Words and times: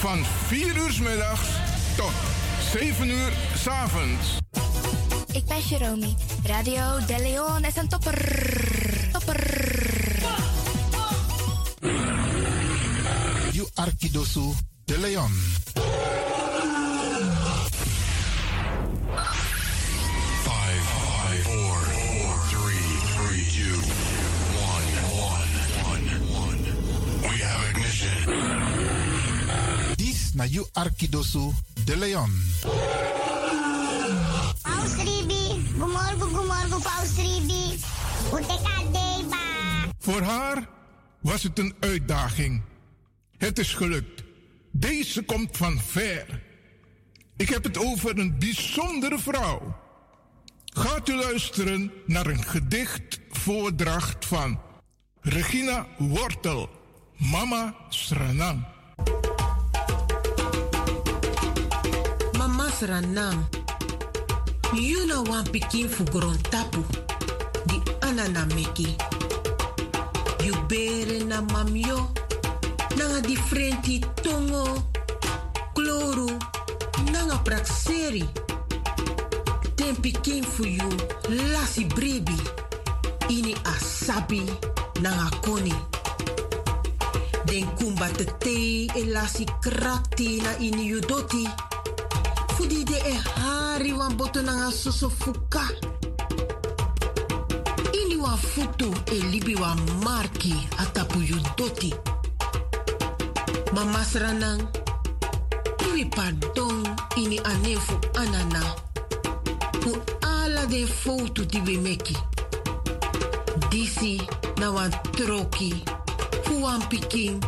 van 0.00 0.24
4 0.46 0.76
uur 0.76 0.92
s 0.92 0.98
middags 0.98 1.48
tot 1.96 2.12
7 2.72 3.08
uur 3.08 3.32
s 3.56 3.66
avonds. 3.66 4.36
Ik 5.32 5.44
ben 5.44 5.60
Jerome. 5.60 6.14
Radio 6.44 6.98
De 7.06 7.18
Leon 7.18 7.64
is 7.64 7.76
een 7.76 7.88
topper. 7.88 8.18
Topper. 9.12 9.58
You 13.52 13.68
Arkidosu 13.74 14.52
de 14.84 14.98
Leon. 14.98 15.59
Na 30.40 30.46
you 30.46 30.66
Arkidosu 30.72 31.52
de 31.84 31.96
Leon. 31.96 32.30
Paus 34.62 34.94
Ribi, 34.96 35.44
gumorgo, 35.78 36.26
gumorgo, 36.26 36.78
Paus 36.78 37.16
Ribi. 37.16 37.78
Uteka 38.32 38.76
deba. 38.92 39.36
Voor 39.98 40.22
haar 40.22 40.68
was 41.20 41.42
het 41.42 41.58
een 41.58 41.74
uitdaging. 41.80 42.62
Het 43.36 43.58
is 43.58 43.74
gelukt. 43.74 44.22
Deze 44.70 45.22
komt 45.22 45.56
van 45.56 45.80
ver. 45.80 46.42
Ik 47.36 47.48
heb 47.48 47.64
het 47.64 47.78
over 47.78 48.18
een 48.18 48.38
bijzondere 48.38 49.18
vrouw. 49.18 49.76
Gaat 50.64 51.08
u 51.08 51.14
luisteren 51.14 51.92
naar 52.06 52.26
een 52.26 52.44
gedichtvoordracht 52.44 54.26
van 54.26 54.60
Regina 55.20 55.86
Wortel, 55.98 56.68
Mama 57.16 57.74
Sranang. 57.88 58.69
Mama 62.80 63.02
Sranang, 63.02 63.44
you 64.74 65.06
know 65.06 65.22
one 65.22 65.44
pikin 65.44 65.88
fu 65.88 66.04
tapu, 66.50 66.82
di 67.66 67.80
anana 68.00 68.46
meki. 68.54 68.96
You 70.44 70.54
bere 70.68 71.24
na 71.24 71.42
mamyo, 71.42 72.08
nanga 72.96 73.20
differenti 73.20 74.00
tongo, 74.22 74.82
kloru, 75.74 76.28
nanga 77.12 77.38
prakseri. 77.44 78.24
Den 79.76 79.96
pikin 79.96 80.44
fu 80.44 80.64
you 80.64 80.88
lasi 81.52 81.84
brebi, 81.84 82.38
ini 83.28 83.54
asabi 83.64 84.42
nanga 85.02 85.30
koni. 85.42 85.74
Den 87.44 87.66
kumba 87.76 88.08
te 88.16 88.24
te 88.38 88.86
e 88.94 89.04
lasi 89.04 89.44
krakti 89.60 90.40
na 90.42 90.54
ini 90.58 90.84
you 90.86 91.00
doti. 91.00 91.69
Fudi 92.60 92.84
de 92.84 92.96
e 92.96 93.16
hari 93.40 93.92
wan 93.92 94.16
boto 94.16 94.42
nanga 94.42 94.70
soso 94.70 95.08
fuka. 95.08 95.64
Ini 97.92 98.16
wan 98.20 98.36
futu 98.36 98.92
e 99.08 99.16
libi 99.32 99.54
wan 99.54 99.80
marki 100.04 100.68
atapu 100.76 101.20
yu 101.20 101.40
doti. 101.56 101.94
Mama 103.72 104.04
sranang, 104.04 104.60
iwi 105.88 106.04
pardon 106.04 106.84
ini 107.16 107.38
anefu 107.38 107.96
anana. 108.20 108.60
Fu 109.80 109.96
ala 110.20 110.66
de 110.66 110.84
foto 110.86 111.44
di 111.44 111.60
we 111.60 111.78
meki. 111.78 112.16
Disi 113.70 114.20
na 114.60 114.70
wan 114.70 114.90
troki, 115.16 115.82
fu 116.44 116.60
wan 116.60 116.80
pikin. 116.90 117.40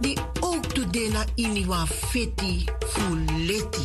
Di 0.00 0.16
ook 0.40 0.72
tu 0.72 0.86
de 0.86 1.10
na 1.10 1.24
ini 1.36 1.66
wan 1.66 1.86
feti 1.86 2.64
fu 2.88 3.02
leti. 3.44 3.84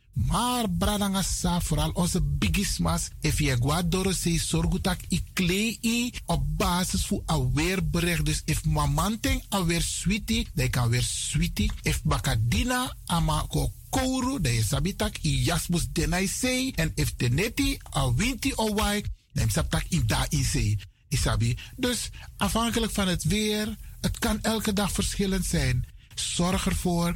Maar 0.13 0.69
bradangasa, 0.69 1.61
vooral 1.61 1.91
onze 1.91 2.21
bigismas, 2.21 3.09
if 3.19 3.39
je 3.39 3.57
guadoro 3.59 4.11
se 4.11 4.39
sorgutak 4.39 4.99
i 5.09 5.23
klei 5.33 6.11
op 6.25 6.57
basis 6.57 7.05
van 7.05 7.23
een 7.25 7.53
weerbericht. 7.53 8.25
Dus 8.25 8.41
if 8.45 8.65
mamanting 8.65 9.43
alweer 9.49 9.81
sweetie, 9.81 10.47
dan 10.53 10.69
kan 10.69 10.89
weer 10.89 11.03
sweetie. 11.03 11.71
If 11.81 12.03
bakadina 12.03 12.95
ama 13.05 13.45
ko 13.47 13.71
kouru, 13.89 14.41
dan 14.41 14.53
je 14.53 14.63
sabitak 14.63 15.17
i 15.23 15.43
jasmus 15.43 15.87
denai 15.91 16.27
sei. 16.27 16.71
En 16.75 16.91
if 16.95 17.13
teneti 17.15 17.77
a 17.95 18.13
winti 18.13 18.53
o 18.55 18.73
wai, 18.73 19.03
dan 19.33 19.49
sabtak 19.49 19.83
i 19.89 20.05
da 20.05 20.25
in 20.29 20.43
sei. 20.43 20.79
Isabi. 21.07 21.57
Dus 21.75 22.09
afhankelijk 22.37 22.91
van 22.91 23.07
het 23.07 23.23
weer, 23.23 23.77
het 24.01 24.19
kan 24.19 24.41
elke 24.41 24.73
dag 24.73 24.91
verschillend 24.91 25.45
zijn. 25.45 25.85
Zorg 26.15 26.65
ervoor 26.65 27.15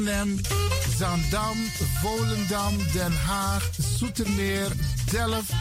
Zandam, 0.97 1.57
Volendam, 2.01 2.77
Den 2.93 3.13
Haag, 3.25 3.69
Zoetermeer, 3.97 4.71
Delft, 5.11 5.51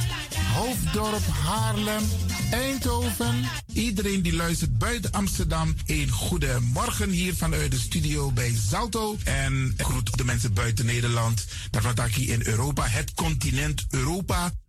Hoofddorp, 0.55 1.27
Haarlem, 1.45 2.03
Eindhoven. 2.51 3.49
Iedereen 3.73 4.23
die 4.23 4.35
luistert 4.35 4.79
buiten 4.79 5.13
Amsterdam, 5.13 5.75
een 5.87 6.11
goede 6.11 6.59
morgen 6.73 7.11
hier 7.11 7.35
vanuit 7.35 7.71
de 7.71 7.79
studio 7.79 8.33
bij 8.33 8.55
Zalto. 8.69 9.17
En 9.25 9.75
groet 9.77 10.17
de 10.17 10.25
mensen 10.25 10.53
buiten 10.53 10.87
Nederland, 10.87 11.47
daarvan 11.71 12.09
hier 12.09 12.33
in 12.33 12.47
Europa, 12.47 12.87
het 12.87 13.15
continent 13.15 13.87
Europa. 13.91 14.53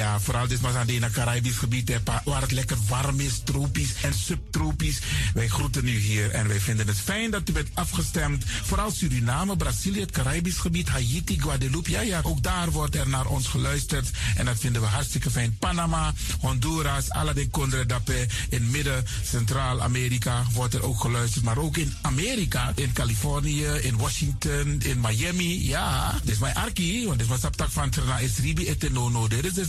Ja, 0.00 0.20
vooral 0.20 0.46
dit 0.46 0.60
was 0.60 0.74
aan 0.74 0.88
het 0.88 1.12
Caribisch 1.12 1.56
gebied, 1.56 2.00
waar 2.24 2.40
het 2.40 2.52
lekker 2.52 2.76
warm 2.88 3.20
is, 3.20 3.40
tropisch 3.44 3.94
en 4.02 4.14
subtropisch. 4.14 4.98
Wij 5.34 5.48
groeten 5.48 5.88
u 5.88 5.98
hier 5.98 6.30
en 6.30 6.48
wij 6.48 6.60
vinden 6.60 6.86
het 6.86 6.96
fijn 6.96 7.30
dat 7.30 7.48
u 7.48 7.52
bent 7.52 7.68
afgestemd. 7.74 8.44
Vooral 8.62 8.90
Suriname, 8.90 9.56
Brazilië, 9.56 10.00
het 10.00 10.10
Caribisch 10.10 10.58
gebied, 10.58 10.88
Haiti, 10.88 11.40
Guadeloupe. 11.40 11.90
Ja, 11.90 12.00
ja, 12.00 12.20
ook 12.22 12.42
daar 12.42 12.70
wordt 12.70 12.96
er 12.96 13.08
naar 13.08 13.26
ons 13.26 13.46
geluisterd 13.46 14.10
en 14.36 14.44
dat 14.44 14.58
vinden 14.58 14.82
we 14.82 14.88
hartstikke 14.88 15.30
fijn. 15.30 15.56
Panama, 15.58 16.12
Honduras, 16.40 17.10
Aladdin 17.10 17.50
Condre 17.50 17.86
Dapé, 17.86 18.26
in 18.48 18.70
Midden, 18.70 19.04
Centraal-Amerika 19.24 20.44
wordt 20.52 20.74
er 20.74 20.82
ook 20.82 21.00
geluisterd. 21.00 21.44
Maar 21.44 21.58
ook 21.58 21.76
in 21.76 21.94
Amerika, 22.02 22.72
in 22.74 22.92
Californië, 22.92 23.66
in 23.66 23.96
Washington, 23.96 24.80
in 24.82 25.00
Miami. 25.00 25.68
Ja, 25.68 26.18
dit 26.22 26.32
is 26.32 26.38
mijn 26.38 26.54
arki, 26.54 27.06
want 27.06 27.18
dit 27.18 27.28
was 27.28 27.40
tak 27.40 27.70
van 27.70 27.90
Trana 27.90 28.18
Ribi 28.42 28.68
Etenono. 28.68 29.28
Dit 29.28 29.44
is 29.44 29.52
dus 29.52 29.68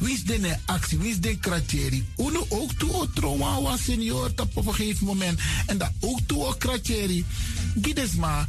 Wie 0.00 0.12
is 0.14 0.24
de 0.24 0.56
actie? 0.66 0.98
Wie 0.98 1.10
is 1.10 1.20
de 1.20 1.38
kratjeri? 1.38 2.06
Uno 2.16 2.46
ook 2.48 2.72
toe 2.72 2.92
o 2.92 3.06
trauma 3.14 3.60
was 3.60 3.84
senior 3.84 4.32
op 4.36 4.56
een 4.56 4.74
gegeven 4.74 5.06
moment. 5.06 5.40
En 5.66 5.78
dat 5.78 5.90
ook 6.00 6.20
toe 6.26 6.44
o 6.44 6.52
kratjeri. 6.52 7.24
Gides 7.82 8.14
maar 8.14 8.46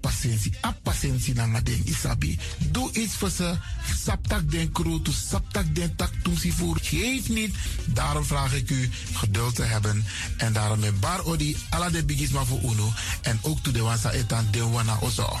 patiëntie. 0.00 0.52
A 0.64 0.74
patiëntie 0.82 1.34
na 1.34 1.60
den 1.60 1.82
isabi. 1.86 2.38
Doe 2.70 2.90
iets 2.92 3.14
voor 3.14 3.30
ze. 3.30 3.56
Saptak 4.04 4.50
den 4.50 4.72
kroto, 4.72 5.12
saptak 5.12 5.74
den 5.74 5.96
tak 5.96 6.10
si 6.38 6.52
voer. 6.52 6.78
Geef 6.82 7.28
niet. 7.28 7.54
Daarom 7.84 8.24
vraag 8.24 8.54
ik 8.54 8.70
u 8.70 8.90
geduld 9.12 9.54
te 9.54 9.62
hebben. 9.62 10.04
En 10.36 10.52
daarom 10.52 10.80
met 10.80 11.00
bar 11.00 11.24
odi 11.24 11.56
ala 11.70 11.90
de 11.90 12.04
bigisma 12.04 12.44
voor 12.44 12.60
uno. 12.62 12.92
En 13.22 13.38
ook 13.42 13.62
toe 13.62 13.72
de 13.72 13.80
wansa 13.80 14.10
etan 14.10 14.46
de 14.50 14.62
wana 14.62 14.98
ozo. 15.00 15.40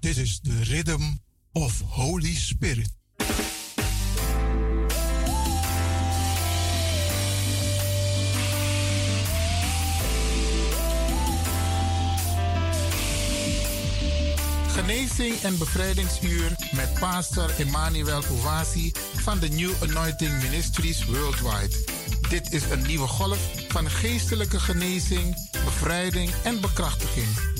Dit 0.00 0.16
is 0.16 0.40
de 0.40 0.62
Rhythm 0.62 1.02
of 1.52 1.80
Holy 1.80 2.34
Spirit. 2.34 2.90
Genezing 14.68 15.40
en 15.42 15.58
bevrijdingsuur 15.58 16.56
met 16.72 16.94
pastor 17.00 17.50
Emmanuel 17.58 18.22
Owasi 18.30 18.92
van 19.14 19.38
de 19.38 19.48
New 19.48 19.72
Anointing 19.82 20.42
Ministries 20.42 21.04
Worldwide. 21.04 21.76
Dit 22.28 22.52
is 22.52 22.70
een 22.70 22.86
nieuwe 22.86 23.06
golf 23.06 23.38
van 23.68 23.90
geestelijke 23.90 24.60
genezing, 24.60 25.50
bevrijding 25.64 26.30
en 26.44 26.60
bekrachtiging. 26.60 27.59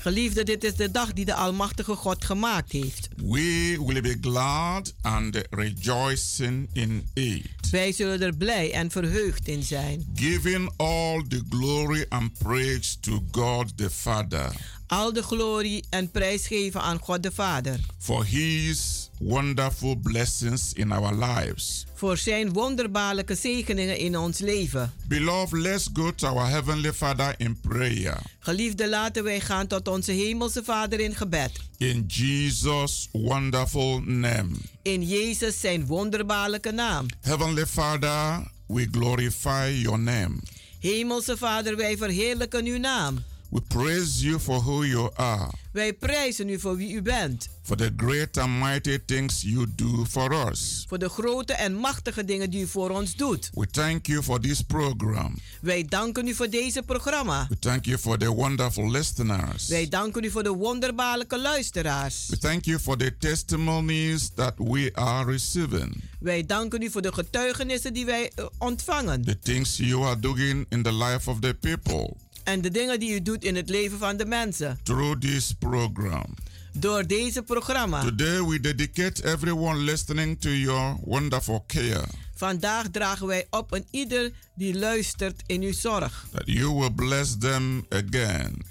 Geliefde, 0.00 0.44
dit 0.44 0.64
is 0.64 0.74
de 0.74 0.90
dag 0.90 1.12
die 1.12 1.24
de 1.24 1.34
Almachtige 1.34 1.94
God 1.94 2.24
gemaakt 2.24 2.72
heeft. 2.72 3.08
We 3.16 3.76
will 3.86 4.00
be 4.00 4.16
glad 4.20 4.94
and 5.02 5.40
rejoicing 5.50 6.68
in 6.72 7.08
it, 7.14 7.44
Wij 7.70 7.92
zullen 7.92 8.22
er 8.22 8.36
blij 8.36 8.72
en 8.72 8.90
verheugd 8.90 9.48
in 9.48 9.62
zijn. 9.62 10.10
giving 10.14 10.70
all 10.76 11.24
the 11.28 11.42
glory 11.48 12.04
and 12.08 12.38
praise 12.38 13.00
to 13.00 13.24
God 13.30 13.76
the 13.76 13.90
Father 13.90 14.52
Al 14.86 15.12
de 15.12 15.22
glorie 15.22 15.84
en 15.90 16.10
prijs 16.10 16.46
geven 16.46 16.80
aan 16.82 16.98
God 16.98 17.22
de 17.22 17.32
Vader. 17.32 17.80
for 17.98 18.24
His 18.24 18.99
wonderful 19.20 19.96
blessings 19.96 20.72
in 20.72 20.92
our 20.92 21.14
lives. 21.14 21.86
Voor 21.94 22.16
zijn 22.16 22.52
wonderbaarlijke 22.52 23.34
zegeningen 23.34 23.98
in 23.98 24.18
ons 24.18 24.38
leven. 24.38 24.92
Beloved, 25.08 25.60
let's 25.60 25.88
go 25.92 26.14
to 26.14 26.26
our 26.26 26.48
Heavenly 26.48 26.92
Father 26.92 27.34
in 27.36 27.60
prayer. 27.60 28.18
Geliefde, 28.38 28.88
laten 28.88 29.24
wij 29.24 29.40
gaan 29.40 29.66
tot 29.66 29.88
onze 29.88 30.12
Hemelse 30.12 30.64
Vader 30.64 31.00
in 31.00 31.14
gebed. 31.14 31.52
In 31.76 32.04
Jesus' 32.06 33.08
wonderful 33.12 34.00
name. 34.00 34.50
In 34.82 35.02
Jezus 35.02 35.60
zijn 35.60 35.86
wonderbaarlijke 35.86 36.70
naam. 36.70 37.06
Heavenly 37.20 37.66
Father, 37.66 38.50
we 38.66 38.88
glorify 38.90 39.78
your 39.82 39.98
name. 39.98 40.30
Hemelse 40.78 41.36
Vader, 41.36 41.76
wij 41.76 41.96
verheerlijken 41.96 42.66
uw 42.66 42.78
naam. 42.78 43.24
We 43.50 43.60
praise 43.60 44.22
you 44.24 44.38
for 44.38 44.60
who 44.62 44.84
you 44.84 45.10
are, 45.14 45.50
Wij 45.72 45.92
prijzen 45.92 46.48
u 46.48 46.58
voor 46.60 46.76
wie 46.76 46.92
u 46.92 47.02
bent. 47.02 47.48
for 47.62 47.76
the 47.76 47.92
great 47.96 48.36
and 48.38 48.58
mighty 48.60 48.98
things 49.06 49.42
you 49.42 49.66
do 49.74 50.04
for 50.08 50.48
us. 50.50 50.84
Voor 50.88 50.98
de 50.98 51.08
grote 51.08 51.52
en 51.52 51.74
machtige 51.74 52.24
dingen 52.24 52.50
die 52.50 52.62
u 52.62 52.66
voor 52.66 52.90
ons 52.90 53.14
doet. 53.16 53.50
We 53.54 53.66
thank 53.66 54.06
you 54.06 54.22
for 54.22 54.40
this 54.40 54.62
program. 54.62 55.38
Wij 55.60 55.84
danken 55.84 56.26
u 56.28 56.34
voor 56.34 56.48
deze 56.50 56.82
programma. 56.82 57.46
We 57.48 57.58
thank 57.58 57.84
you 57.84 57.98
for 57.98 58.18
the 58.18 58.28
wonderful 58.28 58.90
listeners. 58.90 59.66
Wij 59.68 59.88
danken 59.88 60.24
u 60.24 60.30
voor 60.30 60.42
de 60.42 60.50
wonderbaarlijke 60.52 61.38
luisteraars. 61.38 62.26
We 62.28 62.38
thank 62.38 62.64
you 62.64 62.78
for 62.78 62.96
the 62.96 63.16
testimonies 63.18 64.30
that 64.34 64.54
we 64.56 64.90
are 64.94 65.30
receiving, 65.30 66.02
Wij 66.20 66.46
danken 66.46 66.82
u 66.82 66.90
voor 66.90 67.02
de 67.02 67.12
getuigenissen 67.12 67.92
die 67.92 68.04
wij 68.04 68.30
eh, 68.34 68.44
ontvangen. 68.58 69.24
the 69.24 69.38
things 69.38 69.76
you 69.76 70.04
are 70.04 70.20
doing 70.20 70.66
in 70.68 70.82
the 70.82 70.92
life 70.92 71.30
of 71.30 71.38
the 71.40 71.54
people 71.60 72.16
En 72.42 72.60
de 72.60 72.70
dingen 72.70 73.00
die 73.00 73.14
u 73.14 73.22
doet 73.22 73.44
in 73.44 73.56
het 73.56 73.68
leven 73.68 73.98
van 73.98 74.16
de 74.16 74.26
mensen. 74.26 74.78
through 74.82 75.20
this 75.20 75.52
program. 75.58 76.34
Door 76.72 77.06
deze 77.06 77.42
programma. 77.42 78.00
Today 78.00 78.42
we 78.42 78.60
dedicate 78.60 79.24
everyone 79.24 79.78
listening 79.78 80.40
to 80.40 80.50
your 80.50 80.96
wonderful 81.04 81.64
care. 81.66 82.04
Vandaag 82.34 82.88
dragen 82.90 83.26
wij 83.26 83.46
op 83.50 83.72
een 83.72 83.86
ieder 83.90 84.32
die 84.54 84.78
luistert 84.78 85.42
in 85.46 85.62
uw 85.62 85.72
zorg. 85.72 86.26
That 86.32 86.42
you 86.44 86.74
will 86.74 86.92
bless 86.92 87.36
them 87.38 87.86
again. 87.88 88.64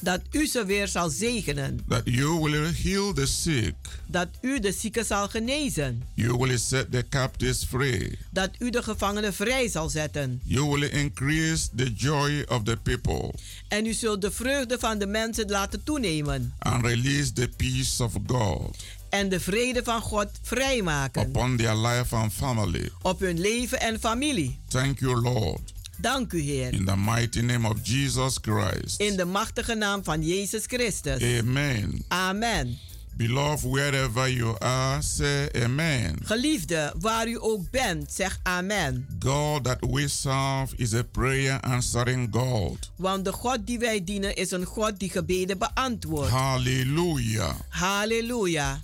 Dat 0.00 0.20
u 0.30 0.46
ze 0.46 0.64
weer 0.64 0.88
zal 0.88 1.10
zegenen. 1.10 1.80
That 1.88 2.02
you 2.04 2.40
will 2.40 2.72
heal 2.82 3.12
the 3.12 3.26
sick. 3.26 3.74
Dat 4.06 4.28
u 4.40 4.60
de 4.60 4.72
zieken 4.72 5.04
zal 5.04 5.28
genezen. 5.28 6.02
You 6.14 6.36
will 6.38 6.58
set 6.58 6.90
the 6.92 7.04
captives 7.08 7.64
free. 7.64 8.18
Dat 8.30 8.50
u 8.58 8.70
de 8.70 8.82
gevangenen 8.82 9.34
vrij 9.34 9.68
zal 9.68 9.88
zetten. 9.88 10.40
You 10.44 10.66
will 10.68 10.88
increase 10.88 11.68
the 11.76 11.92
joy 11.92 12.44
of 12.48 12.62
the 12.62 12.76
people 12.82 13.34
En 13.68 13.86
u 13.86 13.92
zult 13.92 14.20
de 14.22 14.30
vreugde 14.30 14.78
van 14.78 14.98
de 14.98 15.06
mensen 15.06 15.50
laten 15.50 15.84
toenemen. 15.84 16.54
and 16.58 16.84
release 16.84 17.32
the 17.32 17.48
peace 17.56 18.02
of 18.04 18.12
God 18.26 18.76
En 19.10 19.28
de 19.28 19.40
vrede 19.40 19.80
van 19.84 20.00
God 20.00 20.28
vrijmaken. 20.42 21.28
upon 21.28 21.56
their 21.56 21.76
life 21.76 22.14
and 22.16 22.32
family. 22.32 22.90
Op 23.02 23.20
hun 23.20 23.40
leven 23.40 23.80
en 23.80 24.00
familie. 24.00 24.58
Thank 24.68 24.98
you, 24.98 25.20
Lord. 25.20 25.72
Dank 26.00 26.32
u, 26.32 26.40
Heer. 26.40 26.72
In 26.72 26.84
the 26.84 26.96
mighty 26.96 27.40
name 27.40 27.68
of 27.68 27.82
Jesus 27.82 28.38
Christ. 28.40 29.00
In 29.00 29.16
de 29.16 29.24
machtige 29.24 29.74
naam 29.74 30.04
van 30.04 30.22
Jezus 30.22 30.64
Christus. 30.66 31.22
Amen. 31.22 32.04
Amen. 32.08 32.78
Beloved, 33.16 33.70
wherever 33.70 34.28
you 34.28 34.56
are, 34.58 35.02
say 35.02 35.48
amen. 35.52 36.18
Geliefde, 36.24 36.94
waar 37.00 37.28
u 37.28 37.36
ook 37.40 37.70
bent, 37.70 38.12
zeg 38.12 38.40
amen. 38.42 39.06
God 39.18 39.64
that 39.64 39.78
we 39.90 40.08
serve 40.08 40.76
is 40.76 40.94
a 40.94 41.02
prayer 41.02 41.60
answering 41.60 42.28
God. 42.30 42.90
Want 42.96 43.24
de 43.24 43.32
God 43.32 43.58
die 43.66 43.78
wij 43.78 44.04
dienen 44.04 44.36
is 44.36 44.50
een 44.50 44.64
God 44.64 44.98
die 44.98 45.10
gebeden 45.10 45.58
beantwoordt. 45.58 46.30
Hallelujah. 46.30 47.54
Halleluja. 47.68 48.80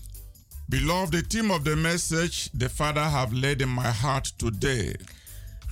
Beloved, 0.67 1.11
the 1.11 1.27
theme 1.27 1.53
of 1.53 1.63
the 1.63 1.77
message 1.77 2.49
the 2.59 2.71
Father 2.71 3.03
have 3.03 3.35
laid 3.35 3.61
in 3.61 3.75
my 3.75 3.91
heart 3.91 4.39
today 4.39 4.97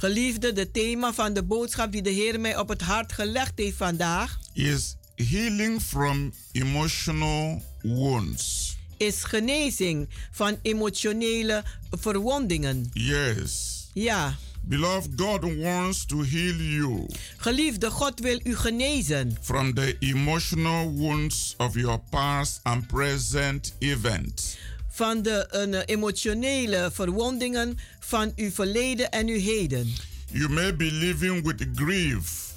Geliefde, 0.03 0.53
de 0.53 0.71
thema 0.71 1.13
van 1.13 1.33
de 1.33 1.43
boodschap 1.43 1.93
die 1.93 2.03
de 2.03 2.11
Heer 2.11 2.41
mij 2.41 2.59
op 2.59 2.69
het 2.69 2.81
hart 2.81 3.13
gelegd 3.13 3.53
heeft 3.55 3.77
vandaag 3.77 4.39
is 4.53 4.97
healing 5.15 5.83
from 5.83 6.33
emotional 6.53 7.63
wounds. 7.83 8.77
is 8.97 9.25
genezing 9.25 10.09
van 10.31 10.59
emotionele 10.63 11.65
verwondingen. 11.91 12.91
Yes. 12.93 13.89
Ja, 13.93 14.37
Beloved, 14.65 15.11
God 15.17 15.57
wants 15.57 16.07
to 16.07 16.23
heal 16.23 16.55
you 16.55 17.07
geliefde, 17.37 17.91
God 17.91 18.21
wil 18.21 18.41
u 18.45 18.57
genezen 18.57 19.37
from 19.41 19.75
the 19.75 19.97
emotional 19.99 20.93
wounds 20.93 21.55
of 21.59 21.75
your 21.75 22.01
past 22.11 22.61
and 22.63 22.87
present 22.87 23.75
events. 23.79 24.57
Van 25.03 25.23
de 25.23 25.47
eh, 25.47 25.81
emotionele 25.87 26.91
verwondingen 26.93 27.79
van 28.01 28.33
uw 28.37 28.51
verleden 28.51 29.11
en 29.11 29.29
uw 29.29 29.41
heden. 29.41 29.95
You 30.33 30.49
may 30.49 30.77
be 30.77 30.85
living 30.85 31.47
with 31.47 31.67
grief 31.75 32.51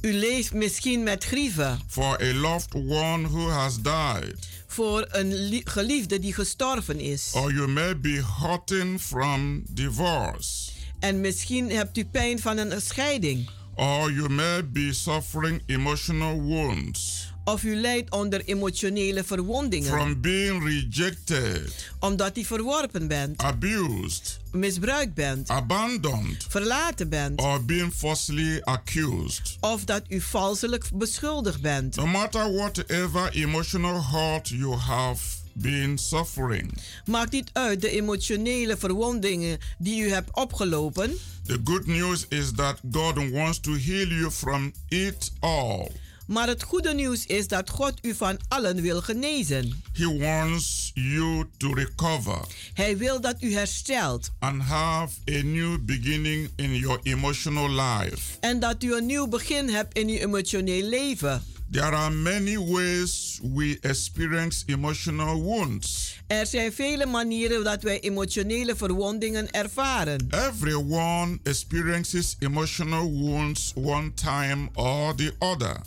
U 0.00 0.12
leeft 0.12 0.52
misschien 0.52 1.02
met 1.02 1.24
grieven 1.24 1.80
for 1.88 2.22
a 2.22 2.34
loved 2.34 2.74
one 2.74 3.28
who 3.28 3.48
has 3.48 3.74
died, 3.82 4.34
voor 4.66 5.06
een 5.10 5.34
lie- 5.34 5.60
geliefde 5.64 6.18
die 6.18 6.34
gestorven 6.34 7.00
is. 7.00 7.30
or 7.34 7.52
you 7.52 7.68
may 7.68 8.00
be 8.00 8.22
hurting 8.40 9.00
from 9.00 9.62
divorce, 9.70 10.70
En 11.00 11.20
misschien 11.20 11.70
hebt 11.70 11.96
u 11.98 12.04
pijn 12.04 12.38
van 12.38 12.58
een 12.58 12.80
scheiding. 12.80 13.48
or 13.74 14.12
you 14.12 14.28
may 14.28 14.68
be 14.70 14.92
suffering 14.92 15.62
emotional 15.66 16.42
wounds 16.42 17.32
Of 17.44 17.62
u 17.62 17.76
lijdt 17.76 18.10
onder 18.10 18.44
emotionele 18.44 19.24
verwondingen. 19.24 19.90
from 19.90 20.20
being 20.20 20.64
rejected, 20.64 21.90
Omdat 22.00 22.38
u 22.38 22.44
verworpen 22.44 23.08
bent, 23.08 23.42
abused, 23.42 24.40
misbruikt 24.52 25.14
bent, 25.14 25.48
abandoned, 25.48 26.46
verlaten 26.48 27.08
bent. 27.08 27.40
or 27.40 27.64
being 27.64 27.92
falsely 27.92 28.60
accused. 28.62 29.56
Of 29.60 29.84
dat 29.84 30.02
u 30.08 30.20
valselijk 30.20 30.84
beschuldigd 30.94 31.60
bent. 31.60 31.96
No 31.96 32.06
matter 32.06 32.52
whatever 32.54 33.30
emotional 33.32 34.04
hurt 34.04 34.48
you 34.48 34.74
have 34.74 35.22
been 35.52 35.98
suffering, 35.98 36.72
Maakt 37.04 37.32
niet 37.32 37.50
uit 37.52 37.80
de 37.80 37.90
emotionele 37.90 38.76
verwondingen 38.76 39.58
die 39.78 40.02
u 40.04 40.10
hebt 40.10 40.36
opgelopen. 40.36 41.12
the 41.46 41.60
good 41.64 41.86
news 41.86 42.26
is 42.28 42.50
that 42.56 42.80
God 42.90 43.30
wants 43.30 43.60
to 43.60 43.72
heal 43.72 44.06
you 44.08 44.30
from 44.30 44.72
it 44.88 45.32
all. 45.40 45.92
Maar 46.26 46.48
het 46.48 46.62
goede 46.62 46.94
nieuws 46.94 47.26
is 47.26 47.48
dat 47.48 47.70
God 47.70 47.92
u 48.02 48.14
van 48.14 48.38
allen 48.48 48.80
wil 48.82 49.00
genezen. 49.02 49.82
He 49.92 50.18
wants 50.18 50.90
you 50.94 51.44
to 51.56 51.72
recover 51.72 52.38
Hij 52.74 52.96
wil 52.98 53.20
dat 53.20 53.36
u 53.42 53.54
herstelt 53.54 54.30
and 54.38 54.62
have 54.62 55.12
a 55.30 55.42
new 55.42 55.78
beginning 55.80 56.50
in 56.56 56.74
your 56.76 57.00
emotional 57.02 57.70
life. 57.70 58.18
en 58.40 58.60
dat 58.60 58.82
u 58.82 58.96
een 58.96 59.06
nieuw 59.06 59.26
begin 59.26 59.68
hebt 59.68 59.98
in 59.98 60.08
uw 60.08 60.16
emotioneel 60.16 60.88
leven. 60.88 61.42
There 61.70 61.84
are 61.96 62.10
many 62.14 62.58
ways 62.58 63.40
we 63.54 63.78
experience 63.80 64.62
emotional 64.66 65.42
wounds. 65.42 66.18
Er 66.26 66.46
zijn 66.46 66.72
vele 66.72 67.06
manieren 67.06 67.64
dat 67.64 67.82
wij 67.82 68.00
emotionele 68.00 68.76
verwondingen 68.76 69.50
ervaren. 69.50 70.26
Everyone 70.30 71.38
experiences 71.42 72.36
emotional 72.38 73.10
wounds 73.12 73.72
one 73.74 74.14
time 74.14 74.68
or 74.74 75.14
the 75.14 75.32
other. 75.38 75.80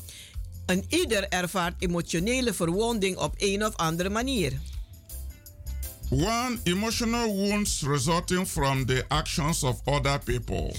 En 0.67 0.83
ieder 0.87 1.27
ervaart 1.27 1.75
emotionele 1.79 2.53
verwonding 2.53 3.17
op 3.17 3.33
een 3.37 3.65
of 3.65 3.75
andere 3.75 4.09
manier. 4.09 4.53
One, 6.09 6.57
emotional 6.63 7.35
wounds 7.35 7.81
resulting 7.81 8.47
from 8.47 8.85
the 8.85 9.05
actions 9.07 9.63
of 9.63 9.81
other 9.85 10.19
people. 10.23 10.73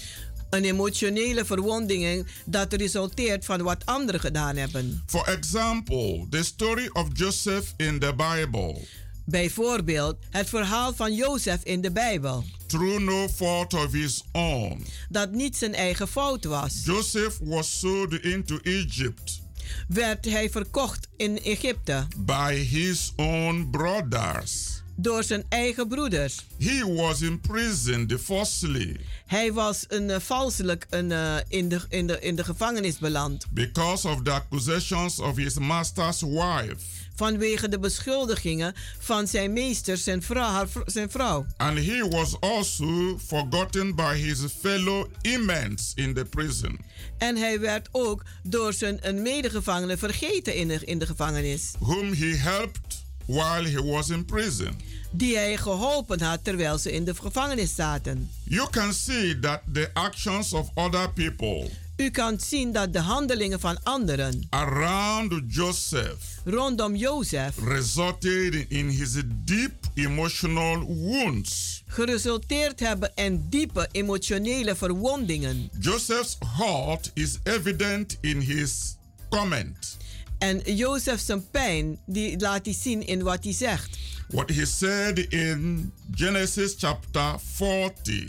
Een 0.50 0.64
emotionele 0.64 1.44
verwonding 1.44 2.26
dat 2.44 2.72
resulteert 2.72 3.44
van 3.44 3.62
wat 3.62 3.86
anderen 3.86 4.20
gedaan 4.20 4.56
hebben. 4.56 5.02
For 5.06 5.28
example, 5.28 6.26
the 6.30 6.42
story 6.42 6.90
of 6.92 7.06
Joseph 7.12 7.74
in 7.76 7.98
the 7.98 8.14
Bible. 8.14 8.86
Bijvoorbeeld 9.24 10.16
het 10.30 10.48
verhaal 10.48 10.94
van 10.94 11.14
Jozef 11.14 11.64
in 11.64 11.80
de 11.80 11.92
Bijbel. 11.92 12.44
Through 12.66 12.98
no 13.04 13.28
fault 13.28 13.74
of 13.74 13.92
his 13.92 14.24
own, 14.32 14.86
Dat 15.08 15.32
niet 15.32 15.56
zijn 15.56 15.74
eigen 15.74 16.08
fout 16.08 16.44
was. 16.44 16.82
Joseph 16.84 17.38
was 17.42 17.78
sold 17.78 18.12
into 18.12 18.58
Egypt 18.62 19.46
Werd 19.88 20.24
hij 20.24 20.50
verkocht 20.50 21.08
in 21.16 21.38
Egypte 21.42 22.06
by 22.16 22.54
his 22.54 23.12
own 23.16 23.68
brothers. 23.70 24.82
door 25.00 25.22
zijn 25.24 25.44
eigen 25.48 25.88
broeders. 25.88 26.46
He 26.58 26.94
was 26.94 27.20
imprisoned 27.22 28.20
falsely 28.20 28.96
Hij 29.26 29.52
was 29.52 29.84
een, 29.88 30.10
eh, 30.10 30.20
valselijk 30.20 30.86
een, 30.90 31.12
eh, 31.12 31.36
in, 31.48 31.68
de, 31.68 31.80
in, 31.88 32.06
de, 32.06 32.20
in 32.20 32.36
de 32.36 32.44
gevangenis 32.44 32.98
beland. 32.98 33.46
because 33.50 34.08
of 34.08 34.22
the 34.22 34.30
accusations 34.30 35.18
of 35.18 35.36
his 35.36 35.58
master's 35.58 36.20
wife. 36.20 36.97
Vanwege 37.18 37.68
de 37.68 37.78
beschuldigingen 37.78 38.74
van 38.98 39.26
zijn 39.26 39.52
meester, 39.52 39.96
zijn 39.96 40.22
vrouw. 40.22 40.66
zijn 40.86 41.10
vrouw. 41.10 41.46
And 41.56 41.78
he 41.78 42.08
was 42.08 42.40
also 42.40 43.18
forgotten 43.26 43.94
by 43.94 44.16
his 44.16 44.38
fellow 44.60 45.06
inmates 45.20 45.92
in 45.94 46.14
the 46.14 46.24
prison, 46.24 46.78
En 47.18 47.36
hij 47.36 47.60
werd 47.60 47.88
ook 47.92 48.22
door 48.42 48.72
zijn 48.72 48.98
een 49.00 49.22
medegevangene 49.22 49.96
vergeten 49.96 50.54
in 50.54 50.68
de, 50.68 50.80
in 50.84 50.98
de 50.98 51.06
gevangenis. 51.06 51.72
whom 51.78 52.12
he 52.12 52.36
helped 52.36 53.04
while 53.26 53.68
he 53.68 53.82
was 53.82 54.08
in 54.08 54.24
prison. 54.24 54.80
Die 55.10 55.36
hij 55.36 55.56
geholpen 55.56 56.20
had 56.20 56.44
terwijl 56.44 56.78
ze 56.78 56.92
in 56.92 57.04
de 57.04 57.14
gevangenis 57.14 57.74
zaten. 57.74 58.30
You 58.44 58.70
can 58.70 58.92
see 58.92 59.38
that 59.38 59.60
the 59.72 59.90
actions 59.92 60.52
of 60.52 60.68
other 60.74 61.12
people 61.12 61.70
U 61.98 62.10
kan 62.10 62.40
zien 62.40 62.72
dat 62.72 62.92
de 62.92 62.98
handelingen 63.00 63.60
van 63.60 63.82
anderen 63.82 64.46
around 64.50 65.32
Joseph 65.46 66.16
rondom 66.44 66.94
Jozef 66.96 67.54
resulted 67.64 68.54
in 68.68 68.88
his 68.88 69.12
deep 69.44 69.72
emotional 69.94 70.84
wounds. 70.86 71.82
geresulteerd 71.86 72.80
hebben 72.80 73.12
in 73.14 73.46
diepe 73.50 73.88
emotionele 73.92 74.76
verwondingen. 74.76 75.70
Joseph's 75.80 76.38
heart 76.56 77.10
is 77.14 77.38
evident 77.42 78.16
in 78.20 78.40
his 78.40 78.96
comment. 79.28 79.96
En 80.38 80.74
Jozef 80.74 81.20
zijn 81.20 81.50
pijn, 81.50 81.98
die 82.06 82.38
laat 82.40 82.64
hij 82.64 82.74
zien 82.74 83.06
in 83.06 83.22
wat 83.22 83.44
hij 83.44 83.52
zegt. 83.52 83.98
What 84.28 84.48
he 84.50 84.66
said 84.66 85.18
in 85.18 85.92
Genesis 86.14 86.74
chapter 86.78 87.34
40, 87.54 88.24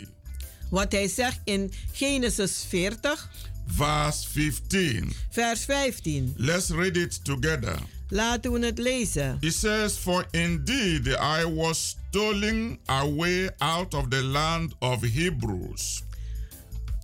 Wat 0.70 0.92
hij 0.92 1.08
zegt 1.08 1.40
in 1.44 1.72
Genesis 1.92 2.64
40, 2.68 3.30
verse 3.76 4.26
15. 4.28 5.12
vers 5.30 5.64
15. 5.64 6.34
Let's 6.36 6.70
read 6.70 6.96
it 6.96 7.24
together. 7.24 7.78
Laten 8.08 8.52
we 8.52 8.66
het 8.66 8.78
lezen. 8.78 9.36
It 9.40 9.54
says, 9.54 9.96
For 9.96 10.26
indeed 10.30 11.06
I 11.06 11.44
was 11.54 11.96
stolen 12.08 12.78
away 12.86 13.50
out 13.58 13.94
of 13.94 14.08
the 14.08 14.22
land 14.22 14.74
of 14.78 15.00
Hebrews. 15.00 16.02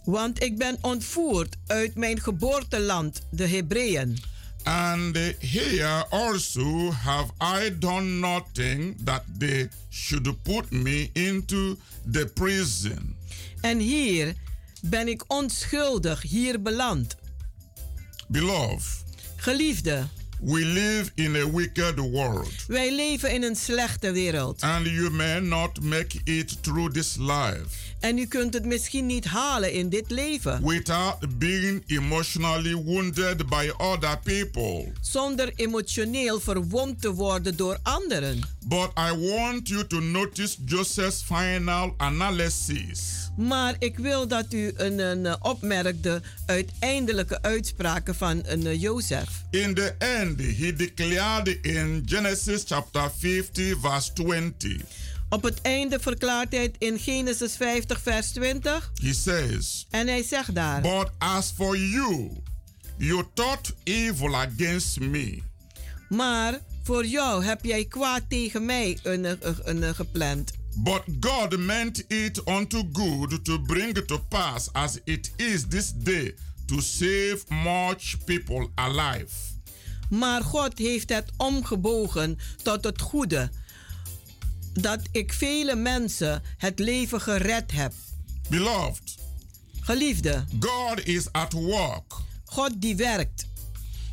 Want 0.05 0.43
ik 0.43 0.59
ben 0.59 0.79
ontvoerd 0.81 1.57
uit 1.67 1.95
mijn 1.95 2.21
geboorteland, 2.21 3.27
de 3.31 3.47
Hebreeën. 3.47 4.19
And 4.63 5.17
here 5.39 6.05
also 6.11 6.91
have 6.91 7.31
I 7.41 7.79
done 7.79 8.19
nothing 8.19 8.97
that 9.05 9.23
they 9.39 9.69
should 9.91 10.43
put 10.43 10.71
me 10.71 11.11
into 11.13 11.77
the 12.11 12.27
prison. 12.35 13.17
En 13.61 13.79
hier 13.79 14.35
ben 14.89 15.09
ik 15.09 15.25
onschuldig 15.27 16.23
hier 16.23 16.63
beland. 16.63 17.17
Beloved, 18.29 19.05
Geliefde, 19.37 20.07
we 20.41 20.65
live 20.65 21.11
in 21.15 21.37
a 21.37 21.51
wicked 21.51 21.99
world, 21.99 22.53
wij 22.67 22.95
leven 22.95 23.33
in 23.33 23.43
een 23.43 23.57
slechte 23.57 24.13
wereld. 24.13 24.61
and 24.61 24.87
you 24.87 25.11
may 25.11 25.41
not 25.41 25.81
make 25.81 26.21
it 26.25 26.63
through 26.63 26.93
this 26.93 27.17
life 27.17 27.67
En 28.07 28.19
u 28.19 28.27
kunt 28.27 28.55
het 28.55 28.65
misschien 28.65 29.07
niet 29.07 29.25
halen 29.25 29.73
in 29.73 29.89
dit 29.89 30.11
leven. 30.11 30.63
without 30.63 31.39
being 31.39 31.83
emotionally 31.87 32.75
wounded 32.75 33.47
by 33.49 33.71
other 33.77 34.19
people. 34.23 34.93
Zonder 35.01 35.53
emotioneel 35.57 36.41
verwond 36.41 37.01
te 37.01 37.13
worden 37.13 37.57
door 37.57 37.79
anderen. 37.83 38.41
But 38.65 38.91
I 38.99 39.31
want 39.31 39.69
you 39.69 39.87
to 39.87 40.01
notice 40.01 40.57
Joseph's 40.65 41.23
final 41.23 41.95
analysis. 41.97 43.31
Maar 43.37 43.77
ik 43.79 43.99
wil 43.99 44.29
dat 44.29 44.53
u 44.53 44.73
een, 44.77 44.99
een, 44.99 45.27
eh, 45.27 45.35
opmerkt 45.41 46.03
de 46.03 46.21
uiteindelijke 46.47 47.43
uitspraken 47.43 48.15
van 48.15 48.43
een 48.47 48.67
eh, 48.67 48.81
Jozef. 48.81 49.29
In 49.51 49.75
the 49.75 49.95
end, 49.99 50.41
he 50.41 50.73
declared 50.77 51.59
in 51.63 52.03
Genesis 52.07 52.63
chapter 52.67 53.11
50, 53.19 53.81
verse 53.81 54.13
20, 54.13 54.77
Op 55.37 55.43
het 55.43 55.61
einde 55.63 56.01
verklaart 56.01 56.53
hij 56.53 56.63
het 56.63 56.75
in 56.79 56.99
Genesis 56.99 57.57
50, 57.57 58.01
vers 58.01 58.31
20. 58.31 58.93
he 59.03 59.13
says, 59.13 59.87
En 59.91 60.07
hij 60.07 60.23
zegt 60.23 60.55
daar: 60.55 60.81
But 60.81 61.11
as 61.19 61.53
for 61.57 61.79
you, 61.79 62.31
you 62.99 63.25
thought 63.35 63.73
evil 63.85 64.37
against 64.37 65.01
me, 65.01 65.43
Maar 66.09 66.61
voor 66.83 67.07
jou 67.07 67.45
heb 67.45 67.65
jij 67.65 67.85
kwaad 67.85 68.23
tegen 68.29 68.65
mij 68.65 68.99
een, 69.03 69.39
een, 69.65 69.95
gepland. 69.95 70.53
but 70.77 71.03
God 71.21 71.59
meant 71.59 72.05
it 72.09 72.49
unto 72.49 72.89
good 72.93 73.45
to 73.45 73.59
bring 73.61 74.07
to 74.07 74.19
pass 74.29 74.73
as 74.73 74.99
it 75.05 75.33
is 75.37 75.65
this 75.69 75.93
day 75.97 76.35
to 76.67 76.81
save 76.81 77.39
much 77.49 78.25
people 78.25 78.69
alive. 78.75 79.35
Maar 80.11 80.43
God 80.43 80.79
heeft 80.79 81.09
het 81.09 81.31
omgebogen 81.37 82.39
tot 82.63 82.85
het 82.85 83.01
goede. 83.01 83.51
Dat 84.81 85.01
ik 85.13 85.33
vele 85.33 85.75
mensen 85.77 86.43
het 86.57 86.79
leven 86.79 87.21
gered 87.21 87.73
heb. 87.73 87.93
Beloved, 88.49 89.19
Geliefde, 89.81 90.45
God 90.61 91.07
is 91.07 91.33
at 91.33 91.53
work. 91.53 92.13
God 92.45 92.71
die 92.77 92.97
werkt. 92.97 93.47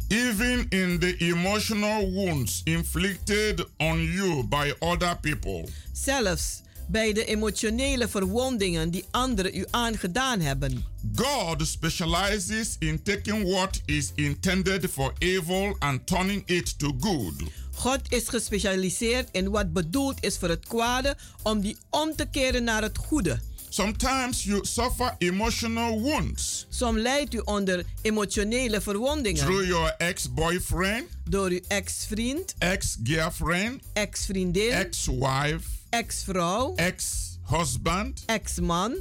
Even 0.07 0.65
in 0.69 0.99
the 0.99 1.15
emotional 1.17 2.11
wounds 2.11 2.61
inflicted 2.63 3.65
on 3.77 4.01
you 4.01 4.43
by 4.43 4.73
other 4.79 5.17
people, 5.19 5.65
Zelfs 5.93 6.61
bij 6.87 7.13
de 7.13 7.25
emotionele 7.25 8.07
verwondingen 8.07 8.89
die 8.91 9.05
anderen 9.11 9.57
u 9.57 9.65
aangedaan 9.69 10.39
hebben. 10.39 10.85
God 11.15 11.67
specializes 11.67 12.75
in 12.79 13.03
taking 13.03 13.51
what 13.51 13.81
is 13.85 14.11
intended 14.15 14.89
for 14.91 15.13
evil 15.17 15.75
and 15.79 16.07
turning 16.07 16.43
it 16.45 16.79
to 16.79 16.95
good. 16.99 17.33
God 17.83 17.99
is 18.09 18.29
gespecialiseerd 18.29 19.27
in 19.31 19.49
wat 19.49 19.73
bedoeld 19.73 20.23
is 20.23 20.37
voor 20.37 20.49
het 20.49 20.67
kwade 20.67 21.15
om 21.41 21.61
die 21.61 21.77
om 21.89 22.15
te 22.15 22.25
keren 22.25 22.63
naar 22.63 22.81
het 22.81 22.97
goede. 22.97 23.39
Sometimes 23.69 24.43
you 24.43 24.65
suffer 24.65 25.15
emotional 25.17 26.01
wounds 26.01 26.65
Soms 26.69 27.01
lijdt 27.01 27.33
u 27.33 27.37
onder 27.37 27.83
emotionele 28.01 28.81
verwondingen. 28.81 29.41
through 29.45 29.67
your 29.67 29.93
ex-boyfriend, 29.97 31.03
Door 31.29 31.49
uw 31.49 31.59
ex-vriend, 31.67 32.53
ex-girlfriend, 32.57 33.81
ex-vriendin, 33.93 34.71
ex-wife, 34.71 35.67
ex-vrouw, 35.89 36.75
ex-husband, 36.75 38.23
ex-man 38.25 38.95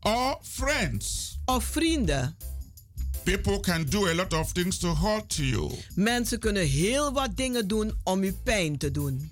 or 0.00 0.38
friends. 0.42 1.38
of 1.44 1.64
vrienden. 1.64 2.36
People 3.26 3.58
can 3.58 3.84
do 3.84 4.06
a 4.06 4.14
lot 4.14 4.32
of 4.32 4.52
things 4.52 4.78
to 4.78 4.94
hurt 4.94 5.36
you. 5.36 5.70
Mensen 5.94 6.38
kunnen 6.38 6.66
heel 6.66 7.12
wat 7.12 7.36
dingen 7.36 7.68
doen 7.68 7.92
om 8.04 8.22
u 8.22 8.32
pijn 8.32 8.78
te 8.78 8.90
doen. 8.90 9.30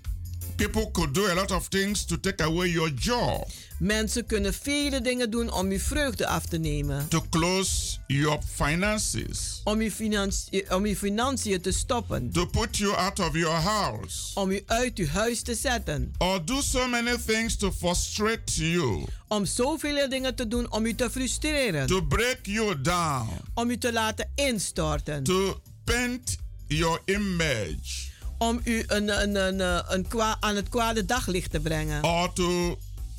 People 0.57 0.89
could 0.91 1.13
do 1.13 1.25
a 1.27 1.33
lot 1.33 1.51
of 1.51 1.67
things 1.67 2.05
to 2.05 2.17
take 2.19 2.43
away 2.43 2.69
your 2.69 2.89
joy, 2.89 3.43
Mensen 3.79 4.25
kunnen 4.25 4.53
vele 4.53 5.01
dingen 5.01 5.29
doen 5.31 5.51
om 5.51 5.71
uw 5.71 5.79
vreugde 5.79 6.27
af 6.27 6.45
te 6.45 6.57
nemen. 6.57 7.07
to 7.09 7.21
close 7.29 7.97
your 8.07 8.39
finances, 8.55 9.61
Om 9.63 9.79
uw, 9.79 9.89
financi- 9.91 10.63
om 10.69 10.85
uw 10.85 10.95
financiën 10.95 11.61
te 11.61 11.71
stoppen. 11.71 12.31
to 12.31 12.45
put 12.45 12.77
you 12.77 12.95
out 12.95 13.19
of 13.19 13.35
your 13.35 13.55
house, 13.61 14.31
Om 14.39 14.51
u 14.51 14.63
uit 14.65 14.97
uw 14.97 15.07
huis 15.07 15.41
te 15.41 15.55
zetten. 15.55 16.13
or 16.17 16.45
do 16.45 16.61
so 16.61 16.87
many 16.87 17.17
things 17.25 17.55
to 17.57 17.71
frustrate 17.71 18.69
you, 18.71 19.05
Om 19.27 19.45
zoveel 19.45 20.09
dingen 20.09 20.35
te 20.35 20.47
doen 20.47 20.71
om 20.71 20.85
u 20.85 20.95
te 20.95 21.09
frustreren. 21.09 21.87
to 21.87 22.01
break 22.01 22.39
you 22.43 22.81
down, 22.81 23.29
Om 23.53 23.69
u 23.69 23.77
te 23.77 23.93
laten 23.93 24.29
instorten. 24.35 25.23
to 25.23 25.59
paint 25.83 26.37
your 26.67 26.99
image, 27.05 28.13
Om 28.45 28.61
u 28.63 28.83
een, 28.87 29.21
een, 29.21 29.35
een, 29.35 29.59
een, 29.59 29.83
een 29.93 30.07
kwa- 30.07 30.37
aan 30.39 30.55
het 30.55 30.69
kwade 30.69 31.05
daglicht 31.05 31.51
te 31.51 31.59
brengen. 31.59 32.03
or 32.03 32.33
to 32.33 32.77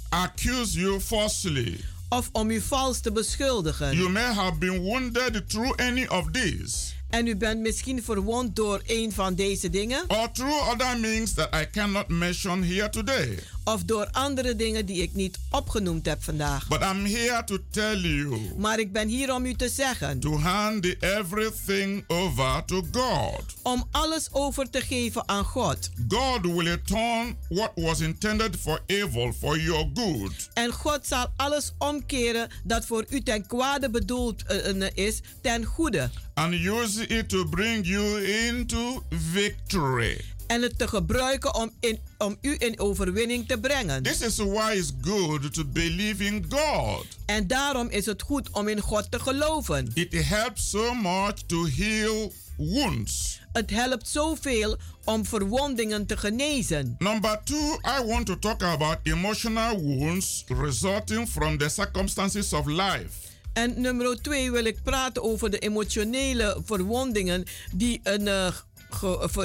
accuse 0.08 0.78
you 0.80 1.00
falsely. 1.00 1.80
Of 2.08 2.28
om 2.32 2.50
u 2.50 2.60
vals 2.60 3.00
te 3.00 3.12
beschuldigen. 3.12 3.96
You 3.96 4.08
may 4.10 4.32
have 4.32 4.58
been 4.58 4.80
wounded 4.82 5.48
through 5.48 5.80
any 5.80 6.06
of 6.06 6.24
these, 6.32 6.76
En 7.10 7.26
u 7.26 7.36
bent 7.36 7.60
misschien 7.60 8.02
verwond 8.04 8.56
door 8.56 8.80
een 8.86 9.12
van 9.12 9.34
deze 9.34 9.70
dingen. 9.70 10.04
or 10.08 10.32
through 10.32 10.70
other 10.72 10.98
means 10.98 11.32
that 11.34 11.54
I 11.54 11.66
cannot 11.72 12.08
mention 12.08 12.62
here 12.64 12.88
today. 12.90 13.38
Of 13.68 13.82
door 13.84 14.08
andere 14.12 14.56
dingen 14.56 14.86
die 14.86 15.02
ik 15.02 15.14
niet 15.14 15.38
opgenoemd 15.50 16.06
heb 16.06 16.22
vandaag. 16.22 16.68
But 16.68 16.80
I'm 16.82 17.04
here 17.04 17.44
to 17.44 17.58
tell 17.70 17.96
you 17.96 18.38
Maar 18.58 18.78
ik 18.78 18.92
ben 18.92 19.08
hier 19.08 19.34
om 19.34 19.44
u 19.46 19.54
te 19.54 19.68
zeggen. 19.68 20.20
to 20.20 20.38
hand 20.38 21.02
everything 21.02 22.04
over 22.06 22.64
to 22.64 22.82
God. 22.92 23.44
Om 23.62 23.84
alles 23.90 24.28
over 24.32 24.70
te 24.70 24.80
geven 24.80 25.28
aan 25.28 25.44
God. 25.44 25.90
God 26.08 26.40
will 26.42 26.80
turn 26.84 27.36
what 27.48 27.70
was 27.74 28.00
intended 28.00 28.56
for 28.60 28.80
evil 28.86 29.32
for 29.32 29.58
your 29.58 29.90
good. 29.94 30.48
En 30.54 30.72
God 30.72 31.06
zal 31.06 31.26
alles 31.36 31.72
omkeren 31.78 32.48
dat 32.64 32.86
voor 32.86 33.04
u 33.08 33.22
ten 33.22 33.46
kwade 33.46 33.90
bedoeld 33.90 34.42
eh, 34.42 34.82
eh, 34.82 34.90
is, 34.94 35.20
ten 35.42 35.64
goede. 35.64 36.10
And 36.34 36.54
use 36.54 37.06
it 37.06 37.28
to 37.28 37.44
bring 37.44 37.86
you 37.86 38.24
into 38.24 39.02
victory. 39.08 40.24
En 40.46 40.62
het 40.62 40.78
te 40.78 40.88
gebruiken 40.88 41.54
om, 41.54 41.70
in, 41.80 41.98
om 42.18 42.36
u 42.40 42.54
in 42.58 42.78
overwinning 42.80 43.48
te 43.48 43.58
brengen. 43.58 44.02
This 44.02 44.20
is 44.20 44.36
why 44.36 44.72
it's 44.76 44.92
good 45.00 45.54
to 45.54 45.64
believe 45.64 46.24
in 46.24 46.46
God. 46.48 47.06
En 47.26 47.46
daarom 47.46 47.88
is 47.88 48.06
het 48.06 48.22
goed 48.22 48.50
om 48.52 48.68
in 48.68 48.80
God 48.80 49.10
te 49.10 49.18
geloven. 49.20 49.90
It 49.94 50.28
helps 50.28 50.70
so 50.70 50.94
much 50.94 51.34
to 51.46 51.66
heal 51.66 52.32
wounds. 52.56 53.40
Het 53.52 53.70
helpt 53.70 54.08
zoveel 54.08 54.76
om 55.04 55.24
verwondingen 55.26 56.06
te 56.06 56.16
genezen. 56.16 56.94
Number 56.98 57.40
two, 57.44 57.78
I 58.00 58.04
want 58.06 58.26
to 58.26 58.38
talk 58.38 58.62
about 58.62 58.96
emotional 59.02 59.82
wounds 59.82 60.44
resulting 60.60 61.28
from 61.28 61.58
the 61.58 61.68
circumstances 61.68 62.52
of 62.52 62.66
life. 62.66 63.08
En 63.52 63.80
nummer 63.80 64.22
twee 64.22 64.50
wil 64.50 64.64
ik 64.64 64.82
praten 64.82 65.22
over 65.22 65.50
de 65.50 65.58
emotionele 65.58 66.60
verwondingen 66.64 67.44
die, 67.72 68.00
een, 68.02 68.26
ge- 68.52 68.62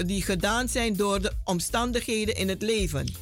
die 0.06 0.21
gedaan 0.21 0.67
zijn 0.69 0.95
door 0.95 1.21
de 1.21 1.32
omstandigheden 1.43 2.36
in 2.36 2.49
het 2.49 2.62
leven. 2.62 3.13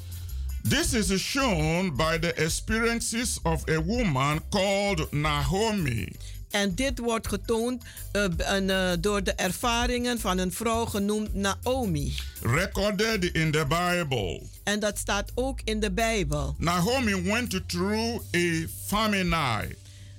This 0.69 0.93
is 0.93 1.21
shown 1.21 1.95
by 1.95 2.17
the 2.19 2.33
experiences 2.33 3.39
of 3.43 3.69
a 3.69 3.81
woman 3.83 4.41
called 4.49 5.11
Naomi. 5.11 6.07
En 6.49 6.75
dit 6.75 6.99
wordt 6.99 7.27
getoond 7.27 7.83
b- 8.11 8.39
en, 8.41 8.69
eh, 8.69 8.91
door 8.99 9.23
de 9.23 9.31
ervaringen 9.33 10.19
van 10.19 10.37
een 10.37 10.51
vrouw 10.51 10.85
genoemd 10.85 11.33
Naomi. 11.33 12.13
recorded 12.41 13.23
in 13.23 13.51
the 13.51 13.65
Bible. 13.67 14.41
En 14.63 14.79
dat 14.79 14.97
staat 14.97 15.31
ook 15.35 15.59
in 15.63 15.79
de 15.79 15.91
Bijbel. 15.91 16.55
Naomi 16.57 17.21
went 17.21 17.61
through 17.67 18.21
a 18.35 18.65
famine. 18.85 19.75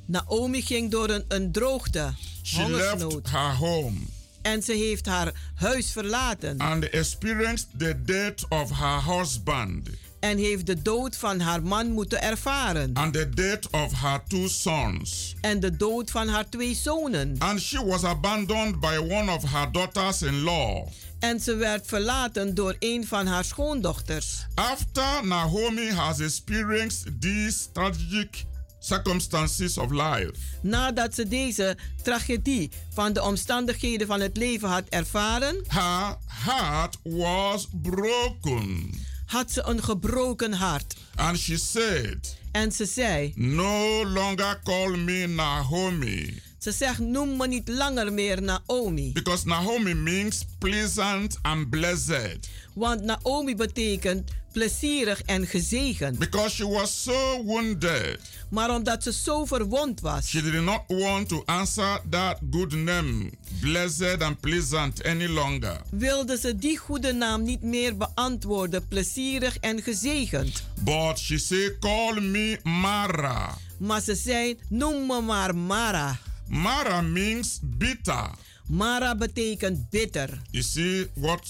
Naomi 0.06 0.62
ging 0.62 0.90
door 0.90 1.08
een, 1.10 1.24
een 1.28 1.52
droogte, 1.52 2.12
She 2.42 2.68
left 2.70 3.30
her 3.30 3.54
home 3.56 3.98
En 4.42 4.62
ze 4.62 4.72
heeft 4.72 5.07
haar 5.07 5.33
huis 5.55 5.92
verlaten. 5.92 6.59
and 6.59 6.88
experienced 6.90 7.66
the 7.79 8.03
death 8.05 8.44
of 8.48 8.70
her 8.79 9.05
husband 9.18 9.88
En 10.20 10.38
heeft 10.38 10.66
de 10.66 10.83
dood 10.83 11.16
van 11.16 11.40
haar 11.40 11.62
man 11.62 11.90
moeten 11.90 12.22
ervaren. 12.22 12.90
and 12.94 13.12
the 13.12 13.29
death 13.29 13.70
of 13.70 14.00
her 14.00 14.20
two 14.29 14.48
sons. 14.48 15.35
En 15.40 15.61
de 15.61 15.76
dood 15.76 16.11
van 16.11 16.29
haar 16.29 16.48
twee 16.48 16.74
zonen. 16.74 17.35
And 17.38 17.61
she 17.61 17.85
was 17.85 18.05
abandoned 18.05 18.81
by 18.81 18.96
one 19.11 19.33
of 19.33 19.42
her 19.53 19.72
daughters 19.72 20.22
in 20.22 20.40
law. 20.40 20.87
En 21.18 21.40
ze 21.40 21.55
werd 21.55 21.87
verlaten 21.87 22.55
door 22.55 22.76
een 22.79 23.07
van 23.07 23.26
haar 23.26 23.44
schoondochters. 23.44 24.46
After 24.55 25.26
Naomi 25.26 25.90
has 25.90 26.20
experienced 26.20 27.20
these 27.20 27.59
tragic 27.72 28.44
circumstances 28.81 29.79
of 29.79 29.90
life, 29.90 30.33
Nadat 30.62 31.14
ze 31.14 31.29
deze 31.29 31.77
tragedie 32.03 32.71
van 32.95 33.12
de 33.12 33.23
omstandigheden 33.23 34.07
van 34.07 34.21
het 34.21 34.37
leven 34.37 34.69
had 34.69 34.88
ervaren, 34.88 35.64
her 35.69 36.16
heart 36.27 36.97
was 37.03 37.69
broken. 37.83 38.90
had 39.27 39.53
ze 39.53 39.62
een 39.66 39.83
gebroken 39.83 40.53
hart. 40.53 40.97
And 41.14 41.38
she 41.38 41.57
said, 41.59 42.37
En 42.53 42.73
ze 42.73 42.85
zei: 42.87 43.33
No 43.37 44.05
longer 44.07 44.61
call 44.64 44.97
me 44.97 45.27
Naomi. 45.27 46.43
Ze 46.59 46.73
zegt: 46.73 46.99
Noem 46.99 47.37
me 47.37 47.47
niet 47.49 47.69
langer 47.69 48.12
meer 48.12 48.43
Naomi. 48.43 49.12
Because 49.12 49.47
Naomi 49.47 49.95
means 49.95 50.45
pleasant 50.59 51.38
and 51.43 51.71
blessed. 51.71 52.49
Want 52.75 53.03
Naomi 53.03 53.57
betekent 53.57 54.31
plezierig 54.52 55.22
en 55.22 55.46
gezegend. 55.46 56.18
Because 56.18 56.54
she 56.54 56.66
was 56.68 57.02
so 57.02 57.44
wounded, 57.44 58.18
Maar 58.48 58.74
omdat 58.74 59.02
ze 59.02 59.12
zo 59.12 59.44
verwond 59.44 60.00
was, 60.00 60.28
she 60.28 60.42
did 60.42 60.62
not 60.62 60.82
want 60.86 61.28
to 61.28 61.42
answer 61.44 62.00
that 62.10 62.38
good 62.50 62.72
name, 62.72 63.30
blessed 63.60 64.22
and 64.22 64.40
pleasant, 64.40 65.02
any 65.02 65.26
longer. 65.28 65.80
wilde 65.90 66.38
ze 66.38 66.56
die 66.56 66.76
goede 66.78 67.12
naam 67.12 67.42
niet 67.42 67.62
meer 67.62 67.96
beantwoorden, 67.96 68.88
plezierig 68.88 69.56
en 69.56 69.82
gezegend. 69.82 70.62
But 70.80 71.18
she 71.18 71.38
said, 71.38 71.76
Call 71.78 72.20
me 72.20 72.58
Mara. 72.62 73.58
Maar 73.78 74.00
ze 74.00 74.14
zei: 74.14 74.58
Noem 74.68 75.06
me 75.06 75.20
maar 75.20 75.56
Mara. 75.56 76.18
Mara 76.46 77.00
means 77.00 77.58
bitter. 77.62 78.30
Mara 78.66 79.14
betekent 79.14 79.90
bitter. 79.90 80.42
You 80.50 80.62
see 80.64 81.06
what 81.14 81.40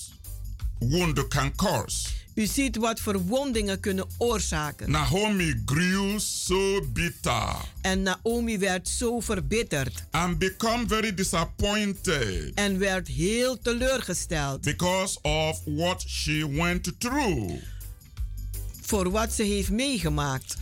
wound 0.78 1.28
can 1.28 1.54
cause. 1.56 2.08
U 2.40 2.46
ziet 2.46 2.76
wat 2.76 3.00
verwondingen 3.00 3.80
kunnen 3.80 4.06
oorzaken. 4.18 4.90
Naomi 4.90 5.62
grew 5.64 6.18
so 6.18 6.80
bitter 6.92 7.56
En 7.80 8.02
Naomi 8.02 8.58
werd 8.58 8.88
zo 8.88 9.20
verbitterd 9.20 10.04
and 10.10 10.38
become 10.38 10.84
very 10.86 11.14
disappointed 11.14 12.54
en 12.54 12.78
werd 12.78 13.08
heel 13.08 13.58
teleurgesteld 13.58 14.60
because 14.60 15.18
of 15.22 15.60
what 15.64 16.04
she 16.06 16.48
went 16.50 16.92
through. 16.98 17.52
voor 18.80 19.10
wat 19.10 19.32
ze 19.32 19.42
heeft 19.42 19.70
meegemaakt. 19.70 20.56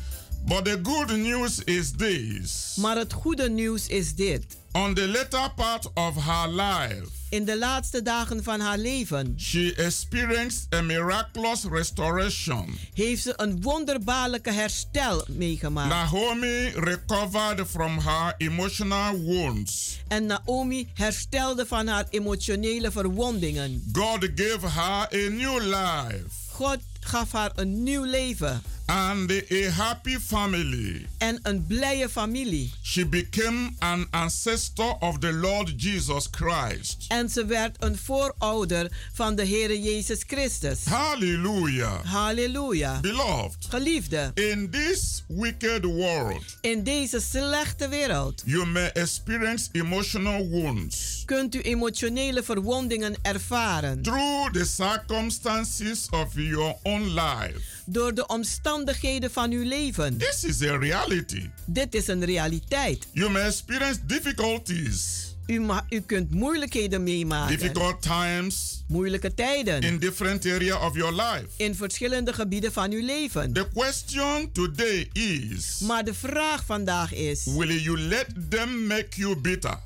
But 0.47 0.65
the 0.65 0.79
good 0.83 1.11
news 1.17 1.65
is 1.65 1.91
this. 1.97 2.75
Maar 2.81 2.97
het 2.97 3.13
goede 3.13 3.51
nieuws 3.51 3.87
is 3.87 4.15
dit. 4.15 4.45
On 4.73 4.95
the 4.95 5.09
later 5.09 5.51
part 5.57 5.93
of 5.95 6.25
her 6.25 6.49
life, 6.49 7.07
In 7.31 7.45
de 7.45 7.59
laatste 7.59 8.03
dagen 8.03 8.43
van 8.45 8.61
haar 8.61 8.79
leven 8.79 9.35
she 9.37 9.75
experienced 9.77 10.75
a 10.75 10.81
miraculous 10.83 11.65
restoration. 11.71 12.79
heeft 12.95 13.23
ze 13.23 13.33
een 13.37 13.63
wonderbaarlijke 13.63 14.53
herstel 14.53 15.25
meegemaakt. 15.29 15.89
Naomi 15.89 16.71
recovered 16.75 17.67
from 17.69 17.99
her 17.99 18.35
emotional 18.39 19.19
wounds. 19.19 20.01
En 20.09 20.27
Naomi 20.27 20.89
herstelde 20.95 21.67
van 21.67 21.87
haar 21.87 22.07
emotionele 22.11 22.91
verwondingen. 22.91 23.83
God 23.93 24.29
gave 24.35 24.67
her 24.69 25.27
a 25.27 25.29
new 25.31 25.59
life. 25.63 26.25
God 26.51 26.79
gaf 27.01 27.33
haar 27.33 27.51
een 27.55 27.83
nieuw 27.83 28.05
leven. 28.05 28.63
And 28.89 29.31
a 29.31 29.71
happy 29.71 30.17
family. 30.19 31.07
En 31.19 31.39
een 31.43 31.67
blije 31.67 32.09
familie. 32.09 32.73
She 32.83 33.07
became 33.07 33.71
an 33.79 34.07
ancestor 34.11 34.97
of 35.01 35.19
the 35.19 35.33
Lord 35.33 35.83
Jesus 35.83 36.29
Christ. 36.31 37.05
En 37.09 37.29
ze 37.29 37.45
werd 37.47 37.77
een 37.83 37.97
voorouder 37.99 38.91
van 39.13 39.35
de 39.37 39.47
Heere 39.47 39.83
Jezus 39.83 40.23
Christus. 40.27 40.85
Hallelujah. 40.85 42.05
Halleluja. 42.05 43.01
Beloved, 43.01 43.67
Geliefde, 43.69 44.31
in 44.35 44.71
this 44.71 45.25
wicked 45.29 45.85
world, 45.85 46.45
in 46.61 46.83
deze 46.83 47.21
slechte 47.21 47.89
wereld 47.89 48.43
you 48.45 48.67
may 48.67 48.91
experience 48.93 49.69
emotional 49.73 50.49
wounds 50.49 51.23
kunt 51.25 51.55
u 51.55 51.61
emotionele 51.61 52.43
verwondingen 52.43 53.15
ervaren. 53.23 54.03
through 54.03 54.53
the 54.53 54.65
circumstances 54.65 56.07
of 56.11 56.35
your 56.35 56.77
own 56.83 57.03
life. 57.15 57.78
Door 57.91 58.15
de 58.15 58.27
omstandigheden 58.27 59.31
van 59.31 59.51
uw 59.51 59.63
leven. 59.69 60.17
This 60.19 60.45
is 60.45 60.63
a 60.63 60.77
reality. 60.77 61.51
Dit 61.67 61.95
is 61.95 62.07
een 62.07 62.25
realiteit. 62.25 63.07
You 63.13 63.31
may 63.31 63.43
experience 63.43 63.99
difficulties, 64.07 65.27
U, 65.47 65.67
u 65.89 66.01
kunt 66.01 66.31
moeilijkheden 66.31 67.03
meemaken. 67.03 67.59
difficult 67.59 68.03
times 68.03 68.85
Moeilijke 68.89 69.35
tijden. 69.35 69.81
in 69.83 69.99
different 69.99 70.47
area 70.47 70.87
of 70.87 70.95
your 70.97 71.13
life. 71.15 71.47
in 71.57 71.75
verschillende 71.75 72.33
gebieden 72.33 72.73
van 72.73 72.91
uw 72.93 73.05
leven. 73.05 73.53
The 73.53 73.69
question 73.75 74.53
today 74.53 75.11
is 75.13 75.79
Maar 75.79 76.05
de 76.05 76.15
vraag 76.15 76.65
vandaag 76.65 77.13
is: 77.15 77.45
Will 77.45 77.81
you 77.83 77.99
let 77.99 78.27
them 78.49 78.87
make 78.87 79.09
you 79.11 79.37
bitter? 79.37 79.79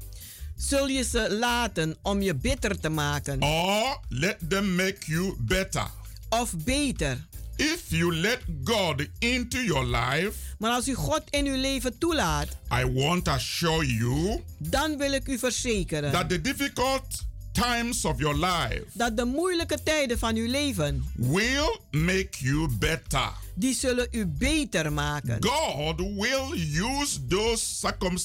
zul 0.57 0.87
je 0.89 1.03
ze 1.05 1.35
laten 1.35 1.97
om 2.03 2.23
je 2.23 2.35
bitter 2.35 2.81
te 2.81 2.89
maken? 2.89 3.43
Or 3.43 4.01
let 4.09 4.37
them 4.49 4.75
make 4.75 4.99
you 5.07 5.35
better? 5.39 5.87
Of 6.29 6.55
beter? 6.65 7.27
If 7.63 7.93
you 7.93 8.15
let 8.15 8.39
God 8.65 9.09
into 9.19 9.59
your 9.59 9.85
life, 9.85 10.37
Maar 10.59 10.71
als 10.71 10.89
u 10.89 10.95
God 10.95 11.23
in 11.31 11.47
uw 11.47 11.57
leven 11.57 11.99
toelaat, 11.99 12.49
I 12.81 12.93
want 12.93 13.25
to 13.25 13.31
assure 13.31 13.87
you 13.87 14.41
dan 14.59 14.99
wil 14.99 15.13
ik 15.13 15.29
u 15.29 15.39
verzekeren 15.39 16.13
that 16.13 16.29
the 16.29 16.41
difficult 16.41 17.25
times 17.53 18.05
of 18.05 18.19
your 18.19 18.35
life 18.35 18.85
dat 18.93 19.17
de 19.17 19.25
moeilijke 19.25 19.83
tijden 19.83 20.19
van 20.19 20.37
uw 20.37 20.51
leven, 20.51 21.05
will 21.17 21.81
make 21.91 22.31
you 22.39 22.69
better. 22.79 23.33
Die 23.55 23.75
zullen 23.75 24.07
u 24.11 24.27
beter 24.27 24.93
maken. 24.93 25.45
God 25.45 25.99
will 26.01 26.53
use 27.01 27.27
those 27.29 27.65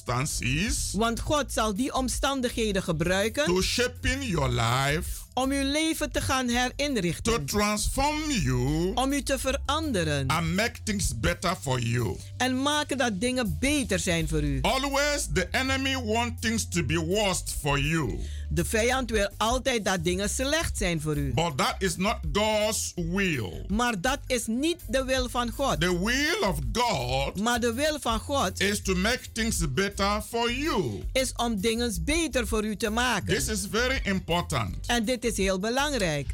circumstances 0.01 0.91
Want 0.93 1.19
God 1.19 1.51
zal 1.53 1.75
die 1.75 1.93
omstandigheden 1.93 2.83
gebruiken 2.83 3.45
to 3.45 3.61
shape 3.61 4.25
your 4.25 4.49
life, 4.49 5.09
om 5.33 5.51
uw 5.51 5.71
leven 5.71 6.11
te 6.11 6.21
gaan 6.21 6.47
to 6.47 6.53
herinrichten. 6.53 7.45
transform 7.45 8.31
you, 8.31 8.91
Om 8.95 9.11
u 9.13 9.21
te 9.23 9.39
veranderen. 9.39 10.27
and 10.27 10.55
make 10.55 10.83
things 10.83 11.19
better 11.19 11.55
for 11.61 11.79
you. 11.79 12.17
En 12.37 12.61
maken 12.61 12.97
dat 12.97 13.19
dingen 13.19 13.57
beter 13.59 13.99
zijn 13.99 14.27
voor 14.27 14.41
u. 14.43 14.59
Always 14.61 15.27
the 15.33 15.47
enemy 15.51 15.95
wants 16.03 16.41
things 16.41 16.67
to 16.67 16.83
be 16.83 16.99
worse 17.05 17.43
for 17.61 17.79
you. 17.79 18.19
De 18.49 18.65
vijand 18.65 19.09
wil 19.09 19.29
altijd 19.37 19.85
dat 19.85 20.03
dingen 20.03 20.29
slecht 20.29 20.77
zijn 20.77 21.01
voor 21.01 21.17
u. 21.17 21.33
But 21.33 21.57
that 21.57 21.75
is 21.79 21.95
not 21.95 22.15
God's 22.33 22.93
will. 22.95 23.65
Maar 23.67 24.01
dat 24.01 24.19
is 24.27 24.45
niet 24.45 24.77
de 24.87 25.03
wil 25.05 25.16
van 25.29 25.51
God. 25.51 25.79
The 25.81 25.99
will 26.03 26.49
of 26.49 26.59
God 26.73 27.39
Maar 27.39 27.59
de 27.59 27.73
wil 27.73 27.97
van 27.99 28.19
God 28.19 28.59
is 28.59 28.81
to 28.81 28.95
make 28.95 29.19
things 29.33 29.73
better 29.73 30.21
for 30.29 30.51
you. 30.51 31.03
is 31.13 31.31
om 31.35 31.61
dingen 31.61 31.95
beter 32.05 32.47
voor 32.47 32.65
u 32.65 32.75
te 32.75 32.89
maken. 32.89 33.33
This 33.35 33.47
is 33.47 33.67
very 33.71 33.99
important. 34.03 34.75
En 34.87 35.05
dit 35.05 35.25
is 35.25 35.37
heel 35.37 35.59
belangrijk. 35.59 36.27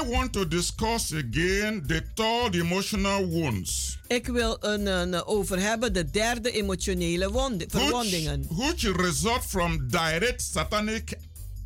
I 0.00 0.08
want 0.10 0.32
to 0.32 0.48
discuss 0.48 1.12
again 1.12 1.84
the 1.86 2.02
third 2.14 2.54
emotional 2.54 3.26
wounds, 3.28 3.98
Ik 4.08 4.26
wil 4.26 4.56
een, 4.60 4.86
een 4.86 5.24
over 5.24 5.60
hebben 5.60 5.92
de 5.92 6.10
derde 6.10 6.50
emotionele 6.52 7.30
wond- 7.30 7.64
which, 7.72 7.82
verwondingen. 7.82 8.46
which 8.48 8.82
result 8.96 9.44
from 9.46 9.88
direct 9.90 10.42
satanic 10.42 11.14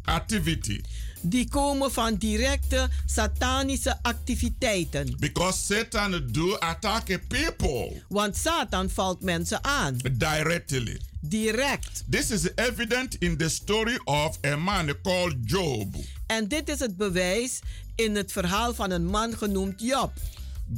activity. 0.04 0.80
Die 1.20 1.48
komen 1.48 1.92
van 1.92 2.14
directe 2.14 2.88
satanische 3.06 3.98
activiteiten. 4.02 5.16
Because 5.18 5.58
Satan 5.58 6.28
do 6.32 6.56
attack 6.58 7.18
people 7.28 8.02
Want 8.08 8.36
Satan 8.36 8.90
valt 8.90 9.22
mensen 9.22 9.64
aan. 9.64 9.96
directly. 10.12 11.00
Direct. 11.20 12.04
This 12.10 12.30
is 12.30 12.48
evident 12.54 13.16
in 13.18 13.36
the 13.36 13.48
story 13.48 13.98
of 14.04 14.38
a 14.44 14.56
man 14.56 14.94
called 15.02 15.36
Job. 15.44 15.94
En 16.26 16.48
dit 16.48 16.68
is 16.68 16.78
het 16.78 16.96
bewijs 16.96 17.60
in 17.94 18.16
het 18.16 18.32
verhaal 18.32 18.74
van 18.74 18.90
een 18.90 19.06
man 19.06 19.36
genoemd 19.36 19.80
Job. 19.80 20.12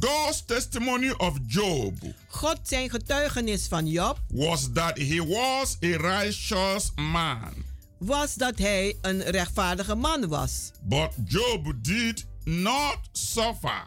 God's 0.01 0.42
testimony 0.46 1.11
of 1.11 1.38
Job 1.46 1.94
God 2.29 2.59
zijn 2.62 2.90
getuigenis 2.90 3.66
van 3.66 3.87
Job 3.87 4.18
was 4.29 4.68
that 4.72 4.98
he 4.98 5.27
was 5.27 5.77
a 5.85 5.96
righteous 5.96 6.90
man. 6.94 7.67
Was 7.98 8.34
dat 8.34 8.58
hij 8.58 8.96
een 9.00 9.22
rechtvaardige 9.22 9.94
man 9.94 10.28
was. 10.28 10.70
But 10.82 11.11
Job 11.24 11.72
did 11.82 12.26
not 12.44 12.98
suffer 13.12 13.84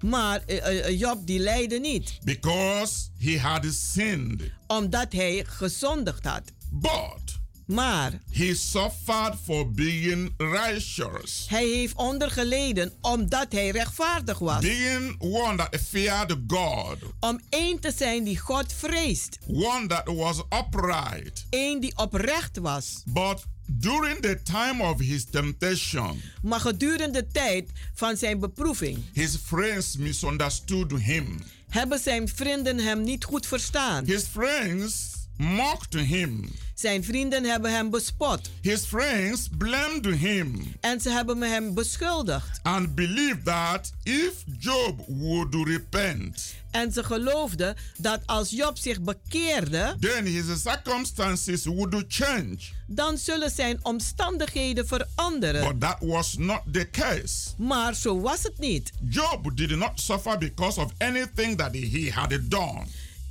Maar 0.00 0.42
eh, 0.46 0.86
eh, 0.88 0.98
Job 1.00 1.26
die 1.26 1.38
lijde 1.38 1.78
niet, 1.78 2.18
because 2.24 3.08
he 3.18 3.38
had 3.38 3.64
sinned. 3.70 4.42
omdat 4.66 5.12
hij 5.12 5.44
gezondigd 5.46 6.24
had. 6.24 6.42
But 6.70 7.29
Maar 7.70 8.20
he 8.30 8.54
suffered 8.54 9.34
for 9.44 9.70
being 9.70 10.32
righteous, 10.36 11.44
hij 11.48 11.66
heeft 11.66 11.94
ondergeleden 11.94 12.92
omdat 13.00 13.52
hij 13.52 13.70
rechtvaardig 13.70 14.38
was. 14.38 14.60
being 14.60 15.16
one 15.18 15.56
that 15.56 15.76
feared 15.88 16.36
God, 16.46 16.96
Om 17.20 17.40
één 17.48 17.80
te 17.80 17.92
zijn 17.96 18.24
die 18.24 18.38
God 18.38 18.72
vreest. 18.72 19.38
one 19.46 19.86
that 19.86 20.06
was 20.06 20.42
upright. 20.58 21.44
Eén 21.50 21.80
die 21.80 21.96
oprecht 21.96 22.58
was. 22.58 23.02
But 23.06 23.44
during 23.66 24.20
the 24.20 24.40
time 24.42 24.82
of 24.82 24.98
his 25.00 25.24
temptation, 25.30 26.20
Maar 26.42 26.60
gedurende 26.60 27.20
de 27.20 27.26
tijd 27.32 27.70
van 27.94 28.16
zijn 28.16 28.38
beproeving 28.38 28.98
his 29.12 29.36
friends 29.44 29.96
misunderstood 29.96 30.92
him. 30.92 31.42
hebben 31.68 31.98
zijn 31.98 32.28
vrienden 32.28 32.78
hem 32.78 33.02
niet 33.02 33.24
goed 33.24 33.46
verstaan. 33.46 34.04
His 34.04 34.22
friends 34.22 34.94
mocked 35.36 35.94
him. 36.00 36.50
Zijn 36.80 37.04
vrienden 37.04 37.44
hebben 37.44 37.72
hem 37.72 37.90
bespot. 37.90 38.50
His 38.62 38.84
friends 38.84 39.48
blamed 39.58 40.04
him 40.06 40.74
En 40.80 41.00
ze 41.00 41.10
hebben 41.10 41.40
hem 41.42 41.74
beschuldigd. 41.74 42.60
and 42.62 42.94
believed 42.94 43.44
that 43.44 43.92
if 44.02 44.32
Job 44.58 45.00
would 45.08 45.54
repent, 45.54 46.54
En 46.70 46.92
ze 46.92 47.04
geloofden 47.04 47.76
dat 47.96 48.20
als 48.26 48.50
Job 48.50 48.78
zich 48.78 49.00
bekeerde, 49.00 49.96
then 50.00 50.24
his 50.24 50.62
circumstances 50.62 51.64
would 51.64 52.04
change. 52.08 52.58
dan 52.86 53.18
zullen 53.18 53.50
zijn 53.50 53.78
omstandigheden 53.82 54.86
veranderen. 54.86 55.64
But 55.64 55.80
that 55.80 55.96
was 56.00 56.34
not 56.38 56.60
the 56.72 56.88
case. 56.90 57.50
Maar 57.56 57.94
zo 57.94 58.20
was 58.20 58.42
het 58.42 58.58
niet. 58.58 58.90
Job 59.08 59.56
did 59.56 59.70
not 59.76 60.00
suffer 60.00 60.38
because 60.38 60.80
of 60.80 60.92
anything 60.98 61.56
that 61.58 61.74
he 61.74 62.10
had 62.14 62.50
done. 62.50 62.84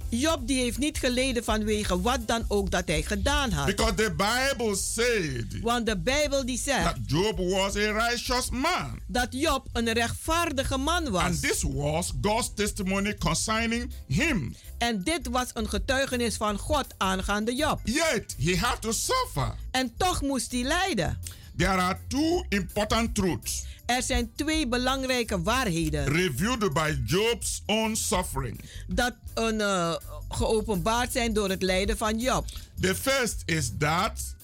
Job 0.09 0.47
die 0.47 0.61
heeft 0.61 0.77
niet 0.77 0.97
geleden 0.97 1.43
vanwege 1.43 2.01
wat 2.01 2.27
dan 2.27 2.45
ook 2.47 2.71
dat 2.71 2.87
hij 2.87 3.01
gedaan 3.01 3.51
had. 3.51 3.65
Because 3.65 3.93
the 3.93 4.11
Bible 4.11 4.75
said 4.75 5.61
Want 5.61 5.85
de 5.85 5.97
Bijbel 5.97 6.45
die 6.45 6.57
zegt 6.57 6.83
that 6.83 6.97
Job 7.05 7.37
was 7.37 7.75
a 7.75 7.91
righteous 7.91 8.49
man. 8.49 8.99
dat 9.07 9.27
Job 9.29 9.67
een 9.73 9.93
rechtvaardige 9.93 10.77
man 10.77 11.09
was. 11.09 11.21
And 11.23 11.41
this 11.41 11.63
was 11.63 12.13
God's 12.21 12.51
testimony 12.55 13.15
concerning 13.17 13.91
him. 14.07 14.55
En 14.77 15.03
dit 15.03 15.27
was 15.27 15.47
een 15.53 15.69
getuigenis 15.69 16.35
van 16.35 16.57
God 16.57 16.85
aangaande 16.97 17.55
Job. 17.55 17.79
Yet 17.83 18.35
he 18.43 18.57
had 18.57 18.81
to 18.81 18.91
suffer. 18.91 19.55
En 19.71 19.93
toch 19.97 20.21
moest 20.21 20.51
hij 20.51 20.61
lijden. 20.63 21.19
There 21.59 21.77
are 21.81 21.97
two 22.07 22.43
important 22.49 23.15
truths 23.15 23.65
Er 23.85 24.03
zijn 24.03 24.31
twee 24.35 24.67
belangrijke 24.67 25.41
waarheden 25.41 26.05
revealed 26.05 26.73
by 26.73 26.97
Job's 27.05 27.61
own 27.65 27.95
suffering. 27.95 28.59
dat 28.87 29.13
een, 29.33 29.61
eh, 29.61 29.95
geopenbaard 30.29 31.11
zijn 31.11 31.33
door 31.33 31.49
het 31.49 31.61
lijden 31.61 31.97
van 31.97 32.19
Job. 32.19 32.45
The 32.81 32.95
first 32.95 33.41
is 33.45 33.71
that 33.79 34.35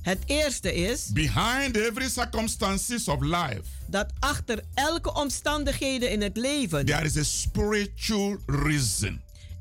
Het 0.00 0.18
eerste 0.26 0.74
is 0.74 1.06
behind 1.12 1.76
every 1.76 2.08
circumstances 2.08 3.08
of 3.08 3.20
life, 3.20 3.62
dat 3.86 4.06
achter 4.18 4.62
elke 4.74 5.14
omstandigheden 5.14 6.10
in 6.10 6.22
het 6.22 6.36
leven 6.36 6.86
there 6.86 7.04
is 7.04 7.16
a 7.16 7.22
spiritual 7.22 8.36
reason. 8.46 9.20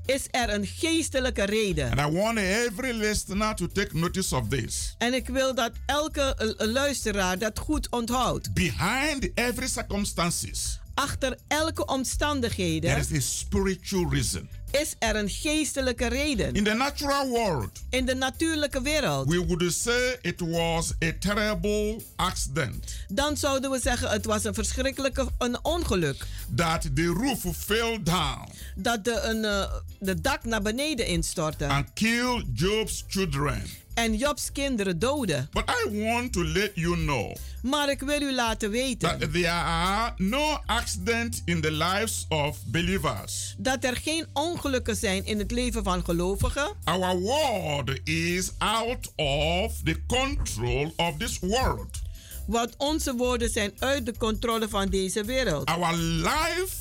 Is 0.09 0.27
er 0.31 0.53
een 0.53 0.65
geestelijke 0.65 1.43
reden. 1.43 1.97
And 1.97 2.13
I 2.13 2.17
want 2.17 2.37
every 2.37 2.91
listener 2.91 3.55
to 3.55 3.67
take 3.67 3.97
notice 3.97 4.35
of 4.35 4.47
this. 4.47 4.95
En 4.97 5.13
ik 5.13 5.27
wil 5.27 5.55
dat 5.55 5.71
elke 5.85 6.35
eh, 6.35 6.67
luisteraar 6.67 7.37
dat 7.37 7.59
goed 7.59 7.89
onthoudt. 7.89 8.53
Behind 8.53 9.29
every 9.33 9.67
circumstances, 9.67 10.79
Achter 10.93 11.37
elke 11.47 11.73
there 11.73 11.97
omstandigheden 11.97 12.97
is 12.97 13.11
a 13.11 13.19
spiritual 13.19 14.09
reason. 14.09 14.49
Is 14.71 14.95
er 14.99 15.15
een 15.15 15.29
geestelijke 15.29 16.07
reden. 16.07 16.53
In 16.53 16.63
the 16.63 16.73
natural 16.73 17.27
world, 17.27 17.69
In 17.89 18.05
de 18.05 18.15
natuurlijke 18.15 18.81
wereld. 18.81 19.27
we 19.29 19.45
would 19.45 19.73
say 19.73 20.17
it 20.21 20.39
was 20.39 20.93
a 21.03 21.11
terrible 21.19 22.01
accident. 22.15 22.95
Dan 23.07 23.37
zouden 23.37 23.71
we 23.71 23.79
zeggen 23.79 24.09
het 24.09 24.25
was 24.25 24.43
een 24.43 24.53
verschrikkelijke 24.53 25.27
een 25.37 25.63
ongeluk. 25.65 26.25
That 26.55 26.81
the 26.95 27.05
roof 27.05 27.55
fell 27.57 27.99
down 28.03 28.49
Dat 28.75 29.03
de, 29.05 29.19
een, 29.21 29.45
eh, 29.45 29.73
de 29.99 30.21
dak 30.21 30.43
naar 30.43 30.61
beneden 30.61 31.05
instortte. 31.07 31.65
and 31.67 31.93
killed 31.93 32.45
Job's 32.53 33.03
children. 33.07 33.61
En 33.99 34.15
Jobs 34.15 34.51
kinderen 34.51 34.99
doodde. 34.99 35.47
But 35.51 35.63
I 35.69 35.89
want 36.05 36.33
to 36.33 36.43
let 36.43 36.71
you 36.73 36.95
know 36.95 37.35
Maar 37.61 37.89
ik 37.89 37.99
wil 37.99 38.21
u 38.21 38.33
laten 38.33 38.69
weten 38.69 39.19
that 39.19 39.31
there 39.33 39.49
are 39.49 40.13
no 40.17 40.57
accidents 40.65 41.41
in 41.45 41.61
the 41.61 41.71
lives 41.71 42.25
of 42.29 42.57
believers. 42.65 43.55
dat 43.57 43.83
er 43.83 43.95
geen 43.95 44.27
ongelukken 44.33 44.95
zijn 44.95 45.25
in 45.25 45.39
het 45.39 45.51
leven 45.51 45.83
van 45.83 46.03
gelovigen. 46.05 46.75
Our 46.83 47.19
world 47.19 48.07
is 48.07 48.51
out 48.57 49.11
of 49.15 49.73
the 49.83 50.01
control 50.07 50.93
of 50.95 51.17
this 51.17 51.39
world. 51.39 51.99
Want 52.47 52.73
onze 52.77 53.15
woorden 53.15 53.49
zijn 53.49 53.71
uit 53.79 54.05
de 54.05 54.17
controle 54.17 54.69
van 54.69 54.89
deze 54.89 55.23
wereld. 55.23 55.65
Our 55.65 55.95
life, 55.95 56.75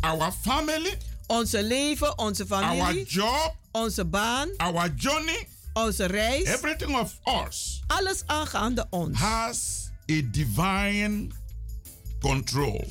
our 0.00 0.32
family, 0.40 0.98
Onze 1.26 1.62
leven, 1.62 2.18
onze 2.18 2.44
our 2.48 2.64
familie, 2.76 3.04
job, 3.04 3.54
onze 3.70 4.04
baan, 4.04 4.48
our 4.56 4.92
journey, 4.96 5.48
onze 5.72 6.04
reis. 6.04 6.44
everything 6.44 6.96
of 6.96 7.18
us 7.46 7.82
Alles 7.86 8.22
aangaande 8.26 8.86
ons. 8.90 9.18
has 9.18 9.88
a 10.12 10.20
divine 10.30 11.28
control. 12.20 12.84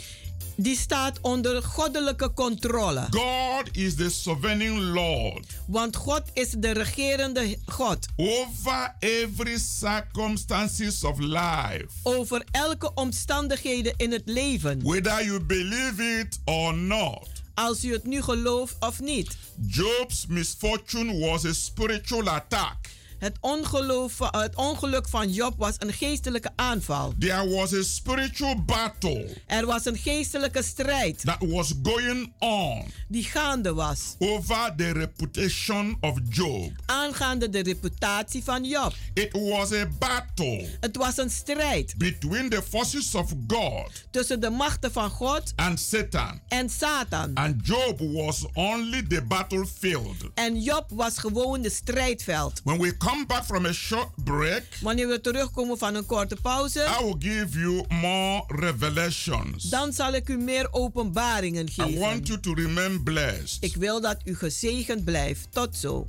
Die 0.56 0.78
staat 0.78 1.20
onder 1.22 1.64
goddelijke 1.64 2.34
controle. 2.34 3.08
God 3.10 3.70
is 3.72 3.96
the 3.96 4.10
sovereign 4.10 4.82
Lord 4.82 5.46
Want 5.68 5.96
God 5.96 6.22
is 6.34 6.50
de 6.50 6.72
regerende 6.72 7.58
God. 7.66 8.06
over 8.16 8.96
every 9.00 9.58
circumstances 9.58 11.04
of 11.04 11.20
life. 11.20 11.88
Over 12.04 12.44
elke 12.52 12.94
omstandigheden 12.94 13.94
in 13.98 14.12
het 14.12 14.22
leven. 14.26 14.82
Whether 14.84 15.26
you 15.26 15.40
believe 15.44 16.20
it 16.20 16.40
or 16.46 16.74
not. 16.74 17.28
Als 17.68 17.84
u 17.84 17.94
het 17.94 18.04
nu 18.04 18.22
gelooft 18.22 18.76
of 18.80 19.00
niet. 19.00 19.38
Job's 19.68 20.26
misfortune 20.28 21.20
was 21.28 21.46
a 21.46 21.54
spiritual 21.54 22.28
attack. 22.28 22.78
Het, 23.20 23.38
ongeloof, 23.40 24.20
het 24.32 24.56
ongeluk 24.56 25.08
van 25.10 25.32
Job 25.32 25.54
was 25.58 25.76
een 25.78 25.94
geestelijke 25.94 26.50
aanval. 26.56 27.14
There 27.20 27.50
was 27.50 27.74
a 27.74 27.82
spiritual 27.84 28.64
battle 28.64 29.38
Er 29.48 29.66
was 29.66 29.86
een 29.86 29.98
geestelijke 29.98 30.64
strijd 30.64 31.26
that 31.26 31.38
was 31.40 31.74
going 31.84 32.34
on 32.40 32.84
die 33.08 33.24
gaande 33.24 33.74
was. 33.74 34.16
over 34.20 34.74
the 34.78 34.92
reputation 34.92 35.98
of 36.02 36.18
Job. 36.30 36.72
Aangaande 36.86 37.50
de 37.50 37.64
reputatie 37.64 38.44
van 38.44 38.64
Job. 38.66 38.94
It 39.14 39.32
was 39.32 39.72
a 39.72 39.88
battle 40.00 40.68
Het 40.80 40.96
was 40.96 41.18
een 41.18 41.30
strijd 41.30 41.94
between 41.98 42.50
the 42.50 42.62
forces 42.70 43.16
of 43.16 43.34
God 43.48 43.92
tussen 44.12 44.40
de 44.40 44.50
machten 44.50 44.92
van 44.92 45.10
God 45.10 45.54
and 45.56 45.80
Satan. 45.80 46.40
en 46.48 46.70
Satan. 46.70 47.32
And 47.34 47.68
Job 47.68 48.00
was 48.00 48.46
only 48.54 49.04
the 49.08 49.22
battlefield. 49.22 50.16
En 50.34 50.62
Job 50.62 50.86
was 50.90 51.18
gewoon 51.18 51.62
de 51.62 51.70
strijdveld. 51.70 52.62
When 52.64 52.80
we 52.80 52.98
come 53.10 53.26
back 53.26 53.44
from 53.44 53.66
a 53.66 53.74
short 53.74 54.10
break, 54.16 54.64
Wanneer 54.82 55.08
we 55.08 55.22
terugkomen 55.22 55.78
van 55.78 55.96
een 55.96 56.06
korte 56.06 56.36
pauze, 56.42 56.80
I 57.00 57.04
will 57.04 57.16
give 57.20 57.60
you 57.60 57.84
more 57.90 58.44
revelations. 58.48 59.64
dan 59.64 59.94
zal 59.94 60.14
ik 60.14 60.30
u 60.30 60.38
meer 60.38 60.68
openbaringen 60.72 61.66
I 61.68 61.72
geven. 61.72 62.00
want 62.00 62.28
you 62.28 62.40
to 62.40 62.54
remain 62.54 63.04
blessed. 63.04 63.58
Ik 63.64 63.76
wil 63.76 64.02
dat 64.02 64.18
u 64.24 64.36
gezegend 64.36 65.04
blijft. 65.06 65.48
Tot 65.52 65.76
zo. 65.78 66.06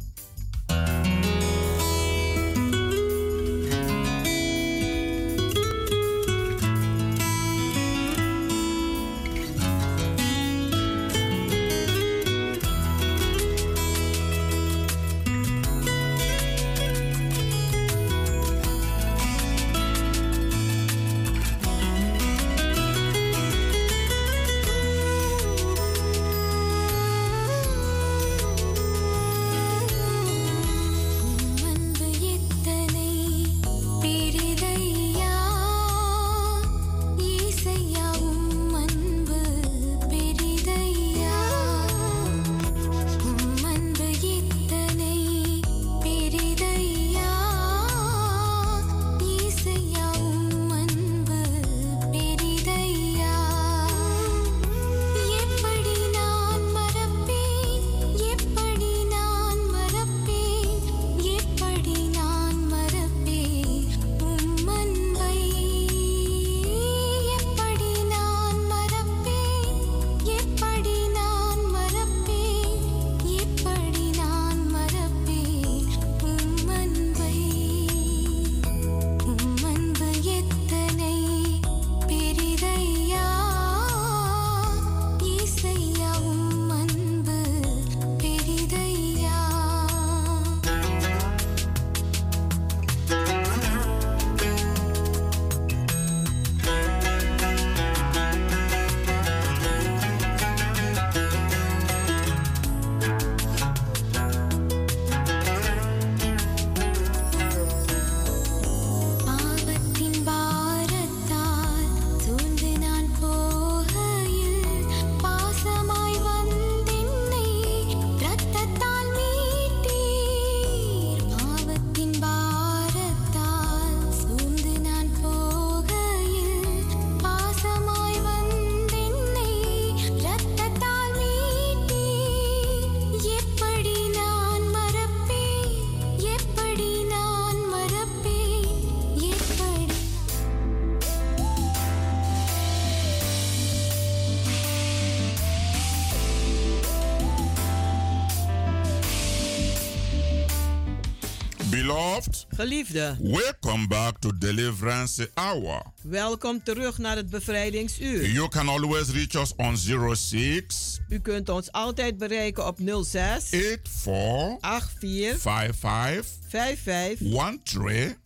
Geliefde, 152.60 153.16
welcome 153.20 153.86
back 153.86 154.18
to 154.18 154.38
Deliverance 154.38 155.30
Hour. 155.34 155.82
welkom 156.02 156.62
terug 156.62 156.98
naar 156.98 157.16
het 157.16 157.30
bevrijdingsuur. 157.30 158.30
You 158.30 158.48
can 158.48 158.68
always 158.68 159.10
reach 159.10 159.34
us 159.34 159.52
on 159.56 159.76
06 160.16 161.00
U 161.08 161.18
kunt 161.18 161.48
ons 161.48 161.72
altijd 161.72 162.18
bereiken 162.18 162.66
op 162.66 162.78
06 163.04 163.44
84 163.48 164.90
84 164.98 165.40
55 165.40 166.26
55 166.48 167.18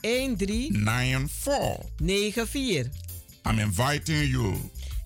13 0.00 0.36
13 0.36 0.72
94. 0.72 1.76
94. 1.96 2.86
I'm 3.50 3.58
inviting 3.58 4.30
you 4.30 4.54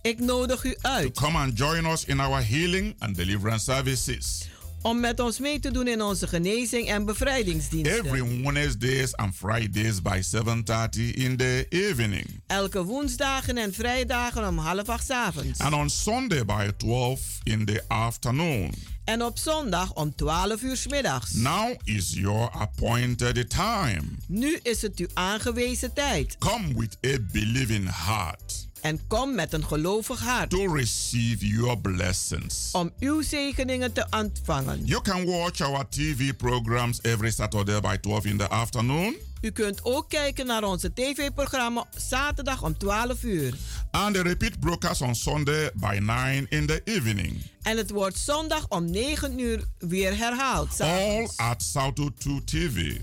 Ik 0.03 0.19
nodig 0.21 0.65
u 0.65 0.75
to 0.75 0.89
uit 0.89 1.15
come 1.15 1.39
and 1.39 1.59
join 1.59 1.87
us 1.87 2.05
in 2.05 2.21
our 2.21 2.43
healing 2.43 2.95
and 2.99 3.17
deliverance 3.17 3.65
services. 3.65 4.49
Om 4.83 5.01
met 5.01 5.21
ons 5.21 5.39
mee 5.39 5.61
te 5.61 5.71
doen 5.71 5.89
in 5.89 6.03
onze 6.03 6.27
genezing 6.27 6.89
en 6.89 7.05
bevrijdingsdiensten. 7.05 8.05
Every 8.05 8.43
Wednesdays 8.43 9.17
and 9.17 9.35
Fridays 9.35 10.03
by 10.03 10.21
7:30 10.23 11.15
in 11.15 11.37
the 11.37 11.67
evening. 11.69 12.41
Elke 12.47 12.85
woensdagen 12.85 13.57
en 13.57 13.73
vrijdagen 13.73 14.49
om 14.49 14.59
half 14.59 14.89
acht 14.89 15.07
's 15.07 15.11
avonds. 15.11 15.59
And 15.59 15.75
on 15.75 15.91
Sunday 15.91 16.45
by 16.45 16.71
12 16.77 17.21
in 17.43 17.65
the 17.65 17.83
afternoon. 17.87 18.75
En 19.05 19.23
op 19.23 19.39
zondag 19.39 19.95
om 19.95 20.15
12 20.15 20.63
uur 20.63 20.85
middags. 20.89 21.33
Now 21.33 21.75
is 21.85 22.13
your 22.13 22.51
appointed 22.51 23.51
time. 23.51 24.03
Nu 24.27 24.59
is 24.63 24.83
het 24.83 24.99
uw 24.99 25.09
aangewezen 25.15 25.93
tijd. 25.93 26.37
Come 26.39 26.75
with 26.75 26.99
a 27.07 27.19
believing 27.33 28.05
heart 28.07 28.68
En 28.81 29.07
kom 29.07 29.35
met 29.35 29.53
een 29.53 29.65
gelovig 29.65 30.21
hart 30.21 30.51
to 30.51 30.75
receive 30.75 31.47
your 31.47 31.79
blessings. 31.79 32.69
om 32.73 32.93
uw 32.99 33.23
zegeningen 33.23 33.93
te 33.93 34.07
ontvangen. 34.11 34.85
You 34.85 35.03
can 35.03 35.25
watch 35.25 35.61
our 35.61 35.89
TV 35.89 36.37
programs 36.37 36.99
every 37.03 37.31
Saturday 37.31 37.81
by 37.81 37.97
12 37.97 38.25
in 38.25 38.37
the 38.39 38.49
afternoon. 38.49 39.15
U 39.41 39.51
kunt 39.51 39.85
ook 39.85 40.09
kijken 40.09 40.47
naar 40.47 40.63
onze 40.65 40.93
tv-programma 40.93 41.87
zaterdag 41.97 42.63
om 42.63 42.79
12 42.79 43.23
uur. 43.23 43.55
And 43.91 44.15
the 44.15 44.23
repeat 44.23 44.61
broadcast 44.61 45.01
on 45.01 45.15
Sunday 45.15 45.71
by 45.75 45.99
9 46.01 46.47
in 46.49 46.67
the 46.67 46.81
evening. 46.85 47.43
En 47.63 47.77
het 47.77 47.91
wordt 47.91 48.19
zondag 48.19 48.69
om 48.69 48.91
9 48.91 49.39
uur 49.39 49.65
weer 49.79 50.17
herhaald. 50.17 50.81
All 50.81 51.29
at 51.37 51.63
Salto 51.63 52.11
2 52.19 52.45
TV. 52.45 52.97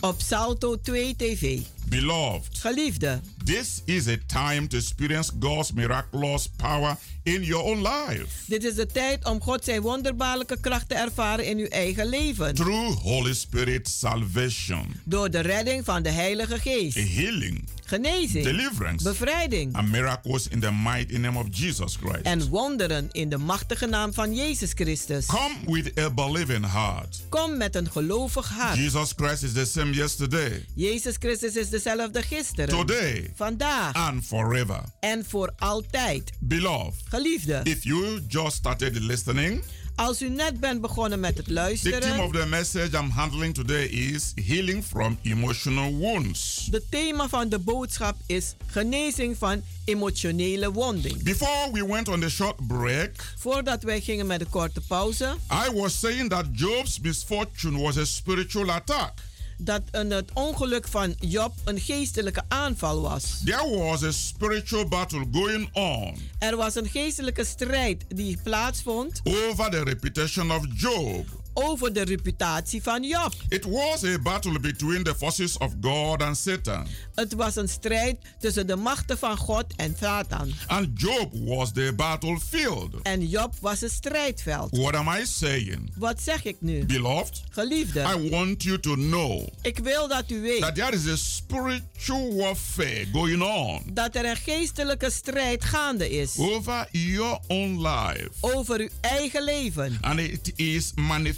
Op 0.00 0.20
Salto 0.20 0.80
2 0.80 1.16
TV. 1.16 1.60
Beloved, 1.88 2.58
Geliefde, 2.58 3.20
this 3.44 3.82
is 3.84 4.06
a 4.08 4.16
time 4.26 4.66
to 4.68 4.76
experience 4.76 5.30
God's 5.38 5.72
miraculous 5.72 6.48
power 6.56 6.96
in 7.22 7.42
your 7.42 7.64
own 7.64 7.82
life 7.82 8.26
dit 8.46 8.64
is 8.64 8.74
de 8.74 8.86
tijd 8.86 9.24
om 9.24 9.40
God 9.42 9.64
zijn 9.64 9.80
wonderbaarlijke 9.80 10.60
kracht 10.60 10.88
te 10.88 10.94
ervaren 10.94 11.46
in 11.46 11.58
uw 11.58 11.66
eigen 11.66 12.06
leven. 12.08 12.54
through 12.54 12.96
Holy 13.02 13.34
Spirit 13.34 13.88
salvation, 13.88 14.94
Door 15.04 15.30
de 15.30 15.40
redding 15.40 15.84
van 15.84 16.02
de 16.02 16.10
Heilige 16.10 16.58
Geest. 16.58 16.96
a 16.96 17.00
healing, 17.00 17.64
Genezing, 17.84 18.44
deliverance, 18.44 19.04
bevrijding 19.04 19.74
and 19.76 19.88
miracles 19.90 20.48
in 20.48 20.60
the 20.60 20.70
mighty 20.72 21.16
name 21.16 21.38
of 21.38 21.46
Jesus 21.50 21.96
Christ. 21.96 22.22
en 22.22 22.48
wonderen 22.48 23.08
in 23.12 23.28
de 23.28 23.38
machtige 23.38 23.86
naam 23.86 24.12
van 24.12 24.34
Jezus 24.34 24.70
Christus. 24.74 25.26
Come 25.26 25.54
with 25.66 25.98
a 25.98 26.10
believing 26.10 26.70
heart. 26.72 27.20
Kom 27.28 27.56
met 27.56 27.74
een 27.74 27.90
gelovig 27.90 28.48
hart. 28.48 28.76
Jesus 28.76 29.12
Christ 29.16 29.42
is 29.42 29.52
the 29.52 29.64
same 29.64 29.92
yesterday, 29.92 30.64
Jezus 30.74 31.14
Christus 31.18 31.56
is 31.56 31.68
dezelfde 31.82 32.22
gisteren, 32.22 32.68
today, 32.68 33.30
vandaag 33.34 33.92
and 33.94 34.24
forever. 34.26 34.80
en 35.00 35.24
voor 35.28 35.52
altijd. 35.58 36.30
Beloved, 36.40 36.94
Geliefde, 37.08 37.60
if 37.64 37.84
you 37.84 38.20
just 38.28 38.56
started 38.56 38.98
listening, 39.00 39.62
als 39.94 40.22
u 40.22 40.28
net 40.28 40.60
bent 40.60 40.80
begonnen 40.80 41.20
met 41.20 41.36
het 41.36 41.46
the 41.46 41.52
theme 41.52 41.64
of 41.66 41.74
luisteren, 41.92 42.30
the 42.32 42.46
message 42.46 42.96
I'm 42.98 43.10
handling 43.10 43.54
today 43.54 43.84
is 43.84 44.32
healing 44.46 44.84
from 44.84 45.18
emotional 45.22 45.92
wounds. 45.96 46.68
de 46.70 46.82
thema 46.90 47.28
van 47.28 47.48
de 47.48 47.58
boodschap 47.58 48.16
is 48.26 48.54
genezing 48.66 49.36
van 49.38 49.62
emotionele 49.84 50.72
wonding. 50.72 51.22
Before 51.22 51.72
we 51.72 51.86
went 51.86 52.08
on 52.08 52.20
the 52.20 52.30
short 52.30 52.66
break, 52.66 53.34
Voordat 53.38 53.82
wij 53.82 54.00
gingen 54.00 54.26
met 54.26 54.38
de 54.38 54.46
korte 54.46 54.80
pauze, 54.80 55.36
I 55.68 55.72
was 55.72 55.98
saying 55.98 56.30
that 56.30 56.44
Job's 56.52 56.98
misfortune 57.00 57.78
was 57.82 57.96
a 57.98 58.04
spiritual 58.04 58.70
attack. 58.70 59.12
Dat 59.58 59.82
een, 59.90 60.10
het 60.10 60.30
ongeluk 60.32 60.88
van 60.88 61.14
Job 61.20 61.52
een 61.64 61.80
geestelijke 61.80 62.42
aanval 62.48 63.00
was. 63.00 63.40
There 63.44 63.78
was 63.78 64.02
a 64.02 64.12
spiritual 64.12 64.88
battle 64.88 65.24
going 65.32 65.68
on 65.72 66.16
Er 66.38 66.56
was 66.56 66.74
een 66.74 66.88
geestelijke 66.88 67.44
strijd 67.44 68.04
die 68.08 68.38
plaatsvond 68.42 69.20
over 69.24 69.70
the 69.70 69.82
reputation 69.82 70.50
of 70.50 70.66
Job. 70.74 71.44
Over 71.56 71.92
de 71.92 72.04
reputatie 72.04 72.82
van 72.82 73.02
Job. 73.02 73.32
It 73.48 73.64
was 73.64 74.04
a 74.04 74.18
battle 74.22 74.60
between 74.60 75.02
the 75.02 75.14
forces 75.14 75.58
of 75.58 75.72
God 75.80 76.22
and 76.22 76.36
Satan. 76.36 76.86
Het 77.14 77.32
was 77.32 77.56
een 77.56 77.68
strijd 77.68 78.16
tussen 78.38 78.66
de 78.66 78.76
machten 78.76 79.18
van 79.18 79.36
God 79.36 79.64
en 79.76 79.96
Satan. 80.00 80.52
And 80.66 80.88
Job 81.00 81.30
was 81.32 81.72
the 81.72 81.92
battlefield. 81.96 82.94
En 83.02 83.26
Job 83.28 83.54
was 83.60 83.80
het 83.80 83.92
strijdveld. 83.92 84.76
What 84.76 84.94
am 84.94 85.08
I 85.08 85.24
saying? 85.26 85.92
Wat 85.96 86.22
zeg 86.22 86.44
ik 86.44 86.56
nu? 86.60 86.84
Beloved, 86.84 87.42
Geliefde, 87.50 88.00
I 88.00 88.30
want 88.30 88.62
you 88.62 88.80
to 88.80 88.94
know 88.94 89.46
ik 89.62 89.78
wil 89.78 90.08
dat 90.08 90.30
u 90.30 90.40
weet 90.40 90.60
that 90.60 90.74
there 90.74 90.92
is 90.96 91.06
a 91.06 91.16
spiritual 91.16 92.34
warfare 92.34 93.06
going 93.12 93.42
on 93.42 93.82
dat 93.92 94.14
er 94.14 94.24
een 94.24 94.36
geestelijke 94.36 95.10
strijd 95.10 95.64
gaande 95.64 96.10
is 96.10 96.38
over 96.38 96.88
your 96.90 97.38
own 97.46 97.86
life. 97.88 98.30
over 98.40 98.80
uw 98.80 98.88
eigen 99.00 99.44
leven. 99.44 99.98
And 100.00 100.18
it 100.20 100.52
is 100.56 100.92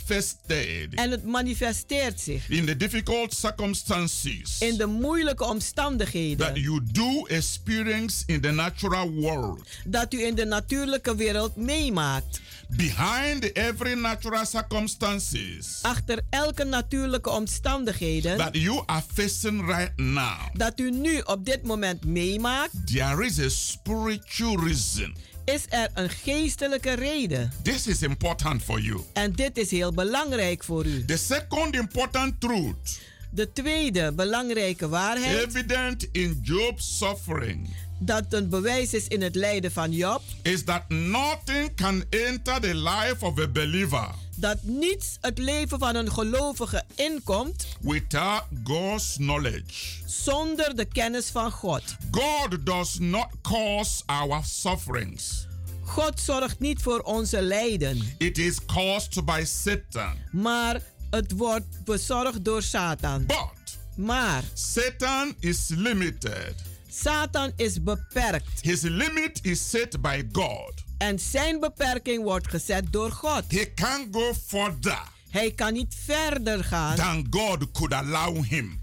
manifested 0.08 0.94
En 0.94 1.10
het 1.10 1.24
manifesteert 1.24 2.20
zich. 2.20 2.48
In 2.48 2.66
the 2.66 2.76
difficult 2.76 3.34
circumstances. 3.34 4.58
In 4.58 4.76
de 4.76 4.86
moeilijke 4.86 5.42
that 5.42 5.52
omstandigheden 5.52 6.60
you 6.60 6.80
do 6.92 7.26
experience 7.26 8.22
in 8.26 8.40
the 8.40 8.50
natural 8.50 9.10
world. 9.10 9.68
dat 9.84 10.14
u 10.14 10.24
in 10.24 10.34
de 10.34 10.44
natuurlijke 10.44 11.16
wereld 11.16 11.56
meemaakt. 11.56 12.40
Behind 12.76 13.52
every 13.52 13.94
natural 13.94 14.46
circumstances. 14.46 15.78
Achter 15.82 16.20
elke 16.30 16.64
natuurlijke 16.64 17.30
omstandigheden. 17.30 18.36
That 18.36 18.56
you 18.56 18.82
are 18.86 19.02
facing 19.14 19.66
right 19.66 19.96
now, 19.96 20.38
dat 20.52 20.80
u 20.80 20.90
nu 20.90 21.20
op 21.20 21.44
dit 21.44 21.62
moment 21.62 22.04
meemaakt, 22.04 22.86
there 22.86 23.24
is 23.24 23.38
a 23.38 23.48
spiritual 23.48 24.64
reason. 24.64 25.16
Is 25.48 25.64
er 25.68 25.88
een 25.94 26.10
geestelijke 26.10 26.92
reden. 26.92 27.52
This 27.62 27.86
is 27.86 28.02
important 28.02 28.62
for 28.62 28.80
you. 28.80 29.00
En 29.12 29.32
dit 29.32 29.58
is 29.58 29.70
heel 29.70 29.92
belangrijk 29.92 30.64
voor 30.64 30.86
u. 30.86 31.04
The 31.04 31.16
second 31.16 31.74
important 31.74 32.40
truth, 32.40 33.00
De 33.30 33.52
tweede 33.52 34.12
belangrijke 34.12 34.88
waarheid, 34.88 35.46
evident 35.46 36.08
in 36.12 36.38
Job's 36.42 36.98
suffering, 36.98 37.68
dat 37.98 38.24
een 38.28 38.48
bewijs 38.48 38.94
is 38.94 39.08
in 39.08 39.22
het 39.22 39.34
lijden 39.34 39.72
van 39.72 39.92
Job, 39.92 40.22
is 40.42 40.64
that 40.64 40.88
nothing 40.88 41.74
can 41.74 42.04
enter 42.10 42.60
the 42.60 42.74
life 42.74 43.16
of 43.20 43.38
a 43.38 43.48
believer 43.48 44.08
dat 44.40 44.58
niets 44.62 45.16
het 45.20 45.38
leven 45.38 45.78
van 45.78 45.94
een 45.94 46.12
gelovige 46.12 46.84
inkomt 46.94 47.66
without 47.80 48.44
God's 48.64 49.14
knowledge. 49.16 49.84
zonder 50.06 50.76
de 50.76 50.84
kennis 50.84 51.26
van 51.30 51.50
God. 51.50 51.82
God 52.10 52.66
does 52.66 52.98
not 52.98 53.26
cause 53.42 54.02
our 54.06 54.44
sufferings. 54.44 55.46
God 55.84 56.20
zorgt 56.20 56.58
niet 56.60 56.82
voor 56.82 56.98
onze 57.00 57.42
lijden, 57.42 58.02
It 58.18 58.38
is 58.38 58.64
caused 58.66 59.24
by 59.24 59.42
Satan. 59.46 60.16
maar 60.32 60.80
het 61.10 61.32
wordt 61.32 61.84
bezorgd 61.84 62.44
door 62.44 62.62
Satan. 62.62 63.26
But 63.26 63.76
Maar 63.96 64.42
Satan 64.54 65.34
is 65.40 65.68
limited. 65.68 66.54
Satan 66.90 67.52
is 67.56 67.82
beperkt 67.82 68.60
His 68.60 68.80
limit 68.80 69.38
is 69.42 69.70
set 69.70 70.00
by 70.00 70.24
God. 70.32 70.72
En 70.98 71.18
zijn 71.18 71.60
beperking 71.60 72.22
wordt 72.22 72.48
gezet 72.48 72.84
door 72.90 73.10
God. 73.10 73.44
He 73.48 73.72
can't 73.74 74.06
go 74.10 74.34
further 74.46 75.02
Hij 75.30 75.50
kan 75.50 75.72
niet 75.72 75.96
verder 76.04 76.64
gaan 76.64 76.96
than 76.96 77.26
God 77.30 77.72
could 77.72 77.92
allow 77.92 78.44
him. 78.44 78.80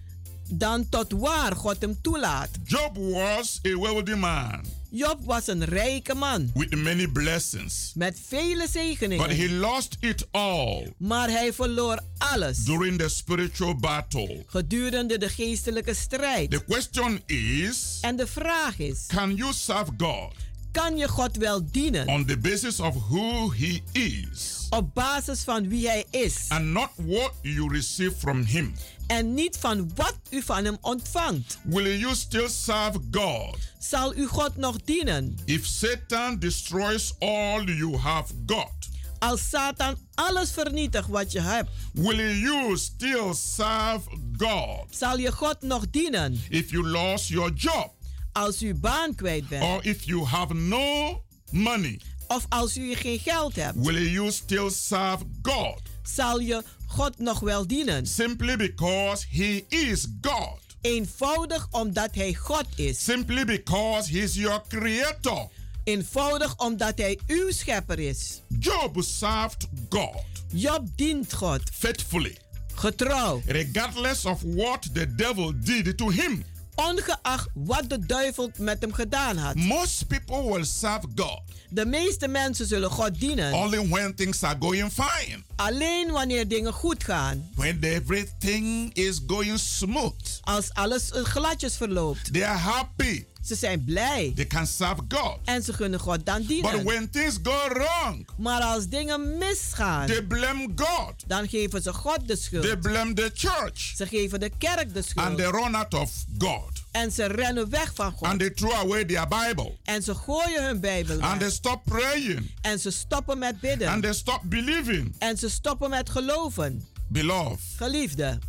dan 0.50 0.90
tot 0.90 1.12
waar 1.12 1.56
God 1.56 1.82
hem 1.82 2.02
toelaat. 2.02 2.50
Job 2.64 2.98
was 2.98 3.60
a 3.68 3.80
wealthy 3.80 4.14
man 4.14 4.62
Job 4.96 5.26
was 5.26 5.48
een 5.48 5.64
rijke 5.64 6.14
man 6.14 6.52
with 6.54 6.76
many 6.76 7.08
blessings, 7.08 7.92
met 7.96 8.20
vele 8.28 8.58
but 8.58 8.70
zegeningen, 8.72 9.30
he 9.30 9.50
lost 9.50 9.98
it 10.00 10.28
all 10.32 10.94
maar 10.98 11.30
hij 11.30 11.54
verloor 11.54 12.00
alles 12.18 12.58
during 12.58 12.98
the 13.00 13.10
spiritual 13.10 13.76
battle. 13.76 14.44
gedurende 14.48 15.18
de 15.18 15.30
geestelijke 15.30 15.94
strijd. 15.94 16.52
The 16.52 16.64
question 16.64 17.22
is 17.26 17.98
En 18.02 18.16
de 18.16 18.28
vraag 18.28 18.80
is: 18.80 19.06
can 19.08 19.36
you 19.36 19.54
serve 19.54 19.92
God 19.98 20.34
kan 20.76 20.98
je 20.98 21.08
God 21.08 21.38
wel 21.38 21.62
dienen 21.72 22.08
on 22.08 22.26
the 22.26 22.38
basis 22.38 22.80
of 22.80 22.96
who 23.10 23.52
he 23.52 23.82
is 23.92 24.68
op 24.70 24.94
basis 24.94 25.44
van 25.44 25.68
wie 25.70 25.88
hij 25.88 26.06
is 26.10 26.46
and 26.48 26.66
not 26.66 26.90
what 26.96 27.32
you 27.42 27.74
receive 27.74 28.16
from 28.18 28.44
him? 28.44 28.74
en 29.08 29.34
niet 29.34 29.58
van 29.58 29.92
wat 29.96 30.16
u 30.30 30.42
van 30.42 30.66
hem 30.66 30.78
ontvangt? 30.82 31.60
Will 31.64 31.98
you 31.98 32.16
still 32.16 32.50
serve 32.50 33.00
God 33.12 33.58
Zal 33.80 34.16
u 34.16 34.28
God 34.28 34.56
nog 34.56 34.76
dienen 34.86 35.38
if 35.46 35.66
Satan 35.66 36.40
destroys 36.40 37.14
all 37.20 37.64
you 37.64 37.98
have 37.98 38.34
got? 38.46 38.74
als 39.20 39.50
Satan 39.50 39.98
alles 40.16 40.52
vernietigt 40.52 41.08
wat 41.08 41.32
je 41.32 41.42
hebt? 41.42 41.70
Will 41.94 42.40
you 42.40 42.78
still 42.78 43.34
serve 43.34 44.02
God 44.38 44.86
Zal 44.90 45.18
je 45.18 45.32
God 45.32 45.62
nog 45.62 45.90
dienen 45.90 46.42
if 46.50 46.72
you 46.72 46.88
lost 46.88 47.28
your 47.28 47.52
job 47.54 47.95
als 48.36 48.62
u 48.62 48.74
baan 48.74 49.16
kwijt 49.16 49.48
bent 49.48 49.64
or 49.64 49.86
if 49.86 50.04
you 50.04 50.26
have 50.26 50.54
no 50.54 51.22
money? 51.52 52.00
of 52.28 52.46
als 52.50 52.78
u 52.78 52.96
geen 52.96 53.20
geld 53.20 53.56
hebt? 53.56 53.76
Will 53.76 54.10
you 54.10 54.32
still 54.32 54.70
serve 54.70 55.24
God 55.42 55.82
Zal 56.04 56.40
je 56.40 56.64
God 56.88 57.20
nog 57.20 57.40
wel 57.40 57.68
dienen? 57.68 58.06
simply 58.06 58.56
because 58.58 59.26
He 59.30 59.66
is 59.70 60.08
God? 60.22 60.60
Eenvoudig 60.82 61.68
omdat 61.72 62.16
hij 62.16 62.34
God 62.34 62.66
is. 62.76 63.04
Simply 63.04 63.46
because 63.46 64.20
He's 64.20 64.36
your 64.36 64.62
creator? 64.68 65.48
Eenvoudig 65.84 66.58
omdat 66.58 66.98
hij 66.98 67.20
uw 67.28 67.52
schepper 67.52 68.00
is. 68.00 68.42
Job 68.60 69.04
served 69.04 69.68
God 69.90 70.24
Job 70.58 70.88
dient 70.96 71.34
God 71.34 71.62
faithfully, 71.74 72.38
getrouw, 72.76 73.42
regardless 73.46 74.26
of 74.26 74.42
what 74.42 74.94
the 74.94 75.16
devil 75.16 75.54
did 75.60 75.98
to 75.98 76.10
him. 76.10 76.44
Ongeacht 76.76 77.48
wat 77.54 77.90
de 77.90 78.00
duivel 78.06 78.52
met 78.58 78.82
hem 78.82 78.94
gedaan 78.94 79.38
had. 79.38 79.56
Most 79.56 80.08
people 80.08 80.44
will 80.54 80.66
serve 80.66 81.08
God 81.16 81.42
De 81.70 81.86
meeste 81.86 82.28
mensen 82.28 82.66
zullen 82.68 82.90
God 82.90 83.20
dienen. 83.20 83.54
only 83.54 83.88
when 83.90 84.16
things 84.16 84.44
are 84.44 84.56
going 84.60 84.92
fine. 84.92 85.44
Alleen 85.56 86.12
wanneer 86.12 86.48
dingen 86.48 86.74
goed 86.74 87.04
gaan. 87.04 87.50
When 87.56 87.84
everything 87.84 88.90
is 88.94 89.20
going 89.28 89.60
smooth, 89.60 90.40
Als 90.42 90.74
alles 90.74 91.12
eh, 91.12 91.24
gladjes 91.24 91.76
verloopt. 91.76 92.34
they 92.34 92.46
are 92.46 92.58
happy. 92.58 93.26
Ze 93.46 93.56
zijn 93.56 93.84
blij. 93.84 94.32
They 94.36 94.48
can 94.48 94.68
serve 94.68 95.02
God. 95.08 95.38
En 95.44 95.64
ze 95.64 95.76
kunnen 95.76 96.00
God 96.00 96.26
dan 96.26 96.38
But 96.38 96.48
dienen. 96.48 96.84
when 96.86 97.10
things 97.10 97.38
go 97.44 97.68
wrong, 97.68 98.28
Maar 98.38 98.62
als 98.62 98.88
dingen 98.88 99.38
misgaan. 99.38 100.08
they 100.08 100.24
blame 100.24 100.68
God. 100.76 101.14
Dan 101.28 101.48
geven 101.50 101.82
ze 101.82 101.94
God 101.94 102.20
de 102.20 102.26
They 102.26 102.36
schuld. 102.36 102.80
blame 102.82 103.14
the 103.14 103.32
church. 103.34 103.80
Ze 103.96 104.08
geven 104.08 104.40
de 104.40 104.50
kerk 104.58 104.94
de 104.94 105.04
And 105.16 105.38
they 105.38 105.46
schuld. 105.46 105.64
run 105.64 105.76
out 105.76 105.94
of 105.94 106.12
God. 106.38 106.72
En 106.92 107.12
ze 107.12 107.26
rennen 107.26 107.70
weg 107.70 107.92
van 107.94 108.06
And 108.06 108.16
God. 108.18 108.40
they 108.40 108.50
throw 108.50 108.74
away 108.74 109.06
their 109.06 109.28
Bible. 109.28 109.78
En 109.84 110.04
ze 110.04 110.16
gooien 110.16 110.66
hun 110.66 110.80
Bijbel 110.80 111.20
And 111.22 111.32
they 111.40 111.40
weg. 111.48 111.52
stop 111.52 111.82
praying. 111.86 112.52
En 112.62 112.80
ze 112.80 112.92
stoppen 112.92 113.38
met 113.38 113.52
And 113.52 113.62
bidden. 113.62 114.02
they 114.02 114.14
stop 114.14 114.40
believing. 114.44 115.16
En 115.20 115.38
ze 115.38 115.50
stoppen 115.50 115.90
met 115.90 116.10
geloven. 116.10 116.86
Beloved, 117.10 117.60
Geliefde, 117.78 118.40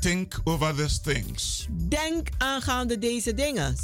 think 0.00 0.40
over 0.44 0.74
these 0.74 1.00
things. 1.00 1.66
denk 1.70 2.28
aangaande 2.38 2.98
deze 2.98 3.34
dingen. 3.34 3.76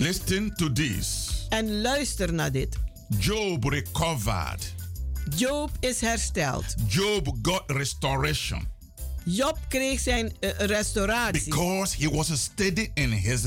Listen 0.00 0.54
to 0.54 0.72
this. 0.72 1.28
En 1.48 1.80
luister 1.80 2.32
naar 2.32 2.52
dit. 2.52 2.76
Job 3.18 3.64
recovered. 3.64 4.74
Job 5.36 5.70
is 5.80 6.00
hersteld. 6.00 6.64
Job 6.86 7.36
got 7.42 7.62
restoration 7.66 8.68
Job 9.24 9.58
kreeg 9.68 10.00
zijn 10.00 10.32
eh, 10.40 10.50
restauratie. 10.58 11.44
because 11.44 11.96
he 12.04 12.10
was 12.10 12.42
steady 12.42 12.90
in 12.94 13.10
his 13.10 13.40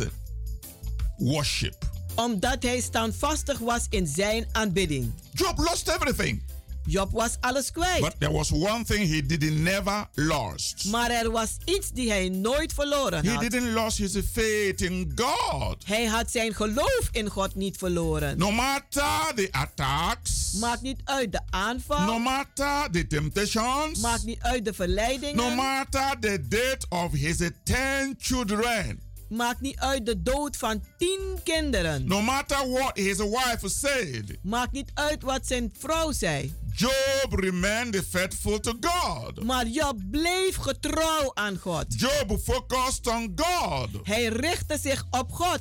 worship. 1.17 1.75
Omdat 2.15 2.63
hij 2.63 2.79
standvastig 2.79 3.59
was 3.59 3.85
in 3.89 4.07
zijn 4.07 4.45
aanbidding. 4.51 5.11
Job 5.31 5.57
lost 5.57 5.87
everything. 5.87 6.43
Job 6.85 7.11
was 7.11 7.37
alles 7.39 7.71
kwijt. 7.71 7.99
But 7.99 8.19
there 8.19 8.31
was 8.33 8.51
one 8.51 8.83
thing 8.83 9.07
he 9.13 9.25
did 9.25 9.51
never 9.53 10.07
lost. 10.13 10.85
Maar 10.85 11.09
er 11.11 11.31
was 11.31 11.57
iets 11.65 11.91
die 11.91 12.09
hij 12.09 12.29
nooit 12.29 12.73
verloren 12.73 13.25
He 13.25 13.31
had. 13.31 13.41
didn't 13.41 13.71
lose 13.73 14.01
his 14.01 14.17
faith 14.31 14.81
in 14.81 15.11
God. 15.15 15.75
Hij 15.85 16.05
had 16.05 16.31
zijn 16.31 16.53
geloof 16.53 17.07
in 17.11 17.29
God 17.29 17.55
niet 17.55 17.77
verloren. 17.77 18.37
No 18.37 18.51
matter 18.51 19.31
the 19.35 19.47
attacks, 19.51 20.53
Maakt 20.59 20.81
niet 20.81 21.01
uit 21.03 21.31
de 21.31 21.41
aanval. 21.49 22.05
no 22.05 22.19
matter 22.19 22.87
the 22.91 23.07
temptations, 23.07 23.99
Maakt 23.99 24.23
niet 24.25 24.41
uit 24.41 24.65
de 24.65 24.73
verleidingen. 24.73 25.35
no 25.35 25.49
matter 25.55 26.17
the 26.19 26.47
death 26.47 26.85
of 26.89 27.11
his 27.11 27.37
ten 27.63 28.15
children, 28.19 28.99
Maakt 29.29 29.61
niet 29.61 29.79
uit 29.79 30.05
de 30.05 30.21
dood 30.21 30.57
van 30.57 30.83
tien 30.97 31.39
kinderen. 31.43 32.07
no 32.07 32.21
matter 32.21 32.69
what 32.71 32.97
his 32.97 33.17
wife 33.17 33.69
said, 33.69 34.37
Maakt 34.41 34.71
niet 34.71 34.91
uit 34.93 35.23
wat 35.23 35.47
zijn 35.47 35.73
vrouw 35.79 36.11
zei. 36.11 36.53
Job 36.75 37.39
remained 37.39 38.03
faithful 38.09 38.59
to 38.59 38.73
God. 38.81 39.43
Maar 39.43 39.67
Job 39.67 39.97
bleef 40.11 40.55
getrouw 40.55 41.31
aan 41.33 41.57
God. 41.57 41.85
Job 41.87 42.39
focused 42.43 43.07
on 43.07 43.33
God. 43.35 43.89
Hij 44.03 44.25
richtte 44.27 44.77
zich 44.81 45.05
op 45.09 45.31
God. 45.31 45.59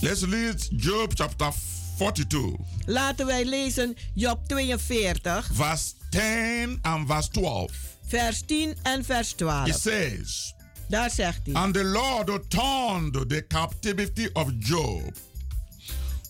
Let's 0.00 0.22
read 0.22 0.68
Job 0.76 1.12
chapter 1.14 1.52
42, 1.96 2.66
Laten 2.86 3.26
wij 3.26 3.44
lezen 3.44 3.96
Job 4.14 4.48
42, 4.48 5.50
verse 5.52 5.92
10 6.10 6.78
and 6.82 7.06
verse 7.06 7.28
12. 7.28 7.70
vers 8.06 8.42
10 8.46 8.76
en 8.82 9.04
vers 9.04 9.30
It 9.30 9.36
12. 9.38 9.68
says, 9.80 10.54
Daar 10.88 11.10
zegt 11.10 11.40
hij. 11.44 11.54
And 11.54 11.74
the 11.74 11.84
Lord 11.84 12.50
turned 12.50 13.28
the 13.28 13.44
captivity 13.48 14.28
of 14.32 14.48
Job 14.58 15.10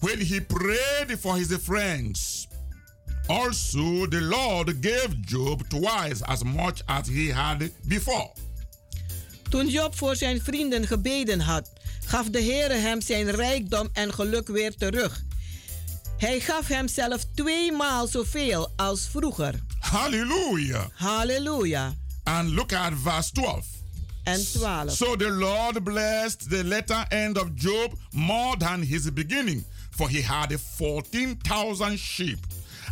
when 0.03 0.21
he 0.21 0.41
prayed 0.41 1.19
for 1.21 1.37
his 1.37 1.57
friends. 1.63 2.47
Also, 3.29 4.07
the 4.07 4.21
Lord 4.21 4.83
gave 4.83 5.15
Job 5.27 5.69
twice 5.69 6.23
as 6.23 6.43
much 6.45 6.83
as 6.87 7.09
he 7.09 7.33
had 7.33 7.71
before. 7.87 8.31
Toen 9.51 9.69
Job 9.69 9.97
voor 9.97 10.17
zijn 10.17 10.41
vrienden 10.41 10.87
gebeden 10.87 11.41
had, 11.41 11.71
gaf 12.05 12.31
de 12.31 12.43
Heere 12.43 12.75
hem 12.75 13.01
zijn 13.01 13.31
rijkdom 13.31 13.89
en 13.93 14.15
geluk 14.15 14.49
weer 14.49 14.75
terug. 14.77 15.23
Hij 16.19 16.41
gaf 16.41 16.69
hem 16.69 16.89
zelf 16.89 17.25
tweemaal 17.35 18.07
zoveel 18.07 18.73
als 18.77 19.09
vroeger. 19.11 19.55
Hallelujah. 19.81 20.85
Halleluja. 20.95 21.95
And 22.23 22.49
look 22.49 22.73
at 22.73 22.93
verse 23.03 23.33
12. 23.33 23.67
En 24.25 24.45
12. 24.53 24.91
So 24.91 25.17
the 25.17 25.31
Lord 25.31 25.85
blessed 25.85 26.51
the 26.51 26.65
latter 26.65 27.05
end 27.09 27.39
of 27.39 27.49
Job 27.55 27.95
more 28.11 28.57
than 28.57 28.81
his 28.81 29.13
beginning, 29.13 29.65
for 29.97 30.09
he 30.09 30.23
had 30.23 30.61
14,000 30.61 31.99
sheep 31.99 32.39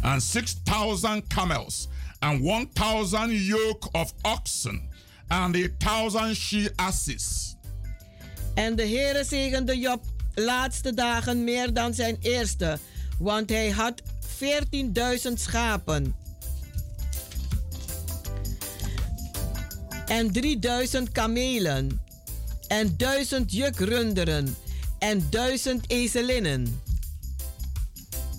and 0.03 0.23
6,000 0.23 1.29
camels 1.29 1.89
and 2.21 2.43
1,000 2.43 3.31
yoke 3.33 3.89
of 3.95 4.13
oxen 4.25 4.89
and 5.29 5.57
a 5.57 5.69
thousand 5.79 6.37
she. 6.37 6.69
En 8.55 8.77
de 8.77 8.87
Heere 8.87 9.25
zegende 9.25 9.79
Job 9.79 10.05
laatste 10.35 10.95
dagen 10.95 11.45
meer 11.45 11.73
dan 11.75 11.95
zijn 11.95 12.17
eerste, 12.21 12.79
want 13.19 13.51
hij 13.51 13.71
had 13.71 14.03
14.000 14.03 15.33
schapen. 15.35 16.15
En 20.07 20.33
3000 20.33 21.13
kamelen. 21.13 22.01
En 22.69 22.97
1000 22.97 23.53
jukrunderen. 23.53 24.57
En 24.99 25.27
1000 25.31 25.85
ezelinnen. 25.91 26.81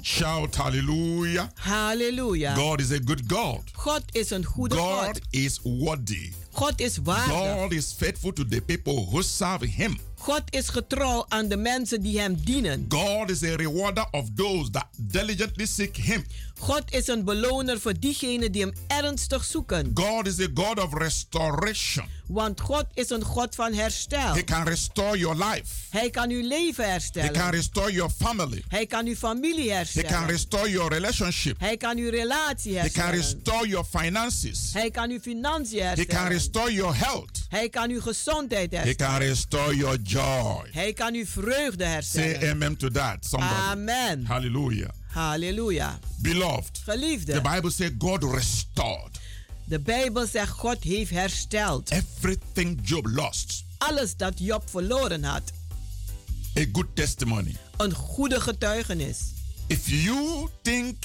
Shout 0.01 0.55
hallelujah. 0.55 1.49
Hallelujah. 1.55 2.55
God 2.55 2.79
is 2.79 2.91
a 2.91 2.99
good 2.99 3.27
God. 3.27 3.61
God 3.83 4.03
is 4.11 4.31
een 4.31 4.45
goede 4.45 4.75
God. 4.75 5.05
God 5.05 5.19
is 5.29 5.59
worthy. 5.63 6.31
God 6.53 6.79
is 6.79 6.97
waardig. 7.03 7.55
God 7.55 7.71
is 7.71 7.93
faithful 7.97 8.33
to 8.33 8.45
the 8.45 8.61
people 8.61 9.07
who 9.11 9.21
serve 9.21 9.65
him. 9.65 9.97
God 10.25 10.43
is 10.49 10.69
getrouw 10.69 11.25
aan 11.27 11.47
de 11.47 11.57
mensen 11.57 12.01
die 12.01 12.19
hem 12.19 12.35
dienen. 12.43 12.85
God 12.87 13.29
is 13.29 13.43
a 13.43 13.55
rewarder 13.55 14.05
of 14.11 14.29
those 14.35 14.69
that 14.71 14.87
diligently 14.97 15.65
seek 15.65 15.97
him. 15.97 16.25
God 16.61 16.83
is 16.93 17.07
een 17.07 17.23
beloner 17.23 17.79
voor 17.79 17.93
diegenen 17.99 18.51
die 18.51 18.61
hem 18.61 18.73
ernstig 18.87 19.43
zoeken. 19.43 19.91
God 19.93 20.27
is 20.27 20.39
a 20.39 20.47
God 20.53 20.79
of 20.83 20.93
restoration. 20.93 22.05
Want 22.27 22.61
God 22.61 22.85
is 22.93 23.09
een 23.09 23.23
God 23.23 23.55
van 23.55 23.73
herstel. 23.73 24.33
He 24.33 24.43
can 24.43 24.63
restore 24.67 25.17
your 25.17 25.35
life. 25.45 25.65
Hij 25.89 26.09
kan 26.09 26.29
uw 26.29 26.47
leven 26.47 26.83
He 26.83 26.89
herstellen. 26.91 27.31
can 27.31 27.49
restore 27.49 27.91
your 27.91 28.11
family. 28.17 28.63
Hij 28.67 28.85
kan 28.85 29.05
uw 29.05 29.15
familie 29.15 29.69
He 29.69 29.75
herstellen. 29.75 30.09
can 30.11 30.25
restore 30.27 30.69
your 30.69 30.89
relationship. 30.93 31.59
Hij 31.59 31.77
kan 31.77 31.97
uw 31.97 32.09
relatie 32.09 32.77
He 32.77 32.89
can 32.89 33.05
herstellen. 33.05 33.21
restore 33.21 33.67
your 33.67 33.85
finances. 33.99 34.69
Hij 34.73 34.91
kan 34.91 35.09
uw 35.09 35.19
financiën 35.19 35.79
He 35.85 35.85
can 35.93 35.95
herstellen. 35.95 36.31
restore 36.31 36.73
your 36.73 36.95
health. 36.97 37.45
Hij 37.49 37.69
kan 37.69 37.89
uw 37.89 38.01
gezondheid 38.01 38.71
He 38.71 38.77
herstellen. 38.77 39.11
can 39.19 39.27
restore 39.27 39.75
your 39.75 39.97
joy. 40.03 40.69
Hij 40.71 40.93
kan 40.93 41.13
uw 41.13 41.25
vreugde 41.25 41.83
Say 41.83 41.91
herstellen. 41.93 42.49
amen 42.51 42.77
to 42.77 42.89
that. 42.89 43.17
Somebody. 43.25 43.53
Amen. 43.53 44.25
Hallelujah. 44.25 44.89
Halleluja. 45.11 45.99
Beloved, 46.17 46.81
Geliefde. 46.85 47.33
the 47.33 47.41
Bible 47.41 47.71
says 47.71 47.89
God 47.97 48.23
restored 48.23 49.19
De 49.65 49.79
Bijbel 49.79 50.27
zegt 50.27 50.49
God 50.49 50.83
heeft 50.83 51.11
hersteld. 51.11 51.89
everything 51.89 52.79
Job 52.83 53.05
lost. 53.05 53.63
Alles 53.77 54.15
dat 54.17 54.33
Job 54.39 54.63
verloren 54.69 55.23
had. 55.23 55.41
A 56.59 56.65
good 56.71 56.87
testimony. 56.93 57.55
Een 57.77 57.93
goede 57.93 58.41
getuigenis. 58.41 59.17
If 59.67 59.89
you 59.89 60.47
think 60.61 60.95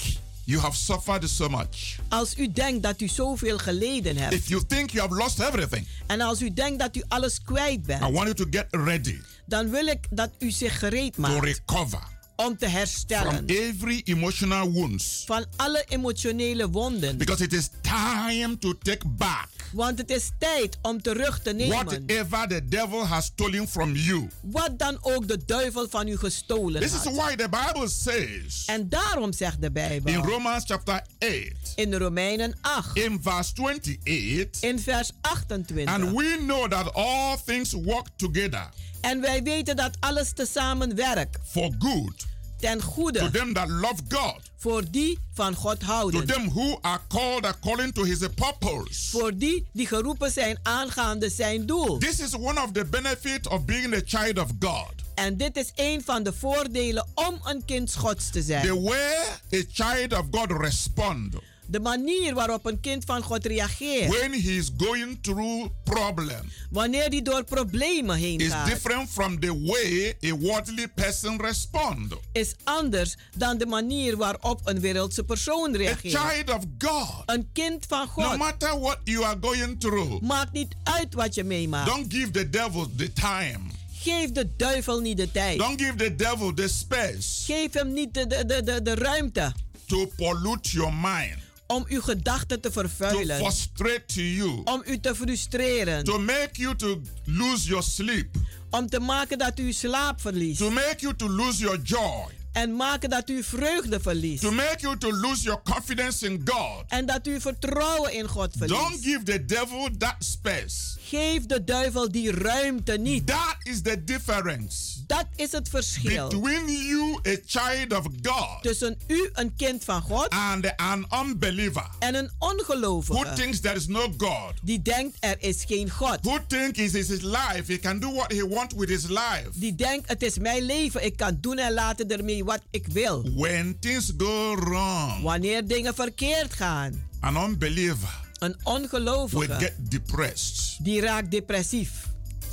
you 0.43 0.59
have 0.61 0.75
suffered 0.77 1.29
so 1.29 1.49
much, 1.49 1.97
Als 2.09 2.37
u 2.37 2.51
denkt 2.51 2.83
dat 2.83 3.01
u 3.01 3.07
zoveel 3.07 3.57
geleden 3.57 4.17
hebt. 4.17 4.33
if 4.33 4.47
you 4.47 4.65
think 4.65 4.89
you 4.89 5.07
have 5.07 5.15
lost 5.21 5.39
everything, 5.39 5.87
En 6.07 6.21
als 6.21 6.41
u 6.41 6.53
denkt 6.53 6.79
dat 6.79 6.95
u 6.95 7.03
alles 7.07 7.41
kwijt 7.41 7.79
I 7.79 7.81
bent. 7.85 8.01
want 8.01 8.13
you 8.15 8.33
to 8.33 8.45
get 8.49 8.65
ready 8.69 9.17
Dan 9.45 9.69
wil 9.69 9.85
ik 9.85 10.07
dat 10.09 10.29
u 10.39 10.51
zich 10.51 10.79
gereed 10.79 11.13
to 11.13 11.21
maakt. 11.21 11.43
recover 11.43 12.03
Om 12.37 12.57
te 12.57 12.65
from 12.65 12.75
herstellen. 12.77 13.45
every 13.47 14.01
emotional 14.05 14.71
wounds 14.71 15.23
Van 15.25 15.45
alle 15.55 15.83
emotionele 15.87 16.69
wonden. 16.69 17.17
because 17.17 17.43
it 17.43 17.53
is 17.53 17.69
time 17.81 18.57
to 18.59 18.73
take 18.81 19.07
back 19.07 19.47
Want 19.71 19.97
het 19.97 20.09
is 20.09 20.29
tijd 20.39 20.77
om 20.81 21.01
terug 21.01 21.39
te 21.41 21.51
nemen. 21.53 21.85
whatever 21.85 22.47
the 22.47 22.61
devil 22.65 23.05
has 23.07 23.25
stolen 23.25 23.67
from 23.67 23.95
you. 23.95 24.27
Wat 24.41 24.79
dan 24.79 24.97
ook 25.01 25.27
de 25.27 25.45
duivel 25.45 25.87
van 25.89 26.07
u 26.07 26.17
gestolen 26.17 26.81
This 26.81 26.93
is 26.93 27.03
had. 27.03 27.13
why 27.15 27.35
the 27.35 27.49
Bible 27.49 27.87
says 27.89 28.63
En 28.65 28.89
daarom 28.89 29.33
zegt 29.33 29.61
de 29.61 29.71
Bijbel. 29.71 30.13
in 30.13 30.19
Romans 30.23 30.63
chapter 30.67 31.01
8, 31.19 31.51
in 31.75 31.93
Romeinen 31.95 32.57
8. 32.61 32.97
in 32.97 33.19
verse 33.21 33.53
28, 33.53 34.61
In 34.61 34.79
vers 34.79 35.11
28. 35.21 35.93
and 35.93 36.11
we 36.15 36.37
know 36.45 36.67
that 36.69 36.93
all 36.93 37.37
things 37.45 37.73
work 37.73 38.07
together 38.15 38.69
En 39.01 39.21
wij 39.21 39.43
weten 39.43 39.75
dat 39.75 39.91
alles 39.99 40.31
tezamen 40.33 40.95
werkt. 40.95 41.37
for 41.45 41.71
good 41.79 42.25
Ten 42.59 42.79
to 42.79 42.85
goede. 42.85 43.29
them 43.31 43.53
that 43.53 43.69
love 43.69 43.95
God, 44.09 44.39
Voor 44.57 44.83
die 44.91 45.19
van 45.33 45.55
God 45.55 45.79
to 45.79 45.85
houden. 45.85 46.27
them 46.27 46.49
who 46.49 46.77
are 46.81 46.99
called 47.07 47.45
according 47.45 47.93
to 47.93 48.03
his 48.03 48.17
purpose. 48.35 49.09
Voor 49.09 49.37
die 49.37 49.65
die 49.73 49.87
geroepen 49.87 50.31
zijn 50.31 50.59
aangaande 50.63 51.29
zijn 51.29 51.65
doel. 51.65 51.97
This 51.97 52.19
is 52.19 52.33
one 52.35 52.61
of 52.63 52.71
the 52.71 52.85
benefits 52.85 53.47
of 53.47 53.65
being 53.65 53.93
a 53.93 54.01
child 54.05 54.39
of 54.39 54.49
God. 54.59 54.93
En 55.15 55.37
dit 55.37 55.57
is 55.57 55.71
een 55.75 56.01
van 56.05 56.23
de 56.23 56.33
voordelen 56.33 57.07
om 57.15 57.39
een 57.43 57.65
kind 57.65 57.95
Gods 57.95 58.29
te 58.29 58.41
zijn. 58.41 58.65
The 58.65 58.81
way 58.81 59.61
a 59.61 59.63
child 59.73 60.13
of 60.13 60.25
God 60.31 60.51
responds 60.61 61.35
De 61.69 61.79
manier 61.79 62.33
waarop 62.33 62.65
een 62.65 62.79
kind 62.79 63.03
van 63.05 63.21
God 63.21 63.45
reageert. 63.45 64.09
when 64.19 64.31
he 64.31 64.49
is 64.57 64.69
going 64.77 65.17
through 65.21 65.67
problem 65.83 66.51
Wanneer 66.71 67.07
hij 67.09 67.21
door 67.21 67.43
problemen 67.43 68.17
heen 68.17 68.39
is 68.39 68.51
gaat. 68.51 68.67
different 68.67 69.09
from 69.09 69.39
the 69.39 69.61
way 69.65 70.17
a 70.31 70.35
worldly 70.35 70.87
person 70.87 71.41
responds. 71.41 72.15
Is 72.31 72.55
anders 72.63 73.15
dan 73.37 73.57
de 73.57 73.65
manier 73.65 74.17
waarop 74.17 74.61
een 74.63 74.79
wereldse 74.79 75.23
persoon 75.23 75.73
A 75.73 75.77
reageert. 75.77 76.15
child 76.17 76.49
of 76.49 76.63
God, 76.77 77.23
Een 77.25 77.49
kind 77.53 77.85
van 77.87 78.07
no 78.15 78.23
God. 78.23 78.37
matter 78.37 78.79
what 78.79 78.99
you 79.03 79.23
are 79.25 79.37
going 79.41 79.79
through, 79.79 80.21
Maakt 80.21 80.51
niet 80.53 80.75
uit 80.83 81.13
wat 81.13 81.35
je 81.35 81.43
meemaakt. 81.43 81.89
don't 81.89 82.13
give 82.13 82.31
the 82.31 82.49
devil 82.49 82.87
the 82.95 83.13
time. 83.13 83.59
Geef 84.01 84.31
de 84.31 84.55
duivel 84.57 84.99
niet 84.99 85.17
de 85.17 85.31
tijd. 85.31 85.57
Don't 85.57 85.81
give 85.81 85.95
the 85.95 86.15
devil 86.15 86.53
the 86.53 86.67
space 86.67 87.43
Geef 87.45 87.73
hem 87.73 87.93
niet 87.93 88.13
de, 88.13 88.27
de, 88.27 88.45
de, 88.45 88.63
de, 88.63 88.81
de 88.81 88.95
ruimte 88.95 89.53
to 89.85 90.05
pollute 90.15 90.69
your 90.71 90.93
mind, 90.93 91.35
om 91.67 91.85
uw 91.87 92.01
gedachten 92.01 92.61
te 92.61 92.69
to 92.69 92.73
vervuilen. 92.81 93.37
frustrate 93.37 94.33
you, 94.35 94.61
Om 94.63 94.83
u 94.85 94.99
te 94.99 95.15
frustreren. 95.15 96.03
to 96.03 96.19
make 96.19 96.49
you 96.53 96.75
to 96.75 97.01
lose 97.25 97.67
your 97.67 97.83
sleep, 97.83 98.35
Om 98.69 98.89
te 98.89 98.99
maken 98.99 99.37
dat 99.37 99.59
u 99.59 99.71
slaap 99.73 100.21
verliest. 100.21 100.59
to 100.59 100.69
make 100.69 100.95
you 100.99 101.15
to 101.15 101.29
lose 101.29 101.57
your 101.59 101.79
joy, 101.83 102.25
En 102.51 102.75
maken 102.75 103.09
dat 103.09 103.29
u 103.29 103.43
vreugde 103.43 103.99
verliest. 103.99 104.41
to 104.41 104.51
make 104.51 104.77
you 104.79 104.97
to 104.97 105.11
lose 105.11 105.41
your 105.43 105.61
confidence 105.63 106.25
in 106.25 106.41
God. 106.45 106.83
En 106.87 107.05
dat 107.05 107.27
u 107.27 107.41
vertrouwen 107.41 108.13
in 108.13 108.27
God 108.27 108.59
Don't 108.59 108.71
verliest. 108.71 109.03
give 109.03 109.23
the 109.23 109.45
devil 109.45 109.89
that 109.97 110.15
space. 110.19 110.96
Geef 111.09 111.45
de 111.45 111.63
duivel 111.63 112.11
die 112.11 112.31
ruimte 112.31 112.97
niet. 112.97 113.27
That 113.27 113.55
is 113.63 113.81
the 113.81 114.03
difference 114.03 114.75
Dat 115.07 115.25
is 115.35 115.51
het 115.51 115.69
verschil. 115.69 116.27
between 116.27 116.67
you, 116.87 117.19
a 117.27 117.35
child 117.45 117.93
of 117.99 118.05
God, 118.21 118.61
Tussen 118.61 118.97
u, 119.07 119.29
een 119.33 119.55
kind 119.55 119.83
van 119.83 120.01
God, 120.01 120.29
and 120.29 120.75
an 120.77 121.07
unbeliever 121.25 121.89
en 121.99 122.15
een 122.15 122.31
who 122.37 122.49
ongelovige. 122.51 123.33
thinks 123.35 123.59
there 123.59 123.75
is 123.75 123.87
no 123.87 124.13
God, 124.17 124.53
Die 124.61 124.81
denkt 124.81 125.17
er 125.19 125.35
is 125.39 125.63
geen 125.67 125.89
God. 125.89 126.17
who 126.21 126.37
thinks 126.47 126.79
it 126.79 126.93
is 126.95 127.07
his 127.07 127.21
life, 127.21 127.63
he 127.67 127.79
can 127.79 127.99
do 127.99 128.11
what 128.13 128.31
he 128.31 128.47
wants 128.47 128.75
with 128.75 128.89
his 128.89 129.07
life. 129.07 129.49
Die 129.53 129.75
denkt 129.75 130.07
het 130.09 130.21
is 130.21 130.37
mijn 130.37 130.63
leven. 130.63 131.05
Ik 131.05 131.17
kan 131.17 131.37
doen 131.41 131.57
en 131.57 131.73
laten 131.73 132.07
ermee 132.11 132.43
wat 132.43 132.61
ik 132.71 132.87
wil. 132.87 133.23
When 133.35 133.79
things 133.79 134.11
go 134.17 134.55
wrong, 134.55 135.21
Wanneer 135.21 135.67
dingen 135.67 135.95
verkeerd 135.95 136.53
gaan. 136.53 137.05
an 137.19 137.35
unbeliever 137.35 138.25
Een 138.39 138.55
ongelovige. 138.63 139.53
get 139.59 139.73
depressed, 139.79 140.77
Die 140.83 141.01
raakt 141.01 141.31
depressief. 141.31 141.91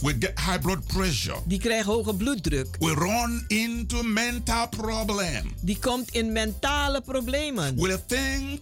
will 0.00 0.16
get 0.18 0.38
high 0.40 0.58
blood 0.60 0.86
pressure, 0.86 1.36
Die 1.46 1.58
krijgt 1.58 1.84
hoge 1.84 2.14
bloeddruk. 2.14 2.76
will 2.78 2.94
run 2.94 3.44
into 3.48 4.02
mental 4.02 4.68
problem, 4.68 5.50
Die 5.60 5.78
komt 5.78 6.10
in 6.10 6.32
mentale 6.32 7.00
problemen. 7.00 7.76
will 7.76 7.98
think 8.06 8.60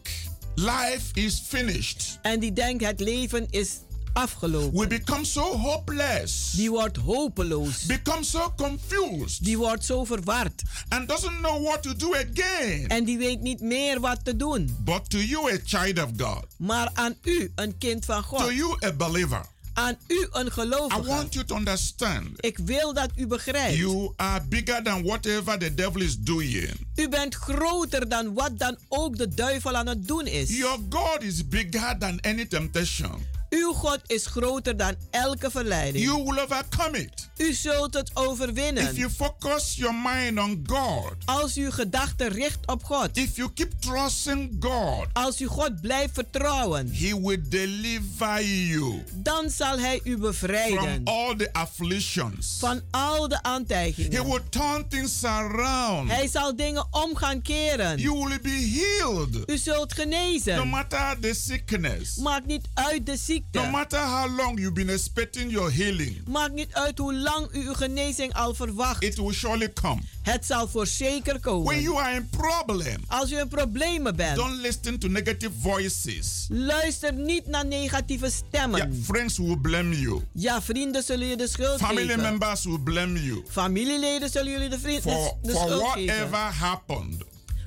life 0.54 1.02
is 1.12 1.42
finished, 1.48 2.18
En 2.22 2.40
die 2.40 2.52
denkt 2.52 2.84
het 2.86 3.00
leven 3.00 3.46
is 3.50 3.70
afgelopen. 4.12 4.78
will 4.78 4.88
become 4.88 5.24
so 5.24 5.56
hopeless, 5.58 6.50
Die 6.56 6.70
wordt 6.70 6.96
hopeloos. 6.96 7.86
become 7.86 8.24
so 8.24 8.52
confused, 8.56 9.44
Die 9.44 9.58
wordt 9.58 9.84
zo 9.84 10.04
verward. 10.04 10.62
and 10.88 11.08
doesn't 11.08 11.38
know 11.40 11.62
what 11.62 11.82
to 11.82 11.96
do 11.96 12.14
again. 12.14 12.88
En 12.88 13.04
die 13.04 13.18
weet 13.18 13.40
niet 13.40 13.60
meer 13.60 14.00
wat 14.00 14.24
te 14.24 14.36
doen. 14.36 14.76
But 14.84 15.10
to 15.10 15.18
you, 15.18 15.52
a 15.52 15.58
child 15.64 15.98
of 16.02 16.10
God, 16.16 16.44
Maar 16.58 16.90
aan 16.94 17.14
u, 17.22 17.52
een 17.54 17.78
kind 17.78 18.04
van 18.04 18.22
to 18.22 18.28
God. 18.28 18.52
you, 18.54 18.76
a 18.84 18.92
believer, 18.92 19.50
Aan 19.74 19.96
u, 20.06 20.26
een 20.30 20.46
I 20.46 20.50
gelovige. 20.50 21.02
want 21.04 21.32
you 21.34 21.44
to 21.46 21.56
understand 21.56 22.26
Ik 22.44 22.58
wil 22.58 22.94
dat 22.94 23.08
u 23.16 23.26
begrijpt. 23.26 23.76
you 23.76 24.12
are 24.16 24.44
bigger 24.48 24.82
than 24.82 25.02
whatever 25.02 25.58
the 25.58 25.74
devil 25.74 26.00
is 26.00 26.18
doing. 26.18 26.70
U 26.96 27.08
bent 27.08 27.34
groter 27.34 28.08
dan 28.08 28.34
wat 28.34 28.58
dan 28.58 28.76
ook 28.88 29.16
de 29.16 29.28
duivel 29.28 29.74
aan 29.76 29.86
het 29.86 30.06
doen 30.08 30.26
is. 30.26 30.48
Your 30.56 30.78
God 30.90 31.22
is 31.22 31.48
bigger 31.48 31.96
than 31.98 32.20
any 32.20 32.46
temptation. 32.46 33.26
Uw 33.52 33.72
God 33.72 33.98
is 34.06 34.26
groter 34.26 34.76
dan 34.76 34.94
elke 35.10 35.50
verleiding. 35.50 36.04
You 36.04 36.22
will 36.24 36.38
overcome 36.38 36.98
it. 36.98 37.30
U 37.36 37.52
zult 37.52 37.94
het 37.94 38.08
If 38.08 38.14
you 38.14 38.28
overwinnen. 38.28 39.10
focus 39.10 39.74
your 39.76 39.94
mind 39.94 40.38
on 40.38 40.64
God, 40.66 41.14
Als 41.24 41.56
u 41.56 41.70
gedachten 41.70 42.28
richt 42.28 42.58
op 42.66 42.84
God. 42.84 43.16
if 43.16 43.36
you 43.36 43.50
keep 43.54 43.72
trusting 43.80 44.56
God, 44.60 45.06
Als 45.12 45.40
u 45.40 45.46
God 45.46 45.80
blijft 45.80 46.14
vertrouwen. 46.14 46.90
He 46.94 47.20
will 47.20 47.42
deliver 47.48 48.42
you 48.44 49.02
Dan 49.14 49.50
zal 49.50 49.78
Hij 49.78 50.00
u 50.04 50.10
from 50.12 50.20
bevrijden. 50.20 51.00
all 51.04 51.36
the 51.36 51.52
afflictions. 51.52 52.56
Van 52.58 52.80
al 52.90 53.28
de 53.28 53.34
He 53.34 53.42
aantijgingen. 53.42 54.24
will 54.24 54.40
turn 54.50 54.88
things 54.88 55.24
around. 55.24 56.10
Hij 56.10 56.28
zal 56.28 56.56
dingen 56.56 56.86
om 56.90 57.16
gaan 57.16 57.42
keren. 57.42 57.98
You 57.98 58.24
will 58.28 58.40
be 58.40 58.50
healed. 58.98 59.50
U 59.50 59.58
zult 59.58 59.96
No 59.96 60.02
genezen. 60.02 60.68
matter 60.68 61.16
the 61.20 61.34
sickness, 61.34 62.16
Maakt 62.16 62.46
niet 62.46 62.68
uit 62.74 63.06
de 63.06 63.10
no 63.12 63.16
ziekte. 63.52 63.70
matter 63.70 63.98
how 64.00 64.36
long 64.36 64.58
you've 64.58 64.72
been 64.74 64.88
expecting 64.90 65.50
your 65.50 65.72
healing, 65.72 66.22
Maakt 66.28 66.52
niet 66.52 66.74
uit 66.74 66.98
hoe 66.98 67.14
lang 67.14 67.48
u 67.54 67.66
uw 67.66 67.74
genezing 67.74 68.34
al 68.34 68.54
verwacht. 68.54 69.02
it 69.02 69.16
will 69.16 69.32
surely 69.32 69.72
come. 69.72 70.00
Het 70.22 70.46
zal 70.46 70.68
voor 70.68 70.86
zeker 70.86 71.32
When 71.32 71.40
komen. 71.40 71.80
you 71.80 71.96
are 72.02 72.14
in 72.14 72.28
problem, 72.30 73.02
Als 73.06 73.30
u 73.30 73.38
in 73.38 73.48
problemen 73.48 74.16
bent. 74.16 74.36
don't 74.36 74.60
listen 74.60 74.98
to 74.98 75.08
negative 75.08 75.50
voices. 75.60 76.46
Luister 76.48 77.12
niet 77.12 77.46
naar 77.46 77.66
negatieve 77.66 78.26
Yeah, 78.26 78.34
stemmen. 78.48 79.02
friends 79.04 79.38
will 79.38 79.56
blame 79.56 80.00
you. 80.00 80.22
Ja, 80.32 80.62
vrienden 80.62 81.02
zullen 81.02 81.26
je 81.26 81.36
de 81.36 81.48
schuld 81.48 81.78
Family 81.80 82.06
geven. 82.06 82.20
members 82.20 82.64
will 82.64 82.78
blame 82.78 83.24
you 83.24 83.42
Familieleden 83.48 84.30
zullen 84.30 84.52
jullie 84.52 84.68
de, 84.68 84.78
vriend, 84.78 85.02
for, 85.02 85.10
de, 85.12 85.34
de 85.42 85.52
for 85.52 85.60
schuld 85.60 85.90
geven. 85.92 86.06
whatever 86.30 86.38
happened. 86.66 87.22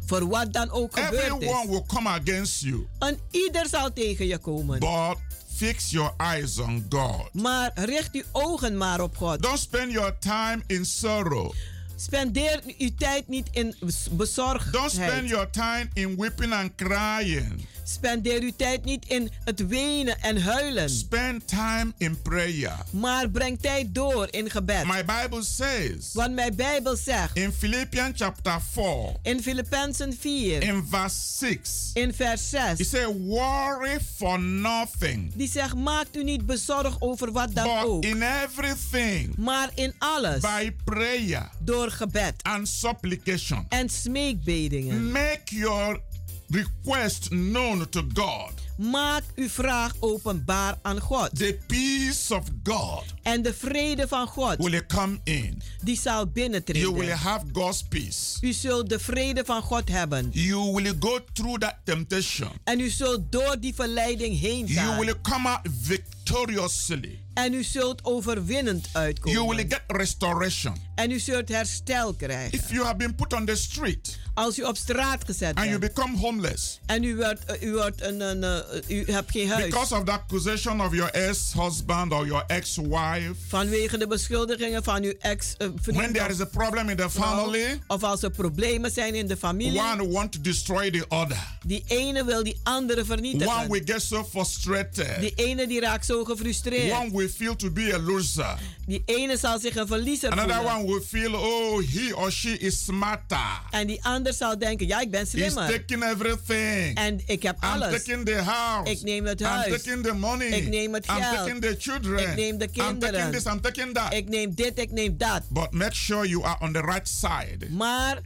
Voor 0.05 0.27
wat 0.27 0.53
dan 0.53 0.71
ook 0.71 0.99
gebeurd 0.99 1.23
Everyone 1.23 1.63
is. 1.63 1.69
will 1.69 1.83
come 1.87 2.09
against 2.09 2.61
you. 2.61 2.87
En 2.99 3.19
ieder 3.31 3.67
zal 3.69 3.93
tegen 3.93 4.27
je 4.27 4.37
komen. 4.37 4.79
But 4.79 5.17
fix 5.55 5.91
your 5.91 6.13
eyes 6.17 6.59
on 6.59 6.85
God. 6.89 7.29
Maar 7.33 7.71
richt 7.75 8.09
uw 8.13 8.23
ogen 8.31 8.77
maar 8.77 9.01
op 9.01 9.17
God. 9.17 9.41
Don't 9.41 9.59
spend 9.59 9.91
your 9.91 10.17
time 10.19 10.61
in 10.67 10.85
sorrow. 10.85 11.51
Spendeer 11.95 12.61
uw 12.77 12.89
tijd 12.97 13.27
niet 13.27 13.47
in 13.51 13.65
bes- 13.79 13.79
Don't 13.79 13.97
spend 14.03 14.17
bezorgdheid. 14.17 15.29
your 15.29 15.49
time 15.49 15.89
in 15.93 16.15
weeping 16.17 16.53
and 16.53 16.75
crying. 16.75 17.65
Spendeer 17.87 18.41
uw 18.41 18.51
tijd 18.57 18.85
niet 18.85 19.05
in 19.07 19.29
het 19.43 19.67
wenen 19.67 20.21
en 20.21 20.41
huilen. 20.41 20.89
Spend 20.89 21.47
time 21.47 21.93
in 21.97 22.21
prayer. 22.21 22.77
Maar 22.89 23.29
breng 23.29 23.59
tijd 23.61 23.95
door 23.95 24.27
in 24.31 24.49
gebed. 24.49 24.85
My 24.85 25.05
Bible 25.05 25.43
says 25.43 26.09
Want 26.13 26.33
mijn 26.33 26.55
Bijbel 26.55 26.95
zegt 26.95 27.37
in 27.37 27.51
Philippians 27.51 28.11
chapter 28.19 28.61
4, 28.71 29.15
in 29.23 29.41
Filippenzen 29.41 30.17
4, 30.19 30.61
in 30.63 30.85
verse 30.89 31.19
6, 31.37 31.89
in 31.93 32.13
vers 32.13 32.51
He 32.51 32.73
6, 32.75 32.89
said, 32.89 33.07
Worry 33.17 33.99
for 34.15 34.39
nothing, 34.39 35.31
die 35.35 35.49
zegt: 35.49 35.75
Maakt 35.75 36.15
u 36.17 36.23
niet 36.23 36.45
bezorgd 36.45 36.95
over 37.01 37.31
wat 37.31 37.55
dan 37.55 37.63
but 37.63 37.83
ook. 37.85 38.03
in 38.03 38.21
everything, 38.21 39.35
Maar 39.37 39.69
in 39.75 39.93
alles, 39.97 40.39
by 40.39 40.71
prayer 40.83 41.49
door 41.59 41.91
gebed 41.91 42.33
and 42.41 42.67
supplication, 42.67 43.65
en 43.69 43.89
smeekbedingen, 43.89 45.11
make 45.11 45.41
your 45.55 46.01
request 46.49 47.29
known 47.29 47.89
to 47.89 48.01
God. 48.13 48.51
maak 48.77 49.23
uw 49.35 49.49
vraag 49.49 49.93
openbaar 49.99 50.77
aan 50.81 50.99
God. 50.99 51.29
The 51.37 51.57
peace 51.67 52.35
of 52.35 52.43
God 52.63 53.03
En 53.23 53.41
de 53.41 53.53
vrede 53.53 54.07
van 54.07 54.27
God, 54.27 54.55
will 54.57 54.81
come 54.87 55.19
in. 55.23 55.61
die 55.83 55.97
zal 55.97 56.13
You 56.13 56.23
will 56.25 56.33
binnentreden. 56.33 57.17
have 57.17 57.45
God's 57.53 57.83
peace. 57.83 58.37
U 58.41 58.53
zult 58.53 58.89
de 58.89 58.99
vrede 58.99 59.45
van 59.45 59.61
God 59.61 59.89
hebben. 59.89 60.29
You 60.31 60.71
will 60.73 60.93
go 60.99 61.19
through 61.33 61.59
that 61.59 61.75
temptation. 61.83 62.49
En 62.63 62.79
u 62.79 62.89
zult 62.89 63.31
door 63.31 63.55
die 63.59 63.73
verleiding 63.75 64.39
heen 64.39 64.65
You 64.65 64.73
gaan. 64.79 64.99
will 64.99 65.15
come 65.21 65.47
out 65.49 65.59
victoriously. 65.81 67.19
En 67.33 67.53
u 67.53 67.63
zult 67.63 68.03
overwinnend 68.03 68.89
You 68.93 69.03
will 69.03 69.03
uitkomen. 69.03 69.57
get 69.57 69.81
restoration. 69.87 70.75
En 70.95 71.11
u 71.11 71.19
zult 71.19 71.49
herstel 71.49 72.13
krijgen. 72.13 72.59
If 72.59 72.69
you 72.71 72.83
have 72.83 72.95
been 72.95 73.15
put 73.15 73.33
on 73.33 73.45
the 73.45 73.55
street 73.55 74.19
Als 74.35 74.59
u 74.59 74.63
op 74.63 74.77
straat 74.77 75.25
gezet 75.25 75.55
and 75.55 75.65
you 75.67 75.79
bent 75.79 75.93
become 75.93 76.17
homeless 76.17 76.79
en 76.85 77.03
u, 77.03 77.15
wordt, 77.15 77.45
eh, 77.45 77.61
u, 77.61 77.71
wordt 77.73 78.01
een, 78.01 78.19
een, 78.21 78.43
eh, 78.43 78.97
u 78.97 79.11
hebt 79.11 79.31
geen 79.31 79.49
huis. 79.49 79.63
because 79.69 79.95
of 79.95 80.03
the 80.03 80.11
accusation 80.11 80.81
of 80.81 80.93
your 80.93 81.11
ex-husband 81.11 82.11
or 82.13 82.25
your 82.25 82.43
ex-wife, 82.47 83.33
Vanwege 83.47 83.97
de 83.97 84.07
beschuldigingen 84.07 84.83
van 84.83 85.03
uw 85.03 85.13
ex 85.19 85.53
eh, 85.57 85.67
vriend 85.81 85.97
when 85.97 86.13
there 86.13 86.25
of 86.25 86.31
is 86.31 86.41
a 86.41 86.45
problem 86.45 86.89
in 86.89 86.95
the 86.97 87.09
vrouw, 87.09 87.37
family, 87.37 87.81
Of 87.87 88.03
als 88.03 88.23
er 88.23 88.29
problemen 88.31 88.91
zijn 88.91 89.15
in 89.15 89.27
de 89.27 89.37
familie. 89.37 89.79
one 89.81 90.07
want 90.11 90.31
to 90.31 90.41
destroy 90.41 90.91
the 90.91 91.05
other. 91.07 91.57
Die 91.65 91.83
ene 91.87 92.25
wil 92.25 92.43
die 92.43 92.59
andere 92.63 93.05
vernietigen. 93.05 93.53
One 93.55 93.67
will 93.69 93.81
get 93.85 94.01
so 94.01 94.23
frustrated. 94.23 95.19
Die 95.19 95.33
ene 95.35 95.67
die 95.67 95.79
raakt 95.79 96.05
zo 96.05 96.23
gefrustreerd. 96.23 96.91
One 96.99 97.11
will 97.11 97.29
feel 97.29 97.55
to 97.55 97.71
be 97.71 97.91
a 97.93 97.99
loser. 97.99 98.57
Die 98.85 99.01
ene 99.05 99.37
zal 99.37 99.59
zich 99.59 99.75
een 99.75 99.87
verliezer 99.87 100.29
Another 100.31 100.55
voelen. 100.55 100.75
one 100.75 100.85
will 100.85 101.01
feel, 101.01 101.33
oh, 101.33 101.81
he 101.93 102.13
or 102.15 102.31
she 102.31 102.49
is 102.57 102.83
smarter. 102.83 103.61
En 103.71 103.87
die 103.87 103.99
ander 104.25 104.33
zal 104.47 104.57
denken, 104.59 104.87
ja, 104.87 104.99
ik 105.01 105.11
ben 105.11 105.19
He's 105.19 105.29
slimmer. 105.29 105.69
taking 105.69 106.03
everything. 106.03 106.97
En 106.97 107.21
ik 107.25 107.43
heb 107.43 107.55
I'm 107.63 107.69
alles. 107.69 108.03
taking 108.03 108.25
the 108.25 108.33
house. 108.41 108.91
Ik 108.91 109.01
neem 109.01 109.25
het 109.25 109.39
I'm 109.41 109.47
huis. 109.47 109.83
taking 109.83 110.03
the 110.05 110.13
money. 110.13 110.47
Ik 110.47 110.67
neem 110.67 110.93
het 110.93 111.05
I'm 111.07 111.15
geld. 111.21 111.35
taking 111.35 111.61
the 111.61 111.75
children. 111.79 112.19
Ik 112.29 112.35
neem 112.35 112.57
de 112.57 112.65
I'm 112.65 112.71
taking 112.73 112.99
kinderen. 112.99 113.31
this, 113.31 113.43
I'm 113.45 113.61
taking 113.61 113.93
that. 113.93 114.13
Ik 114.13 114.29
neem 114.29 114.55
dit, 114.55 114.79
ik 114.79 114.91
neem 114.91 115.17
dat. 115.17 115.41
But 115.49 115.71
make 115.71 115.95
sure 115.95 116.27
you 116.27 116.43
are 116.43 116.57
on 116.59 116.73
the 116.73 116.81
right 116.81 117.07
side. 117.09 117.69
Maar 117.69 118.21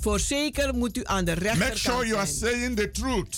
voorzeker 0.00 0.74
moet 0.74 0.96
u 0.96 1.00
aan 1.04 1.24
de 1.24 1.30
Make 1.34 1.42
rechterkant 1.44 1.78
sure 1.78 2.06
you 2.06 2.18
are 2.18 2.26
saying 2.26 2.76
the 2.76 2.90
truth. 2.90 3.36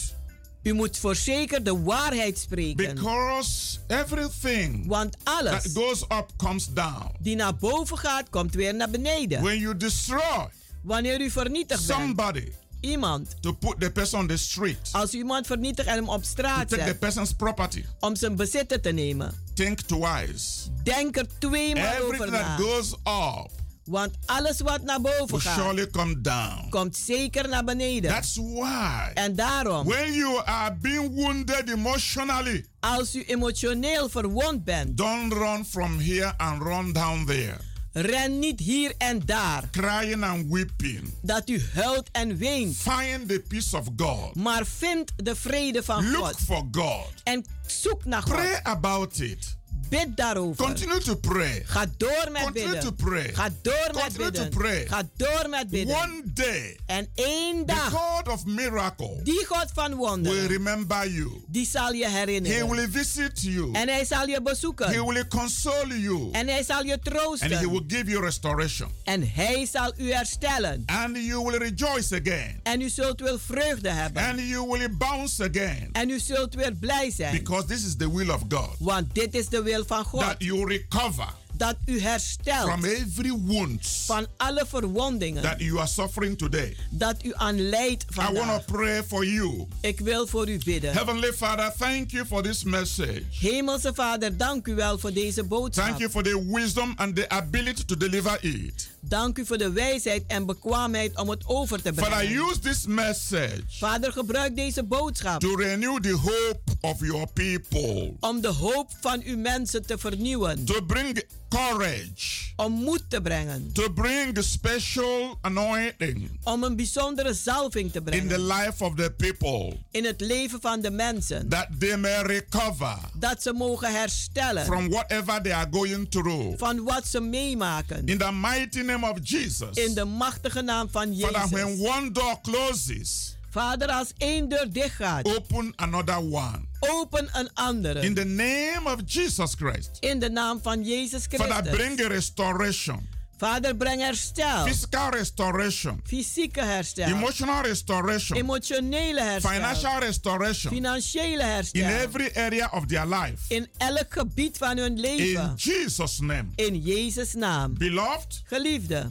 U 0.62 0.72
moet 0.72 0.98
voorzeker 0.98 1.64
de 1.64 1.78
waarheid 1.82 2.38
spreken. 2.38 2.94
Because 2.94 3.78
everything 3.86 4.86
Want 4.86 5.16
alles 5.24 5.62
that 5.62 5.70
goes 5.74 6.02
up 6.02 6.26
comes 6.36 6.66
down. 6.66 7.10
die 7.20 7.36
naar 7.36 7.56
boven 7.56 7.98
gaat, 7.98 8.30
komt 8.30 8.54
weer 8.54 8.74
naar 8.74 8.90
beneden. 8.90 9.42
When 9.42 9.58
you 9.58 9.76
destroy 9.76 10.48
Wanneer 10.82 11.20
u 11.20 11.30
vernietigd 11.30 11.86
bent, 11.86 12.00
somebody 12.00 12.52
iemand, 12.80 13.36
to 13.40 13.52
put 13.52 13.80
the 13.80 13.90
person 13.90 14.20
on 14.20 14.26
the 14.26 14.36
street, 14.36 14.78
als 14.92 15.14
u 15.14 15.18
iemand 15.18 15.46
vernietigt 15.46 15.88
en 15.88 15.94
hem 15.94 16.08
op 16.08 16.22
to 16.22 16.28
straat 16.28 16.68
take 16.68 16.82
the 16.82 16.88
zet 16.88 16.98
person's 16.98 17.32
property, 17.32 17.84
om 18.00 18.16
zijn 18.16 18.36
bezitten 18.36 18.80
te 18.82 18.90
nemen, 18.90 19.34
think 19.54 19.80
twice. 19.80 20.68
denk 20.82 21.16
er 21.16 21.26
tweemaal 21.38 21.92
over 22.02 22.04
Everything 22.04 22.30
na. 22.30 22.56
that 22.56 22.66
goes 22.66 22.92
up 22.92 23.50
Want 23.84 24.14
alles 24.26 24.60
wat 24.60 24.82
naar 24.82 25.00
boven 25.00 25.26
will 25.26 25.38
gaat, 25.38 25.58
surely 25.58 25.86
come 25.86 26.20
down. 26.20 26.68
komt 26.68 26.96
zeker 26.96 27.48
naar 27.48 27.64
beneden. 27.64 28.10
That's 28.10 28.36
why 28.36 29.10
En 29.14 29.34
daarom, 29.34 29.86
when 29.86 30.12
you 30.12 30.42
are 30.44 30.74
being 30.80 31.14
wounded 31.14 31.68
emotionally, 31.68 32.64
als 32.80 33.14
u 33.14 33.24
emotioneel 33.26 34.08
verwond 34.08 34.64
bent, 34.64 34.96
don't 34.96 35.32
run 35.32 35.64
from 35.64 35.98
here 36.00 36.34
and 36.36 36.62
run 36.62 36.92
down 36.92 37.24
there. 37.26 37.56
Ren 37.92 38.38
niet 38.38 38.60
hier 38.60 38.94
en 38.98 39.20
daar. 39.24 39.68
Crying 39.70 40.24
and 40.24 40.46
weeping. 40.48 41.14
Dat 41.22 41.48
u 41.48 41.62
huilt 41.74 42.08
en 42.12 42.36
weent. 42.36 42.76
Find 42.76 43.28
the 43.28 43.42
peace 43.48 43.76
of 43.76 43.86
God. 43.96 44.34
Maar 44.34 44.66
vind 44.66 45.12
de 45.16 45.36
vrede 45.36 45.82
van 45.82 46.10
Look 46.10 46.24
God. 46.26 46.36
for 46.36 46.68
God. 46.70 47.12
En 47.24 47.44
zoek 47.66 48.04
naar 48.04 48.22
God. 48.22 48.32
Pray 48.32 48.60
about 48.62 49.18
it. 49.18 49.58
Bid 49.90 50.16
daarover. 50.16 50.64
Continue 50.64 51.00
to 51.00 51.16
pray. 51.16 51.62
Ga 51.66 51.86
door 51.96 52.28
met 52.32 52.42
Continue 52.42 52.72
bidden. 52.72 52.96
to 52.96 53.04
pray. 53.04 53.34
Ga 53.34 53.48
door 53.62 53.90
met 53.94 54.02
Continue 54.02 54.30
bidden. 54.30 54.50
to 54.50 54.58
pray. 54.58 54.86
Ga 54.86 55.02
door 55.16 55.48
met 55.48 55.68
bidden. 55.70 55.96
One 55.96 56.22
day, 56.24 56.78
en 56.86 57.08
één 57.14 57.58
the 57.58 57.64
dag, 57.74 57.90
God 57.90 58.28
of 58.28 58.44
miracle 58.46 59.20
die 59.24 59.44
God 59.48 59.66
van 59.74 59.88
will 59.88 59.96
wonderen, 59.98 60.46
remember 60.46 61.08
you. 61.10 61.42
die 61.48 61.66
zal 61.66 61.92
je 61.92 62.04
He 62.08 62.10
herinneren. 62.18 62.68
will 62.70 62.88
visit 62.90 63.40
you. 63.42 63.72
En 63.72 63.88
hij 63.88 64.04
zal 64.04 64.26
je 64.26 64.34
He 64.34 64.42
bezoeken. 64.42 65.06
will 65.06 65.28
console 65.28 66.00
you. 66.00 66.28
En 66.32 66.48
hij 66.48 66.62
zal 66.64 66.84
je 66.84 66.92
And 66.92 67.04
he 67.04 67.10
troosten. 67.10 67.70
will 67.70 67.84
give 67.88 68.10
you 68.10 68.24
restoration. 68.24 68.90
En 69.04 69.30
hij 69.34 69.66
zal 69.72 69.92
u 69.96 70.12
herstellen. 70.12 70.82
And 70.86 71.16
you 71.16 71.44
will 71.44 71.58
rejoice 71.58 72.14
again. 72.20 72.60
En 72.62 72.80
u 72.80 72.88
zult 72.88 73.20
weer 73.20 73.40
vreugde 73.46 73.88
hebben. 73.90 74.22
And 74.22 74.40
you 74.40 74.68
will 74.70 74.96
bounce 74.96 75.44
again. 75.44 75.88
En 75.92 76.10
u 76.10 76.18
zult 76.18 76.54
weer 76.54 76.72
blij 76.74 77.10
zijn. 77.10 77.32
Because 77.32 77.66
this 77.66 77.84
is 77.84 77.96
the 77.96 78.12
will 78.16 78.28
of 78.30 78.40
God. 78.48 78.70
Want 78.78 79.14
dit 79.14 79.34
is 79.34 79.48
de 79.48 79.62
wil 79.62 79.79
van 79.86 80.04
God. 80.04 80.20
That 80.20 80.36
you 80.38 80.66
recover 80.68 81.26
Dat 81.52 81.76
u 81.86 82.00
herstelt 82.00 82.68
from 82.70 82.84
every 82.84 83.32
wound 83.44 83.86
van 84.06 84.26
alle 84.36 84.64
verwondingen. 84.68 85.42
that 85.42 85.60
you 85.60 85.78
are 85.78 85.86
suffering 85.88 86.38
today. 86.38 86.76
dat 86.90 87.24
u 87.24 87.32
aan 87.34 87.60
lijdt 87.68 88.02
I 88.02 88.06
want 88.14 88.36
vandaag. 88.38 88.64
to 88.64 88.72
pray 88.72 89.02
for 89.04 89.26
you. 89.26 89.66
Ik 89.80 90.00
wil 90.00 90.26
voor 90.26 90.48
u 90.48 90.58
bidden. 90.64 90.92
Heavenly 90.92 91.32
Father, 91.32 91.72
thank 91.78 92.10
you 92.10 92.26
for 92.26 92.42
this 92.42 92.62
message. 92.64 93.22
Hemelse 93.30 93.90
Vader, 93.94 94.36
dank 94.36 94.66
u 94.66 94.74
wel 94.74 94.98
voor 94.98 95.12
deze 95.12 95.44
boodschap. 95.44 95.86
Thank 95.86 95.98
you 95.98 96.10
for 96.10 96.22
the 96.22 96.44
wisdom 96.52 96.92
and 96.96 97.16
the 97.16 97.28
ability 97.28 97.84
to 97.84 97.96
deliver 97.96 98.38
it. 98.44 98.89
Dank 99.00 99.38
u 99.38 99.46
voor 99.46 99.58
de 99.58 99.72
wijsheid 99.72 100.24
en 100.26 100.46
bekwaamheid 100.46 101.16
om 101.18 101.28
het 101.28 101.46
over 101.46 101.82
te 101.82 101.92
Father, 101.94 102.10
brengen. 102.16 102.36
use 102.48 102.58
this 102.58 102.86
message 102.86 103.62
Vader, 103.68 104.12
gebruik 104.12 104.56
deze 104.56 104.84
boodschap 104.84 105.40
to 105.40 105.54
renew 105.54 106.00
the 106.00 106.12
hope 106.12 106.60
of 106.80 107.00
your 107.00 107.26
people, 107.32 108.12
om 108.20 108.40
de 108.40 108.48
hoop 108.48 108.90
van 109.00 109.22
uw 109.24 109.36
mensen 109.38 109.86
te 109.86 109.98
vernieuwen. 109.98 110.64
to 110.64 110.82
bring 110.82 111.22
courage, 111.48 112.48
Om 112.56 112.72
moed 112.72 113.02
te 113.08 113.20
brengen. 113.20 113.70
to 113.72 113.90
bring 113.92 114.38
special 114.42 115.38
anointing 115.40 116.30
Om 116.44 116.62
een 116.64 116.76
bijzondere 116.76 117.34
zalving 117.34 117.92
te 117.92 117.98
in 117.98 118.04
the 118.04 118.10
brengen. 118.10 118.46
life 118.46 118.84
of 118.84 118.94
the 118.94 119.14
people, 119.16 119.76
In 119.90 120.04
het 120.04 120.20
leven 120.20 120.60
van 120.60 120.80
de 120.80 120.90
mensen. 120.90 121.48
that 121.48 121.66
they 121.78 121.96
may 121.96 122.22
recover 122.22 122.96
Dat 123.18 123.42
ze 123.42 123.52
mogen 123.52 123.92
herstellen 123.92 124.64
from 124.64 124.88
whatever 124.90 125.42
they 125.42 125.54
are 125.54 125.68
going 125.70 126.10
through. 126.10 126.58
van 126.58 126.84
wat 126.84 127.06
ze 127.06 127.20
meemaken. 127.20 128.06
In 128.06 128.18
the 128.18 128.32
mighty 128.32 128.80
name 128.90 129.10
of 129.10 129.18
Jesus. 129.22 129.76
In 129.76 129.94
de 129.94 130.04
machtige 130.04 130.62
naam 130.62 130.88
van 130.90 131.16
Father, 131.18 131.48
when 131.50 131.66
Jezus. 131.68 131.88
one 131.88 132.10
door 132.10 132.40
closes, 132.42 133.36
Vader, 133.50 133.88
als 133.88 134.12
één 134.18 134.48
deur 134.48 134.72
dicht 134.72 134.94
gaat, 134.94 135.24
open 135.24 135.72
another 135.76 136.18
one. 136.18 136.60
open 136.80 137.28
een 137.32 137.50
andere. 137.54 138.00
In 138.00 138.14
the 138.14 138.24
name 138.24 138.82
of 138.84 139.00
Jesus 139.06 139.54
Christ. 139.54 139.96
In 140.00 140.18
de 140.18 140.30
naam 140.30 140.60
van 140.62 140.84
Jezus 140.84 141.26
Father, 141.30 141.46
Christus. 141.54 141.76
bring 141.76 142.00
a 142.00 142.06
restoration, 142.06 143.08
Vader, 143.40 143.74
breng 143.76 144.00
herstel. 144.00 144.64
physical 144.66 145.10
restoration, 145.10 146.00
Fysieke 146.04 146.60
herstel. 146.60 147.08
emotional 147.10 147.62
restoration, 147.62 148.36
Emotionele 148.36 149.20
herstel. 149.20 149.50
financial 149.50 149.98
restoration 149.98 150.70
Financiële 150.70 151.32
in 151.42 151.48
herstel. 151.48 151.82
every 152.02 152.30
area 152.34 152.68
of 152.72 152.86
their 152.88 153.06
life. 153.06 153.40
In 153.48 153.66
elk 153.78 154.06
gebied 154.12 154.56
van 154.56 154.76
hun 154.78 154.92
In 154.96 155.00
leven. 155.00 155.52
Jesus' 155.56 156.20
name. 156.20 156.48
In 156.56 156.80
Jezus' 156.82 157.34
naam. 157.34 157.74
Beloved, 157.78 158.42
Geliefde, 158.44 159.10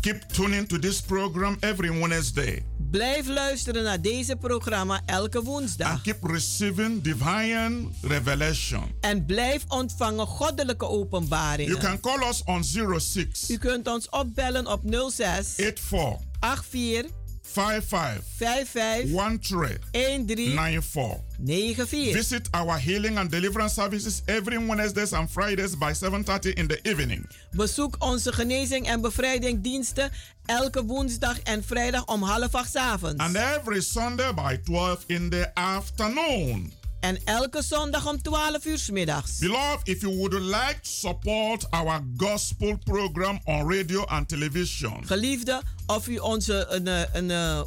keep 0.00 0.22
tuning 0.32 0.66
to 0.68 0.78
this 0.78 1.00
program 1.00 1.56
every 1.60 1.90
Wednesday 1.90 2.62
blijf 2.98 3.28
luisteren 3.28 3.82
naar 3.82 4.00
deze 4.00 4.36
programma 4.36 5.02
elke 5.06 5.42
woensdag. 5.42 5.90
and 5.90 6.02
keep 6.02 6.24
receiving 6.24 7.02
divine 7.02 7.88
revelation. 8.02 8.94
En 9.00 9.26
blijf 9.26 9.64
ontvangen 9.68 10.26
goddelijke 10.26 10.84
You 10.84 10.96
openbaringen. 10.98 11.78
can 11.78 12.00
call 12.00 12.28
us 12.28 12.42
on 12.44 12.64
06 12.64 13.50
U 13.50 13.58
kunt 13.58 13.88
ons 13.88 14.08
opbellen 14.08 14.66
op 14.66 14.80
06 15.10 15.54
84 15.54 16.64
84 16.64 17.10
55 17.44 18.20
55 18.36 19.10
13 19.10 20.26
13 20.26 20.54
94. 20.54 21.20
94. 21.38 22.12
Visit 22.12 22.48
our 22.50 22.78
healing 22.78 23.18
and 23.18 23.30
deliverance 23.30 23.74
services 23.74 24.22
every 24.26 24.58
Wednesdays 24.66 25.12
and 25.12 25.30
Fridays 25.30 25.76
by 25.76 25.92
7:30 25.92 26.54
in 26.54 26.66
the 26.66 26.78
evening. 26.82 27.26
Bezoek 27.50 27.96
onze 27.98 28.32
genezing 28.32 28.86
en 28.86 29.00
bevrijdingdiensten 29.00 30.10
elke 30.46 30.84
woensdag 30.84 31.40
en 31.40 31.64
vrijdag 31.64 32.06
om 32.06 32.22
half 32.22 32.54
acht 32.54 32.70
's 32.70 32.76
avonds. 32.76 33.24
And 33.24 33.36
every 33.36 33.80
Sunday 33.80 34.34
by 34.34 34.56
12 34.64 35.04
in 35.06 35.30
the 35.30 35.54
afternoon. 35.54 36.72
En 37.04 37.18
elke 37.24 37.62
zondag 37.62 38.06
om 38.06 38.22
12 38.22 38.64
uur 38.64 38.78
's 38.78 38.90
middags. 38.90 39.38
Beloved, 39.38 39.88
if 39.88 40.00
you 40.00 40.16
would 40.16 40.32
like 40.32 40.76
to 40.82 40.90
support 40.90 41.70
our 41.70 42.00
gospel 42.16 42.78
program 42.84 43.40
on 43.44 43.70
radio 43.72 44.04
and 44.04 44.28
television, 44.28 45.06
Geliefde, 45.06 45.62
of 45.86 46.08
u 46.08 46.18
onze 46.18 46.66
een, 46.68 46.88
eh, 46.88 47.02
een, 47.12 47.30
eh, 47.30 47.60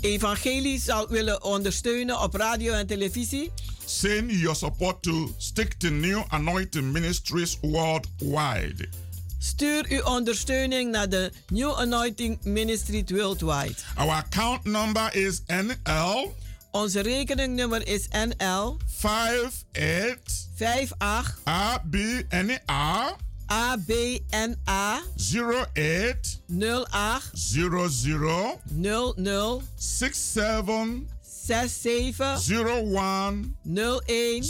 evangelie 0.00 0.80
zou 0.80 1.06
willen 1.10 1.42
ondersteunen 1.44 2.20
op 2.20 2.34
radio 2.34 2.72
en 2.72 2.86
televisie, 2.86 3.50
send 3.86 4.30
your 4.30 4.56
support 4.56 5.02
to 5.02 5.34
Stick 5.38 5.72
to 5.72 5.88
New 5.88 6.22
Anointing 6.28 6.92
Ministries 6.92 7.58
worldwide. 7.60 8.88
stuur 9.38 9.86
uw 9.88 10.02
ondersteuning 10.02 10.90
naar 10.90 11.08
de 11.08 11.32
New 11.48 11.72
Anointing 11.72 12.38
Ministry 12.42 13.04
Worldwide. 13.06 13.74
Our 13.94 14.10
account 14.10 14.64
number 14.64 15.14
is 15.14 15.42
NL 15.46 16.34
Onze 16.78 17.00
rekeningnummer 17.00 17.86
is 17.86 18.08
NL 18.08 18.76
58 18.86 20.48
58 20.54 21.34
ABNA 21.44 23.16
ABNA 23.46 25.02
08 25.16 26.40
08 26.46 27.30
00 27.34 28.60
00 29.16 29.62
67 29.74 31.06
67 31.22 32.38
01 32.92 33.56
01 33.62 34.42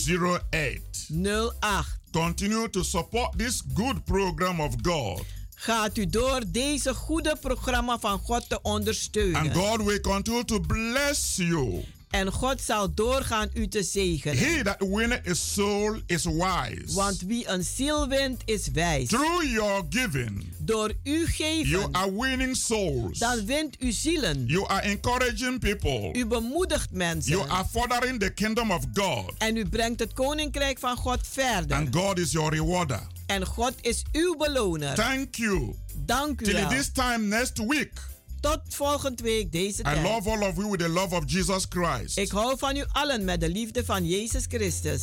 08. 0.52 1.08
08. 1.10 1.84
Continue 2.12 2.68
to 2.68 2.82
support 2.82 3.38
this 3.38 3.62
good 3.74 4.04
program 4.04 4.60
of 4.60 4.74
God. 4.82 5.24
Gaat 5.54 5.96
u 5.96 6.06
door 6.06 6.42
deze 6.48 6.94
goede 6.94 7.36
programma 7.40 7.98
van 7.98 8.18
God 8.18 8.48
te 8.48 8.62
ondersteunen. 8.62 9.40
And 9.40 9.54
God 9.54 9.82
will 9.82 10.00
continue 10.00 10.44
to 10.44 10.60
bless 10.60 11.36
you 11.36 11.84
En 12.10 12.32
God 12.32 12.60
zal 12.60 12.94
doorgaan 12.94 13.50
u 13.54 13.68
te 13.68 13.82
zegenen. 13.82 14.38
He 14.38 14.62
that 14.62 14.76
winneth 14.78 15.28
a 15.28 15.34
soul 15.34 15.96
is 16.06 16.24
wise. 16.24 16.94
Want 16.94 17.20
wie 17.20 17.48
een 17.48 17.64
ziel 17.64 18.08
wint, 18.08 18.42
is 18.44 18.68
wijs. 18.72 19.08
Through 19.08 19.50
your 19.52 19.82
giving, 19.90 20.44
Door 20.58 20.92
u 21.04 21.26
geven, 21.26 21.68
you 21.68 21.88
are 21.92 22.12
winning 22.20 22.56
souls. 22.56 23.18
dan 23.18 23.44
wint 23.46 23.76
u 23.82 23.92
zielen. 23.92 24.46
You 24.46 24.66
are 24.68 24.80
encouraging 24.82 25.58
people. 25.60 26.10
U 26.20 26.26
bemoedigt 26.26 26.90
mensen. 26.90 27.32
You 27.32 27.48
are 27.48 27.64
furthering 27.70 28.20
the 28.20 28.30
kingdom 28.30 28.70
of 28.70 28.82
God. 28.94 29.32
En 29.38 29.56
u 29.56 29.68
brengt 29.68 30.00
het 30.00 30.12
koninkrijk 30.12 30.78
van 30.78 30.96
God 30.96 31.18
verder. 31.22 31.76
And 31.76 31.94
God 31.96 32.18
is 32.18 32.32
your 32.32 32.50
rewarder. 32.54 33.00
En 33.26 33.46
God 33.46 33.72
is 33.80 34.02
uw 34.12 34.36
beloner. 34.36 34.94
Thank 34.94 35.34
you. 35.34 35.74
Dank 35.96 36.40
u 36.40 36.44
Till 36.44 36.54
wel. 36.54 36.68
this 36.68 36.90
time 36.92 37.18
next 37.18 37.58
week. 37.66 37.92
Tot 38.40 38.60
volgende 38.68 39.22
week 39.22 39.52
deze 39.52 39.80
I 39.80 39.82
tijd. 39.82 40.02
love 40.02 40.30
all 40.30 40.42
of 40.48 40.56
you 40.56 40.70
with 40.70 40.80
the 40.80 40.88
love 40.88 41.14
of 41.14 41.22
Jesus 41.26 41.66
Christ. 41.68 42.18
Ik 42.18 42.30
hou 42.30 42.58
van 42.58 42.76
u 42.76 42.84
allen 42.92 43.24
met 43.24 43.40
de 43.40 43.48
liefde 43.48 43.84
van 43.84 44.06
Jezus 44.06 44.44
Christus. 44.48 45.02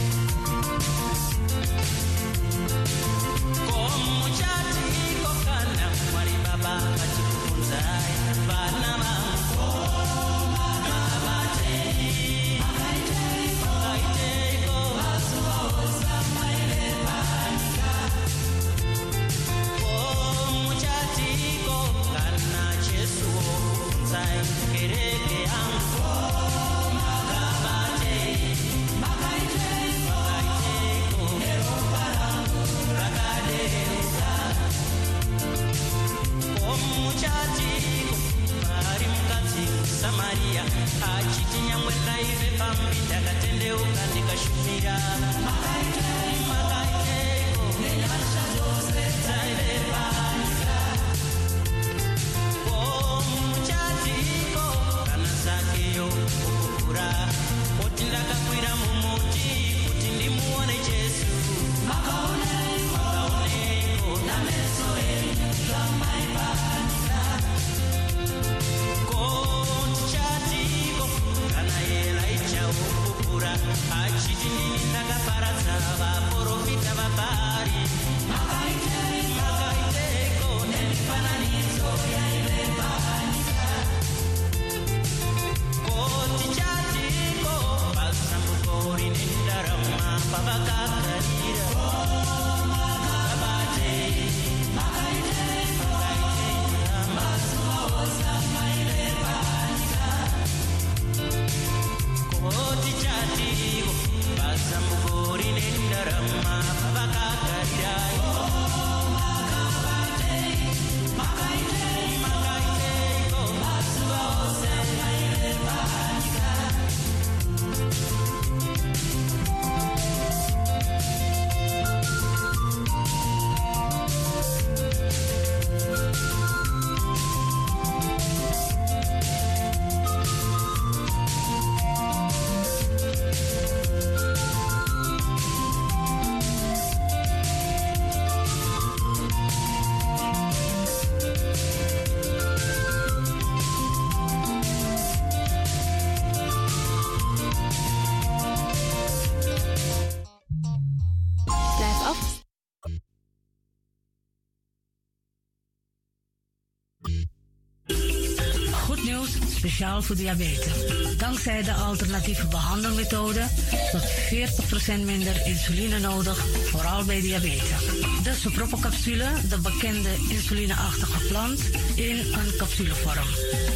Voor 159.99 160.15
diabetes. 160.15 160.73
Dankzij 161.17 161.63
de 161.63 161.73
alternatieve 161.73 162.47
behandelmethode 162.47 163.43
wordt 163.91 164.07
40% 164.07 165.05
minder 165.05 165.45
insuline 165.45 165.99
nodig, 165.99 166.45
vooral 166.69 167.03
bij 167.03 167.21
diabetes. 167.21 167.85
De 168.23 168.33
sopropocapsule, 168.39 169.27
de 169.49 169.57
bekende 169.57 170.09
insulineachtige 170.29 171.27
plant, 171.27 171.61
in 171.95 172.17
een 172.17 172.55
capsulevorm. 172.57 173.27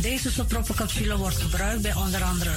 Deze 0.01 0.31
sopropocapsule 0.31 1.17
wordt 1.17 1.37
gebruikt 1.37 1.81
bij 1.81 1.93
onder 1.93 2.23
andere 2.23 2.51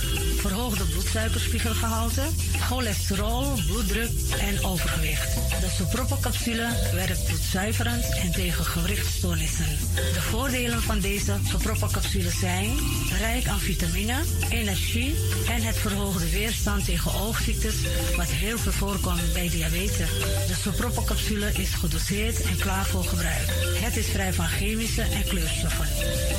verhoogde 0.49 0.85
bloedsuikerspiegelgehalte, 0.85 2.23
cholesterol, 2.61 3.53
bloeddruk 3.67 4.11
en 4.41 4.65
overgewicht. 4.65 5.35
De 5.35 5.69
sopropocapsule 5.77 6.69
werkt 6.93 7.25
bloedzuiverend 7.25 8.05
en 8.23 8.33
tegen 8.33 8.65
gewrichtstoornissen. 8.65 9.67
De 9.95 10.21
voordelen 10.21 10.83
van 10.83 11.01
deze 11.01 11.37
sopropocapsule 11.49 12.31
zijn 12.31 12.71
rijk 13.19 13.47
aan 13.47 13.59
vitamine, 13.59 14.15
energie 14.51 15.15
en 15.49 15.63
het 15.63 15.77
verhoogde 15.77 16.31
weerstand 16.31 16.85
tegen 16.85 17.15
oogziektes, 17.15 17.75
wat 18.17 18.31
heel 18.31 18.59
veel 18.59 18.73
voorkomt 18.73 19.33
bij 19.33 19.49
diabetes. 19.49 20.11
De 20.47 20.57
sopropocapsule 20.63 21.53
is 21.53 21.75
gedoseerd 21.75 22.43
en 22.43 22.57
klaar 22.57 22.87
voor 22.87 23.05
gebruik. 23.05 23.68
Het 23.81 23.97
is 23.97 24.07
vrij 24.07 24.33
van 24.33 24.47
chemische 24.47 25.03
en 25.03 25.24
kleurstoffen. 25.24 25.87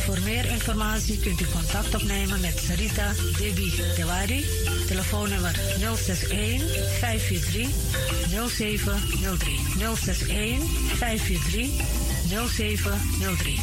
Voor 0.03 0.19
meer 0.23 0.45
informatie 0.45 1.19
kunt 1.19 1.41
u 1.41 1.45
contact 1.45 1.95
opnemen 1.95 2.41
met 2.41 2.59
Sarita 2.59 3.11
Debi 3.37 3.73
Dewari. 3.95 4.45
Telefoonnummer 4.87 5.59
061 5.79 6.61
543 6.99 7.67
0703. 8.29 9.59
061 9.77 10.59
543 10.97 11.69
0703. 12.29 13.59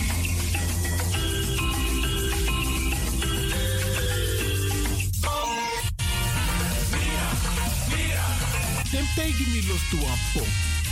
Tegen 9.14 9.66
los 9.68 9.89
toe 9.91 10.07
aan 10.09 10.18
pomp. 10.33 10.47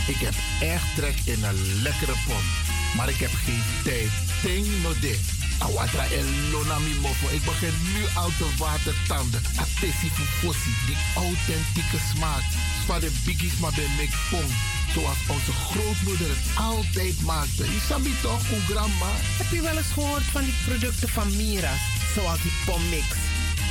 Ik 0.07 0.15
heb 0.15 0.33
echt 0.61 0.95
trek 0.95 1.15
in 1.25 1.43
een 1.43 1.81
lekkere 1.81 2.13
pomp 2.27 2.64
maar 2.95 3.09
ik 3.09 3.19
heb 3.19 3.33
geen 3.45 3.63
tijd. 3.83 4.11
Ting 4.41 4.67
no 4.81 4.93
de. 4.99 5.19
Awatra 5.59 6.05
elona 6.05 6.79
mi 6.79 6.93
mofo. 7.01 7.27
Ik 7.29 7.43
begin 7.45 7.73
nu 7.93 8.01
al 8.15 8.31
te 8.37 8.47
watertanden. 8.57 9.41
Atesi 9.55 10.09
fufosi. 10.17 10.71
Die 10.85 10.97
authentieke 11.15 11.99
smaak. 12.15 12.43
Zwa 12.83 12.99
de 12.99 13.11
biggies 13.25 13.57
maar 13.57 13.73
bij 13.75 13.89
mek 13.97 14.13
pom. 14.29 14.49
Zoals 14.93 15.17
onze 15.27 15.51
grootmoeder 15.51 16.27
het 16.29 16.45
altijd 16.57 17.21
maakte. 17.21 17.63
Je 17.63 17.81
sabi 17.89 18.13
toch, 18.21 18.51
een 18.51 18.61
grandma? 18.69 19.11
Heb 19.39 19.51
je 19.51 19.61
wel 19.61 19.77
eens 19.77 19.93
gehoord 19.93 20.23
van 20.23 20.43
die 20.43 20.53
producten 20.65 21.09
van 21.09 21.35
Mira's? 21.35 21.81
Zoals 22.15 22.41
die 22.41 22.57
pommix. 22.65 23.05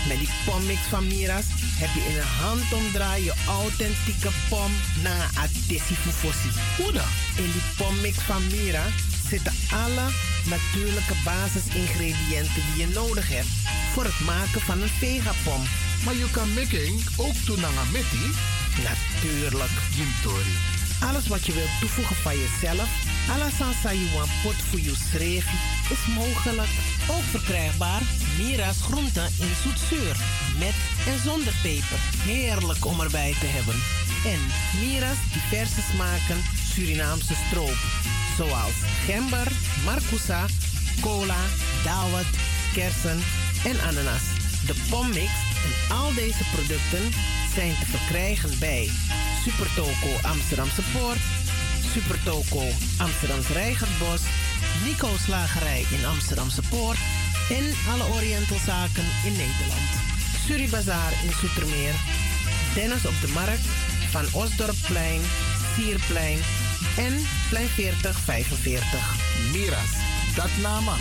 Met 0.08 0.18
die 0.18 0.28
pommix 0.44 0.80
van 0.88 1.06
Mira's 1.06 1.46
heb 1.82 1.90
je 1.94 2.04
in 2.10 2.16
een 2.18 2.34
handomdraai 2.40 3.24
je 3.24 3.34
authentieke 3.46 4.30
pom 4.48 4.72
naar 5.02 5.30
Atesi 5.34 5.94
Fufosi. 5.94 6.50
Hoe 6.76 6.92
dan? 6.92 7.10
In 7.36 7.50
die 7.52 7.66
pommix 7.76 8.16
van 8.18 8.46
Mira 8.46 8.84
zitten 9.28 9.52
alle 9.72 10.06
natuurlijke 10.54 11.16
basisingrediënten 11.24 12.62
die 12.66 12.86
je 12.86 12.92
nodig 12.94 13.28
hebt 13.28 13.54
voor 13.92 14.04
het 14.04 14.20
maken 14.20 14.60
van 14.60 14.80
een 14.82 14.88
vegapom. 14.88 15.62
Maar 16.04 16.14
je 16.14 16.30
kan 16.30 16.54
making 16.54 17.02
ook 17.16 17.38
doen 17.46 17.64
aan 17.64 17.92
meti. 17.92 18.26
Natuurlijk. 18.88 19.76
Jimtori. 19.96 20.56
Alles 21.08 21.26
wat 21.28 21.46
je 21.46 21.52
wilt 21.52 21.80
toevoegen 21.80 22.16
van 22.16 22.36
jezelf, 22.38 22.88
alla 23.32 23.50
sansa 23.58 23.92
you 23.92 24.10
want 24.14 24.30
pot 24.42 24.58
voor 24.70 24.80
je 24.80 24.94
schreefje, 25.10 25.58
is 25.90 26.14
mogelijk. 26.14 26.72
Ook 27.10 27.26
verkrijgbaar 27.30 28.02
Mira's 28.38 28.80
groenten 28.80 29.28
in 29.40 29.54
zoetzuur, 29.62 30.16
met 30.58 30.76
en 31.06 31.18
zonder 31.24 31.54
peper. 31.62 32.00
Heerlijk 32.18 32.84
om 32.86 33.00
erbij 33.00 33.34
te 33.40 33.46
hebben. 33.46 33.78
En 34.32 34.40
Mira's 34.80 35.20
diverse 35.32 35.82
smaken 35.92 36.40
Surinaamse 36.74 37.34
stroop, 37.46 37.80
zoals 38.37 38.76
gember, 39.07 39.49
marcousa, 39.85 40.47
cola, 41.01 41.43
dawet, 41.85 42.26
kersen 42.74 43.20
en 43.64 43.80
ananas. 43.80 44.22
De 44.66 44.74
pommix 44.91 45.30
en 45.64 45.97
al 45.97 46.14
deze 46.14 46.45
producten 46.53 47.11
zijn 47.55 47.74
te 47.78 47.87
verkrijgen 47.87 48.59
bij 48.59 48.91
Supertoco 49.45 50.11
Amsterdamse 50.22 50.82
Poort, 50.93 51.20
Supertoco 51.93 52.62
Amsterdamse 52.99 53.53
Reigerbos, 53.53 54.20
Nico 54.85 55.09
Slagerij 55.24 55.85
in 55.91 56.05
Amsterdamse 56.05 56.62
Poort 56.68 56.99
en 57.51 57.66
alle 57.93 58.05
Orientalzaken 58.14 59.07
in 59.24 59.32
Nederland. 59.32 59.91
Suribazaar 60.47 61.12
in 61.24 61.32
Soetermeer, 61.32 61.95
Dennis 62.74 63.07
op 63.07 63.20
de 63.20 63.28
Markt, 63.28 63.66
Van 64.11 64.26
Osdorpplein, 64.32 65.20
Sierplein 65.74 66.39
en 66.97 67.26
Plein 67.49 67.68
4045. 67.68 69.16
Miras, 69.53 69.91
dat 70.35 70.51
nama. 70.62 70.95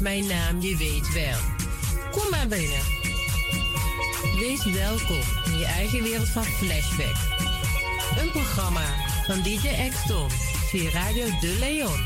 Mijn 0.00 0.26
naam, 0.26 0.60
je 0.60 0.76
weet 0.76 1.12
wel. 1.12 1.38
Kom 2.10 2.30
maar 2.30 2.48
binnen. 2.48 2.82
Wees 4.38 4.64
welkom 4.64 5.20
in 5.44 5.58
je 5.58 5.64
eigen 5.64 6.02
wereld 6.02 6.28
van 6.28 6.44
Flashback. 6.44 7.16
Een 8.18 8.30
programma 8.30 8.84
van 9.26 9.42
DJ 9.42 9.88
X-Tom 9.90 10.28
via 10.68 10.90
Radio 10.90 11.24
De 11.40 11.56
Leon. 11.60 12.00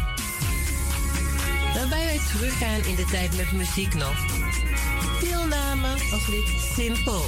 Waarbij 1.75 2.05
wij 2.05 2.21
teruggaan 2.33 2.85
in 2.85 2.95
de 2.95 3.05
tijd 3.05 3.37
met 3.37 3.53
muziek 3.53 3.95
nog. 3.95 4.17
Deelname 5.21 5.89
als 6.13 6.27
lid 6.27 6.49
simpel. 6.75 7.23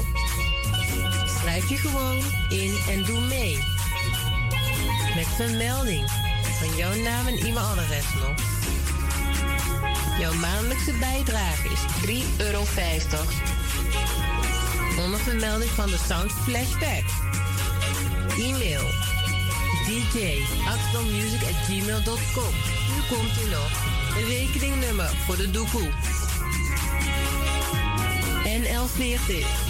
Schrijf 1.40 1.68
je 1.68 1.76
gewoon 1.76 2.22
in 2.48 2.74
en 2.88 3.04
doe 3.04 3.20
mee. 3.20 3.58
Met 5.14 5.26
vermelding 5.26 6.10
van 6.58 6.76
jouw 6.76 6.94
naam 6.94 7.26
en 7.26 7.38
e-mailadres 7.38 8.04
nog. 8.14 8.34
Jouw 10.18 10.34
maandelijkse 10.34 10.92
bijdrage 10.92 11.68
is 11.68 11.80
3,50 12.06 12.36
euro. 12.38 12.64
Onder 15.04 15.20
vermelding 15.20 15.70
van 15.70 15.90
de 15.90 15.98
Sound 16.08 16.32
Flashback. 16.32 17.04
E-mail 18.38 18.82
dj 19.86 20.44
gmail.com. 21.66 22.54
Nu 22.94 23.16
komt 23.16 23.42
u 23.46 23.50
nog. 23.50 23.70
Een 24.16 24.26
rekeningnummer 24.26 25.10
voor 25.26 25.36
de 25.36 25.50
doekoe. 25.50 25.90
NL40 28.44 29.69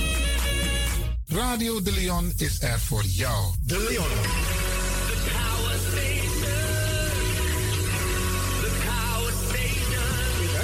Radio 1.33 1.81
De 1.81 1.91
Leon 1.91 2.33
is 2.37 2.61
er 2.61 2.79
voor 2.79 3.03
jou. 3.03 3.53
De 3.65 3.77
Leon. 3.89 4.05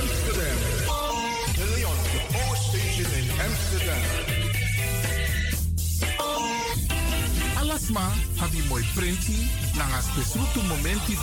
Amsterdam. 0.02 0.58
De 1.56 1.74
Leon, 1.76 1.96
the 2.12 2.22
power 2.32 2.58
station 2.58 3.14
in 3.14 3.30
Amsterdam. 3.48 4.02
Alasma 7.58 8.12
habi 8.36 8.64
moi 8.68 8.84
prenti 8.96 9.50
nanga 9.76 10.02
spesrutu 10.02 10.62
momenti. 10.68 11.18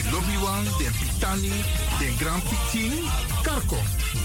Di 0.00 0.10
lobby 0.10 0.36
wan, 0.40 0.64
den 0.78 0.92
pitani, 0.96 1.52
den 1.98 2.16
grand 2.16 2.42
pitin, 2.48 2.92
karko. 3.42 3.76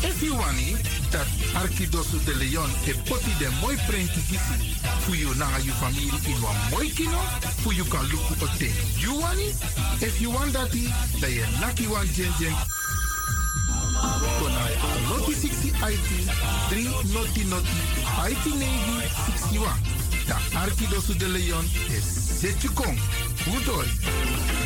If 0.03 0.21
you 0.23 0.35
wani, 0.37 0.75
dat 1.11 1.27
Arkidosu 1.53 2.17
de 2.23 2.35
Leon 2.35 2.69
e 2.85 2.93
poti 3.03 3.31
den 3.39 3.51
moi 3.59 3.75
prenti 3.87 4.21
gisi. 4.29 4.79
Fu 5.03 5.11
nanga 5.35 5.59
you 5.59 5.73
family 5.73 6.07
in 6.07 6.39
moi 6.71 6.87
kino, 6.95 7.19
fu 7.61 7.71
you 7.73 7.83
kan. 7.91 8.07
You 8.07 9.19
wani? 9.19 9.51
If 9.99 10.21
you 10.21 10.31
want 10.31 10.53
da 10.53 11.27
ye 11.27 11.43
naki 11.59 11.87
wan 11.87 12.07
jen 12.15 12.31
noti 15.09 15.33
60 15.33 15.73
IT 15.91 16.09
3 16.69 17.11
noti 17.11 17.43
noti 17.51 17.79
IT 18.31 18.45
navy 18.55 18.95
61. 19.51 19.67
Da 20.27 20.39
Arkidosu 20.55 21.13
de 21.17 21.27
Leon 21.27 21.65
is. 21.91 22.15
Udoi. 23.47 23.87
Je 23.87 24.64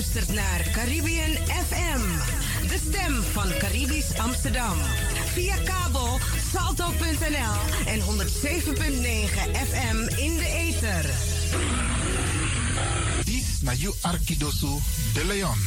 luistert 0.00 0.32
naar 0.32 0.68
Caribbean 0.72 1.30
FM, 1.46 2.00
de 2.68 2.78
stem 2.88 3.22
van 3.22 3.48
Caribisch 3.58 4.18
Amsterdam. 4.18 4.78
Via 5.32 5.56
kabel 5.56 6.18
salto.nl 6.52 7.86
en 7.86 8.00
107.9 8.00 8.04
FM 9.52 9.96
in 10.16 10.36
de 10.36 10.46
ether. 10.46 11.10
Dis 13.24 13.60
na 13.62 13.72
you 13.72 13.94
Arkidosu 14.00 14.78
de 15.14 15.24
Leon. 15.24 15.58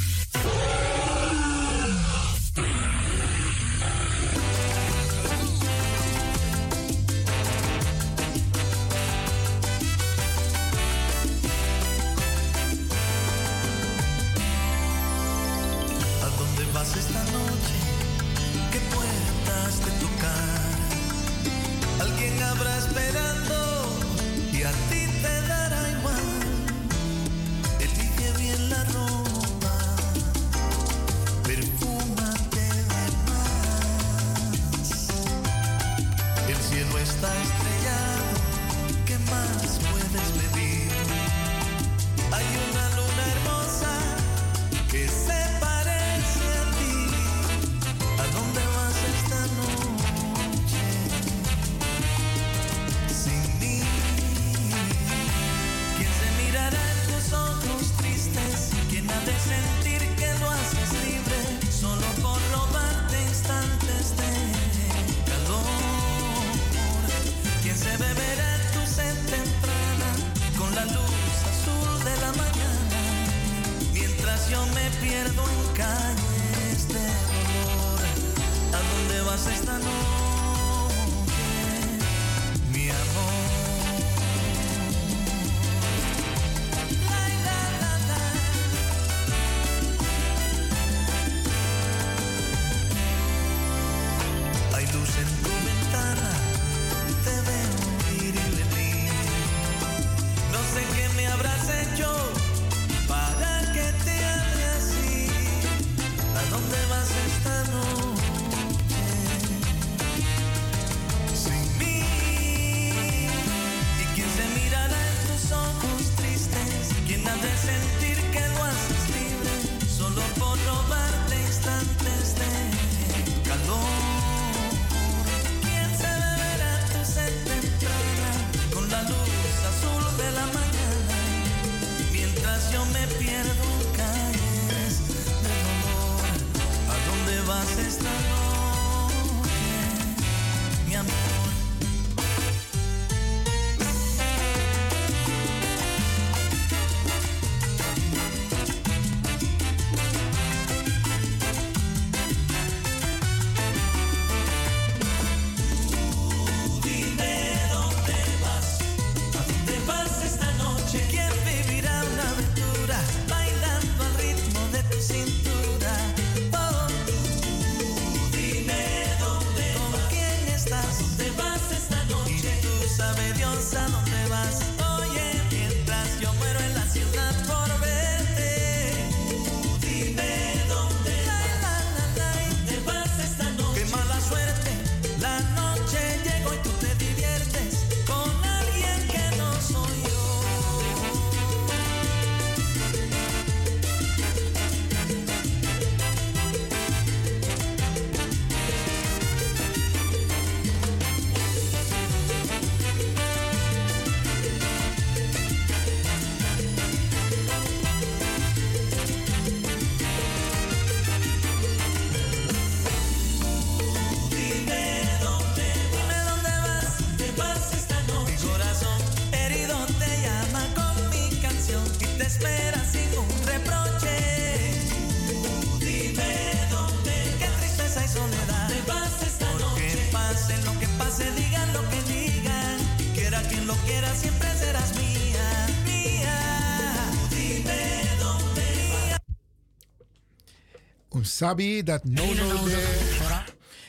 Umsabi, 241.44 241.84
dat 241.84 242.04
no 242.04 242.34
no. 242.34 242.68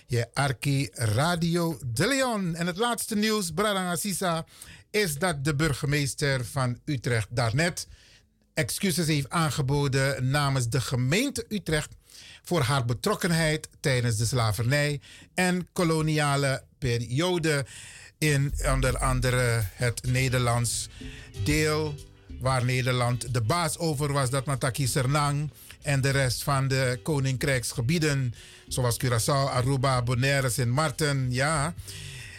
Je 0.07 0.27
Arki 0.33 0.89
Radio 0.93 1.79
de 1.87 2.07
Leon. 2.07 2.55
En 2.55 2.67
het 2.67 2.77
laatste 2.77 3.17
nieuws, 3.17 3.51
Bradang 3.51 3.89
Assisa, 3.89 4.45
is 4.91 5.19
dat 5.19 5.45
de 5.45 5.55
burgemeester 5.55 6.45
van 6.45 6.79
Utrecht 6.85 7.27
daarnet 7.31 7.89
excuses 8.55 9.07
heeft 9.07 9.31
aangeboden 9.31 10.31
namens 10.31 10.69
de 10.69 10.81
gemeente 10.81 11.45
Utrecht 11.49 11.91
voor 12.43 12.61
haar 12.61 12.85
betrokkenheid 12.85 13.69
tijdens 13.81 14.17
de 14.17 14.27
slavernij 14.27 15.01
en 15.35 15.69
koloniale 15.73 16.65
periode 16.79 17.67
in 18.19 18.53
onder 18.73 18.99
andere 18.99 19.65
het 19.75 20.03
Nederlands 20.07 20.89
deel 21.45 21.95
waar 22.41 22.65
Nederland 22.65 23.35
de 23.35 23.41
baas 23.41 23.79
over 23.79 24.13
was, 24.13 24.31
dat 24.31 24.45
Mataki 24.45 24.87
Sernang 24.87 25.51
en 25.85 26.01
de 26.01 26.11
rest 26.11 26.43
van 26.43 26.69
de 26.69 27.01
koninkrijksgebieden, 27.03 28.35
zoals 28.69 28.97
Curaçao, 29.05 29.51
Aruba, 29.51 30.03
Bonaire, 30.03 30.51
Sint 30.51 30.71
Maarten, 30.71 31.33
ja. 31.33 31.75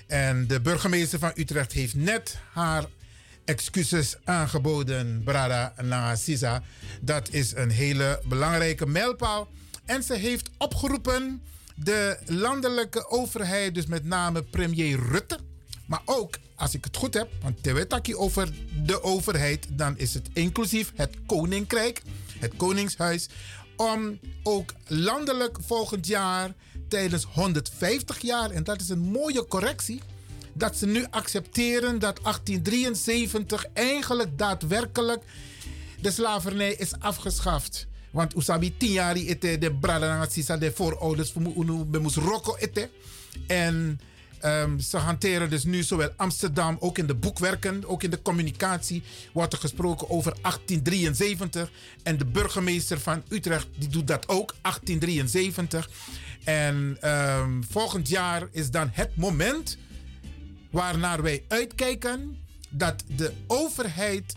En 0.08 0.48
de 0.48 0.62
burgemeester 0.62 1.20
van 1.20 1.32
Utrecht 1.36 1.72
heeft 1.72 1.96
net 1.96 2.38
haar 2.54 2.86
excuses 3.46 4.16
aangeboden, 4.24 5.22
Brada 5.24 5.74
Nangasisa. 5.82 6.64
Dat 7.02 7.30
is 7.32 7.56
een 7.56 7.70
hele 7.70 8.22
belangrijke 8.26 8.86
mijlpaal. 8.86 9.48
En 9.86 10.04
ze 10.04 10.14
heeft 10.14 10.50
opgeroepen 10.58 11.42
de 11.76 12.18
landelijke 12.26 13.10
overheid, 13.10 13.76
dus 13.76 13.86
met 13.86 14.06
name 14.06 14.44
premier 14.44 15.00
Rutte, 15.12 15.40
maar 15.86 16.02
ook, 16.06 16.38
als 16.56 16.74
ik 16.74 16.84
het 16.84 16.98
goed 16.98 17.14
heb, 17.14 17.30
want 17.42 17.64
Tewetaki 17.64 18.16
over 18.16 18.50
de 18.84 19.04
overheid, 19.04 19.68
dan 19.72 19.98
is 19.98 20.14
het 20.14 20.30
inclusief 20.34 20.92
het 20.96 21.16
Koninkrijk, 21.26 22.02
het 22.46 22.58
Koningshuis, 22.58 23.28
om 23.76 24.20
ook 24.44 24.74
landelijk 24.88 25.58
volgend 25.62 26.08
jaar 26.08 26.54
tijdens 26.88 27.24
150 27.34 28.22
jaar, 28.22 28.52
en 28.52 28.64
dat 28.64 28.82
is 28.82 28.90
een 28.90 29.00
mooie 29.00 29.48
correctie, 29.48 30.02
dat 30.54 30.78
ze 30.78 30.86
nu 30.86 31.06
accepteren 31.10 32.00
dat 32.00 32.20
1873 32.24 33.66
eigenlijk 33.74 34.38
daadwerkelijk 34.38 35.24
de 36.02 36.12
slavernij 36.12 36.74
is 36.74 37.00
afgeschaft. 37.00 37.88
Want 38.12 38.36
usabi 38.36 38.78
tien 38.78 38.92
jaar 38.92 39.16
ete 39.16 39.58
de 39.58 40.26
sisa 40.30 40.58
de 40.58 40.72
voorouders 40.72 41.34
we 41.34 42.00
moest 42.00 42.16
roko 42.16 42.56
ete. 42.56 42.90
En 43.48 44.00
ehm, 44.46 44.80
ze 44.80 44.98
hanteren 44.98 45.50
dus 45.50 45.64
nu 45.64 45.84
zowel 45.84 46.10
Amsterdam, 46.16 46.78
ook 46.80 46.98
in 46.98 47.08
de 47.08 47.16
boekwerken, 47.16 47.88
ook 47.88 48.04
in 48.04 48.10
de 48.10 48.22
communicatie, 48.22 49.04
wordt 49.34 49.54
er 49.54 49.60
gesproken 49.60 50.10
over 50.10 50.34
1873. 50.42 51.72
En 52.04 52.18
de 52.18 52.26
burgemeester 52.26 53.00
van 53.00 53.24
Utrecht 53.30 53.68
die 53.76 53.90
doet 53.90 54.08
dat 54.08 54.28
ook, 54.28 54.56
1873. 54.62 55.90
En 56.44 56.98
ehm, 57.02 57.62
volgend 57.70 58.10
jaar 58.10 58.48
is 58.52 58.72
dan 58.72 58.90
het 58.92 59.16
moment 59.16 59.78
waarnaar 60.72 61.22
wij 61.22 61.44
uitkijken 61.48 62.38
dat 62.70 63.04
de 63.16 63.32
overheid 63.48 64.36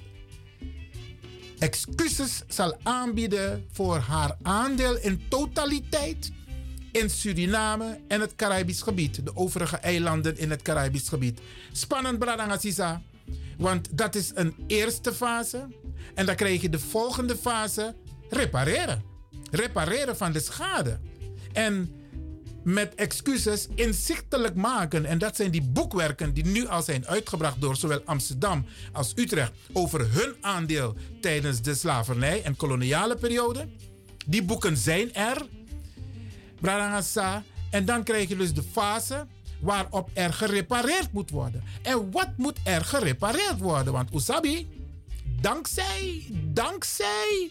excuses 1.59 2.43
zal 2.49 2.77
aanbieden 2.83 3.67
voor 3.73 3.97
haar 3.99 4.37
aandeel 4.43 4.99
in 4.99 5.23
totaliteit 5.29 6.31
in 6.93 7.11
Suriname 7.11 8.01
en 8.09 8.21
het 8.21 8.35
Caribisch 8.37 8.83
gebied, 8.83 9.25
de 9.25 9.37
overige 9.37 9.77
eilanden 9.77 10.39
in 10.39 10.51
het 10.51 10.63
Caribisch 10.63 11.09
gebied. 11.09 11.41
Spannend, 11.73 12.19
Bradangasisa, 12.19 13.03
want 13.59 13.89
dat 13.99 14.15
is 14.15 14.31
een 14.35 14.55
eerste 14.67 15.15
fase 15.15 15.67
en 16.15 16.27
dan 16.27 16.35
krijg 16.35 16.63
je 16.63 16.69
de 16.69 16.79
volgende 16.79 17.37
fase 17.37 17.95
repareren. 18.31 19.03
Repareren 19.51 20.17
van 20.17 20.33
de 20.33 20.41
schade. 20.41 20.99
En 21.53 21.93
met 22.65 22.95
excuses 22.95 23.69
inzichtelijk 23.75 24.55
maken. 24.55 25.05
En 25.05 25.19
dat 25.19 25.37
zijn 25.37 25.51
die 25.51 25.63
boekwerken 25.63 26.35
die 26.35 26.45
nu 26.45 26.67
al 26.67 26.83
zijn 26.83 27.07
uitgebracht 27.07 27.61
door 27.61 27.77
zowel 27.77 28.01
Amsterdam 28.05 28.67
als 28.93 29.13
Utrecht 29.15 29.53
over 29.73 30.13
hun 30.13 30.35
aandeel 30.41 30.97
tijdens 31.21 31.63
de 31.63 31.75
slavernij 31.75 32.43
en 32.43 32.57
koloniale 32.57 33.17
periode. 33.17 33.69
Die 34.27 34.43
boeken 34.43 34.77
zijn 34.77 35.15
er. 35.15 35.47
Brarangasa. 36.61 37.43
En 37.71 37.85
dan 37.85 38.03
krijg 38.03 38.29
je 38.29 38.37
dus 38.37 38.55
de 38.55 38.63
fase 38.63 39.27
waarop 39.61 40.11
er 40.13 40.33
gerepareerd 40.33 41.13
moet 41.13 41.31
worden. 41.31 41.63
En 41.83 42.11
wat 42.11 42.29
moet 42.37 42.59
er 42.65 42.85
gerepareerd 42.85 43.59
worden? 43.59 43.93
Want 43.93 44.15
Usabi, 44.15 44.69
dankzij, 45.41 46.27
dankzij 46.45 47.51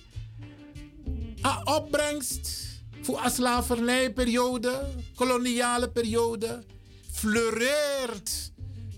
opbrengst 1.63 2.65
voor 3.01 3.23
een 3.23 3.31
slavernijperiode, 3.31 4.87
koloniale 5.15 5.89
periode, 5.89 6.63
fleureert 7.11 8.51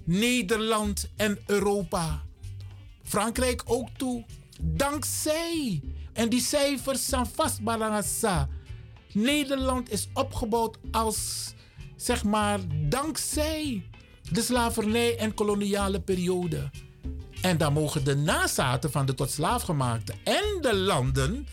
Nederland 0.03 1.09
en 1.15 1.39
Europa. 1.45 2.23
Frankrijk 3.03 3.61
ook 3.65 3.87
toe. 3.97 4.25
Dankzij. 4.61 5.81
En 6.13 6.29
die 6.29 6.41
cijfers 6.41 7.05
zijn 7.05 7.25
vast, 7.25 7.61
Balangasa. 7.61 8.49
Nederland 9.13 9.91
is 9.91 10.07
opgebouwd 10.13 10.77
als, 10.91 11.53
zeg 11.95 12.23
maar, 12.23 12.59
dankzij 12.89 13.83
de 14.31 14.41
slavernij 14.41 15.17
en 15.17 15.33
koloniale 15.33 16.01
periode. 16.01 16.69
En 17.41 17.57
dan 17.57 17.73
mogen 17.73 18.03
de 18.03 18.15
nazaten 18.15 18.91
van 18.91 19.05
de 19.05 19.13
tot 19.13 19.31
slaafgemaakte 19.31 20.13
en 20.23 20.57
de 20.61 20.75
landen, 20.75 21.47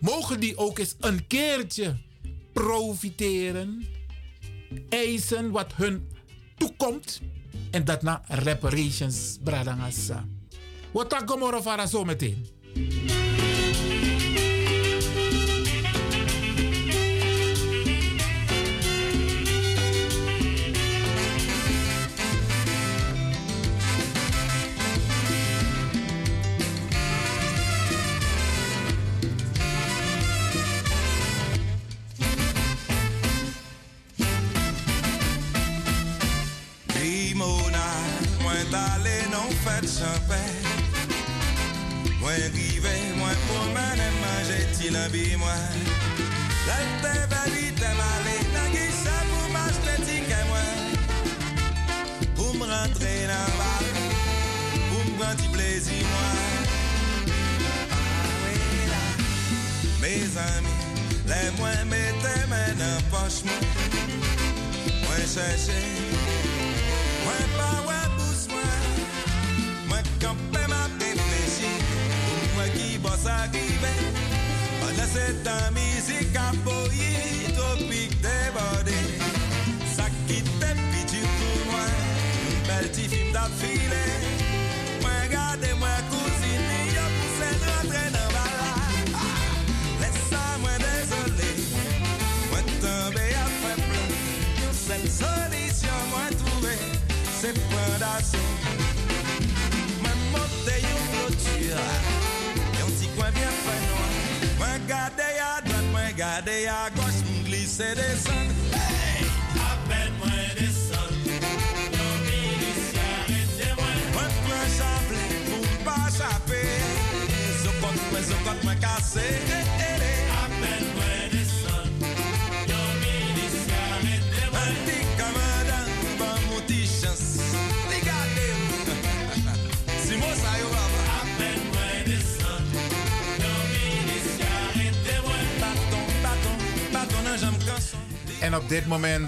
mogen 0.00 0.40
die 0.40 0.56
ook 0.56 0.78
eens 0.78 0.94
een 1.00 1.26
keertje 1.26 1.96
profiteren, 2.52 3.86
eisen 4.88 5.50
wat 5.50 5.74
hun 5.74 6.08
toekomt 6.56 7.20
en 7.70 7.84
dat 7.84 8.02
na 8.02 8.22
reparations, 8.28 9.38
Bradangasa. 9.44 10.24
Wat 10.92 11.10
dan 11.10 11.26
we 11.26 11.88
zo 11.88 12.04
meteen? 12.04 12.46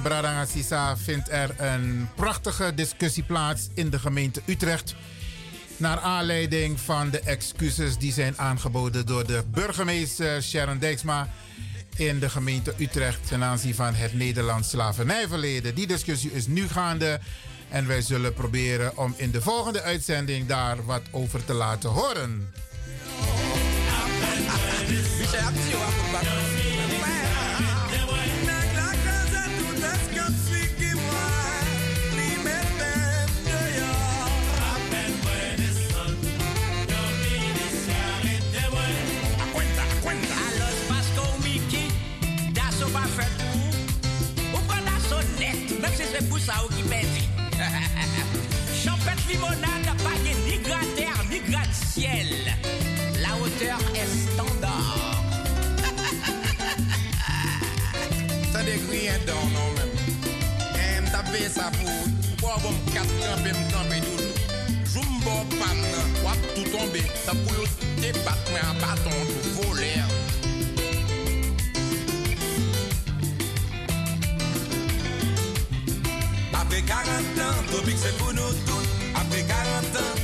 Dit 0.02 0.10
moment, 0.10 0.22
Bradanga 0.22 0.44
Sisa, 0.44 0.96
vindt 0.96 1.30
er 1.30 1.54
een 1.56 2.08
prachtige 2.14 2.74
discussie 2.74 3.22
plaats 3.22 3.68
in 3.74 3.90
de 3.90 3.98
gemeente 3.98 4.42
Utrecht. 4.46 4.94
Naar 5.76 5.98
aanleiding 5.98 6.80
van 6.80 7.10
de 7.10 7.20
excuses 7.20 7.96
die 7.98 8.12
zijn 8.12 8.38
aangeboden 8.38 9.06
door 9.06 9.26
de 9.26 9.42
burgemeester 9.46 10.42
Sharon 10.42 10.78
Dijksma 10.78 11.28
in 11.96 12.18
de 12.18 12.30
gemeente 12.30 12.74
Utrecht 12.78 13.28
ten 13.28 13.44
aanzien 13.44 13.74
van 13.74 13.94
het 13.94 14.14
Nederlands 14.14 14.70
slavernijverleden. 14.70 15.74
Die 15.74 15.86
discussie 15.86 16.32
is 16.32 16.46
nu 16.46 16.68
gaande 16.68 17.20
en 17.68 17.86
wij 17.86 18.02
zullen 18.02 18.34
proberen 18.34 18.96
om 18.96 19.14
in 19.16 19.30
de 19.30 19.40
volgende 19.40 19.82
uitzending 19.82 20.46
daar 20.46 20.84
wat 20.84 21.02
over 21.10 21.44
te 21.44 21.52
laten 21.52 21.90
horen. 21.90 22.52
ça 46.46 46.54
qui 46.74 46.82
pète. 46.82 47.06
Champette 48.84 49.24
limonade, 49.28 49.90
pas 50.02 50.18
ni 50.24 50.58
gratter, 50.58 51.14
ni 51.30 51.40
gratte-ciel. 51.50 52.28
La 53.20 53.36
hauteur 53.36 53.78
est 53.94 54.10
standard. 54.32 55.22
ça 58.52 58.62
décrit 58.62 59.08
un 59.08 59.18
don, 59.26 59.44
non, 59.54 59.68
même. 59.76 59.94
Et 60.74 61.00
m'tapé 61.00 61.48
ça 61.48 61.70
pour, 61.78 62.58
me 62.58 64.00
toujours. 64.00 64.34
Jumbo, 64.92 65.36
pam, 65.58 65.80
wap, 66.24 66.40
tout 66.54 66.68
tombé. 66.76 67.02
Ça 67.24 67.32
pour 67.32 67.64
débattre, 68.00 68.50
mais 68.52 68.60
un 68.60 68.74
bâton, 68.80 69.16
tout 69.42 69.68
voler. 69.68 70.02
Apre 76.72 76.86
40 76.86 77.38
ans, 77.44 77.62
tropik 77.68 77.98
se 77.98 78.08
pou 78.16 78.32
nou 78.32 78.48
tout 78.64 78.86
Apre 79.12 79.44
40 79.46 79.96
ans, 80.00 80.21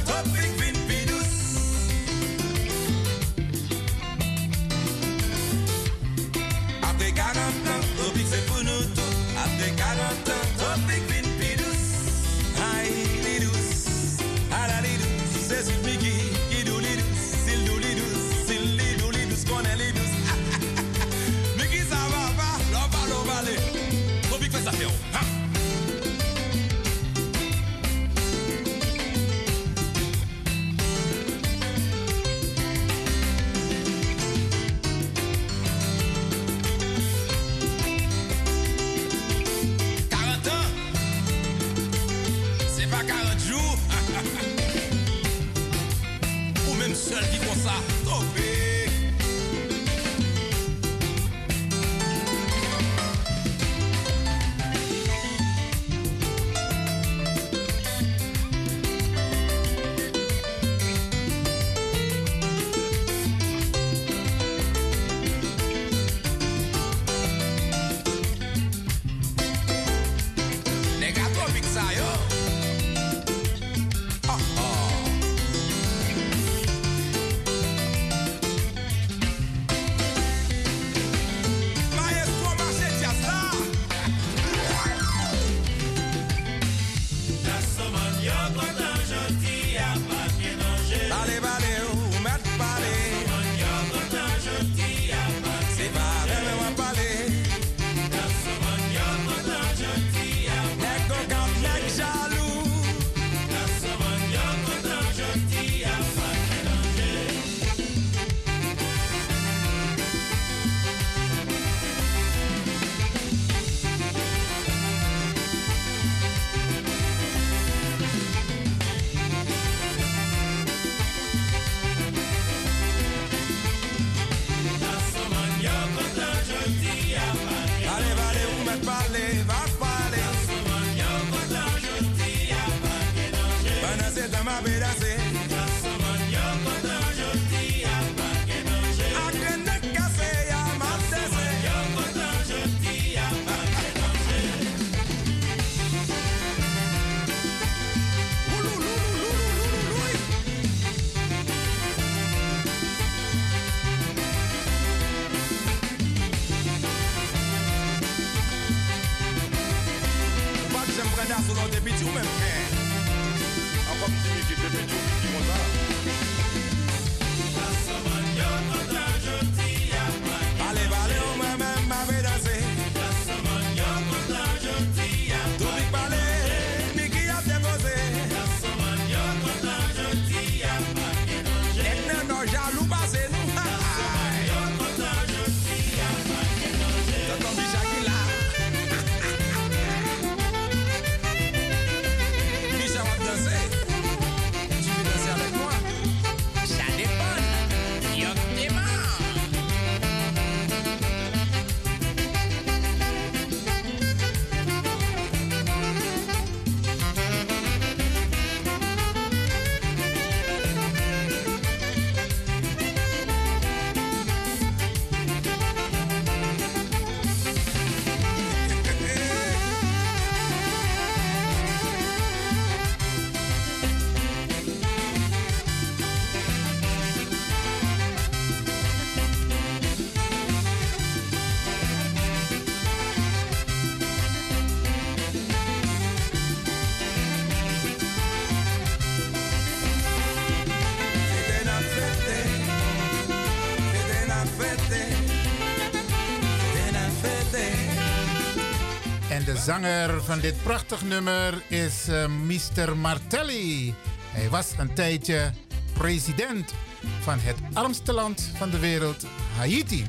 zanger 249.68 250.22
van 250.22 250.40
dit 250.40 250.62
prachtig 250.62 251.02
nummer 251.02 251.62
is 251.68 252.08
eh, 252.08 252.26
Mr. 252.26 252.96
Martelli. 252.96 253.94
Hij 254.32 254.48
was 254.48 254.72
een 254.78 254.94
tijdje 254.94 255.50
president 255.92 256.74
van 257.20 257.38
het 257.38 257.56
armste 257.72 258.12
land 258.12 258.50
van 258.56 258.70
de 258.70 258.78
wereld, 258.78 259.26
Haiti. 259.56 260.06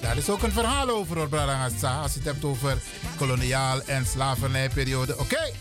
Daar 0.00 0.16
is 0.16 0.30
ook 0.30 0.42
een 0.42 0.52
verhaal 0.52 0.88
over, 0.88 1.16
hoor, 1.16 1.38
als 1.38 2.12
je 2.12 2.18
het 2.18 2.24
hebt 2.24 2.44
over 2.44 2.78
koloniaal 3.16 3.82
en 3.82 4.06
slavernijperiode. 4.06 5.18
Oké. 5.18 5.52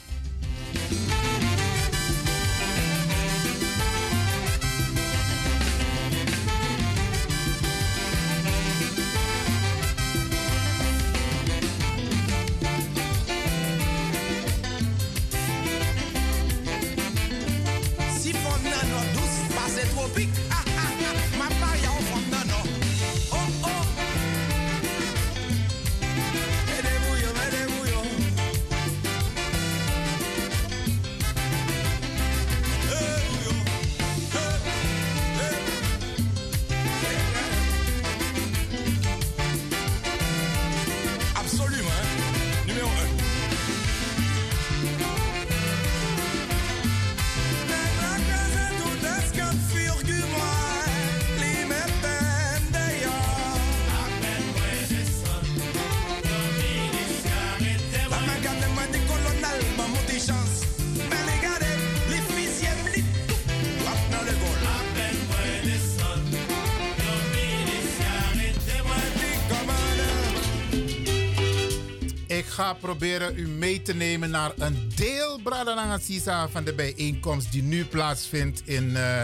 Proberen 72.76 73.38
u 73.38 73.48
mee 73.48 73.81
te 73.81 73.93
nemen 73.93 74.30
naar 74.30 74.52
een 74.57 74.91
deel 74.95 75.39
Bradananga 75.43 75.98
Sisa 75.98 76.49
van 76.49 76.64
de 76.64 76.73
bijeenkomst 76.73 77.52
die 77.52 77.64
nu 77.64 77.85
plaatsvindt 77.85 78.61
in, 78.65 78.95
eh, 78.95 79.22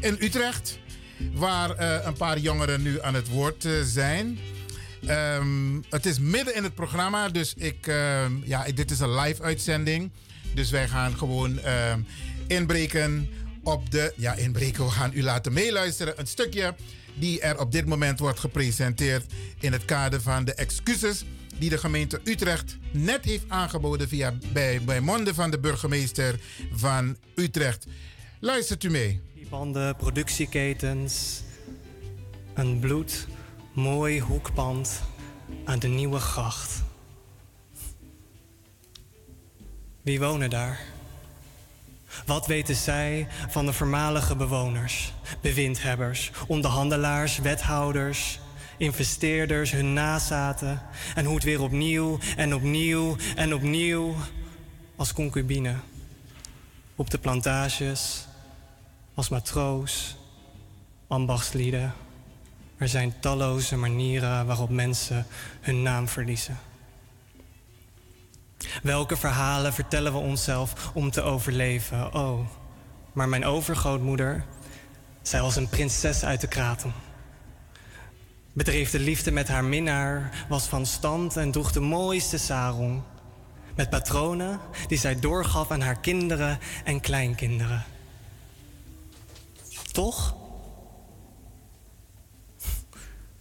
in 0.00 0.16
Utrecht. 0.20 0.78
Waar 1.34 1.70
eh, 1.70 2.06
een 2.06 2.16
paar 2.16 2.38
jongeren 2.38 2.82
nu 2.82 3.02
aan 3.02 3.14
het 3.14 3.28
woord 3.28 3.64
eh, 3.64 3.72
zijn. 3.82 4.38
Ehm, 5.06 5.80
het 5.90 6.06
is 6.06 6.18
midden 6.18 6.54
in 6.54 6.62
het 6.62 6.74
programma, 6.74 7.28
dus 7.28 7.54
ik, 7.56 7.86
ehm, 7.86 8.32
ja, 8.44 8.64
dit 8.74 8.90
is 8.90 9.00
een 9.00 9.14
live 9.14 9.42
uitzending. 9.42 10.10
Dus 10.54 10.70
wij 10.70 10.88
gaan 10.88 11.18
gewoon 11.18 11.58
ehm, 11.58 12.00
inbreken 12.46 13.28
op 13.62 13.90
de. 13.90 14.12
Ja, 14.16 14.34
inbreken, 14.34 14.84
we 14.84 14.90
gaan 14.90 15.10
u 15.14 15.22
laten 15.22 15.52
meeluisteren. 15.52 16.20
Een 16.20 16.26
stukje 16.26 16.74
die 17.14 17.40
er 17.40 17.60
op 17.60 17.72
dit 17.72 17.86
moment 17.86 18.18
wordt 18.18 18.40
gepresenteerd 18.40 19.24
in 19.60 19.72
het 19.72 19.84
kader 19.84 20.20
van 20.20 20.44
de 20.44 20.54
excuses 20.54 21.24
die 21.58 21.70
de 21.70 21.78
gemeente 21.78 22.20
Utrecht 22.24 22.76
net 22.90 23.24
heeft 23.24 23.44
aangeboden 23.48 24.08
via 24.08 24.34
bij, 24.52 24.82
bij 24.82 25.00
monden 25.00 25.34
van 25.34 25.50
de 25.50 25.58
burgemeester 25.58 26.40
van 26.72 27.16
Utrecht. 27.34 27.86
Luistert 28.40 28.84
u 28.84 28.90
mee. 28.90 29.20
Banden, 29.50 29.96
productieketens. 29.96 31.42
Een 32.54 32.78
bloed, 32.78 33.26
mooi 33.72 34.20
hoekpand 34.20 35.02
aan 35.64 35.78
de 35.78 35.88
nieuwe 35.88 36.18
gracht. 36.18 36.82
Wie 40.02 40.20
wonen 40.20 40.50
daar? 40.50 40.80
Wat 42.26 42.46
weten 42.46 42.74
zij 42.74 43.28
van 43.48 43.66
de 43.66 43.72
voormalige 43.72 44.36
bewoners, 44.36 45.12
bewindhebbers, 45.40 46.30
onderhandelaars, 46.46 47.38
wethouders, 47.38 48.38
investeerders, 48.76 49.70
hun 49.70 49.92
nazaten 49.92 50.82
en 51.14 51.24
hoe 51.24 51.34
het 51.34 51.44
weer 51.44 51.62
opnieuw 51.62 52.18
en 52.36 52.54
opnieuw 52.54 53.16
en 53.36 53.54
opnieuw 53.54 54.14
als 54.96 55.12
concubine 55.12 55.74
op 56.94 57.10
de 57.10 57.18
plantages, 57.18 58.26
als 59.14 59.28
matroos, 59.28 60.16
ambachtslieden. 61.06 61.92
Er 62.76 62.88
zijn 62.88 63.20
talloze 63.20 63.76
manieren 63.76 64.46
waarop 64.46 64.70
mensen 64.70 65.26
hun 65.60 65.82
naam 65.82 66.08
verliezen. 66.08 66.58
Welke 68.82 69.16
verhalen 69.16 69.72
vertellen 69.72 70.12
we 70.12 70.18
onszelf 70.18 70.90
om 70.94 71.10
te 71.10 71.22
overleven? 71.22 72.14
Oh, 72.14 72.46
maar 73.12 73.28
mijn 73.28 73.44
overgrootmoeder, 73.44 74.44
zij 75.22 75.40
was 75.40 75.56
een 75.56 75.68
prinses 75.68 76.24
uit 76.24 76.40
de 76.40 76.48
kraten. 76.48 76.92
Bedreef 78.56 78.90
de 78.90 78.98
liefde 78.98 79.30
met 79.30 79.48
haar 79.48 79.64
minnaar, 79.64 80.46
was 80.48 80.66
van 80.66 80.86
stand 80.86 81.36
en 81.36 81.50
droeg 81.50 81.72
de 81.72 81.80
mooiste 81.80 82.38
sarong. 82.38 83.02
Met 83.74 83.90
patronen 83.90 84.60
die 84.88 84.98
zij 84.98 85.20
doorgaf 85.20 85.70
aan 85.70 85.80
haar 85.80 86.00
kinderen 86.00 86.58
en 86.84 87.00
kleinkinderen. 87.00 87.84
Toch? 89.92 90.36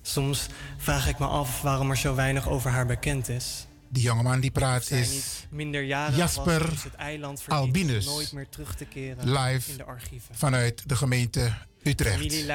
Soms 0.01 0.47
vraag 0.77 1.07
ik 1.07 1.19
me 1.19 1.25
af 1.25 1.61
waarom 1.61 1.89
er 1.89 1.97
zo 1.97 2.15
weinig 2.15 2.49
over 2.49 2.71
haar 2.71 2.85
bekend 2.85 3.29
is. 3.29 3.67
Die 3.89 4.03
jongeman 4.03 4.39
die 4.39 4.51
praat 4.51 4.91
is 4.91 5.47
Jasper 6.15 6.73
was, 7.19 7.47
Albinus. 7.47 8.05
nooit 8.05 8.31
meer 8.31 8.49
terug 8.49 8.75
te 8.75 8.85
keren 8.85 9.31
live 9.31 9.71
in 9.71 9.77
de 9.77 9.83
archieven. 9.83 10.35
vanuit 10.35 10.89
de 10.89 10.95
gemeente 10.95 11.53
Utrecht. 11.85 12.45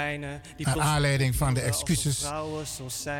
Naar 0.56 0.80
aanleiding 0.80 1.36
van 1.36 1.54
de 1.54 1.60
excuses 1.60 2.24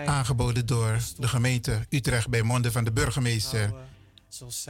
aangeboden 0.05 0.67
door 0.67 0.99
de 1.19 1.29
gemeente 1.29 1.87
Utrecht 1.89 2.29
bij 2.29 2.43
monden 2.43 2.73
van 2.73 2.85
de 2.85 2.93
burgemeester. 2.93 3.73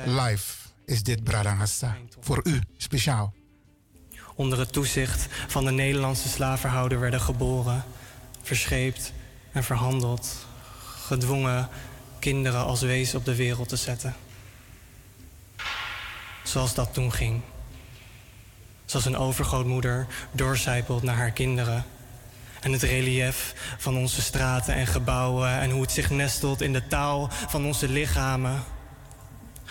Live 0.04 0.54
is 0.84 1.02
dit 1.02 1.24
Bradangassa. 1.24 1.96
Voor 2.20 2.40
u 2.42 2.60
speciaal. 2.76 3.34
onder 4.34 4.58
het 4.58 4.72
toezicht 4.72 5.26
van 5.48 5.64
de 5.64 5.70
Nederlandse 5.70 6.28
slavenhouder 6.28 7.00
werden 7.00 7.20
geboren, 7.20 7.84
verscheept 8.42 9.12
en 9.52 9.64
verhandeld, 9.64 10.46
gedwongen 11.06 11.68
kinderen 12.18 12.64
als 12.64 12.80
wees 12.80 13.14
op 13.14 13.24
de 13.24 13.34
wereld 13.34 13.68
te 13.68 13.76
zetten. 13.76 14.14
Zoals 16.44 16.74
dat 16.74 16.94
toen 16.94 17.12
ging. 17.12 17.42
Zoals 18.90 19.04
een 19.04 19.16
overgrootmoeder 19.16 20.06
doorcijpelt 20.32 21.02
naar 21.02 21.16
haar 21.16 21.30
kinderen. 21.30 21.84
En 22.60 22.72
het 22.72 22.82
relief 22.82 23.54
van 23.78 23.96
onze 23.96 24.22
straten 24.22 24.74
en 24.74 24.86
gebouwen 24.86 25.50
en 25.50 25.70
hoe 25.70 25.82
het 25.82 25.92
zich 25.92 26.10
nestelt 26.10 26.60
in 26.60 26.72
de 26.72 26.86
taal 26.86 27.28
van 27.30 27.64
onze 27.64 27.88
lichamen. 27.88 28.62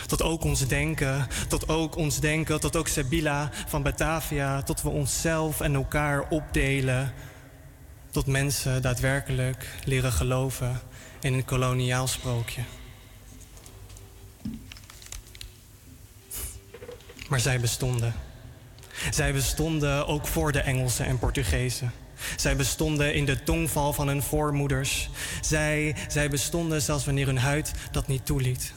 Tot 0.05 0.21
ook 0.21 0.43
ons 0.43 0.67
denken, 0.67 1.27
tot 1.47 1.69
ook 1.69 1.95
ons 1.95 2.19
denken, 2.19 2.59
tot 2.59 2.75
ook 2.75 2.87
Sabila 2.87 3.49
van 3.67 3.83
Batavia, 3.83 4.61
tot 4.61 4.81
we 4.81 4.89
onszelf 4.89 5.61
en 5.61 5.75
elkaar 5.75 6.29
opdelen. 6.29 7.13
Tot 8.11 8.25
mensen 8.25 8.81
daadwerkelijk 8.81 9.67
leren 9.83 10.11
geloven 10.11 10.81
in 11.21 11.33
een 11.33 11.45
koloniaal 11.45 12.07
sprookje. 12.07 12.61
Maar 17.29 17.39
zij 17.39 17.59
bestonden. 17.59 18.28
Zij 19.09 19.33
bestonden 19.33 20.07
ook 20.07 20.27
voor 20.27 20.51
de 20.51 20.59
Engelsen 20.59 21.05
en 21.05 21.19
Portugezen. 21.19 21.91
Zij 22.35 22.55
bestonden 22.55 23.13
in 23.13 23.25
de 23.25 23.43
tongval 23.43 23.93
van 23.93 24.07
hun 24.07 24.23
voormoeders. 24.23 25.09
Zij, 25.41 25.95
zij 26.07 26.29
bestonden 26.29 26.81
zelfs 26.81 27.05
wanneer 27.05 27.25
hun 27.25 27.37
huid 27.37 27.71
dat 27.91 28.07
niet 28.07 28.25
toeliet. 28.25 28.73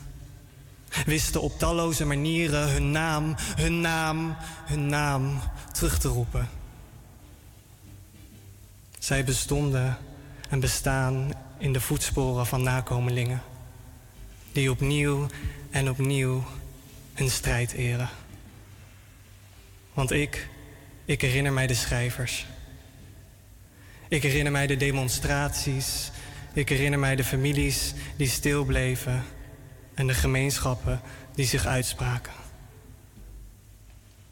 Wisten 1.06 1.40
op 1.40 1.58
talloze 1.58 2.04
manieren 2.04 2.68
hun 2.68 2.90
naam, 2.90 3.34
hun 3.38 3.80
naam, 3.80 4.36
hun 4.64 4.86
naam 4.86 5.40
terug 5.72 5.98
te 5.98 6.08
roepen. 6.08 6.48
Zij 8.98 9.24
bestonden 9.24 9.98
en 10.48 10.60
bestaan 10.60 11.32
in 11.58 11.72
de 11.72 11.80
voetsporen 11.80 12.46
van 12.46 12.62
nakomelingen, 12.62 13.42
die 14.52 14.70
opnieuw 14.70 15.26
en 15.70 15.90
opnieuw 15.90 16.44
hun 17.14 17.30
strijd 17.30 17.72
eren. 17.72 18.08
Want 19.92 20.10
ik, 20.10 20.48
ik 21.04 21.20
herinner 21.20 21.52
mij 21.52 21.66
de 21.66 21.74
schrijvers. 21.74 22.46
Ik 24.08 24.22
herinner 24.22 24.52
mij 24.52 24.66
de 24.66 24.76
demonstraties. 24.76 26.10
Ik 26.52 26.68
herinner 26.68 26.98
mij 26.98 27.16
de 27.16 27.24
families 27.24 27.94
die 28.16 28.28
stilbleven 28.28 29.24
en 29.94 30.06
de 30.06 30.14
gemeenschappen 30.14 31.00
die 31.34 31.46
zich 31.46 31.66
uitspraken. 31.66 32.32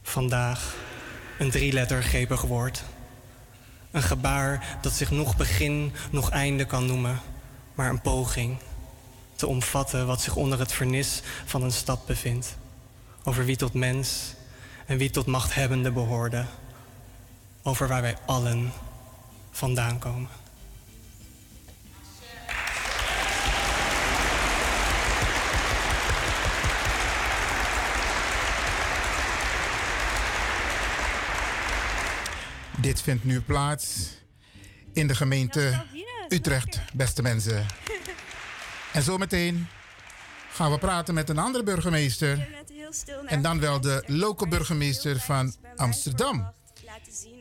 Vandaag 0.03 0.77
een 1.39 1.51
drielettergrepig 1.51 2.43
woord. 2.43 2.83
Een 3.91 4.03
gebaar 4.03 4.79
dat 4.83 4.93
zich 4.93 5.11
nog 5.11 5.37
begin, 5.37 5.93
nog 6.11 6.31
einde 6.31 6.65
kan 6.65 6.87
noemen, 6.87 7.21
maar 7.75 7.91
een 7.91 8.01
poging 8.01 8.59
te 9.35 9.47
omvatten 9.47 10.07
wat 10.07 10.21
zich 10.23 10.37
onder 10.37 10.59
het 10.59 10.73
vernis 10.73 11.23
van 11.45 11.63
een 11.63 11.73
stad 11.73 12.07
bevindt. 12.07 12.57
Over 13.25 13.45
wie 13.45 13.57
tot 13.57 13.73
mens 13.73 14.35
en 14.91 14.99
wie 14.99 15.11
tot 15.11 15.27
machthebbende 15.27 15.91
behoorde. 15.91 16.45
Over 17.63 17.89
waar 17.89 18.03
wij 18.03 18.17
allen 18.27 18.73
vandaan 19.51 19.99
komen. 19.99 20.29
Dit 32.77 33.03
vindt 33.03 33.25
nu 33.25 33.41
plaats 33.41 34.09
in 34.93 35.07
de 35.07 35.15
gemeente 35.15 35.85
Utrecht, 36.29 36.81
beste 36.93 37.23
mensen. 37.23 37.67
En 38.93 39.03
zometeen 39.03 39.67
gaan 40.53 40.71
we 40.71 40.79
praten 40.79 41.15
met 41.15 41.29
een 41.29 41.39
andere 41.39 41.65
burgemeester. 41.65 42.49
En 43.27 43.43
dan 43.43 43.61
wel 43.61 43.81
de 43.81 44.03
lokale 44.07 44.51
burgemeester 44.51 45.21
van 45.21 45.55
Amsterdam. 45.77 46.53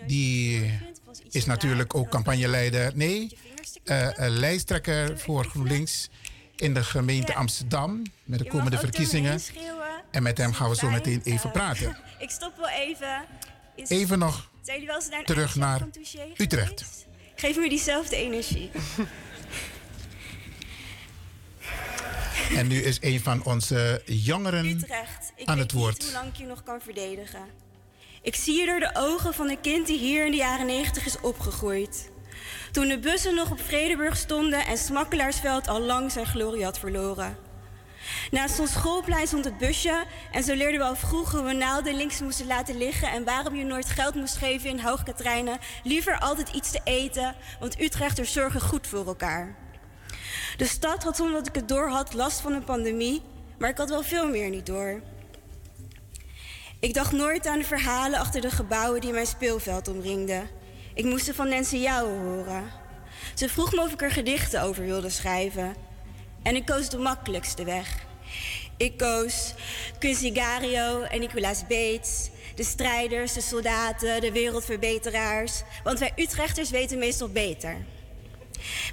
Die 0.07 0.71
is 1.29 1.45
natuurlijk 1.45 1.95
ook 1.95 2.09
campagneleider. 2.09 2.91
Nee, 2.95 3.37
eh, 3.83 4.09
lijsttrekker 4.17 5.19
voor 5.19 5.45
GroenLinks 5.45 6.09
in 6.55 6.73
de 6.73 6.83
gemeente 6.83 7.35
Amsterdam. 7.35 8.03
Met 8.23 8.39
de 8.39 8.45
komende 8.45 8.77
verkiezingen. 8.77 9.39
En 10.11 10.23
met 10.23 10.37
hem 10.37 10.53
gaan 10.53 10.69
we 10.69 10.75
zo 10.75 10.89
meteen 10.89 11.21
even 11.23 11.51
praten. 11.51 11.97
Ik 12.19 12.29
stop 12.29 12.57
wel 12.57 12.69
even. 12.69 13.25
Even 13.87 14.19
nog 14.19 14.49
terug 15.25 15.55
naar 15.55 15.87
Utrecht. 16.37 16.85
Geef 17.35 17.57
me 17.57 17.69
diezelfde 17.69 18.15
energie. 18.15 18.71
En 22.55 22.67
nu 22.67 22.81
is 22.81 22.97
een 23.01 23.19
van 23.19 23.43
onze 23.43 24.01
jongeren 24.05 24.65
Utrecht. 24.65 25.31
Ik 25.35 25.47
aan 25.47 25.55
weet 25.55 25.63
het 25.63 25.71
woord. 25.71 25.93
niet 25.93 26.03
hoe 26.03 26.13
lang 26.13 26.27
ik 26.27 26.35
je 26.35 26.45
nog 26.45 26.63
kan 26.63 26.81
verdedigen. 26.81 27.43
Ik 28.21 28.35
zie 28.35 28.59
je 28.59 28.65
door 28.65 28.79
de 28.79 28.91
ogen 28.93 29.33
van 29.33 29.49
een 29.49 29.61
kind 29.61 29.87
die 29.87 29.99
hier 29.99 30.25
in 30.25 30.31
de 30.31 30.37
jaren 30.37 30.65
90 30.65 31.05
is 31.05 31.19
opgegroeid. 31.19 32.11
Toen 32.71 32.87
de 32.87 32.99
bussen 32.99 33.35
nog 33.35 33.51
op 33.51 33.61
Vredeburg 33.61 34.17
stonden 34.17 34.65
en 34.65 34.77
Smakkelaarsveld 34.77 35.67
al 35.67 35.81
lang 35.81 36.11
zijn 36.11 36.25
glorie 36.25 36.63
had 36.63 36.79
verloren. 36.79 37.37
Naast 38.31 38.59
ons 38.59 38.71
schoolplein 38.71 39.27
stond 39.27 39.45
het 39.45 39.57
busje 39.57 40.05
en 40.31 40.43
zo 40.43 40.55
leerden 40.55 40.79
we 40.79 40.85
al 40.85 40.95
vroeg 40.95 41.31
hoe 41.31 41.43
we 41.43 41.53
naalden 41.53 41.95
links 41.95 42.21
moesten 42.21 42.47
laten 42.47 42.77
liggen 42.77 43.11
en 43.11 43.23
waarom 43.23 43.55
je 43.55 43.63
nooit 43.63 43.89
geld 43.89 44.15
moest 44.15 44.37
geven 44.37 44.69
in 44.69 44.79
Hoogkaterijnen. 44.79 45.57
Liever 45.83 46.19
altijd 46.19 46.49
iets 46.49 46.71
te 46.71 46.81
eten, 46.83 47.35
want 47.59 47.81
Utrechters 47.81 48.33
zorgen 48.33 48.61
goed 48.61 48.87
voor 48.87 49.07
elkaar. 49.07 49.55
De 50.59 50.65
stad 50.65 51.03
had 51.03 51.15
zonder 51.15 51.35
dat 51.35 51.47
ik 51.47 51.55
het 51.55 51.67
door 51.67 51.89
had 51.89 52.13
last 52.13 52.39
van 52.39 52.53
een 52.53 52.63
pandemie, 52.63 53.21
maar 53.57 53.69
ik 53.69 53.77
had 53.77 53.89
wel 53.89 54.03
veel 54.03 54.29
meer 54.29 54.49
niet 54.49 54.65
door. 54.65 55.01
Ik 56.79 56.93
dacht 56.93 57.11
nooit 57.11 57.47
aan 57.47 57.59
de 57.59 57.65
verhalen 57.65 58.19
achter 58.19 58.41
de 58.41 58.49
gebouwen 58.49 59.01
die 59.01 59.11
mijn 59.11 59.25
speelveld 59.25 59.87
omringden. 59.87 60.49
Ik 60.93 61.05
moest 61.05 61.25
ze 61.25 61.33
van 61.33 61.49
Nancy 61.49 61.77
Jouwen 61.77 62.19
horen. 62.19 62.71
Ze 63.33 63.49
vroeg 63.49 63.73
me 63.73 63.81
of 63.81 63.93
ik 63.93 64.01
er 64.01 64.11
gedichten 64.11 64.61
over 64.61 64.83
wilde 64.83 65.09
schrijven. 65.09 65.75
En 66.43 66.55
ik 66.55 66.65
koos 66.65 66.89
de 66.89 66.97
makkelijkste 66.97 67.63
weg. 67.63 68.05
Ik 68.77 68.97
koos 68.97 69.53
Quincy 69.99 70.33
Gario 70.33 71.01
en 71.01 71.19
Nicolaas 71.19 71.61
Bates. 71.67 72.29
De 72.55 72.63
strijders, 72.63 73.33
de 73.33 73.41
soldaten, 73.41 74.21
de 74.21 74.31
wereldverbeteraars. 74.31 75.61
Want 75.83 75.99
wij 75.99 76.11
Utrechters 76.15 76.69
weten 76.69 76.97
meestal 76.97 77.29
beter. 77.29 77.85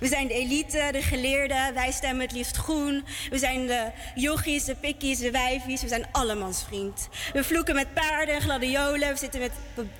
We 0.00 0.06
zijn 0.06 0.26
de 0.26 0.34
elite, 0.34 0.88
de 0.92 1.02
geleerden, 1.02 1.74
wij 1.74 1.92
stemmen 1.92 2.20
het 2.20 2.32
liefst 2.32 2.56
groen. 2.56 3.04
We 3.30 3.38
zijn 3.38 3.66
de 3.66 3.90
jochies, 4.14 4.64
de 4.64 4.74
pikkies, 4.74 5.18
de 5.18 5.30
wijfies, 5.30 5.82
we 5.82 5.88
zijn 5.88 6.06
allemans 6.12 6.64
vriend. 6.64 7.08
We 7.32 7.44
vloeken 7.44 7.74
met 7.74 7.94
paarden 7.94 8.34
en 8.34 8.40
gladiolen, 8.40 9.12
we 9.12 9.18
zitten, 9.18 9.40
met 9.40 9.52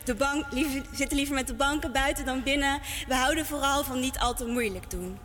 de 0.05 0.15
bank, 0.15 0.45
liever, 0.51 0.83
zitten 0.93 1.17
liever 1.17 1.35
met 1.35 1.47
de 1.47 1.55
banken 1.55 1.93
buiten 1.93 2.25
dan 2.25 2.43
binnen. 2.43 2.81
We 3.09 3.15
houden 3.15 3.47
vooral 3.47 3.85
van 3.85 4.01
niet 4.01 4.19
al 4.19 4.35
te 4.35 4.47
moeilijk 4.47 4.91
doen. 4.91 5.19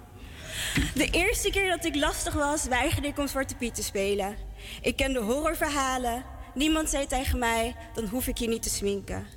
De 0.93 1.09
eerste 1.09 1.49
keer 1.49 1.69
dat 1.69 1.85
ik 1.85 1.95
lastig 1.95 2.34
was, 2.34 2.65
weigerde 2.65 3.07
ik 3.07 3.19
om 3.19 3.27
Zwarte 3.27 3.55
Piet 3.55 3.76
te 3.76 3.84
spelen. 3.84 4.35
Ik 4.81 4.95
kende 4.95 5.19
horrorverhalen. 5.19 6.23
Niemand 6.53 6.89
zei 6.89 7.07
tegen 7.07 7.39
mij, 7.39 7.76
dan 7.93 8.05
hoef 8.05 8.27
ik 8.27 8.38
je 8.38 8.47
niet 8.47 8.63
te 8.63 8.69
sminken. 8.69 9.27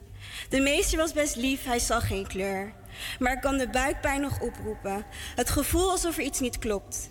De 0.48 0.60
meester 0.60 0.98
was 0.98 1.12
best 1.12 1.36
lief, 1.36 1.64
hij 1.64 1.78
zag 1.78 2.06
geen 2.06 2.26
kleur. 2.26 2.72
Maar 3.18 3.32
ik 3.32 3.40
kan 3.40 3.56
de 3.56 3.68
buikpijn 3.68 4.20
nog 4.20 4.40
oproepen. 4.40 5.04
Het 5.34 5.50
gevoel 5.50 5.90
alsof 5.90 6.16
er 6.16 6.22
iets 6.22 6.40
niet 6.40 6.58
klopt. 6.58 7.08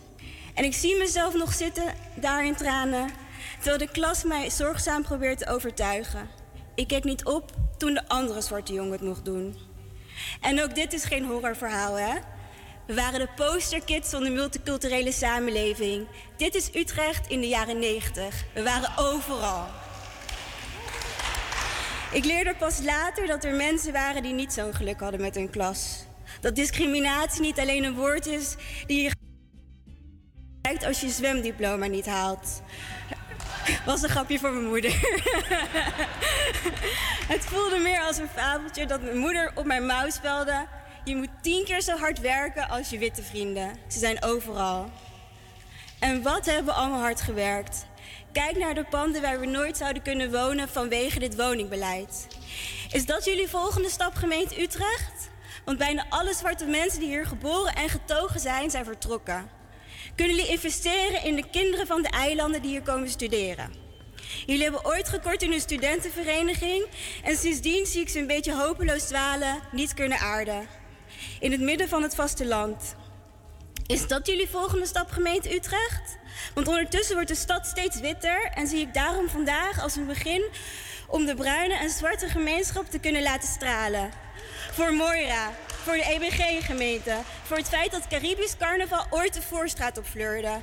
En 0.53 0.64
ik 0.64 0.73
zie 0.73 0.97
mezelf 0.97 1.34
nog 1.34 1.53
zitten, 1.53 1.93
daar 2.15 2.45
in 2.45 2.55
tranen, 2.55 3.10
terwijl 3.55 3.77
de 3.77 3.91
klas 3.91 4.23
mij 4.23 4.49
zorgzaam 4.49 5.03
probeert 5.03 5.38
te 5.38 5.47
overtuigen. 5.47 6.30
Ik 6.76 6.88
keek 6.88 7.03
niet 7.03 7.26
op 7.26 7.51
toen 7.77 7.93
de 7.93 8.07
andere 8.07 8.41
zwarte 8.41 8.73
jongen 8.73 8.91
het 8.91 9.01
mocht 9.01 9.26
doen. 9.26 9.55
En 10.41 10.64
ook 10.64 10.76
dit 10.76 10.93
is 10.93 11.03
geen 11.03 11.26
horrorverhaal, 11.26 11.95
hè? 11.95 12.14
We 12.88 12.93
waren 12.93 13.19
de 13.19 13.27
posterkids 13.35 14.10
van 14.10 14.23
de 14.23 14.30
multiculturele 14.30 15.11
samenleving. 15.11 16.07
Dit 16.38 16.55
is 16.55 16.76
Utrecht 16.76 17.30
in 17.30 17.41
de 17.41 17.47
jaren 17.47 17.80
90. 17.80 18.43
We 18.53 18.64
waren 18.64 18.97
overal. 18.97 19.82
Ik 22.14 22.26
leerde 22.26 22.56
pas 22.56 22.80
later 22.84 23.27
dat 23.27 23.44
er 23.44 23.53
mensen 23.53 23.94
waren 23.94 24.23
die 24.23 24.34
niet 24.34 24.53
zo'n 24.53 24.73
geluk 24.73 24.99
hadden 24.99 25.22
met 25.22 25.35
hun 25.35 25.49
klas. 25.49 26.06
Dat 26.41 26.56
discriminatie 26.56 27.41
niet 27.41 27.60
alleen 27.60 27.84
een 27.84 27.95
woord 27.95 28.26
is 28.26 28.56
die 28.85 29.02
je 29.02 29.11
als 30.85 31.02
je 31.02 31.10
zwemdiploma 31.10 31.85
niet 31.85 32.06
haalt. 32.06 32.61
Was 33.85 34.02
een 34.02 34.10
grapje 34.10 34.40
voor 34.40 34.52
mijn 34.52 34.68
moeder. 34.68 34.91
Het 37.34 37.45
voelde 37.45 37.77
meer 37.77 38.02
als 38.02 38.18
een 38.18 38.27
fabeltje 38.27 38.85
dat 38.85 39.02
mijn 39.02 39.18
moeder 39.18 39.52
op 39.56 39.65
mijn 39.65 39.85
mouw 39.85 40.10
spelde. 40.10 40.65
Je 41.03 41.15
moet 41.15 41.30
tien 41.41 41.65
keer 41.65 41.81
zo 41.81 41.98
hard 41.98 42.19
werken 42.19 42.69
als 42.69 42.90
je 42.90 42.98
witte 42.98 43.23
vrienden. 43.23 43.72
Ze 43.88 43.99
zijn 43.99 44.23
overal. 44.23 44.90
En 45.99 46.22
wat 46.22 46.45
hebben 46.45 46.76
allemaal 46.76 46.99
hard 46.99 47.22
gewerkt? 47.22 47.85
Kijk 48.34 48.57
naar 48.57 48.73
de 48.73 48.85
panden 48.89 49.22
waar 49.22 49.39
we 49.39 49.45
nooit 49.45 49.77
zouden 49.77 50.03
kunnen 50.03 50.31
wonen 50.31 50.69
vanwege 50.69 51.19
dit 51.19 51.35
woningbeleid. 51.35 52.27
Is 52.91 53.05
dat 53.05 53.26
jullie 53.26 53.47
volgende 53.47 53.89
stap, 53.89 54.15
gemeente 54.15 54.61
Utrecht? 54.61 55.30
Want 55.65 55.77
bijna 55.77 56.05
alle 56.10 56.34
zwarte 56.34 56.65
mensen 56.65 56.99
die 56.99 57.10
hier 57.10 57.26
geboren 57.26 57.76
en 57.76 57.89
getogen 57.89 58.39
zijn, 58.39 58.69
zijn 58.69 58.85
vertrokken. 58.85 59.49
Kunnen 60.15 60.35
jullie 60.35 60.51
investeren 60.51 61.23
in 61.23 61.35
de 61.35 61.49
kinderen 61.51 61.88
van 61.88 62.01
de 62.01 62.10
eilanden 62.10 62.61
die 62.61 62.72
hier 62.72 62.81
komen 62.81 63.10
studeren? 63.10 63.73
Jullie 64.45 64.64
hebben 64.64 64.85
ooit 64.85 65.10
gekort 65.10 65.41
in 65.41 65.51
een 65.51 65.60
studentenvereniging 65.60 66.85
en 67.23 67.38
sindsdien 67.38 67.85
zie 67.85 68.01
ik 68.01 68.10
ze 68.10 68.19
een 68.19 68.27
beetje 68.27 68.55
hopeloos 68.55 69.03
dwalen, 69.03 69.60
niet 69.72 69.93
kunnen 69.93 70.19
aarden. 70.19 70.68
In 71.39 71.51
het 71.51 71.61
midden 71.61 71.89
van 71.89 72.03
het 72.03 72.15
vasteland. 72.15 72.95
Is 73.85 74.07
dat 74.07 74.27
jullie 74.27 74.49
volgende 74.49 74.85
stap, 74.85 75.11
gemeente 75.11 75.55
Utrecht? 75.55 76.18
Want 76.53 76.67
ondertussen 76.67 77.15
wordt 77.15 77.29
de 77.29 77.35
stad 77.35 77.65
steeds 77.65 77.99
witter 77.99 78.49
en 78.53 78.67
zie 78.67 78.79
ik 78.79 78.93
daarom 78.93 79.29
vandaag 79.29 79.81
als 79.81 79.95
een 79.95 80.07
begin 80.07 80.43
om 81.07 81.25
de 81.25 81.35
bruine 81.35 81.77
en 81.77 81.89
zwarte 81.89 82.27
gemeenschap 82.27 82.89
te 82.89 82.99
kunnen 82.99 83.23
laten 83.23 83.47
stralen. 83.47 84.11
Voor 84.71 84.93
Moira, 84.93 85.51
voor 85.67 85.93
de 85.93 86.03
EBG-gemeente, 86.03 87.15
voor 87.43 87.57
het 87.57 87.69
feit 87.69 87.91
dat 87.91 88.07
Caribisch 88.07 88.57
carnaval 88.57 89.05
ooit 89.09 89.33
de 89.33 89.41
voorstraat 89.41 89.97
opfleurde. 89.97 90.59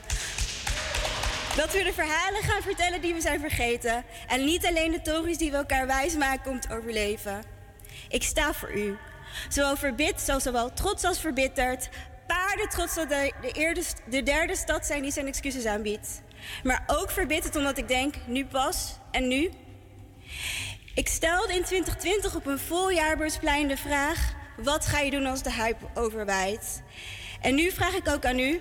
Dat 1.56 1.72
we 1.72 1.82
de 1.82 1.92
verhalen 1.92 2.42
gaan 2.42 2.62
vertellen 2.62 3.00
die 3.00 3.14
we 3.14 3.20
zijn 3.20 3.40
vergeten. 3.40 4.04
En 4.26 4.44
niet 4.44 4.66
alleen 4.66 4.90
de 4.90 5.02
tories 5.02 5.38
die 5.38 5.50
we 5.50 5.56
elkaar 5.56 5.86
wijsmaken 5.86 6.50
om 6.50 6.60
te 6.60 6.74
overleven. 6.76 7.42
Ik 8.08 8.22
sta 8.22 8.52
voor 8.52 8.72
u. 8.72 8.96
Zowel 9.48 9.76
verbid, 9.76 10.20
zo 10.20 10.38
zowel 10.38 10.72
trots 10.72 11.04
als 11.04 11.20
verbitterd. 11.20 11.88
Paarden 12.30 12.68
trots 12.68 12.94
dat 12.94 13.08
de, 13.08 13.32
de, 13.40 13.84
de 14.08 14.22
derde 14.22 14.56
stad 14.56 14.86
zijn 14.86 15.02
die 15.02 15.12
zijn 15.12 15.26
excuses 15.26 15.64
aanbiedt. 15.64 16.22
Maar 16.62 16.84
ook 16.86 17.10
verbitterd 17.10 17.56
omdat 17.56 17.78
ik 17.78 17.88
denk, 17.88 18.14
nu 18.26 18.46
pas 18.46 18.94
en 19.10 19.28
nu. 19.28 19.50
Ik 20.94 21.08
stelde 21.08 21.54
in 21.54 21.64
2020 21.64 22.34
op 22.34 22.46
een 22.46 22.58
vol 22.58 22.90
jaarbeursplein 22.90 23.68
de 23.68 23.76
vraag... 23.76 24.34
wat 24.56 24.86
ga 24.86 24.98
je 24.98 25.10
doen 25.10 25.26
als 25.26 25.42
de 25.42 25.52
hype 25.52 25.86
overwaait? 25.94 26.82
En 27.40 27.54
nu 27.54 27.70
vraag 27.70 27.94
ik 27.94 28.08
ook 28.08 28.24
aan 28.24 28.38
u, 28.38 28.60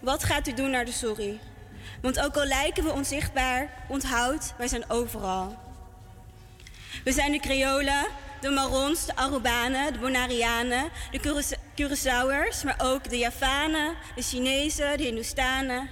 wat 0.00 0.24
gaat 0.24 0.48
u 0.48 0.52
doen 0.52 0.70
naar 0.70 0.84
de 0.84 0.92
sorry? 0.92 1.38
Want 2.02 2.20
ook 2.20 2.36
al 2.36 2.44
lijken 2.44 2.84
we 2.84 2.92
onzichtbaar, 2.92 3.70
onthoud, 3.88 4.54
wij 4.58 4.68
zijn 4.68 4.90
overal. 4.90 5.58
We 7.04 7.12
zijn 7.12 7.32
de 7.32 7.38
Creolen, 7.38 8.06
de 8.46 8.52
Marons, 8.52 9.06
de 9.06 9.16
Arubanen, 9.16 9.92
de 9.92 9.98
Bonarianen, 9.98 10.90
de 11.10 11.18
Curaça- 11.18 11.74
Curaçaoers, 11.74 12.64
maar 12.64 12.80
ook 12.82 13.08
de 13.10 13.18
Javanen, 13.18 13.94
de 14.14 14.22
Chinezen, 14.22 14.96
de 14.96 15.02
Hindoestanen. 15.02 15.88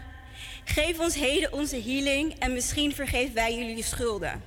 Geef 0.64 0.98
ons 0.98 1.14
heden 1.14 1.52
onze 1.52 1.82
healing 1.82 2.38
en 2.38 2.52
misschien 2.52 2.94
vergeven 2.94 3.34
wij 3.34 3.54
jullie 3.54 3.76
de 3.76 3.82
schulden. 3.82 4.42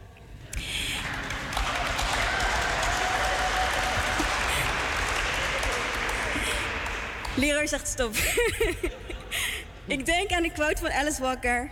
Leraar 7.35 7.67
zegt 7.67 7.88
stop. 7.88 8.15
Ik 9.95 10.05
denk 10.05 10.31
aan 10.31 10.43
de 10.43 10.51
quote 10.51 10.81
van 10.81 10.91
Alice 10.91 11.21
Walker. 11.21 11.71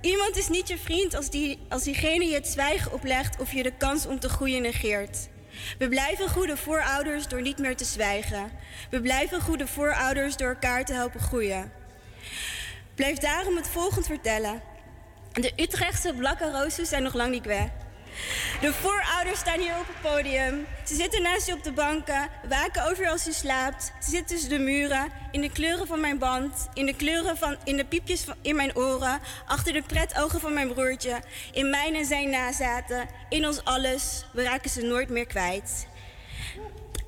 Iemand 0.00 0.36
is 0.36 0.48
niet 0.48 0.68
je 0.68 0.78
vriend 0.78 1.14
als, 1.14 1.30
die, 1.30 1.58
als 1.68 1.82
diegene 1.82 2.24
je 2.24 2.34
het 2.34 2.46
zwijgen 2.48 2.92
oplegt 2.92 3.40
of 3.40 3.52
je 3.52 3.62
de 3.62 3.72
kans 3.76 4.06
om 4.06 4.20
te 4.20 4.28
groeien 4.28 4.62
negeert. 4.62 5.29
We 5.78 5.88
blijven 5.88 6.28
goede 6.28 6.56
voorouders 6.56 7.28
door 7.28 7.42
niet 7.42 7.58
meer 7.58 7.76
te 7.76 7.84
zwijgen. 7.84 8.50
We 8.90 9.00
blijven 9.00 9.40
goede 9.40 9.66
voorouders 9.66 10.36
door 10.36 10.48
elkaar 10.48 10.84
te 10.84 10.92
helpen 10.92 11.20
groeien. 11.20 11.72
Blijf 12.94 13.18
daarom 13.18 13.56
het 13.56 13.68
volgende 13.68 14.06
vertellen. 14.06 14.62
De 15.32 15.52
Utrechtse 15.56 16.14
blakke 16.14 16.50
roosters 16.50 16.88
zijn 16.88 17.02
nog 17.02 17.14
lang 17.14 17.30
niet 17.30 17.46
weg. 17.46 17.68
De 18.60 18.72
voorouders 18.72 19.38
staan 19.38 19.58
hier 19.58 19.76
op 19.78 19.86
het 19.86 20.12
podium. 20.12 20.66
Ze 20.84 20.94
zitten 20.94 21.22
naast 21.22 21.46
je 21.46 21.52
op 21.52 21.62
de 21.62 21.72
banken, 21.72 22.28
waken 22.48 22.90
over 22.90 23.08
als 23.08 23.24
je 23.24 23.32
slaapt. 23.32 23.92
Ze 24.02 24.10
zitten 24.10 24.26
tussen 24.26 24.50
de 24.50 24.58
muren, 24.58 25.12
in 25.30 25.40
de 25.40 25.50
kleuren 25.50 25.86
van 25.86 26.00
mijn 26.00 26.18
band, 26.18 26.68
in 26.74 26.86
de 26.86 26.96
kleuren 26.96 27.36
van, 27.36 27.56
in 27.64 27.76
de 27.76 27.84
piepjes 27.84 28.22
van, 28.22 28.34
in 28.42 28.56
mijn 28.56 28.76
oren, 28.76 29.20
achter 29.46 29.72
de 29.72 29.82
pretogen 29.82 30.40
van 30.40 30.52
mijn 30.52 30.72
broertje, 30.72 31.20
in 31.52 31.70
mijn 31.70 31.94
en 31.94 32.04
zijn 32.04 32.30
nazaten, 32.30 33.08
in 33.28 33.46
ons 33.46 33.64
alles. 33.64 34.24
We 34.32 34.42
raken 34.42 34.70
ze 34.70 34.82
nooit 34.82 35.08
meer 35.08 35.26
kwijt. 35.26 35.86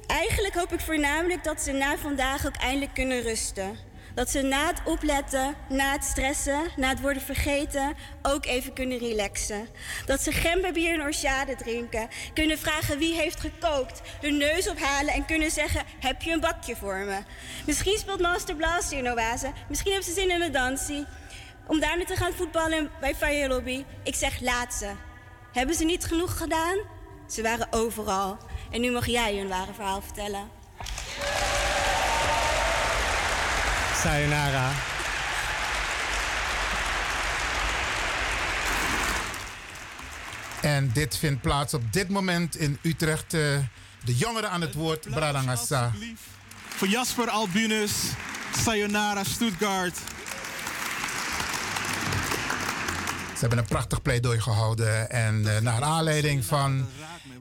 Eigenlijk 0.06 0.54
hoop 0.54 0.72
ik 0.72 0.80
voornamelijk 0.80 1.44
dat 1.44 1.60
ze 1.60 1.72
na 1.72 1.98
vandaag 1.98 2.46
ook 2.46 2.56
eindelijk 2.56 2.94
kunnen 2.94 3.20
rusten. 3.20 3.78
Dat 4.14 4.30
ze 4.30 4.42
na 4.42 4.66
het 4.66 4.80
opletten, 4.84 5.54
na 5.68 5.92
het 5.92 6.04
stressen, 6.04 6.62
na 6.76 6.88
het 6.88 7.00
worden 7.00 7.22
vergeten, 7.22 7.94
ook 8.22 8.46
even 8.46 8.72
kunnen 8.72 8.98
relaxen. 8.98 9.68
Dat 10.06 10.20
ze 10.20 10.32
gemberbier 10.32 10.94
en 10.94 11.00
orchade 11.00 11.56
drinken, 11.56 12.08
kunnen 12.34 12.58
vragen 12.58 12.98
wie 12.98 13.14
heeft 13.14 13.40
gekookt, 13.40 14.00
hun 14.20 14.36
neus 14.36 14.68
ophalen 14.68 15.14
en 15.14 15.24
kunnen 15.24 15.50
zeggen: 15.50 15.82
Heb 16.00 16.22
je 16.22 16.32
een 16.32 16.40
bakje 16.40 16.76
voor 16.76 16.96
me? 16.96 17.18
Misschien 17.66 17.98
speelt 17.98 18.20
Master 18.20 18.54
Blaster 18.54 18.98
in 18.98 19.10
Oase, 19.10 19.52
misschien 19.68 19.92
hebben 19.92 20.10
ze 20.10 20.20
zin 20.20 20.30
in 20.30 20.42
een 20.42 20.52
dansie. 20.52 21.06
Om 21.66 21.80
daarna 21.80 22.04
te 22.04 22.16
gaan 22.16 22.32
voetballen 22.32 22.90
bij 23.00 23.14
Fire 23.14 23.48
Lobby. 23.48 23.84
Ik 24.02 24.14
zeg: 24.14 24.40
Laat 24.40 24.74
ze. 24.74 24.90
Hebben 25.52 25.74
ze 25.74 25.84
niet 25.84 26.04
genoeg 26.04 26.36
gedaan? 26.36 26.78
Ze 27.28 27.42
waren 27.42 27.66
overal. 27.70 28.38
En 28.70 28.80
nu 28.80 28.90
mag 28.90 29.06
jij 29.06 29.36
hun 29.36 29.48
ware 29.48 29.74
verhaal 29.74 30.02
vertellen. 30.02 30.50
Sayonara. 34.02 34.70
En 40.62 40.90
dit 40.92 41.16
vindt 41.16 41.40
plaats 41.40 41.74
op 41.74 41.92
dit 41.92 42.08
moment 42.08 42.56
in 42.56 42.78
Utrecht. 42.82 43.34
eh, 43.34 43.40
de 44.04 44.16
jongeren 44.16 44.50
aan 44.50 44.60
het 44.60 44.74
woord, 44.74 45.10
Bradangasa. 45.10 45.92
Voor 46.68 46.88
Jasper 46.88 47.28
Albunus, 47.30 47.92
Sayonara 48.56 49.24
Stuttgart. 49.24 49.96
Ze 53.34 53.48
hebben 53.48 53.58
een 53.58 53.64
prachtig 53.64 54.02
pleidooi 54.02 54.40
gehouden. 54.40 55.10
En 55.10 55.56
eh, 55.56 55.60
naar 55.62 55.82
aanleiding 55.82 56.44
van 56.44 56.86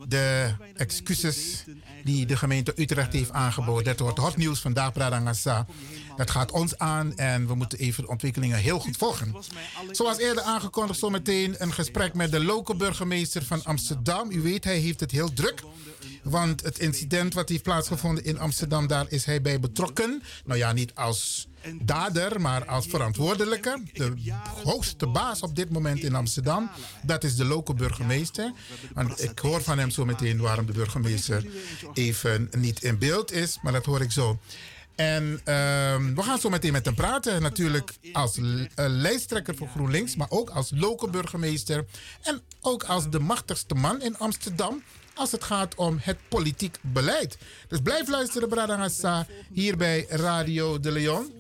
de 0.08 0.54
excuses 0.76 1.64
die 2.04 2.26
de 2.26 2.38
gemeente 2.38 2.74
Utrecht 2.76 3.14
heeft 3.14 3.32
aangeboden. 3.32 3.84
Dat 3.84 4.00
wordt 4.00 4.18
hot 4.18 4.38
nieuws 4.38 4.60
vandaag, 4.60 4.92
Bradangasa. 4.92 5.66
Dat 6.16 6.32
gaat 6.32 6.52
ons 6.52 6.78
aan 6.78 7.18
en 7.18 7.48
we 7.48 7.56
moeten 7.56 7.80
even 7.80 8.04
de 8.04 8.10
ontwikkelingen 8.10 8.58
heel 8.58 8.80
goed 8.80 8.98
volgen. 8.98 9.36
Zoals 9.92 10.18
eerder 10.18 10.44
aangekondigd, 10.44 11.00
zometeen 11.00 11.56
een 11.58 11.74
gesprek 11.74 12.14
met 12.14 12.32
de 12.32 12.44
lokale 12.44 12.78
burgemeester 12.78 13.44
van 13.44 13.64
Amsterdam. 13.64 14.32
U 14.32 14.42
weet, 14.42 14.64
hij 14.64 14.78
heeft 14.78 15.00
het 15.00 15.12
heel 15.12 15.34
druk. 15.34 15.64
Want 16.24 16.62
het 16.64 16.80
incident 16.80 17.34
wat 17.34 17.50
heeft 17.50 17.64
plaatsgevonden 17.64 18.24
in 18.24 18.40
Amsterdam, 18.40 18.88
daar 18.88 19.06
is 19.10 19.26
hij 19.26 19.42
bij 19.42 19.60
betrokken. 19.60 20.24
Nou 20.46 20.60
ja, 20.60 20.72
niet 20.72 20.96
als 20.96 21.48
dader, 21.82 22.42
maar 22.42 22.66
als 22.66 22.86
verantwoordelijke. 22.86 23.84
De 23.94 24.34
hoogste 24.64 25.08
baas 25.08 25.42
op 25.42 25.56
dit 25.56 25.70
moment 25.70 26.00
in 26.00 26.16
Amsterdam, 26.16 26.70
dat 27.04 27.24
is 27.24 27.36
de 27.36 27.46
lokale 27.46 27.78
burgemeester. 27.78 28.52
Want 28.94 29.24
ik 29.24 29.40
hoor 29.40 29.62
van 29.62 29.80
hem 29.80 29.90
zo 29.90 30.06
meteen 30.06 30.40
waarom 30.40 30.66
de 30.66 30.74
burgemeester 30.74 31.46
even 31.94 32.50
niet 32.58 32.84
in 32.84 32.98
beeld 32.98 33.32
is, 33.32 33.60
maar 33.62 33.74
dat 33.74 33.86
hoor 33.86 34.02
ik 34.02 34.12
zo. 34.12 34.40
En 34.96 35.42
ehm, 35.44 36.16
we 36.16 36.22
gaan 36.24 36.40
zo 36.40 36.50
meteen 36.50 36.72
met 36.72 36.86
hem 36.86 36.96
praten. 36.96 37.42
Natuurlijk 37.42 37.92
als 38.14 38.38
eh, 38.38 38.44
lijsttrekker 38.76 39.56
voor 39.56 39.68
GroenLinks, 39.68 40.16
maar 40.16 40.30
ook 40.30 40.50
als 40.50 40.72
lokale 40.76 41.12
burgemeester. 41.12 41.86
En 42.22 42.42
ook 42.62 42.84
als 42.84 43.10
de 43.10 43.20
machtigste 43.20 43.76
man 43.76 44.02
in 44.02 44.18
Amsterdam 44.18 44.84
als 45.14 45.32
het 45.32 45.44
gaat 45.44 45.76
om 45.76 45.98
het 46.02 46.18
politiek 46.28 46.78
beleid. 46.82 47.38
Dus 47.68 47.80
blijf 47.82 48.08
luisteren, 48.08 48.50
Bradangasa, 48.50 49.28
hier 49.54 49.78
bij 49.78 50.06
Radio 50.10 50.80
de 50.80 50.92
Leon. 50.92 51.34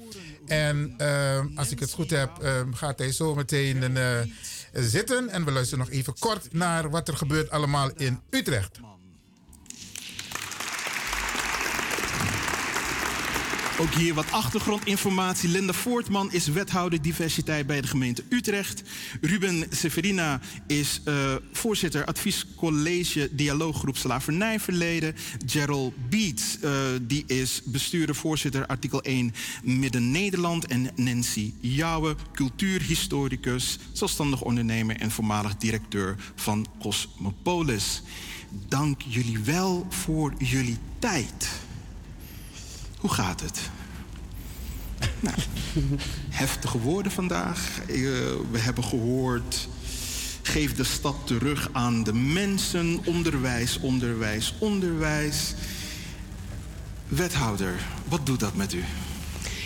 En 0.45 0.93
ehm, 0.97 1.47
als 1.55 1.71
ik 1.71 1.79
het 1.79 1.91
goed 1.91 2.09
heb, 2.09 2.37
ehm, 2.41 2.73
gaat 2.73 2.99
hij 2.99 3.11
zo 3.11 3.35
meteen 3.35 3.97
eh, 3.97 4.19
zitten. 4.73 5.29
En 5.29 5.45
we 5.45 5.51
luisteren 5.51 5.85
nog 5.85 5.93
even 5.93 6.15
kort 6.19 6.53
naar 6.53 6.89
wat 6.89 7.07
er 7.07 7.17
gebeurt 7.17 7.49
allemaal 7.49 7.91
in 7.95 8.19
Utrecht. 8.29 8.79
Ook 13.81 13.93
hier 13.93 14.13
wat 14.13 14.31
achtergrondinformatie. 14.31 15.49
Linda 15.49 15.73
Voortman 15.73 16.31
is 16.31 16.47
wethouder 16.47 17.01
diversiteit 17.01 17.67
bij 17.67 17.81
de 17.81 17.87
gemeente 17.87 18.23
Utrecht. 18.29 18.83
Ruben 19.21 19.65
Severina 19.69 20.39
is 20.67 21.01
eh, 21.05 21.35
voorzitter 21.51 22.05
adviescollege 22.05 23.29
dialooggroep 23.31 23.97
slavernijverleden. 23.97 25.15
Gerald 25.45 25.93
Beats 26.09 26.59
eh, 26.59 26.71
die 27.01 27.23
is 27.27 27.61
bestuurder 27.65 28.15
voorzitter 28.15 28.65
artikel 28.65 29.01
1 29.01 29.33
Midden-Nederland. 29.63 30.65
En 30.65 30.89
Nancy 30.95 31.53
Jouwe, 31.59 32.15
cultuurhistoricus, 32.33 33.79
zelfstandig 33.91 34.41
ondernemer 34.41 34.99
en 34.99 35.11
voormalig 35.11 35.57
directeur 35.57 36.15
van 36.35 36.65
Cosmopolis. 36.79 38.01
Dank 38.67 39.01
jullie 39.01 39.39
wel 39.39 39.85
voor 39.89 40.33
jullie 40.37 40.77
tijd. 40.99 41.69
Hoe 43.01 43.09
gaat 43.09 43.41
het? 43.41 43.59
Nou, 45.19 45.35
heftige 46.29 46.79
woorden 46.79 47.11
vandaag. 47.11 47.79
Eh, 47.79 47.95
we 48.51 48.59
hebben 48.59 48.83
gehoord. 48.83 49.67
Geef 50.41 50.75
de 50.75 50.83
stad 50.83 51.15
terug 51.23 51.69
aan 51.71 52.03
de 52.03 52.13
mensen. 52.13 52.99
Onderwijs, 53.05 53.79
onderwijs, 53.79 54.55
onderwijs. 54.59 55.53
Wethouder, 57.07 57.73
wat 58.07 58.25
doet 58.25 58.39
dat 58.39 58.55
met 58.55 58.73
u? 58.73 58.83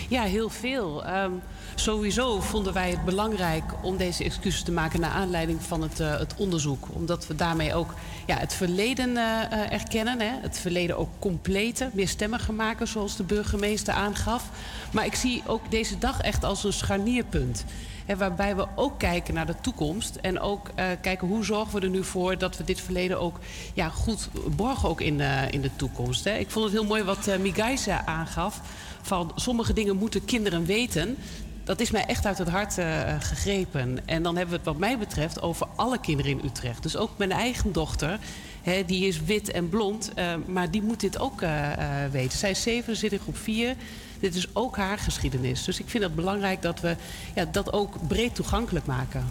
Ja, 0.10 0.24
heel 0.24 0.50
veel. 0.50 1.06
Ehm, 1.06 1.32
sowieso 1.76 2.40
vonden 2.40 2.74
wij 2.74 2.90
het 2.90 3.06
belangrijk 3.06 3.64
om 3.82 3.98
deze 3.98 4.24
excuses 4.24 4.64
te 4.64 4.72
maken 4.72 5.00
naar 5.00 5.12
aanleiding 5.12 5.62
van 5.62 5.82
het, 5.82 6.00
eh, 6.00 6.18
het 6.18 6.34
onderzoek. 6.38 6.88
Omdat 6.92 7.28
we 7.28 7.36
daarmee 7.36 7.74
ook 7.74 7.94
ja, 8.26 8.38
het 8.38 8.54
verleden 8.54 9.18
eh, 9.18 9.72
erkennen. 9.72 10.20
Hè? 10.20 10.32
Het 10.42 10.60
verleden 10.60 10.98
ook 10.98 11.10
completer, 11.20 11.90
meer 11.94 12.08
stemmiger 12.08 12.54
maken, 12.54 12.88
zoals 12.88 13.16
de 13.16 13.24
burgemeester 13.24 13.94
aangaf. 13.94 14.50
Maar 14.92 15.06
ik 15.06 15.16
zie 15.16 15.44
ook 15.46 15.72
deze 15.72 15.98
dag 15.98 16.22
echt 16.22 16.44
als 16.44 16.64
een 16.64 16.74
scharnierpunt. 16.74 17.66
Hè, 18.06 18.18
waarbij 18.18 18.56
we 18.56 18.68
ook 18.76 19.00
kijken 19.00 19.34
naar 19.34 19.46
de 19.46 19.56
toekomst. 19.62 20.16
En 20.16 20.40
ook 20.40 20.70
eh, 20.76 20.86
kijken 21.02 21.28
hoe 21.28 21.46
zorgen 21.46 21.80
we 21.80 21.86
er 21.86 21.92
nu 21.92 22.04
voor 22.04 22.38
dat 22.38 22.58
we 22.58 22.64
dit 22.64 22.82
verleden 22.82 23.20
ook 23.20 23.40
ja, 23.74 23.90
goed 23.90 24.30
borgen 24.56 24.90
ook 24.90 25.02
in, 25.02 25.20
in 25.50 25.62
de 25.62 25.76
toekomst. 25.76 26.24
Hè. 26.24 26.38
Ik 26.38 26.50
vond 26.50 26.66
het 26.66 26.74
heel 26.74 26.86
mooi 26.86 27.04
wat 27.04 27.28
uh, 27.28 27.38
Migaisa 27.38 28.06
aangaf. 28.06 28.62
Van 29.06 29.32
sommige 29.36 29.74
dingen 29.74 29.98
moeten 29.98 30.26
kinderen 30.26 30.66
weten. 30.66 31.18
Dat 31.64 31.80
is 31.80 31.92
mij 31.92 32.06
echt 32.06 32.26
uit 32.26 32.38
het 32.38 32.50
hart 32.50 32.78
eh, 32.78 33.16
gegrepen. 33.20 34.08
En 34.08 34.24
dan 34.24 34.36
hebben 34.36 34.54
we 34.54 34.58
het 34.58 34.70
wat 34.70 34.78
mij 34.78 34.98
betreft 34.98 35.42
over 35.42 35.68
alle 35.76 36.00
kinderen 36.00 36.32
in 36.32 36.46
Utrecht. 36.46 36.84
Dus 36.84 36.98
ook 36.98 37.18
mijn 37.18 37.32
eigen 37.32 37.72
dochter. 37.72 38.20
Hè, 38.66 38.86
die 38.86 39.08
is 39.08 39.24
wit 39.24 39.52
en 39.52 39.70
blond, 39.70 40.12
eh, 40.14 40.34
maar 40.48 40.72
die 40.72 40.82
moet 40.82 41.00
dit 41.00 41.20
ook 41.20 41.42
eh, 41.42 42.04
eh, 42.04 42.12
weten. 42.12 42.38
Zij 42.38 42.50
is 42.50 42.62
zeven, 42.62 42.96
zit 42.96 43.12
in 43.12 43.20
groep 43.20 43.38
vier. 43.38 43.76
Dit 44.20 44.36
is 44.36 44.56
ook 44.56 44.78
haar 44.78 44.98
geschiedenis. 44.98 45.64
Dus 45.64 45.80
ik 45.80 45.90
vind 45.90 46.04
het 46.04 46.16
belangrijk 46.16 46.62
dat 46.62 46.80
we 46.80 46.96
ja, 47.36 47.46
dat 47.46 47.74
ook 47.74 48.08
breed 48.08 48.36
toegankelijk 48.36 48.86
maken. 48.86 49.26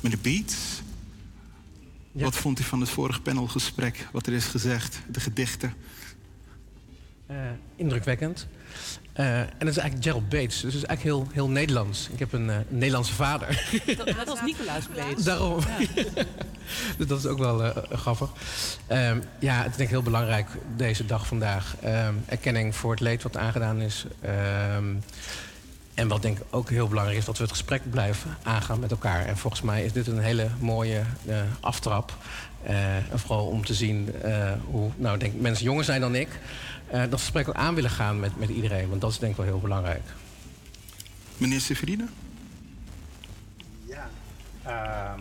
Meneer 0.00 0.18
Beats, 0.18 0.82
wat 2.12 2.34
vond 2.34 2.60
u 2.60 2.62
van 2.62 2.80
het 2.80 2.88
vorige 2.88 3.20
panelgesprek? 3.20 4.08
Wat 4.12 4.26
er 4.26 4.32
is 4.32 4.44
gezegd, 4.44 5.00
de 5.10 5.20
gedichten? 5.20 5.74
Eh, 7.32 7.38
indrukwekkend. 7.76 8.46
Eh, 9.12 9.38
en 9.38 9.58
dat 9.58 9.68
is 9.68 9.76
eigenlijk 9.76 10.04
Gerald 10.04 10.28
Bates. 10.28 10.60
Dus 10.60 10.74
het 10.74 10.82
is 10.82 10.88
eigenlijk 10.88 11.02
heel, 11.02 11.28
heel 11.32 11.48
Nederlands. 11.48 12.08
Ik 12.12 12.18
heb 12.18 12.32
een 12.32 12.50
eh, 12.50 12.56
Nederlandse 12.68 13.14
vader. 13.14 13.46
Dat, 13.96 14.06
dat 14.06 14.26
was 14.26 14.40
Nicolaas 14.44 14.88
Beets. 14.94 15.24
Daarom. 15.24 15.60
dus 16.98 17.06
dat 17.06 17.18
is 17.18 17.26
ook 17.26 17.38
wel 17.38 17.72
grappig. 17.92 18.30
Ehm, 18.86 19.20
ja, 19.38 19.56
het 19.56 19.70
is 19.70 19.76
denk 19.76 19.88
ik 19.88 19.94
heel 19.94 20.02
belangrijk 20.02 20.48
deze 20.76 21.06
dag 21.06 21.26
vandaag. 21.26 21.76
Ehm, 21.82 22.14
erkenning 22.26 22.76
voor 22.76 22.90
het 22.90 23.00
leed 23.00 23.22
wat 23.22 23.36
aangedaan 23.36 23.80
is. 23.80 24.04
Ehm, 24.20 24.94
en 25.94 26.08
wat 26.08 26.22
denk 26.22 26.38
ik 26.38 26.44
ook 26.50 26.70
heel 26.70 26.88
belangrijk 26.88 27.18
is, 27.18 27.24
dat 27.24 27.36
we 27.36 27.42
het 27.42 27.52
gesprek 27.52 27.90
blijven 27.90 28.36
aangaan 28.42 28.80
met 28.80 28.90
elkaar. 28.90 29.26
En 29.26 29.36
volgens 29.36 29.62
mij 29.62 29.84
is 29.84 29.92
dit 29.92 30.06
een 30.06 30.18
hele 30.18 30.48
mooie 30.58 31.02
aftrap. 31.60 32.16
En 32.62 33.18
vooral 33.18 33.46
om 33.46 33.64
te 33.64 33.74
zien 33.74 34.14
hoe 34.64 34.90
nou, 34.96 35.14
ik 35.14 35.20
denk, 35.20 35.40
mensen 35.40 35.64
jonger 35.64 35.84
zijn 35.84 36.00
dan 36.00 36.14
ik. 36.14 36.28
Eh, 36.92 37.10
dat 37.10 37.20
gesprek 37.20 37.48
ook 37.48 37.54
aan 37.54 37.74
willen 37.74 37.90
gaan 37.90 38.20
met, 38.20 38.38
met 38.38 38.48
iedereen. 38.48 38.88
Want 38.88 39.00
dat 39.00 39.10
is 39.10 39.18
denk 39.18 39.32
ik 39.32 39.38
wel 39.38 39.46
heel 39.46 39.60
belangrijk. 39.60 40.02
Meneer 41.36 41.60
Severine? 41.60 42.06
Ja. 43.84 44.10
ehm, 44.62 45.20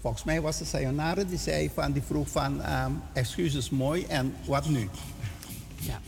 volgens 0.00 0.24
mij 0.24 0.40
was 0.40 0.58
het 0.58 0.68
Sayonara 0.68 1.24
die 1.24 1.38
zei 1.38 1.70
van, 1.74 1.92
die 1.92 2.02
vroeg 2.02 2.28
van 2.28 2.62
ehm, 2.62 2.92
excuses 3.12 3.70
mooi 3.70 4.04
en 4.04 4.34
wat 4.46 4.68
nu? 4.68 4.88
Ja. 5.76 6.00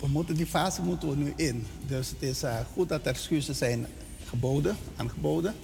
We 0.00 0.08
moeten 0.08 0.34
die 0.34 0.46
fase 0.46 0.82
moeten 0.82 1.08
we 1.08 1.16
nu 1.16 1.32
in. 1.36 1.66
Dus 1.86 2.08
het 2.08 2.22
is 2.22 2.42
eh, 2.42 2.54
goed 2.72 2.88
dat 2.88 3.00
er 3.00 3.06
excuses 3.06 3.58
zijn 3.58 3.86
geboden, 4.24 4.76
aangeboden. 4.96 5.54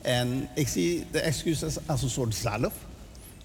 En 0.00 0.48
ik 0.54 0.68
zie 0.68 1.06
de 1.10 1.20
excuses 1.20 1.76
als 1.86 2.02
een 2.02 2.10
soort 2.10 2.34
zalf. 2.34 2.72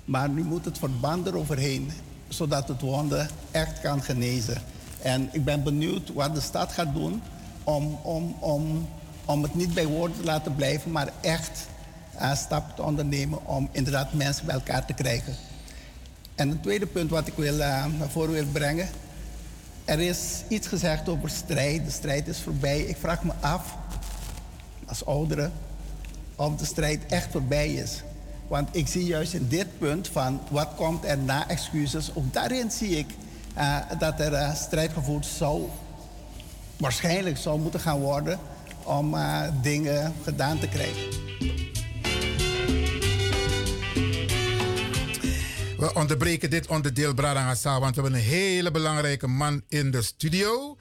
Maar 0.05 0.29
nu 0.29 0.43
moet 0.43 0.65
het 0.65 0.77
verband 0.77 1.27
eroverheen, 1.27 1.91
zodat 2.33 2.67
het 2.67 2.81
wonde 2.81 3.27
echt 3.51 3.81
kan 3.81 4.03
genezen. 4.03 4.61
En 5.01 5.29
ik 5.31 5.43
ben 5.43 5.63
benieuwd 5.63 6.13
wat 6.13 6.35
de 6.35 6.41
stad 6.41 6.71
gaat 6.71 6.93
doen 6.93 7.21
om, 7.63 7.99
om, 8.01 8.35
om, 8.39 8.87
om 9.25 9.43
het 9.43 9.55
niet 9.55 9.73
bij 9.73 9.85
woorden 9.85 10.17
te 10.17 10.23
laten 10.23 10.55
blijven, 10.55 10.91
maar 10.91 11.09
echt 11.21 11.67
eh, 12.17 12.35
stappen 12.35 12.75
te 12.75 12.81
ondernemen 12.83 13.47
om 13.47 13.69
inderdaad 13.71 14.13
mensen 14.13 14.45
bij 14.45 14.55
elkaar 14.55 14.85
te 14.85 14.93
krijgen. 14.93 15.35
En 16.35 16.49
een 16.49 16.61
tweede 16.61 16.85
punt 16.85 17.09
wat 17.09 17.27
ik 17.27 17.33
wil, 17.35 17.59
eh, 17.59 17.85
naar 17.99 18.09
voren 18.09 18.31
wil 18.31 18.45
brengen. 18.45 18.89
Er 19.85 19.99
is 19.99 20.43
iets 20.47 20.67
gezegd 20.67 21.09
over 21.09 21.29
strijd. 21.29 21.85
De 21.85 21.91
strijd 21.91 22.27
is 22.27 22.39
voorbij. 22.39 22.79
Ik 22.81 22.97
vraag 22.97 23.23
me 23.23 23.31
af, 23.39 23.75
als 24.85 25.05
ouderen, 25.05 25.51
of 26.35 26.55
de 26.55 26.65
strijd 26.65 27.05
echt 27.05 27.31
voorbij 27.31 27.73
is. 27.73 28.03
Want 28.47 28.69
ik 28.71 28.87
zie 28.87 29.05
juist 29.05 29.33
in 29.33 29.47
dit 29.47 29.77
punt 29.77 30.07
van 30.07 30.41
wat 30.49 30.69
komt 30.75 31.05
er 31.05 31.17
na 31.17 31.49
excuses, 31.49 32.15
ook 32.15 32.33
daarin 32.33 32.71
zie 32.71 32.97
ik 32.97 33.07
eh, 33.53 33.77
dat 33.99 34.19
er 34.19 34.33
eh, 34.33 34.55
strijd 34.55 34.93
gevoerd 34.93 35.25
zou, 35.25 35.69
waarschijnlijk 36.77 37.37
zou 37.37 37.59
moeten 37.59 37.79
gaan 37.79 37.99
worden 37.99 38.39
om 38.83 39.15
eh, 39.15 39.41
dingen 39.61 40.13
gedaan 40.23 40.59
te 40.59 40.67
krijgen. 40.67 41.21
We 45.77 45.93
onderbreken 45.93 46.49
dit 46.49 46.67
onderdeel 46.67 47.13
Bradangasa, 47.13 47.79
want 47.79 47.95
we 47.95 48.01
hebben 48.01 48.19
een 48.19 48.25
hele 48.25 48.71
belangrijke 48.71 49.27
man 49.27 49.61
in 49.67 49.91
de 49.91 50.01
studio. 50.01 50.77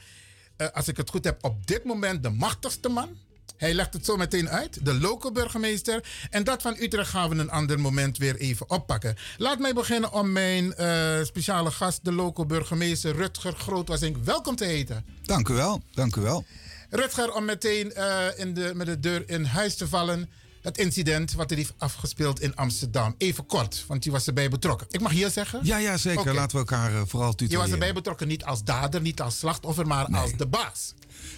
Als 0.72 0.89
ik 0.89 0.97
het 0.97 1.10
goed 1.10 1.24
heb, 1.24 1.44
op 1.44 1.66
dit 1.66 1.84
moment 1.84 2.22
de 2.22 2.30
machtigste 2.30 2.89
man. 2.89 3.09
Hij 3.56 3.74
legt 3.74 3.93
het 3.93 4.05
zo 4.05 4.16
meteen 4.16 4.48
uit, 4.48 4.85
de 4.85 4.94
lokale 4.94 5.32
burgemeester. 5.32 6.05
En 6.31 6.44
dat 6.44 6.62
van 6.62 6.77
Utrecht 6.78 7.10
gaan 7.10 7.28
we 7.28 7.36
een 7.36 7.51
ander 7.51 7.81
moment 7.81 8.19
weer 8.19 8.36
even 8.36 8.70
oppakken. 8.70 9.16
Laat 9.39 9.59
mij 9.59 9.74
beginnen 9.74 10.12
om 10.12 10.32
mijn 10.32 10.74
eh, 10.74 11.24
speciale 11.24 11.70
gast, 11.70 12.05
de 12.05 12.12
lokale 12.12 12.47
burgemeester 12.47 13.16
Rutger 13.16 13.52
Grootwasink, 13.52 14.16
welkom 14.24 14.56
te 14.56 14.64
heten. 14.64 15.05
Dank 15.23 15.48
u 15.48 15.55
wel, 15.55 15.82
dank 15.94 16.16
u 16.16 16.20
wel. 16.20 16.44
Rutger, 16.90 17.32
om 17.32 17.44
meteen 17.44 17.93
eh, 17.94 18.27
in 18.36 18.55
de, 18.55 18.73
met 18.74 18.86
de 18.86 19.01
deur 19.01 19.28
in 19.28 19.44
huis 19.44 19.77
te 19.77 19.89
vallen. 19.89 20.31
Het 20.62 20.78
incident 20.78 21.32
wat 21.32 21.51
er 21.51 21.56
heeft 21.56 21.73
afgespeeld 21.78 22.40
in 22.40 22.56
Amsterdam. 22.56 23.14
Even 23.19 23.47
kort, 23.47 23.85
want 23.86 24.05
je 24.05 24.10
was 24.10 24.27
erbij 24.27 24.48
betrokken. 24.48 24.86
Ik 24.90 25.01
mag 25.01 25.12
hier 25.12 25.31
zeggen? 25.31 25.60
Ja, 25.62 25.77
ja 25.77 25.97
zeker. 25.97 26.20
Oké. 26.20 26.32
Laten 26.32 26.51
we 26.51 26.59
elkaar 26.59 26.93
eh, 26.94 27.01
vooral 27.06 27.28
Je 27.28 27.35
tuteleren. 27.35 27.62
was 27.64 27.73
erbij 27.73 27.93
betrokken 27.94 28.28
niet 28.28 28.44
als 28.44 28.64
dader, 28.64 29.01
niet 29.01 29.20
als 29.20 29.39
slachtoffer, 29.39 29.86
maar 29.86 30.06
als 30.06 30.36
de 30.36 30.47
baas. 30.47 30.94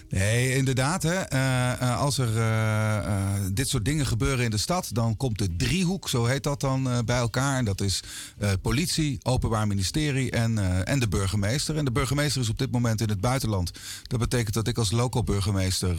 Nee, 0.08 0.54
inderdaad. 0.54 1.02
Hè. 1.02 1.14
Eh, 1.14 1.72
eh, 1.72 1.98
als 1.98 2.18
er 2.18 2.38
eh, 2.38 3.32
dit 3.52 3.68
soort 3.68 3.84
dingen 3.84 4.06
gebeuren 4.06 4.44
in 4.44 4.50
de 4.50 4.56
stad, 4.56 4.90
dan 4.92 5.16
komt 5.16 5.38
de 5.38 5.56
driehoek, 5.56 6.08
zo 6.08 6.24
heet 6.24 6.42
dat 6.42 6.60
dan, 6.60 7.02
bij 7.04 7.18
elkaar. 7.18 7.58
En 7.58 7.64
dat 7.64 7.80
is 7.80 8.00
politie, 8.62 9.18
openbaar 9.22 9.66
ministerie 9.66 10.30
en, 10.30 10.84
en 10.86 10.98
de 10.98 11.08
burgemeester. 11.08 11.76
En 11.76 11.84
de 11.84 11.92
burgemeester 11.92 12.40
is 12.40 12.48
op 12.48 12.58
dit 12.58 12.70
moment 12.70 13.00
in 13.00 13.08
het 13.08 13.20
buitenland. 13.20 13.70
Dat 14.02 14.18
betekent 14.18 14.54
dat 14.54 14.68
ik 14.68 14.78
als 14.78 14.90
local 14.90 15.24
burgemeester 15.24 15.96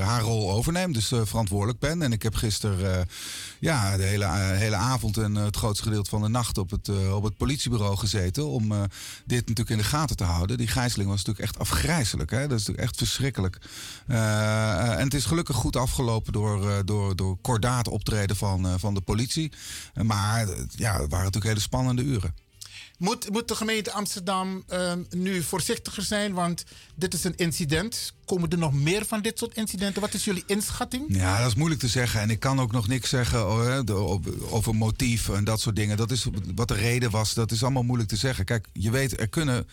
haar 0.00 0.22
rol 0.22 0.52
overneem, 0.52 0.92
dus 0.92 1.12
verantwoordelijk 1.22 1.78
ben. 1.78 2.02
En 2.02 2.12
ik 2.12 2.22
heb 2.22 2.34
gisteren 2.34 3.08
ja, 3.58 3.96
de 3.96 4.02
hele, 4.02 4.26
hele 4.36 4.76
avond 4.76 5.16
en 5.16 5.34
het 5.34 5.56
grootste 5.56 5.84
gedeelte 5.84 6.10
van 6.10 6.22
de 6.22 6.28
nacht 6.28 6.58
op 6.58 6.70
het, 6.70 7.10
op 7.12 7.22
het 7.22 7.36
politiebureau 7.36 7.96
gezeten. 7.96 8.46
Om 8.46 8.68
dit 9.24 9.48
natuurlijk 9.48 9.70
in 9.70 9.78
de 9.78 9.84
gaten 9.84 10.16
te 10.16 10.24
houden. 10.24 10.58
Die 10.58 10.68
gijzeling 10.68 11.08
was 11.08 11.24
natuurlijk 11.24 11.46
echt 11.46 11.58
afgrijzelijk. 11.58 12.30
Hè? 12.30 12.40
Dat 12.40 12.58
is 12.58 12.66
natuurlijk 12.66 12.88
echt 12.88 12.96
verschrikkelijk. 12.96 13.35
Eh, 14.06 14.98
en 14.98 15.04
het 15.04 15.14
is 15.14 15.24
gelukkig 15.24 15.56
goed 15.56 15.76
afgelopen 15.76 16.32
door, 16.32 16.70
eh, 16.70 16.78
door, 16.84 17.16
door 17.16 17.36
kordaat 17.40 17.88
optreden 17.88 18.36
van, 18.36 18.66
eh, 18.66 18.74
van 18.76 18.94
de 18.94 19.00
politie. 19.00 19.52
Maar 20.02 20.46
ja, 20.70 20.92
het 20.92 21.10
waren 21.10 21.24
natuurlijk 21.24 21.44
hele 21.44 21.60
spannende 21.60 22.02
uren. 22.02 22.34
Moet, 22.98 23.30
moet 23.30 23.48
de 23.48 23.54
gemeente 23.54 23.92
Amsterdam 23.92 24.64
ehm, 24.68 25.02
nu 25.10 25.42
voorzichtiger 25.42 26.02
zijn? 26.02 26.32
Want 26.32 26.64
dit 26.94 27.14
is 27.14 27.24
een 27.24 27.36
incident. 27.36 28.12
Komen 28.24 28.50
er 28.50 28.58
nog 28.58 28.72
meer 28.72 29.06
van 29.06 29.22
dit 29.22 29.38
soort 29.38 29.56
incidenten? 29.56 30.00
Wat 30.00 30.14
is 30.14 30.24
jullie 30.24 30.42
inschatting? 30.46 31.04
Ja, 31.08 31.38
dat 31.38 31.48
is 31.48 31.54
moeilijk 31.54 31.80
te 31.80 31.88
zeggen. 31.88 32.20
En 32.20 32.30
ik 32.30 32.40
kan 32.40 32.60
ook 32.60 32.72
nog 32.72 32.88
niks 32.88 33.08
zeggen 33.08 33.48
oh, 33.48 34.18
over 34.50 34.74
motief 34.74 35.28
en 35.28 35.44
dat 35.44 35.60
soort 35.60 35.76
dingen. 35.76 35.96
Dat 35.96 36.10
is 36.10 36.26
wat 36.54 36.68
de 36.68 36.74
reden 36.74 37.10
was. 37.10 37.34
Dat 37.34 37.50
is 37.50 37.62
allemaal 37.62 37.82
moeilijk 37.82 38.08
te 38.08 38.16
zeggen. 38.16 38.44
Kijk, 38.44 38.68
je 38.72 38.90
weet, 38.90 39.20
er 39.20 39.28
kunnen 39.28 39.66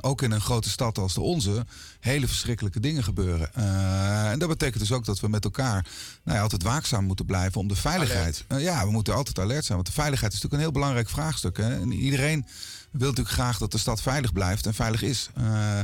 ook 0.00 0.22
in 0.22 0.30
een 0.30 0.40
grote 0.40 0.70
stad 0.70 0.98
als 0.98 1.14
de 1.14 1.20
onze, 1.20 1.66
hele 2.00 2.26
verschrikkelijke 2.26 2.80
dingen 2.80 3.04
gebeuren. 3.04 3.54
Eh, 3.54 4.30
en 4.30 4.38
dat 4.38 4.48
betekent 4.48 4.78
dus 4.78 4.92
ook 4.92 5.04
dat 5.04 5.20
we 5.20 5.28
met 5.28 5.44
elkaar 5.44 5.86
nou 6.24 6.36
ja, 6.36 6.42
altijd 6.42 6.62
waakzaam 6.62 7.04
moeten 7.04 7.26
blijven 7.26 7.60
om 7.60 7.68
de 7.68 7.76
veiligheid. 7.76 8.44
Eh, 8.48 8.62
ja, 8.62 8.84
we 8.84 8.90
moeten 8.90 9.14
altijd 9.14 9.38
alert 9.38 9.64
zijn, 9.64 9.76
want 9.76 9.88
de 9.88 10.00
veiligheid 10.00 10.32
is 10.32 10.40
natuurlijk 10.40 10.62
een 10.62 10.72
heel 10.72 10.80
belangrijk 10.80 11.08
vraagstuk. 11.08 11.56
Hè? 11.56 11.80
En 11.80 11.92
iedereen 11.92 12.46
wil 12.90 13.08
natuurlijk 13.08 13.36
graag 13.36 13.58
dat 13.58 13.72
de 13.72 13.78
stad 13.78 14.02
veilig 14.02 14.32
blijft 14.32 14.66
en 14.66 14.74
veilig 14.74 15.02
is. 15.02 15.30
Eh, 15.34 15.80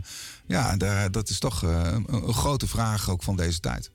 ja, 0.46 0.76
daar, 0.76 1.10
dat 1.10 1.28
is 1.28 1.38
toch 1.38 1.62
een, 1.62 2.06
een 2.08 2.34
grote 2.34 2.66
vraag 2.66 3.10
ook 3.10 3.22
van 3.22 3.36
deze 3.36 3.60
tijd. 3.60 3.90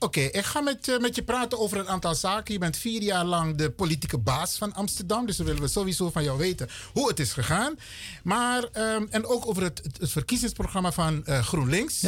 Oké, 0.00 0.20
ik 0.20 0.44
ga 0.44 0.60
met, 0.60 0.88
eh, 0.88 0.98
met 0.98 1.14
je 1.14 1.22
praten 1.22 1.58
over 1.58 1.78
een 1.78 1.88
aantal 1.88 2.14
zaken. 2.14 2.52
Je 2.52 2.58
bent 2.58 2.76
vier 2.76 3.02
jaar 3.02 3.24
lang 3.24 3.56
de 3.56 3.70
politieke 3.70 4.18
baas 4.18 4.56
van 4.56 4.74
Amsterdam. 4.74 5.26
Dus 5.26 5.36
dan 5.36 5.46
willen 5.46 5.62
we 5.62 5.68
sowieso 5.68 6.10
van 6.10 6.22
jou 6.22 6.38
weten 6.38 6.68
hoe 6.92 7.08
het 7.08 7.20
is 7.20 7.32
gegaan. 7.32 7.74
Maar, 8.22 8.64
ehm, 8.72 9.06
en 9.10 9.26
ook 9.26 9.46
over 9.46 9.62
het, 9.62 9.80
het, 9.82 9.98
het 10.00 10.10
verkiezingsprogramma 10.10 10.92
van 10.92 11.24
eh, 11.26 11.42
GroenLinks. 11.46 12.00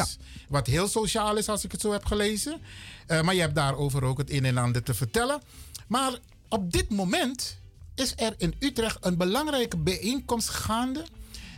Wat 0.49 0.67
heel 0.67 0.89
sociaal 0.89 1.37
is, 1.37 1.49
als 1.49 1.65
ik 1.65 1.73
het 1.73 1.81
zo 1.81 1.93
heb 1.93 2.05
gelezen. 2.05 2.61
Eh, 3.07 3.21
maar 3.23 3.35
je 3.35 3.41
hebt 3.41 3.55
daarover 3.55 4.05
ook 4.05 4.19
het 4.19 4.31
een 4.31 4.45
en 4.45 4.59
ander 4.59 4.83
te 4.83 4.95
vertellen. 4.95 5.43
Maar 5.87 6.19
op 6.49 6.73
dit 6.73 6.91
moment 6.91 7.57
is 7.95 8.13
er 8.17 8.35
in 8.39 8.55
Utrecht 8.59 8.97
een 9.01 9.17
belangrijke 9.17 9.77
bijeenkomst 9.77 10.49
gaande. 10.49 11.05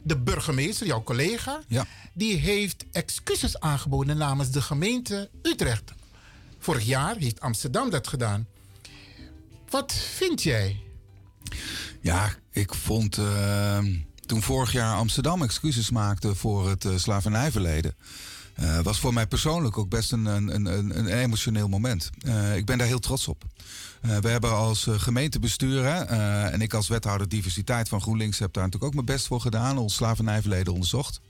De 0.03 0.19
burgemeester, 0.19 0.87
jouw 0.87 1.03
collega, 1.03 1.61
Ja. 1.69 1.87
die 2.13 2.37
heeft 2.37 2.85
excuses 2.93 3.61
aangeboden 3.61 4.17
namens 4.17 4.51
de 4.51 4.63
gemeente 4.63 5.31
Utrecht. 5.43 5.93
Vorig 6.63 6.85
jaar 6.85 7.17
heeft 7.17 7.41
Amsterdam 7.41 7.91
dat 7.91 8.09
gedaan. 8.09 8.47
Wat 9.71 9.93
vind 9.93 10.43
jij? 10.43 10.81
Ja, 12.01 12.35
ik 12.51 12.75
vond 12.75 13.19
eh, 13.19 13.79
toen 14.27 14.43
vorig 14.43 14.73
jaar 14.73 14.97
Amsterdam 14.97 15.43
excuses 15.43 15.91
maakte 15.91 16.35
voor 16.35 16.69
het 16.69 16.85
eh, 16.85 16.97
slavernijverleden. 16.97 17.95
eh, 18.55 18.79
was 18.81 19.01
voor 19.01 19.13
mij 19.13 19.27
persoonlijk 19.27 19.79
ook 19.79 19.89
best 19.89 20.13
een, 20.13 20.25
een, 20.25 20.55
een, 20.55 20.99
een 20.99 21.07
emotioneel 21.07 21.69
moment. 21.69 22.11
Eh, 22.19 22.57
ik 22.57 22.67
ben 22.67 22.79
daar 22.79 22.87
heel 22.87 22.99
trots 22.99 23.29
op. 23.29 23.45
We 24.01 24.29
hebben 24.29 24.51
als 24.57 24.87
gemeentebestuur 24.91 25.85
en 25.87 26.61
ik 26.61 26.75
als 26.75 26.89
wethouder 26.89 27.29
diversiteit 27.29 27.89
van 27.89 28.01
GroenLinks 28.01 28.39
heb 28.39 28.53
daar 28.53 28.65
natuurlijk 28.65 28.91
ook 28.91 28.95
mijn 29.05 29.17
best 29.17 29.27
voor 29.27 29.41
gedaan. 29.41 29.79
Ons 29.79 29.95
slavernijverleden 29.95 30.73
onderzocht. 30.73 31.21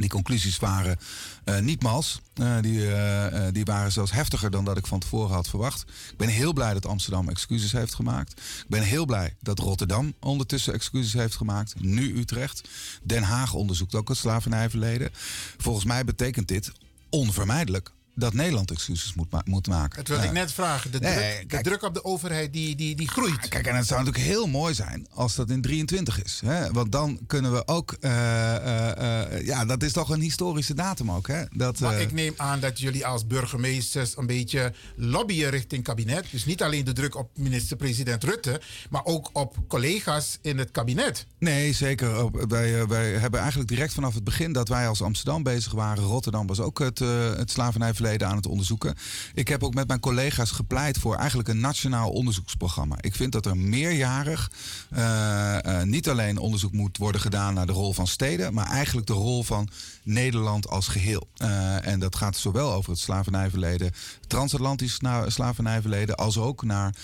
Die 0.00 0.10
conclusies 0.10 0.58
waren 0.58 0.98
eh, 1.44 1.58
niet 1.58 1.82
mals. 1.82 2.20
Eh, 2.34 2.56
die, 2.60 2.94
eh, 2.94 3.46
die 3.52 3.64
waren 3.64 3.92
zelfs 3.92 4.12
heftiger 4.12 4.50
dan 4.50 4.64
dat 4.64 4.76
ik 4.76 4.86
van 4.86 4.98
tevoren 4.98 5.34
had 5.34 5.48
verwacht. 5.48 5.80
Ik 6.10 6.16
ben 6.16 6.28
heel 6.28 6.52
blij 6.52 6.72
dat 6.72 6.86
Amsterdam 6.86 7.28
excuses 7.28 7.72
heeft 7.72 7.94
gemaakt. 7.94 8.32
Ik 8.32 8.68
ben 8.68 8.82
heel 8.82 9.04
blij 9.04 9.36
dat 9.40 9.58
Rotterdam 9.58 10.14
ondertussen 10.20 10.72
excuses 10.72 11.12
heeft 11.12 11.36
gemaakt. 11.36 11.74
Nu 11.78 12.18
Utrecht. 12.18 12.68
Den 13.02 13.22
Haag 13.22 13.54
onderzoekt 13.54 13.94
ook 13.94 14.08
het 14.08 14.16
slavernijverleden. 14.16 15.10
Volgens 15.58 15.84
mij 15.84 16.04
betekent 16.04 16.48
dit 16.48 16.72
onvermijdelijk 17.10 17.92
dat 18.20 18.32
Nederland 18.34 18.70
excuses 18.70 19.14
moet, 19.14 19.30
ma- 19.30 19.42
moet 19.44 19.66
maken. 19.66 19.96
Dat 19.98 20.08
wilde 20.08 20.22
Eh, 20.22 20.28
ik 20.28 20.34
net 20.34 20.52
vragen. 20.52 20.90
De, 20.92 20.98
nee, 20.98 21.14
druk, 21.46 21.50
de 21.50 21.60
druk 21.70 21.82
op 21.82 21.94
de 21.94 22.04
overheid 22.04 22.52
die, 22.52 22.76
die, 22.76 22.96
die 22.96 23.08
groeit. 23.08 23.48
Kijk, 23.48 23.66
en 23.66 23.76
het 23.76 23.86
zou 23.86 24.00
natuurlijk 24.04 24.26
heel 24.30 24.46
mooi 24.46 24.74
zijn 24.74 25.06
als 25.10 25.34
dat 25.34 25.50
in 25.50 25.60
23 25.62 26.22
is. 26.22 26.40
Hè? 26.44 26.70
Want 26.70 26.92
dan 26.92 27.18
kunnen 27.26 27.52
we 27.52 27.66
ook. 27.66 27.92
eh, 28.00 28.56
eh, 28.56 29.32
eh, 29.36 29.46
ja, 29.46 29.64
dat 29.64 29.82
is 29.82 29.92
toch 29.92 30.08
een 30.10 30.20
historische 30.20 30.74
datum 30.74 31.10
ook. 31.10 31.26
Hè? 31.28 31.42
Dat, 31.50 31.78
Maar 31.80 32.00
ik 32.00 32.12
neem 32.12 32.34
aan 32.36 32.60
dat 32.60 32.78
jullie 32.80 33.06
als 33.06 33.26
burgemeesters 33.26 34.16
een 34.16 34.26
beetje 34.26 34.72
lobbyen 34.96 35.50
richting 35.50 35.84
kabinet. 35.84 36.24
Dus 36.30 36.44
niet 36.44 36.62
alleen 36.62 36.84
de 36.84 36.92
druk 36.92 37.16
op 37.16 37.30
minister-president 37.38 38.24
Rutte, 38.24 38.60
maar 38.90 39.04
ook 39.04 39.30
op 39.32 39.56
collega's 39.68 40.38
in 40.42 40.58
het 40.58 40.70
kabinet. 40.70 41.26
Nee, 41.38 41.72
zeker. 41.72 42.30
Wij, 42.48 42.86
wij 42.86 43.10
hebben 43.10 43.40
eigenlijk 43.40 43.68
direct 43.70 43.92
vanaf 43.94 44.14
het 44.14 44.24
begin 44.24 44.52
dat 44.52 44.68
wij 44.68 44.88
als 44.88 45.02
Amsterdam 45.02 45.42
bezig 45.42 45.72
waren. 45.72 46.04
Rotterdam 46.04 46.46
was 46.46 46.60
ook 46.60 46.78
het, 46.78 46.98
het 47.38 47.50
slavernijverleden 47.50 48.09
aan 48.18 48.36
het 48.36 48.46
onderzoeken. 48.46 48.94
Ik 49.34 49.48
heb 49.48 49.62
ook 49.62 49.74
met 49.74 49.86
mijn 49.86 50.00
collega's 50.00 50.50
gepleit 50.50 50.98
voor 50.98 51.16
eigenlijk 51.16 51.48
een 51.48 51.60
nationaal 51.60 52.10
onderzoeksprogramma. 52.10 52.96
Ik 53.00 53.14
vind 53.14 53.32
dat 53.32 53.46
er 53.46 53.56
meerjarig 53.56 54.50
eh, 54.90 55.64
eh, 55.64 55.86
niet 55.86 56.08
alleen 56.08 56.38
onderzoek 56.38 56.72
moet 56.72 56.96
worden 56.96 57.20
gedaan 57.20 57.54
naar 57.54 57.66
de 57.66 57.72
rol 57.72 57.92
van 57.92 58.06
steden, 58.06 58.54
maar 58.54 58.66
eigenlijk 58.66 59.06
de 59.06 59.12
rol 59.12 59.42
van 59.42 59.68
Nederland 60.02 60.68
als 60.68 60.88
geheel. 60.88 61.28
Eh, 61.36 61.86
en 61.86 62.00
dat 62.00 62.16
gaat 62.16 62.36
zowel 62.36 62.72
over 62.72 62.90
het 62.90 63.00
slavernijverleden, 63.00 63.92
transatlantisch 64.26 64.98
slavernijverleden, 65.26 66.16
als 66.16 66.38
ook 66.38 66.62
naar 66.62 66.94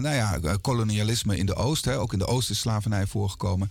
nou 0.00 0.14
ja, 0.14 0.38
kolonialisme 0.60 1.36
in 1.36 1.46
de 1.46 1.54
Oost. 1.54 1.84
Hè. 1.84 1.98
Ook 1.98 2.12
in 2.12 2.18
de 2.18 2.26
Oost 2.26 2.50
is 2.50 2.58
slavernij 2.58 3.06
voorgekomen. 3.06 3.70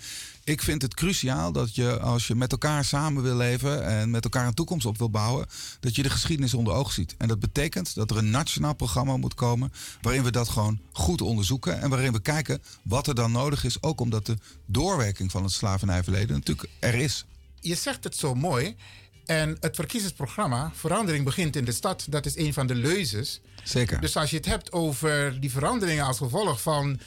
Ik 0.52 0.62
vind 0.62 0.82
het 0.82 0.94
cruciaal 0.94 1.52
dat 1.52 1.76
je, 1.76 2.00
als 2.00 2.28
je 2.28 2.36
met 2.36 2.52
elkaar 2.52 2.86
samen 2.86 3.24
wil 3.24 3.36
leven 3.36 3.86
en 3.86 4.10
met 4.10 4.24
elkaar 4.24 4.48
een 4.48 4.54
toekomst 4.54 4.86
op 4.86 4.98
wil 4.98 5.10
bouwen, 5.10 5.48
dat 5.80 5.96
je 5.96 6.04
de 6.04 6.10
geschiedenis 6.10 6.54
onder 6.54 6.74
ogen 6.74 6.94
ziet. 6.94 7.16
En 7.18 7.28
dat 7.28 7.40
betekent 7.40 7.96
dat 7.96 8.12
er 8.12 8.18
een 8.18 8.30
nationaal 8.30 8.76
programma 8.76 9.18
moet 9.18 9.34
komen 9.34 9.74
waarin 10.02 10.24
we 10.24 10.32
dat 10.32 10.50
gewoon 10.50 10.80
goed 10.92 11.22
onderzoeken 11.22 11.82
en 11.82 11.90
waarin 11.90 12.12
we 12.12 12.22
kijken 12.22 12.62
wat 12.84 13.08
er 13.08 13.16
dan 13.16 13.32
nodig 13.32 13.64
is, 13.64 13.84
ook 13.84 14.02
omdat 14.02 14.26
de 14.26 14.38
doorwerking 14.66 15.32
van 15.32 15.44
het 15.44 15.52
slavernijverleden 15.52 16.36
natuurlijk 16.36 16.70
er 16.80 16.96
is. 16.96 17.26
Je 17.60 17.76
zegt 17.76 18.04
het 18.04 18.16
zo 18.16 18.36
mooi. 18.36 18.76
En 19.26 19.58
het 19.60 19.76
verkiezingsprogramma, 19.76 20.72
Verandering 20.76 21.26
begint 21.26 21.56
in 21.56 21.66
de 21.66 21.72
stad, 21.72 22.06
dat 22.10 22.26
is 22.26 22.38
een 22.38 22.54
van 22.54 22.68
de 22.68 22.76
leuzes. 22.76 23.42
Zeker. 23.64 24.02
Dus 24.02 24.16
als 24.18 24.30
je 24.30 24.36
het 24.36 24.46
hebt 24.46 24.72
over 24.72 25.40
die 25.40 25.52
veranderingen 25.52 26.06
als 26.06 26.18
gevolg 26.18 26.62
van 26.62 27.00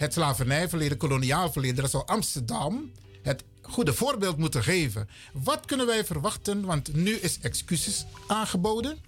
het 0.00 0.12
slavernijverleden, 0.12 0.96
koloniaal 0.96 1.52
verleden, 1.52 1.76
dan 1.76 1.88
zou 1.88 2.06
Amsterdam 2.06 2.92
het 3.22 3.44
goede 3.62 3.92
voorbeeld 3.92 4.36
moeten 4.36 4.62
geven. 4.62 5.08
Wat 5.32 5.66
kunnen 5.66 5.86
wij 5.86 6.04
verwachten? 6.04 6.64
Want 6.64 6.94
nu 6.94 7.14
is 7.14 7.38
excuses 7.40 8.04
aangeboden, 8.26 8.98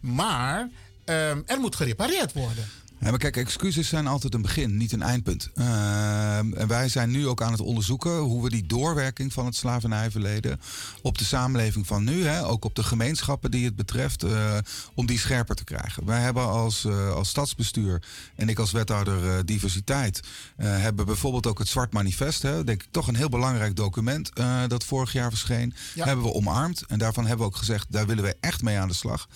maar 0.00 0.68
ehm, 1.04 1.40
er 1.46 1.60
moet 1.60 1.76
gerepareerd 1.76 2.32
worden. 2.32 2.68
Ja, 3.00 3.10
maar 3.10 3.18
kijk, 3.18 3.36
excuses 3.36 3.88
zijn 3.88 4.06
altijd 4.06 4.34
een 4.34 4.42
begin, 4.42 4.76
niet 4.76 4.92
een 4.92 5.02
eindpunt. 5.02 5.50
Ehm, 5.54 6.52
en 6.52 6.66
wij 6.66 6.88
zijn 6.88 7.10
nu 7.10 7.26
ook 7.26 7.42
aan 7.42 7.52
het 7.52 7.60
onderzoeken 7.60 8.18
hoe 8.18 8.42
we 8.42 8.50
die 8.50 8.66
doorwerking 8.66 9.32
van 9.32 9.44
het 9.44 9.54
slavernijverleden 9.54 10.60
op 11.02 11.18
de 11.18 11.24
samenleving 11.24 11.86
van 11.86 12.04
nu, 12.04 12.24
hè, 12.24 12.46
ook 12.46 12.64
op 12.64 12.74
de 12.74 12.82
gemeenschappen 12.82 13.50
die 13.50 13.64
het 13.64 13.76
betreft, 13.76 14.22
eh, 14.22 14.56
om 14.94 15.06
die 15.06 15.18
scherper 15.18 15.54
te 15.56 15.64
krijgen. 15.64 16.04
Wij 16.06 16.20
hebben 16.20 16.48
als, 16.48 16.84
eh, 16.84 17.12
als 17.12 17.28
stadsbestuur 17.28 18.02
en 18.36 18.48
ik 18.48 18.58
als 18.58 18.70
wethouder 18.72 19.28
eh, 19.30 19.38
diversiteit, 19.44 20.20
hebben 20.56 21.06
bijvoorbeeld 21.06 21.46
ook 21.46 21.58
het 21.58 21.68
Zwart 21.68 21.92
Manifest, 21.92 22.42
hè, 22.42 22.64
denk 22.64 22.82
ik 22.82 22.88
toch 22.90 23.08
een 23.08 23.16
heel 23.16 23.28
belangrijk 23.28 23.76
document 23.76 24.30
dat 24.68 24.84
vorig 24.84 25.12
jaar 25.12 25.30
verscheen, 25.30 25.74
Ja. 25.94 26.04
hebben 26.06 26.24
we 26.24 26.32
omarmd. 26.32 26.84
En 26.86 26.98
daarvan 26.98 27.26
hebben 27.26 27.46
we 27.46 27.52
ook 27.52 27.58
gezegd, 27.58 27.86
daar 27.90 28.06
willen 28.06 28.24
we 28.24 28.36
echt 28.40 28.62
mee 28.62 28.78
aan 28.78 28.88
de 28.88 28.94
slag. 28.94 29.28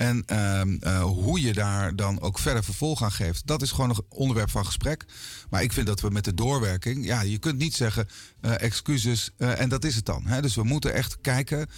En 0.00 0.22
ehm, 0.26 0.76
eh, 0.80 1.02
hoe 1.02 1.40
je 1.40 1.52
daar 1.52 1.96
dan 1.96 2.20
ook 2.20 2.38
verder 2.38 2.64
vervolg 2.64 3.02
aan 3.02 3.12
geeft, 3.12 3.46
dat 3.46 3.62
is 3.62 3.70
gewoon 3.70 3.88
nog 3.88 4.00
onderwerp 4.08 4.50
van 4.50 4.66
gesprek. 4.66 5.04
Maar 5.50 5.62
ik 5.62 5.72
vind 5.72 5.86
dat 5.86 6.00
we 6.00 6.10
met 6.10 6.24
de 6.24 6.34
doorwerking, 6.34 7.06
ja, 7.06 7.20
je 7.20 7.38
kunt 7.38 7.58
niet 7.58 7.74
zeggen 7.74 8.08
eh, 8.40 8.62
excuses 8.62 9.30
eh, 9.36 9.60
en 9.60 9.68
dat 9.68 9.84
is 9.84 9.96
het 9.96 10.06
dan. 10.06 10.26
Hè? 10.26 10.42
Dus 10.42 10.54
we 10.54 10.62
moeten 10.62 10.94
echt 10.94 11.18
kijken 11.20 11.68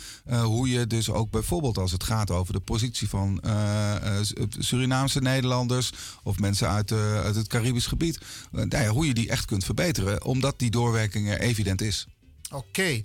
hoe 0.42 0.68
je 0.68 0.86
dus 0.86 1.10
ook 1.10 1.30
bijvoorbeeld 1.30 1.78
als 1.78 1.92
het 1.92 2.04
gaat 2.04 2.30
over 2.30 2.52
de 2.52 2.60
positie 2.60 3.08
van 3.08 3.42
Surinaamse 4.58 5.20
Nederlanders 5.20 5.92
of 6.22 6.38
mensen 6.38 6.68
uit, 6.68 6.92
uit 6.92 7.34
het 7.34 7.46
Caribisch 7.46 7.86
gebied, 7.86 8.18
nou 8.50 8.68
ja, 8.68 8.86
hoe 8.86 9.06
je 9.06 9.14
die 9.14 9.28
echt 9.28 9.44
kunt 9.44 9.64
verbeteren, 9.64 10.24
omdat 10.24 10.58
die 10.58 10.70
doorwerking 10.70 11.30
er 11.30 11.40
evident 11.40 11.80
is. 11.80 12.06
Oké. 12.52 13.02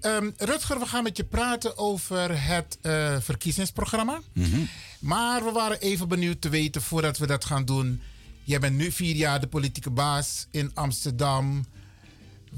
Ehm, 0.00 0.30
Rutger, 0.36 0.78
we 0.78 0.86
gaan 0.86 1.02
met 1.02 1.16
je 1.16 1.24
praten 1.24 1.78
over 1.78 2.46
het 2.46 2.78
eh, 2.82 3.16
verkiezingsprogramma. 3.20 4.20
Maar 4.98 5.44
we 5.44 5.50
waren 5.50 5.80
even 5.80 6.08
benieuwd 6.08 6.40
te 6.40 6.48
weten 6.48 6.82
voordat 6.82 7.18
we 7.18 7.26
dat 7.26 7.44
gaan 7.44 7.64
doen. 7.64 8.02
Jij 8.44 8.58
bent 8.58 8.76
nu 8.76 8.92
vier 8.92 9.14
jaar 9.14 9.40
de 9.40 9.46
politieke 9.46 9.90
baas 9.90 10.46
in 10.50 10.70
Amsterdam. 10.74 11.64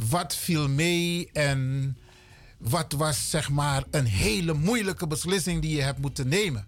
Wat 0.09 0.37
viel 0.37 0.69
mee 0.69 1.31
en 1.33 1.97
wat 2.59 2.93
was 2.93 3.31
zeg 3.31 3.51
maar 3.51 3.85
een 3.91 4.07
hele 4.07 4.55
moeilijke 4.55 5.07
beslissing 5.07 5.63
die 5.63 5.77
je 5.77 5.83
hebt 5.83 5.99
moeten 5.99 6.29
nemen? 6.29 6.67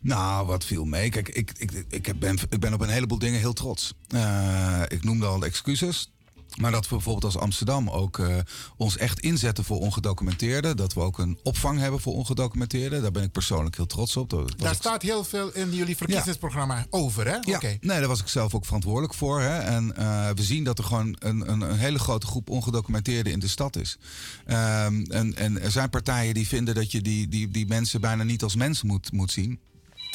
Nou, 0.00 0.46
wat 0.46 0.64
viel 0.64 0.84
mee? 0.84 1.08
Kijk, 1.08 1.28
ik, 1.28 1.52
ik, 1.58 1.84
ik, 1.88 2.18
ben, 2.18 2.38
ik 2.48 2.60
ben 2.60 2.72
op 2.72 2.80
een 2.80 2.88
heleboel 2.88 3.18
dingen 3.18 3.40
heel 3.40 3.52
trots. 3.52 3.94
Eh, 4.08 4.82
ik 4.88 5.04
noemde 5.04 5.26
al 5.26 5.44
excuses. 5.44 6.12
Maar 6.60 6.70
dat 6.70 6.88
we 6.88 6.94
bijvoorbeeld 6.94 7.24
als 7.34 7.42
Amsterdam 7.42 7.88
ook 7.90 8.18
eh, 8.18 8.36
ons 8.76 8.96
echt 8.96 9.20
inzetten 9.20 9.64
voor 9.64 9.78
ongedocumenteerden. 9.78 10.76
Dat 10.76 10.92
we 10.94 11.00
ook 11.00 11.18
een 11.18 11.38
opvang 11.42 11.78
hebben 11.78 12.00
voor 12.00 12.12
ongedocumenteerden. 12.14 13.02
Daar 13.02 13.10
ben 13.10 13.22
ik 13.22 13.32
persoonlijk 13.32 13.76
heel 13.76 13.86
trots 13.86 14.16
op. 14.16 14.30
Daar 14.56 14.70
ik- 14.72 14.78
staat 14.78 15.02
heel 15.02 15.24
veel 15.24 15.52
in 15.52 15.74
jullie 15.74 15.96
verkiezingsprogramma 15.96 16.86
over, 16.90 17.26
hè? 17.26 17.36
Ja, 17.40 17.60
nee, 17.60 17.78
daar 17.80 18.06
was 18.08 18.20
ik 18.20 18.28
zelf 18.28 18.54
ook 18.54 18.64
verantwoordelijk 18.64 19.14
voor. 19.14 19.40
Hè. 19.40 19.58
En 19.58 19.96
eh, 19.96 20.28
we 20.34 20.42
zien 20.42 20.64
dat 20.64 20.78
er 20.78 20.84
gewoon 20.84 21.16
een, 21.18 21.50
een, 21.50 21.60
een 21.60 21.76
hele 21.76 21.98
grote 21.98 22.26
groep 22.26 22.50
ongedocumenteerden 22.50 23.32
in 23.32 23.38
de 23.38 23.48
stad 23.48 23.76
is. 23.76 23.98
Ehm, 24.46 25.02
en, 25.02 25.36
en 25.36 25.60
er 25.62 25.70
zijn 25.70 25.90
partijen 25.90 26.34
die 26.34 26.48
vinden 26.48 26.74
dat 26.74 26.92
je 26.92 27.00
die, 27.02 27.28
die, 27.28 27.48
die 27.48 27.66
mensen 27.66 28.00
bijna 28.00 28.22
niet 28.22 28.42
als 28.42 28.54
mensen 28.56 28.86
moet, 28.86 29.12
moet 29.12 29.32
zien. 29.32 29.58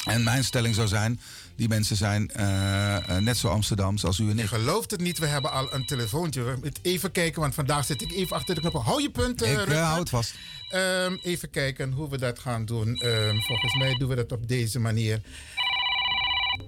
En 0.04 0.22
mijn 0.22 0.44
stelling 0.44 0.74
zou 0.74 0.88
zijn, 0.88 1.20
die 1.60 1.68
mensen 1.68 1.96
zijn 1.96 2.30
eh, 2.30 2.96
eh, 2.96 3.22
net 3.22 3.36
zo 3.36 3.48
Amsterdams 3.48 4.04
als 4.04 4.18
u 4.18 4.30
en 4.30 4.38
ik. 4.38 4.46
Gelooft 4.46 4.90
het 4.90 5.00
niet, 5.00 5.18
we 5.18 5.26
hebben 5.26 5.52
al 5.52 5.74
een 5.74 5.86
telefoontje. 5.86 6.58
Even 6.82 7.12
kijken, 7.12 7.40
want 7.40 7.54
vandaag 7.54 7.84
zit 7.84 8.02
ik 8.02 8.12
even 8.12 8.36
achter 8.36 8.54
de 8.54 8.60
knoppen. 8.60 8.82
Hou 8.82 9.02
je 9.02 9.10
punt, 9.10 9.42
eh, 9.42 9.52
Ik, 9.52 9.68
hou 9.68 9.98
het 9.98 10.08
vast. 10.08 10.34
Ehm, 10.68 11.16
even 11.22 11.50
kijken 11.50 11.92
hoe 11.92 12.08
we 12.08 12.18
dat 12.18 12.38
gaan 12.38 12.64
doen. 12.64 12.96
Ehm, 12.96 13.36
volgens 13.38 13.74
mij 13.74 13.94
doen 13.94 14.08
we 14.08 14.14
dat 14.14 14.32
op 14.32 14.48
deze 14.48 14.78
manier. 14.78 15.20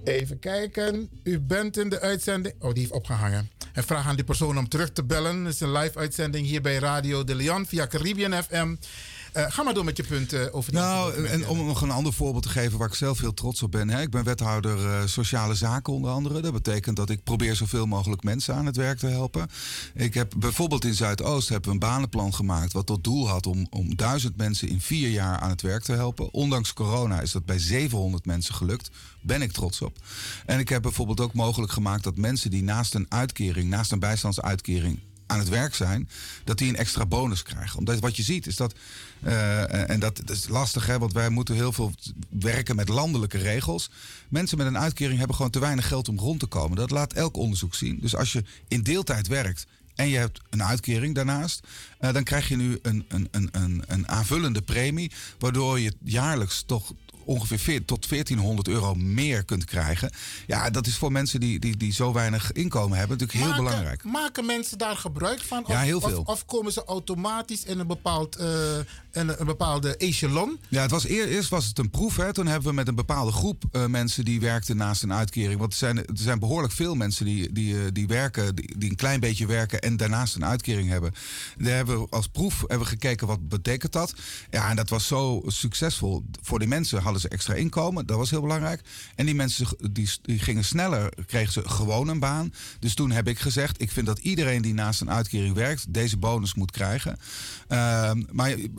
Even 0.03 0.39
kijken. 0.39 1.09
U 1.23 1.39
bent 1.39 1.77
in 1.77 1.89
de 1.89 1.99
uitzending. 1.99 2.55
Oh, 2.59 2.71
die 2.71 2.81
heeft 2.81 2.93
opgehangen. 2.93 3.49
En 3.73 3.83
vraag 3.83 4.07
aan 4.07 4.15
die 4.15 4.25
persoon 4.25 4.57
om 4.57 4.69
terug 4.69 4.91
te 4.91 5.03
bellen. 5.03 5.45
Het 5.45 5.53
is 5.53 5.59
een 5.59 5.71
live 5.71 5.99
uitzending 5.99 6.47
hier 6.47 6.61
bij 6.61 6.77
Radio 6.77 7.23
de 7.23 7.35
Leon 7.35 7.65
via 7.65 7.87
Caribbean 7.87 8.43
FM. 8.43 8.75
Eh, 9.33 9.45
ga 9.47 9.63
maar 9.63 9.73
door 9.73 9.85
met 9.85 9.97
je 9.97 10.03
punten 10.03 10.53
over 10.53 10.71
die 10.71 10.81
Nou, 10.81 11.25
en 11.25 11.47
om 11.47 11.65
nog 11.65 11.81
een 11.81 11.91
ander 11.91 12.13
voorbeeld 12.13 12.43
te 12.43 12.49
geven 12.49 12.77
waar 12.77 12.87
ik 12.87 12.93
zelf 12.93 13.19
heel 13.19 13.33
trots 13.33 13.63
op 13.63 13.71
ben. 13.71 13.89
Hè. 13.89 14.01
Ik 14.01 14.09
ben 14.09 14.23
wethouder 14.23 14.85
eh, 14.85 15.05
sociale 15.05 15.55
zaken 15.55 15.93
onder 15.93 16.11
andere. 16.11 16.41
Dat 16.41 16.53
betekent 16.53 16.95
dat 16.95 17.09
ik 17.09 17.23
probeer 17.23 17.55
zoveel 17.55 17.85
mogelijk 17.85 18.23
mensen 18.23 18.55
aan 18.55 18.65
het 18.65 18.75
werk 18.75 18.97
te 18.97 19.07
helpen. 19.07 19.49
Ik 19.93 20.13
heb 20.13 20.33
bijvoorbeeld 20.37 20.85
in 20.85 20.93
Zuidoost 20.93 21.49
hebben 21.49 21.67
we 21.67 21.73
een 21.73 21.79
banenplan 21.79 22.33
gemaakt... 22.33 22.73
wat 22.73 22.85
tot 22.85 23.03
doel 23.03 23.27
had 23.27 23.47
om, 23.47 23.67
om 23.69 23.95
duizend 23.95 24.37
mensen 24.37 24.67
in 24.67 24.81
vier 24.81 25.09
jaar 25.09 25.39
aan 25.39 25.49
het 25.49 25.61
werk 25.61 25.83
te 25.83 25.93
helpen. 25.93 26.33
Ondanks 26.33 26.73
corona 26.73 27.21
is 27.21 27.31
dat 27.31 27.45
bij 27.45 27.59
700 27.59 28.25
mensen 28.25 28.55
gelukt. 28.55 28.89
Ben 29.21 29.41
ik 29.41 29.51
trots 29.51 29.81
op. 29.81 29.97
En 30.45 30.59
ik 30.59 30.69
heb 30.69 30.81
bijvoorbeeld 30.81 31.19
ook 31.19 31.33
mogelijk 31.33 31.71
gemaakt 31.71 32.03
dat 32.03 32.17
mensen 32.17 32.49
die 32.49 32.63
naast 32.63 32.95
een 32.95 33.05
uitkering... 33.09 33.69
naast 33.69 33.91
een 33.91 33.99
bijstandsuitkering 33.99 34.99
aan 35.33 35.39
het 35.39 35.49
werk 35.49 35.75
zijn, 35.75 36.09
dat 36.43 36.57
die 36.57 36.69
een 36.69 36.75
extra 36.75 37.05
bonus 37.05 37.43
krijgen. 37.43 37.79
Omdat 37.79 37.99
wat 37.99 38.15
je 38.15 38.23
ziet 38.23 38.47
is 38.47 38.55
dat, 38.55 38.73
eh, 39.21 39.89
en 39.89 39.99
dat, 39.99 40.29
is 40.29 40.47
lastig, 40.47 40.85
hè, 40.85 40.99
want 40.99 41.13
wij 41.13 41.29
moeten 41.29 41.55
heel 41.55 41.73
veel 41.73 41.93
werken 42.29 42.75
met 42.75 42.89
landelijke 42.89 43.37
regels. 43.37 43.89
Mensen 44.29 44.57
met 44.57 44.67
een 44.67 44.77
uitkering 44.77 45.17
hebben 45.17 45.35
gewoon 45.35 45.51
te 45.51 45.59
weinig 45.59 45.87
geld 45.87 46.07
om 46.07 46.19
rond 46.19 46.39
te 46.39 46.45
komen. 46.45 46.77
Dat 46.77 46.91
laat 46.91 47.13
elk 47.13 47.37
onderzoek 47.37 47.75
zien. 47.75 47.99
Dus 48.01 48.15
als 48.15 48.31
je 48.31 48.43
in 48.67 48.81
deeltijd 48.81 49.27
werkt 49.27 49.65
en 49.95 50.07
je 50.07 50.17
hebt 50.17 50.39
een 50.49 50.63
uitkering 50.63 51.15
daarnaast, 51.15 51.67
eh, 51.99 52.13
dan 52.13 52.23
krijg 52.23 52.47
je 52.47 52.55
nu 52.55 52.79
een, 52.81 53.05
een, 53.07 53.27
een, 53.51 53.83
een 53.87 54.07
aanvullende 54.07 54.61
premie, 54.61 55.11
waardoor 55.39 55.79
je 55.79 55.93
jaarlijks 56.03 56.63
toch 56.65 56.93
ongeveer 57.25 57.59
veer- 57.59 57.85
tot 57.85 58.09
1400 58.09 58.67
euro 58.67 58.95
meer 58.95 59.43
kunt 59.43 59.65
krijgen. 59.65 60.11
Ja, 60.47 60.69
dat 60.69 60.87
is 60.87 60.97
voor 60.97 61.11
mensen 61.11 61.39
die, 61.39 61.59
die, 61.59 61.77
die 61.77 61.93
zo 61.93 62.13
weinig 62.13 62.51
inkomen 62.51 62.97
hebben 62.97 63.17
natuurlijk 63.17 63.45
heel 63.45 63.55
maken, 63.55 63.63
belangrijk. 63.65 64.03
Maken 64.03 64.45
mensen 64.45 64.77
daar 64.77 64.95
gebruik 64.97 65.41
van? 65.41 65.63
Ja, 65.67 65.79
heel 65.81 65.97
of, 65.97 66.03
veel. 66.09 66.19
Of, 66.19 66.27
of 66.27 66.45
komen 66.45 66.71
ze 66.71 66.83
automatisch 66.85 67.63
in 67.63 67.79
een, 67.79 67.87
bepaald, 67.87 68.35
in 69.11 69.29
een 69.37 69.45
bepaalde 69.45 69.97
echelon? 69.97 70.59
Ja, 70.69 70.81
het 70.81 70.91
was 70.91 71.07
eer- 71.07 71.27
eerst 71.27 71.49
was 71.49 71.65
het 71.65 71.79
een 71.79 71.89
proef. 71.89 72.15
Hè. 72.15 72.33
Toen 72.33 72.47
hebben 72.47 72.67
we 72.69 72.73
met 72.73 72.87
een 72.87 72.95
bepaalde 72.95 73.31
groep 73.31 73.63
eh, 73.71 73.85
mensen 73.85 74.25
die 74.25 74.39
werkten 74.39 74.77
naast 74.77 75.03
een 75.03 75.13
uitkering. 75.13 75.59
Want 75.59 75.71
er 75.71 75.77
zijn, 75.77 75.97
er 75.97 76.05
zijn 76.13 76.39
behoorlijk 76.39 76.73
veel 76.73 76.95
mensen 76.95 77.25
die, 77.25 77.51
die, 77.51 77.75
eh, 77.75 77.81
die 77.93 78.07
werken, 78.07 78.55
die, 78.55 78.77
die 78.77 78.89
een 78.89 78.95
klein 78.95 79.19
beetje 79.19 79.45
werken 79.45 79.81
en 79.81 79.97
daarnaast 79.97 80.35
een 80.35 80.45
uitkering 80.45 80.89
hebben. 80.89 81.13
Daar 81.57 81.75
hebben 81.75 81.99
we 82.01 82.07
als 82.09 82.27
proef 82.27 82.59
hebben 82.59 82.79
we 82.79 82.85
gekeken 82.85 83.27
wat 83.27 83.49
betekent 83.49 83.91
dat. 83.91 84.13
Ja, 84.49 84.69
en 84.69 84.75
dat 84.75 84.89
was 84.89 85.07
zo 85.07 85.41
succesvol. 85.47 86.23
Voor 86.41 86.59
die 86.59 86.67
mensen 86.67 87.01
ze 87.21 87.27
extra 87.27 87.53
inkomen. 87.53 88.05
Dat 88.05 88.17
was 88.17 88.29
heel 88.29 88.41
belangrijk. 88.41 88.81
En 89.15 89.25
die 89.25 89.35
mensen 89.35 89.67
die, 89.91 90.09
die 90.21 90.39
gingen 90.39 90.65
sneller, 90.65 91.13
kregen 91.25 91.53
ze 91.53 91.69
gewoon 91.69 92.07
een 92.07 92.19
baan. 92.19 92.53
Dus 92.79 92.93
toen 92.93 93.11
heb 93.11 93.27
ik 93.27 93.39
gezegd, 93.39 93.81
ik 93.81 93.91
vind 93.91 94.05
dat 94.05 94.19
iedereen 94.19 94.61
die 94.61 94.73
naast 94.73 95.01
een 95.01 95.11
uitkering 95.11 95.55
werkt, 95.55 95.93
deze 95.93 96.17
bonus 96.17 96.53
moet 96.53 96.71
krijgen. 96.71 97.19
Ehm, 97.67 98.23
maar 98.31 98.49
je, 98.49 98.71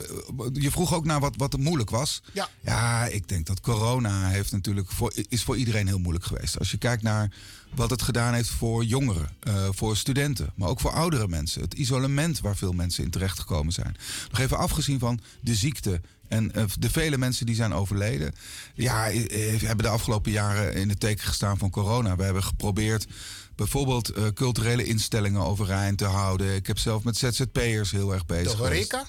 je 0.53 0.71
vroeg 0.71 0.93
ook 0.93 1.05
naar 1.05 1.19
wat, 1.19 1.35
wat 1.37 1.53
er 1.53 1.59
moeilijk 1.59 1.89
was. 1.89 2.21
Ja. 2.33 2.49
Ja, 2.61 3.05
ik 3.05 3.27
denk 3.27 3.45
dat 3.45 3.61
corona 3.61 4.27
heeft 4.27 4.51
natuurlijk 4.51 4.91
voor, 4.91 5.13
is 5.29 5.43
voor 5.43 5.57
iedereen 5.57 5.87
heel 5.87 5.99
moeilijk 5.99 6.25
geweest. 6.25 6.59
Als 6.59 6.71
je 6.71 6.77
kijkt 6.77 7.03
naar 7.03 7.31
wat 7.75 7.89
het 7.89 8.01
gedaan 8.01 8.33
heeft 8.33 8.49
voor 8.49 8.83
jongeren, 8.83 9.29
eh, 9.39 9.67
voor 9.71 9.97
studenten, 9.97 10.53
maar 10.55 10.69
ook 10.69 10.79
voor 10.79 10.91
oudere 10.91 11.27
mensen. 11.27 11.61
Het 11.61 11.73
isolement 11.73 12.39
waar 12.39 12.55
veel 12.55 12.73
mensen 12.73 13.03
in 13.03 13.09
terechtgekomen 13.09 13.73
zijn. 13.73 13.95
Nog 14.31 14.39
even 14.39 14.57
afgezien 14.57 14.99
van 14.99 15.19
de 15.41 15.55
ziekte 15.55 16.01
en 16.27 16.53
eh, 16.53 16.63
de 16.79 16.89
vele 16.89 17.17
mensen 17.17 17.45
die 17.45 17.55
zijn 17.55 17.73
overleden. 17.73 18.35
Ja, 18.73 19.09
eh, 19.09 19.53
eh, 19.53 19.61
hebben 19.61 19.85
de 19.85 19.91
afgelopen 19.91 20.31
jaren 20.31 20.73
in 20.73 20.89
het 20.89 20.99
teken 20.99 21.25
gestaan 21.25 21.57
van 21.57 21.69
corona. 21.69 22.15
We 22.15 22.23
hebben 22.23 22.43
geprobeerd 22.43 23.07
bijvoorbeeld 23.55 24.33
culturele 24.33 24.83
instellingen 24.83 25.41
overeind 25.41 25.97
te 25.97 26.05
houden. 26.05 26.55
Ik 26.55 26.67
heb 26.67 26.77
zelf 26.77 27.03
met 27.03 27.17
ZZP'ers 27.17 27.91
heel 27.91 28.13
erg 28.13 28.25
bezig 28.25 28.57
De? 28.89 29.05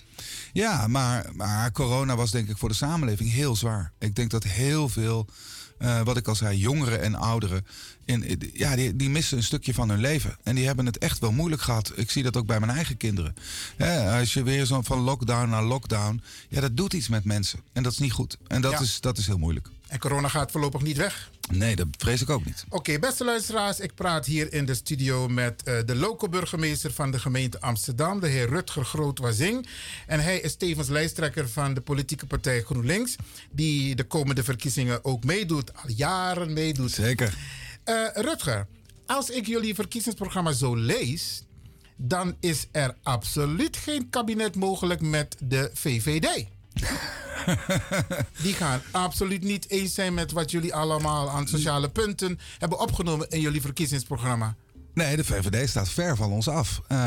Ja, 0.52 0.86
maar, 0.86 1.30
maar 1.32 1.72
corona 1.72 2.16
was 2.16 2.30
denk 2.30 2.48
ik 2.48 2.56
voor 2.56 2.68
de 2.68 2.74
samenleving 2.74 3.32
heel 3.32 3.56
zwaar. 3.56 3.92
Ik 3.98 4.14
denk 4.14 4.30
dat 4.30 4.44
heel 4.44 4.88
veel, 4.88 5.26
eh, 5.78 6.00
wat 6.02 6.16
ik 6.16 6.28
al 6.28 6.34
zei, 6.34 6.58
jongeren 6.58 7.02
en 7.02 7.14
ouderen, 7.14 7.66
in, 8.04 8.50
ja, 8.52 8.76
die, 8.76 8.96
die 8.96 9.10
missen 9.10 9.36
een 9.36 9.42
stukje 9.42 9.74
van 9.74 9.88
hun 9.88 9.98
leven. 10.00 10.36
En 10.42 10.54
die 10.54 10.66
hebben 10.66 10.86
het 10.86 10.98
echt 10.98 11.18
wel 11.18 11.32
moeilijk 11.32 11.62
gehad. 11.62 11.92
Ik 11.94 12.10
zie 12.10 12.22
dat 12.22 12.36
ook 12.36 12.46
bij 12.46 12.60
mijn 12.60 12.72
eigen 12.72 12.96
kinderen. 12.96 13.34
Als 14.18 14.32
je 14.34 14.42
weer 14.42 14.64
zo 14.64 14.82
van 14.82 14.98
lockdown 14.98 15.48
naar 15.48 15.64
lockdown, 15.64 16.22
ja, 16.48 16.60
dat 16.60 16.76
doet 16.76 16.92
iets 16.92 17.08
met 17.08 17.24
mensen. 17.24 17.60
En 17.72 17.82
dat 17.82 17.92
is 17.92 17.98
niet 17.98 18.12
goed. 18.12 18.36
En 18.46 18.60
dat, 18.60 18.72
Ja. 18.72 18.80
is, 18.80 19.00
dat 19.00 19.18
is 19.18 19.26
heel 19.26 19.38
moeilijk. 19.38 19.68
En 19.88 19.98
corona 19.98 20.28
gaat 20.28 20.50
voorlopig 20.50 20.82
niet 20.82 20.96
weg. 20.96 21.30
Nee, 21.50 21.76
dat 21.76 21.86
vrees 21.98 22.22
ik 22.22 22.30
ook 22.30 22.44
niet. 22.44 22.64
Oké, 22.68 22.98
beste 22.98 23.24
luisteraars, 23.24 23.80
ik 23.80 23.94
praat 23.94 24.26
hier 24.26 24.52
in 24.52 24.64
de 24.64 24.74
studio 24.74 25.28
met 25.28 25.62
eh, 25.62 25.78
de 25.84 25.94
lokale 25.94 26.30
burgemeester 26.30 26.92
van 26.92 27.10
de 27.10 27.18
gemeente 27.18 27.60
Amsterdam, 27.60 28.20
de 28.20 28.28
heer 28.28 28.48
Rutger 28.48 28.84
Groot-Wazing. 28.84 29.66
En 30.06 30.20
hij 30.20 30.38
is 30.38 30.56
tevens 30.56 30.88
lijsttrekker 30.88 31.48
van 31.48 31.74
de 31.74 31.80
politieke 31.80 32.26
partij 32.26 32.62
GroenLinks, 32.62 33.16
die 33.50 33.94
de 33.94 34.04
komende 34.04 34.44
verkiezingen 34.44 35.04
ook 35.04 35.24
meedoet, 35.24 35.74
al 35.74 35.90
jaren 35.90 36.52
meedoet. 36.52 36.90
Zeker. 36.90 37.34
Eh, 37.84 37.94
Rutger, 38.14 38.66
als 39.06 39.30
ik 39.30 39.46
jullie 39.46 39.74
verkiezingsprogramma 39.74 40.52
zo 40.52 40.74
lees, 40.74 41.42
dan 41.96 42.36
is 42.40 42.66
er 42.72 42.96
absoluut 43.02 43.76
geen 43.76 44.10
kabinet 44.10 44.54
mogelijk 44.54 45.00
met 45.00 45.36
de 45.40 45.70
VVD. 45.74 46.55
Die 48.42 48.54
gaan 48.54 48.82
absoluut 48.90 49.42
niet 49.42 49.70
eens 49.70 49.94
zijn 49.94 50.14
met 50.14 50.32
wat 50.32 50.50
jullie 50.50 50.74
allemaal 50.74 51.30
aan 51.30 51.48
sociale 51.48 51.88
punten 51.88 52.38
hebben 52.58 52.78
opgenomen 52.78 53.28
in 53.28 53.40
jullie 53.40 53.60
verkiezingsprogramma. 53.60 54.56
Nee, 54.96 55.16
de 55.16 55.24
VVD 55.24 55.68
staat 55.68 55.88
ver 55.88 56.16
van 56.16 56.32
ons 56.32 56.48
af. 56.48 56.80
Eh, 56.88 56.98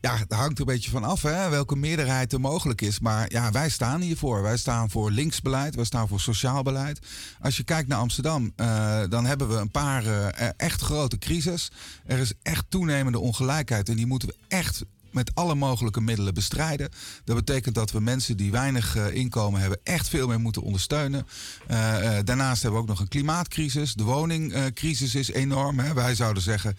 ja, 0.00 0.16
het 0.16 0.32
hangt 0.32 0.58
een 0.58 0.64
beetje 0.64 0.90
van 0.90 1.04
af 1.04 1.22
hè, 1.22 1.48
welke 1.48 1.76
meerderheid 1.76 2.32
er 2.32 2.40
mogelijk 2.40 2.80
is. 2.80 3.00
Maar 3.00 3.32
ja, 3.32 3.50
wij 3.50 3.68
staan 3.68 4.00
hiervoor. 4.00 4.42
Wij 4.42 4.56
staan 4.56 4.90
voor 4.90 5.10
linksbeleid, 5.10 5.74
wij 5.74 5.84
staan 5.84 6.08
voor 6.08 6.20
sociaal 6.20 6.62
beleid. 6.62 6.98
Als 7.40 7.56
je 7.56 7.62
kijkt 7.64 7.88
naar 7.88 7.98
Amsterdam, 7.98 8.52
eh, 8.56 9.02
dan 9.08 9.24
hebben 9.24 9.48
we 9.48 9.54
een 9.54 9.70
paar 9.70 10.06
eh, 10.06 10.48
echt 10.56 10.80
grote 10.80 11.18
crisis. 11.18 11.70
Er 12.06 12.18
is 12.18 12.32
echt 12.42 12.64
toenemende 12.68 13.18
ongelijkheid 13.18 13.88
en 13.88 13.96
die 13.96 14.06
moeten 14.06 14.28
we 14.28 14.36
echt 14.48 14.84
met 15.14 15.30
alle 15.34 15.54
mogelijke 15.54 16.00
middelen 16.00 16.34
bestrijden. 16.34 16.88
Dat 17.24 17.36
betekent 17.36 17.74
dat 17.74 17.90
we 17.90 18.00
mensen 18.00 18.36
die 18.36 18.50
weinig 18.50 18.96
eh, 18.96 19.14
inkomen 19.14 19.60
hebben 19.60 19.78
echt 19.82 20.08
veel 20.08 20.28
meer 20.28 20.40
moeten 20.40 20.62
ondersteunen. 20.62 21.26
Eh, 21.66 22.18
eh, 22.18 22.24
daarnaast 22.24 22.62
hebben 22.62 22.80
we 22.80 22.86
ook 22.86 22.90
nog 22.92 23.00
een 23.00 23.08
klimaatcrisis. 23.08 23.94
De 23.94 24.02
woningcrisis 24.02 25.14
is 25.14 25.30
enorm. 25.30 25.78
Hè. 25.78 25.94
Wij 25.94 26.14
zouden 26.14 26.42
zeggen 26.42 26.76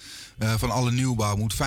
van 0.57 0.71
alle 0.71 0.91
nieuwbouw 0.91 1.35
moet 1.35 1.53
25% 1.53 1.57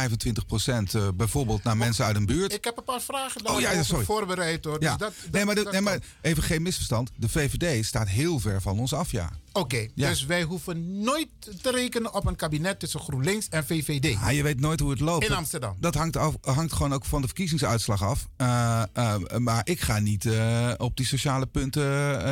eh, 0.95 1.09
bijvoorbeeld 1.15 1.63
naar 1.63 1.77
mensen 1.77 2.05
uit 2.05 2.17
een 2.17 2.27
buurt. 2.27 2.53
Ik 2.53 2.65
heb 2.65 2.77
een 2.77 2.85
paar 2.85 3.01
vragen 3.01 3.47
Oh, 3.49 3.61
ja, 3.61 3.83
sorry. 3.83 4.05
voorbereid 4.05 4.65
hoor. 4.65 4.83
Ja. 4.83 4.91
Dus 4.97 4.99
dat, 4.99 5.13
nee, 5.33 5.45
maar, 5.45 5.55
de- 5.55 5.69
nee, 5.71 5.81
maar 5.81 5.99
even 6.21 6.43
geen 6.43 6.63
misverstand. 6.63 7.11
De 7.17 7.29
VVD 7.29 7.85
staat 7.87 8.09
heel 8.09 8.39
ver 8.41 8.63
van 8.63 8.79
ons 8.79 8.93
af, 8.93 9.11
ja. 9.11 9.31
Oké, 9.59 9.87
Ja. 9.95 10.09
dus 10.09 10.25
wij 10.27 10.43
hoeven 10.43 11.01
nooit 11.03 11.29
te 11.63 11.71
rekenen 11.71 12.15
op 12.15 12.27
een 12.27 12.37
kabinet 12.37 12.79
tussen 12.81 13.01
GroenLinks 13.01 13.49
en 13.49 13.67
VVD. 13.67 14.17
Ah, 14.17 14.33
je 14.33 14.43
weet 14.43 14.61
nooit 14.61 14.81
hoe 14.81 14.91
het 14.91 15.01
loopt. 15.01 15.25
In 15.25 15.33
Amsterdam. 15.33 15.77
Dat 15.81 15.95
hangt, 15.95 16.17
af, 16.17 16.35
hangt 16.41 16.73
gewoon 16.73 16.93
ook 16.93 17.05
van 17.05 17.21
de 17.21 17.27
verkiezingsuitslag 17.27 18.03
af. 18.03 18.27
Eh, 18.37 18.83
eh, 18.93 19.17
maar 19.39 19.61
ik 19.65 19.81
ga 19.81 19.99
niet 19.99 20.27
eh, 20.27 20.73
op 20.77 20.97
die 20.97 21.07
sociale 21.07 21.47
punten... 21.47 21.83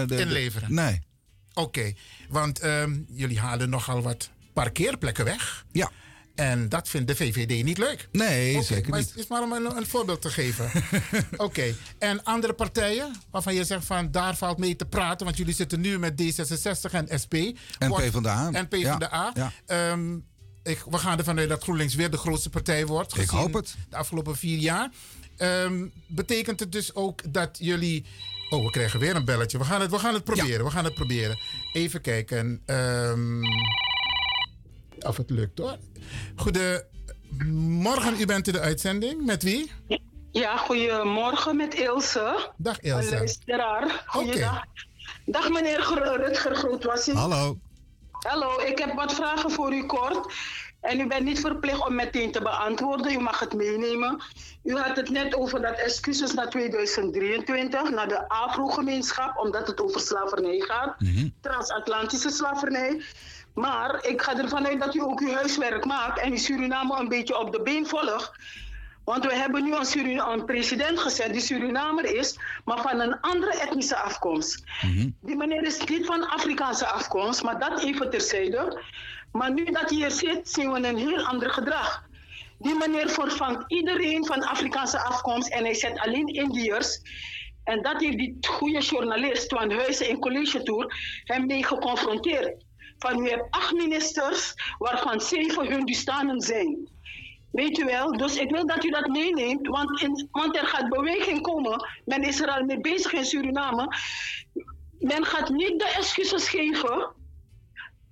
de- 0.09 0.20
Inleveren. 0.20 0.74
nee. 0.74 1.01
Oké, 1.55 1.93
want 2.28 2.59
ehm, 2.59 2.98
jullie 3.09 3.39
halen 3.40 3.70
nogal 3.70 4.03
wat 4.03 4.31
parkeerplekken 4.53 5.24
weg. 5.24 5.65
Ja. 5.73 5.90
En 6.37 6.69
dat 6.69 6.89
vindt 6.89 7.09
de 7.09 7.17
VVD 7.17 7.65
niet 7.65 7.79
leuk. 7.79 8.09
Nee, 8.13 8.55
Oké, 8.57 8.65
zeker 8.65 8.91
maar 8.91 8.99
niet. 8.99 9.09
Is, 9.09 9.15
is 9.23 9.27
maar 9.27 9.43
om 9.43 9.53
een, 9.53 9.77
een 9.77 9.87
voorbeeld 9.87 10.23
te 10.23 10.31
geven. 10.31 10.71
Oké, 11.37 11.75
en 11.99 12.23
andere 12.25 12.53
partijen 12.53 13.15
waarvan 13.31 13.55
je 13.55 13.65
zegt 13.65 13.85
van 13.85 14.11
daar 14.11 14.37
valt 14.37 14.59
mee 14.59 14.77
te 14.77 14.85
praten, 14.87 15.25
want 15.27 15.39
jullie 15.39 15.55
zitten 15.55 15.81
nu 15.81 15.99
met 15.99 16.23
D66 16.23 16.91
en 16.91 17.21
SP. 17.23 17.35
En 17.79 17.89
Wordt- 17.89 18.11
PvdA. 18.11 18.49
En 18.53 18.69
PvdA. 18.69 19.33
Ja, 19.35 19.53
Ehm, 19.67 20.15
ik, 20.63 20.83
we 20.91 20.99
gaan 20.99 21.19
ervan 21.19 21.39
uit 21.39 21.49
dat 21.49 21.63
GroenLinks 21.63 21.95
weer 21.95 22.11
de 22.11 22.17
grootste 22.17 22.51
partij 22.51 22.87
wordt. 22.87 23.19
Ik 23.19 23.29
hoop 23.29 23.53
het. 23.55 23.75
De 23.91 23.97
afgelopen 23.97 24.37
vier 24.37 24.59
jaar. 24.59 24.91
Ehm, 25.37 25.85
betekent 26.07 26.61
het 26.61 26.73
dus 26.73 26.95
ook 26.95 27.33
dat 27.33 27.57
jullie. 27.61 28.05
Oh, 28.51 28.65
we 28.65 28.71
krijgen 28.71 29.01
weer 29.01 29.17
een 29.17 29.25
belletje. 29.25 29.59
We 29.59 29.65
gaan 29.65 29.81
het, 29.81 29.91
we 29.91 29.99
gaan 29.99 30.15
het 30.15 30.25
proberen. 30.25 30.65
We 30.65 30.71
gaan 30.71 30.85
het 30.85 30.95
proberen. 30.95 31.39
Even 31.73 32.01
kijken. 32.01 32.63
Of 35.09 35.16
het 35.16 35.31
lukt 35.31 35.59
hoor. 35.59 35.77
Goedemorgen, 36.37 38.20
u 38.20 38.27
bent 38.27 38.47
in 38.47 38.53
de 38.53 38.61
uitzending. 38.61 39.24
Met 39.24 39.43
wie? 39.43 39.73
Ja, 40.33 40.57
goedemorgen 40.57 41.57
met 41.57 41.74
Ilse. 41.74 42.53
Dag 42.57 42.81
Ilse. 42.81 43.11
Luisteraar. 43.11 44.05
Goeiedag. 44.07 44.65
Dag 45.27 45.49
meneer 45.49 45.81
Rutger 46.16 46.55
Grootwassie. 46.55 47.15
Hallo. 47.15 47.59
Hallo, 48.11 48.61
ik 48.61 48.78
heb 48.78 48.95
wat 48.95 49.15
vragen 49.15 49.51
voor 49.51 49.74
u 49.74 49.87
kort. 49.87 50.35
En 50.81 51.01
u 51.01 51.07
bent 51.07 51.24
niet 51.24 51.41
verplicht 51.41 51.87
om 51.87 51.95
meteen 51.95 52.33
te 52.33 52.43
beantwoorden. 52.43 53.12
U 53.12 53.19
mag 53.19 53.41
het 53.41 53.55
meenemen. 53.55 54.23
U 54.62 54.77
had 54.77 54.97
het 54.97 55.11
net 55.11 55.35
over 55.35 55.62
dat 55.62 55.78
excuses 55.78 56.35
naar 56.35 56.51
2023, 56.51 57.91
naar 57.91 58.09
de 58.09 58.28
Afro-gemeenschap, 58.28 59.39
omdat 59.39 59.66
het 59.66 59.81
over 59.81 60.01
slavernij 60.01 60.61
gaat. 60.61 60.97
Transatlantische 61.41 62.31
slavernij. 62.31 63.03
Maar 63.57 64.05
ik 64.05 64.23
ga 64.23 64.39
ervan 64.39 64.66
uit 64.66 64.81
dat 64.81 64.95
u 64.95 65.01
ook 65.01 65.20
uw 65.20 65.33
huiswerk 65.33 65.85
maakt 65.85 66.19
en 66.19 66.39
Suriname 66.39 66.99
een 66.99 67.09
beetje 67.09 67.39
op 67.39 67.53
de 67.53 67.62
been 67.62 67.87
volgt. 67.87 68.33
Want 69.05 69.24
we 69.24 69.35
hebben 69.35 69.65
nu 69.65 69.74
een, 69.74 70.19
een 70.28 70.45
president 70.45 70.99
gezet 70.99 71.33
die 71.33 71.41
Surinamer 71.41 72.05
is, 72.15 72.39
maar 72.65 72.81
van 72.81 73.01
een 73.01 73.20
andere 73.20 73.61
etnische 73.61 73.97
afkomst. 73.97 74.65
Die 75.20 75.37
meneer 75.37 75.62
is 75.62 75.85
niet 75.85 76.07
van 76.07 76.28
Afrikaanse 76.28 76.87
afkomst, 76.87 77.43
maar 77.43 77.59
dat 77.59 77.83
even 77.83 78.11
terzijde. 78.11 78.83
Maar 79.33 79.53
nu 79.53 79.65
dat 79.65 79.91
hij 79.91 79.99
hier 79.99 80.11
zit, 80.11 80.49
zien 80.51 80.73
we 80.73 80.89
een 80.89 80.97
heel 80.97 81.27
ander 81.27 81.51
gedrag. 81.51 82.05
Die 82.59 82.74
meneer 82.74 83.09
vervangt 83.09 83.65
iedereen 83.66 84.27
van 84.27 84.43
Afrikaanse 84.43 84.99
afkomst 84.99 85.49
en 85.49 85.65
hij 85.65 85.74
zet 85.74 85.99
alleen 85.99 86.27
Indiërs. 86.27 87.01
En 87.65 87.83
dat 87.83 88.01
heeft 88.01 88.19
die 88.19 88.37
goede 88.41 88.81
journalist 88.81 89.49
Twan 89.49 89.70
Huizen 89.70 90.09
in 90.09 90.19
College 90.20 90.62
Tour 90.62 90.95
hem 91.24 91.47
mee 91.47 91.65
geconfronteerd. 91.65 92.65
Van 92.98 93.24
u 93.24 93.28
hebt 93.28 93.47
acht 93.51 93.73
ministers, 93.73 94.55
waarvan 94.78 95.20
zeven 95.20 95.66
Hindustanen 95.66 96.40
zijn. 96.40 96.89
Weet 97.52 97.78
u 97.78 97.85
wel, 97.85 98.12
dus 98.12 98.36
ik 98.36 98.51
wil 98.51 98.66
dat 98.66 98.85
u 98.85 98.90
dat 98.90 99.06
meeneemt, 99.06 99.66
want, 99.66 100.02
in, 100.02 100.28
want 100.31 100.56
er 100.56 100.66
gaat 100.66 100.89
beweging 100.89 101.40
komen. 101.40 101.89
Men 102.05 102.23
is 102.23 102.40
er 102.40 102.48
al 102.48 102.64
mee 102.64 102.81
bezig 102.81 103.12
in 103.12 103.24
Suriname. 103.24 103.97
Men 104.98 105.24
gaat 105.24 105.48
niet 105.48 105.78
de 105.78 105.94
excuses 105.97 106.48
geven 106.48 107.14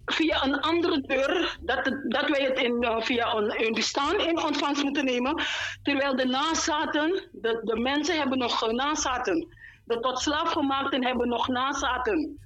via 0.05 0.44
een 0.44 0.61
andere 0.61 1.01
deur, 1.01 1.59
dat, 1.61 1.85
dat 2.09 2.28
wij 2.28 2.44
het 2.44 2.59
in, 2.59 2.82
eh, 2.82 3.01
via 3.01 3.35
een 3.35 3.52
Hindustan 3.52 4.20
in 4.20 4.43
ontvangst 4.43 4.82
moeten 4.82 5.05
nemen. 5.05 5.43
Terwijl 5.82 6.16
de 6.16 6.27
nazaten, 6.27 7.28
de, 7.32 7.61
de 7.65 7.78
mensen 7.78 8.19
hebben 8.19 8.39
nog 8.39 8.62
eh, 8.62 8.73
nazaten. 8.73 9.48
De 9.85 10.01
tot 10.01 10.19
slaafgemaakten 10.19 11.05
hebben 11.05 11.28
nog 11.28 11.48
nazaten. 11.48 12.44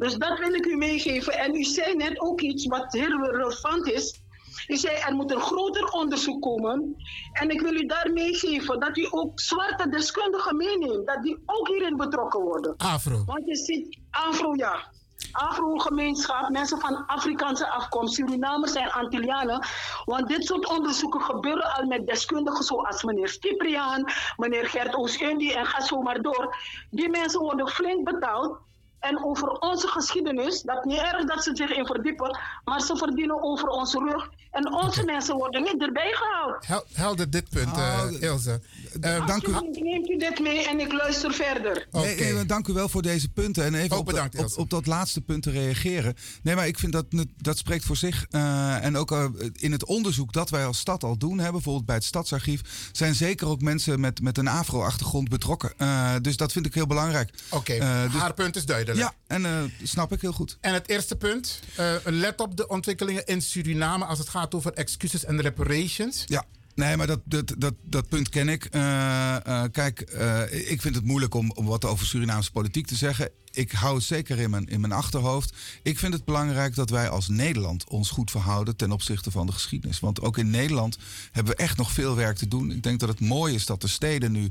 Dus 0.00 0.14
dat 0.14 0.38
wil 0.38 0.54
ik 0.54 0.66
u 0.66 0.76
meegeven. 0.76 1.32
En 1.32 1.54
u 1.54 1.64
zei 1.64 1.94
net 1.94 2.20
ook 2.20 2.40
iets 2.40 2.66
wat 2.66 2.92
heel 2.92 3.24
relevant 3.24 3.86
is. 3.86 4.20
U 4.66 4.76
zei 4.76 4.96
er 4.96 5.14
moet 5.14 5.30
een 5.30 5.40
groter 5.40 5.84
onderzoek 5.84 6.42
komen. 6.42 6.96
En 7.32 7.50
ik 7.50 7.60
wil 7.60 7.74
u 7.74 7.86
daar 7.86 8.10
meegeven 8.12 8.80
dat 8.80 8.96
u 8.96 9.06
ook 9.10 9.40
zwarte 9.40 9.88
deskundigen 9.88 10.56
meeneemt. 10.56 11.06
Dat 11.06 11.22
die 11.22 11.42
ook 11.46 11.68
hierin 11.68 11.96
betrokken 11.96 12.40
worden. 12.40 12.76
Afro. 12.76 13.22
Want 13.26 13.46
je 13.46 13.56
ziet, 13.56 13.98
Afro 14.10 14.54
ja. 14.54 14.88
Afro-gemeenschap, 15.32 16.48
mensen 16.48 16.80
van 16.80 17.06
Afrikaanse 17.06 17.68
afkomst, 17.68 18.14
Surinamers 18.14 18.72
en 18.72 18.92
Antillianen. 18.92 19.66
Want 20.04 20.28
dit 20.28 20.44
soort 20.44 20.68
onderzoeken 20.68 21.20
gebeuren 21.20 21.74
al 21.74 21.86
met 21.86 22.06
deskundigen 22.06 22.64
zoals 22.64 23.02
meneer 23.02 23.28
Stipriaan, 23.28 24.04
meneer 24.36 24.66
Gert 24.66 24.94
Oost-Indie 24.94 25.54
en 25.54 25.66
ga 25.66 25.80
zo 25.80 26.02
maar 26.02 26.22
door. 26.22 26.56
Die 26.90 27.08
mensen 27.08 27.40
worden 27.40 27.68
flink 27.68 28.04
betaald. 28.04 28.58
En 29.00 29.24
over 29.24 29.48
onze 29.48 29.88
geschiedenis, 29.88 30.62
dat 30.62 30.84
niet 30.84 30.98
erg 30.98 31.24
dat 31.24 31.42
ze 31.42 31.56
zich 31.56 31.70
in 31.70 31.86
verdiepen, 31.86 32.38
maar 32.64 32.80
ze 32.80 32.96
verdienen 32.96 33.42
over 33.42 33.68
onze 33.68 33.98
rug. 33.98 34.30
En 34.50 34.72
onze 34.72 35.04
mensen 35.04 35.36
worden 35.36 35.62
niet 35.62 35.82
erbij 35.82 36.12
gehaald. 36.12 36.66
Hel- 36.66 36.84
helder 36.92 37.30
dit 37.30 37.48
punt, 37.48 37.76
eh, 37.76 38.04
Ilse. 38.20 38.60
Eh, 39.00 39.26
dank 39.26 39.46
u. 39.46 39.52
Neemt 39.82 40.08
u 40.10 40.16
dit 40.18 40.38
mee 40.40 40.68
en 40.68 40.80
ik 40.80 40.92
luister 40.92 41.32
verder. 41.32 41.86
Nee, 41.90 42.16
nee, 42.32 42.46
dank 42.46 42.68
u 42.68 42.72
wel 42.72 42.88
voor 42.88 43.02
deze 43.02 43.28
punten. 43.28 43.64
En 43.64 43.74
even 43.74 43.98
op, 43.98 44.04
bedankt, 44.06 44.38
op, 44.38 44.58
op 44.58 44.70
dat 44.70 44.86
laatste 44.86 45.20
punt 45.20 45.42
te 45.42 45.50
reageren. 45.50 46.14
Nee, 46.42 46.54
maar 46.54 46.66
ik 46.66 46.78
vind 46.78 46.92
dat 46.92 47.04
dat 47.36 47.58
spreekt 47.58 47.84
voor 47.84 47.96
zich. 47.96 48.26
Eh, 48.30 48.84
en 48.84 48.96
ook 48.96 49.10
in 49.52 49.72
het 49.72 49.84
onderzoek 49.84 50.32
dat 50.32 50.50
wij 50.50 50.66
als 50.66 50.78
stad 50.78 51.04
al 51.04 51.16
doen, 51.18 51.38
hè, 51.38 51.50
bijvoorbeeld 51.50 51.86
bij 51.86 51.94
het 51.94 52.04
Stadsarchief, 52.04 52.60
zijn 52.92 53.14
zeker 53.14 53.48
ook 53.48 53.60
mensen 53.60 54.00
met, 54.00 54.20
met 54.22 54.38
een 54.38 54.48
afro-achtergrond 54.48 55.28
betrokken. 55.28 55.72
Eh, 55.76 56.14
dus 56.22 56.36
dat 56.36 56.52
vind 56.52 56.66
ik 56.66 56.74
heel 56.74 56.86
belangrijk. 56.86 57.30
Oké, 57.50 57.72
Eh, 57.72 58.02
dus- 58.12 58.20
haar 58.20 58.34
punt 58.34 58.56
is 58.56 58.64
duidelijk. 58.66 58.98
Ja, 58.98 59.12
en 59.26 59.44
eh, 59.44 59.52
snap 59.82 60.12
ik 60.12 60.20
heel 60.20 60.32
goed. 60.32 60.58
En 60.60 60.72
het 60.74 60.88
eerste 60.88 61.16
punt, 61.16 61.60
eh, 61.76 61.94
let 62.04 62.40
op 62.40 62.56
de 62.56 62.68
ontwikkelingen 62.68 63.26
in 63.26 63.42
Suriname 63.42 64.04
als 64.04 64.18
het 64.18 64.28
gaat 64.28 64.38
over 64.48 64.72
excuses 64.72 65.24
en 65.24 65.40
reparations. 65.40 66.22
Ja. 66.26 66.44
Nee, 66.74 66.96
maar 66.96 67.06
dat, 67.06 67.20
dat, 67.24 67.54
dat, 67.58 67.74
dat 67.82 68.08
punt 68.08 68.28
ken 68.28 68.48
ik. 68.48 68.64
Eh, 68.64 69.36
eh, 69.36 69.70
kijk, 69.72 70.00
eh, 70.00 70.70
ik 70.70 70.80
vind 70.80 70.94
het 70.94 71.04
moeilijk 71.04 71.34
om, 71.34 71.50
om 71.50 71.66
wat 71.66 71.84
over 71.84 72.06
Surinaamse 72.06 72.50
politiek 72.50 72.86
te 72.86 72.94
zeggen. 72.94 73.30
Ik 73.52 73.72
hou 73.72 73.94
het 73.94 74.04
zeker 74.04 74.38
in 74.38 74.50
mijn, 74.50 74.66
in 74.66 74.80
mijn 74.80 74.92
achterhoofd. 74.92 75.54
Ik 75.82 75.98
vind 75.98 76.12
het 76.12 76.24
belangrijk 76.24 76.74
dat 76.74 76.90
wij 76.90 77.08
als 77.08 77.28
Nederland 77.28 77.88
ons 77.88 78.10
goed 78.10 78.30
verhouden 78.30 78.76
ten 78.76 78.92
opzichte 78.92 79.30
van 79.30 79.46
de 79.46 79.52
geschiedenis. 79.52 80.00
Want 80.00 80.20
ook 80.20 80.38
in 80.38 80.50
Nederland 80.50 80.98
hebben 81.32 81.52
we 81.52 81.62
echt 81.62 81.76
nog 81.76 81.92
veel 81.92 82.16
werk 82.16 82.36
te 82.36 82.48
doen. 82.48 82.70
Ik 82.70 82.82
denk 82.82 83.00
dat 83.00 83.08
het 83.08 83.20
mooi 83.20 83.54
is 83.54 83.66
dat 83.66 83.80
de 83.80 83.88
steden 83.88 84.32
nu 84.32 84.48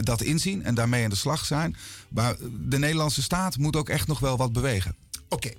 dat 0.00 0.22
inzien 0.22 0.64
en 0.64 0.74
daarmee 0.74 1.04
aan 1.04 1.10
de 1.10 1.16
slag 1.16 1.44
zijn. 1.44 1.76
Maar 2.08 2.36
de 2.68 2.78
Nederlandse 2.78 3.22
staat 3.22 3.58
moet 3.58 3.76
ook 3.76 3.88
echt 3.88 4.06
nog 4.06 4.18
wel 4.18 4.36
wat 4.36 4.52
bewegen. 4.52 4.96
Oké, 5.34 5.50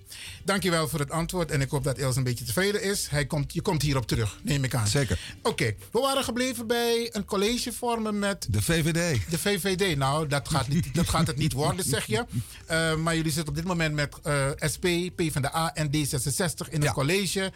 dankjewel 0.43 0.87
voor 0.87 0.99
het 0.99 1.11
antwoord. 1.11 1.51
En 1.51 1.61
ik 1.61 1.69
hoop 1.69 1.83
dat 1.83 1.97
Els 1.97 2.15
een 2.15 2.23
beetje 2.23 2.45
tevreden 2.45 2.83
is. 2.83 3.07
Hij 3.09 3.25
komt, 3.25 3.53
je 3.53 3.61
komt 3.61 3.81
hierop 3.81 4.07
terug, 4.07 4.39
neem 4.43 4.63
ik 4.63 4.75
aan. 4.75 4.87
Zeker. 4.87 5.19
Oké, 5.41 5.75
we 5.91 5.99
waren 5.99 6.23
gebleven 6.23 6.67
bij 6.67 7.09
een 7.11 7.25
college 7.25 7.73
vormen 7.73 8.19
met... 8.19 8.47
De 8.49 8.61
VVD. 8.61 9.19
De 9.29 9.39
VVD. 9.39 9.97
Nou, 9.97 10.27
dat 10.27 10.49
gaat, 10.49 10.67
niet, 10.67 10.95
dat 10.95 11.09
gaat 11.09 11.27
het 11.27 11.37
niet 11.37 11.53
worden, 11.53 11.85
zeg 11.85 12.05
je. 12.05 12.25
Eh, 12.65 12.95
maar 12.95 13.15
jullie 13.15 13.31
zitten 13.31 13.49
op 13.49 13.55
dit 13.55 13.67
moment 13.67 13.93
met 13.93 14.15
eh, 14.23 14.49
SP, 14.73 14.85
PvdA 15.15 15.73
en 15.73 15.87
D66 15.87 16.69
in 16.69 16.83
een 16.83 16.93
college. 16.93 17.51